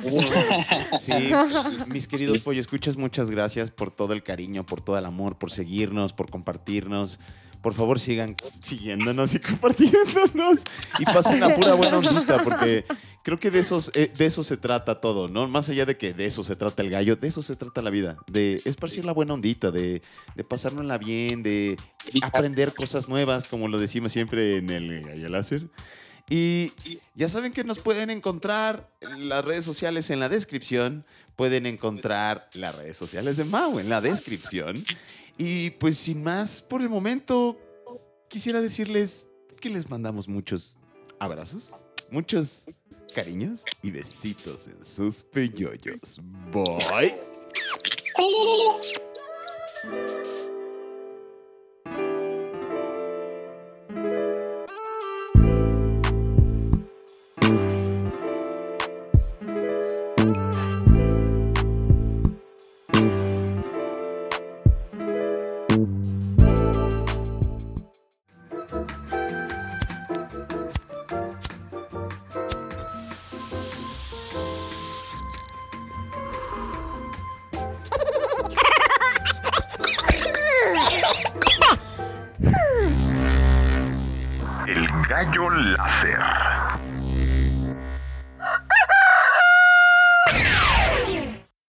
Sí, 1.00 1.30
mis 1.88 2.08
queridos 2.08 2.40
pollo 2.40 2.60
escuchas, 2.60 2.96
muchas 2.96 3.30
gracias 3.30 3.70
por 3.70 3.90
todo 3.90 4.12
el 4.12 4.22
cariño, 4.22 4.64
por 4.64 4.80
todo 4.80 4.98
el 4.98 5.04
amor, 5.04 5.38
por 5.38 5.50
seguirnos, 5.50 6.12
por 6.12 6.30
compartirnos. 6.30 7.18
Por 7.64 7.72
favor, 7.72 7.98
sigan 7.98 8.36
siguiéndonos 8.62 9.34
y 9.34 9.38
compartiéndonos. 9.40 10.58
Y 10.98 11.04
pasen 11.06 11.40
la 11.40 11.54
pura 11.54 11.72
buena 11.72 11.96
ondita, 11.96 12.44
porque 12.44 12.84
creo 13.22 13.40
que 13.40 13.50
de, 13.50 13.60
esos, 13.60 13.90
eh, 13.94 14.12
de 14.18 14.26
eso 14.26 14.44
se 14.44 14.58
trata 14.58 15.00
todo, 15.00 15.28
¿no? 15.28 15.48
Más 15.48 15.70
allá 15.70 15.86
de 15.86 15.96
que 15.96 16.12
de 16.12 16.26
eso 16.26 16.44
se 16.44 16.56
trata 16.56 16.82
el 16.82 16.90
gallo, 16.90 17.16
de 17.16 17.26
eso 17.26 17.40
se 17.40 17.56
trata 17.56 17.80
la 17.80 17.88
vida. 17.88 18.18
De 18.26 18.60
esparcir 18.66 19.06
la 19.06 19.12
buena 19.12 19.32
ondita, 19.32 19.70
de, 19.70 20.02
de 20.34 20.44
pasárnosla 20.44 20.98
bien, 20.98 21.42
de 21.42 21.78
aprender 22.20 22.74
cosas 22.74 23.08
nuevas, 23.08 23.48
como 23.48 23.66
lo 23.68 23.78
decimos 23.78 24.12
siempre 24.12 24.58
en 24.58 24.68
el 24.68 25.02
gallo 25.02 25.30
láser. 25.30 25.70
Y 26.28 26.72
ya 27.14 27.30
saben 27.30 27.52
que 27.52 27.64
nos 27.64 27.78
pueden 27.78 28.10
encontrar 28.10 28.90
en 29.00 29.30
las 29.30 29.42
redes 29.42 29.64
sociales 29.64 30.10
en 30.10 30.20
la 30.20 30.28
descripción. 30.28 31.02
Pueden 31.34 31.64
encontrar 31.64 32.48
las 32.52 32.76
redes 32.76 32.98
sociales 32.98 33.38
de 33.38 33.44
Mau 33.44 33.78
en 33.78 33.88
la 33.88 34.02
descripción. 34.02 34.76
Y 35.36 35.70
pues 35.70 35.98
sin 35.98 36.22
más, 36.22 36.62
por 36.62 36.80
el 36.80 36.88
momento, 36.88 37.58
quisiera 38.28 38.60
decirles 38.60 39.28
que 39.60 39.70
les 39.70 39.88
mandamos 39.90 40.28
muchos 40.28 40.78
abrazos, 41.18 41.74
muchos 42.10 42.66
cariños 43.14 43.64
y 43.82 43.90
besitos 43.90 44.66
en 44.66 44.84
sus 44.84 45.22
peyoyos. 45.22 46.20
Bye. 46.52 47.10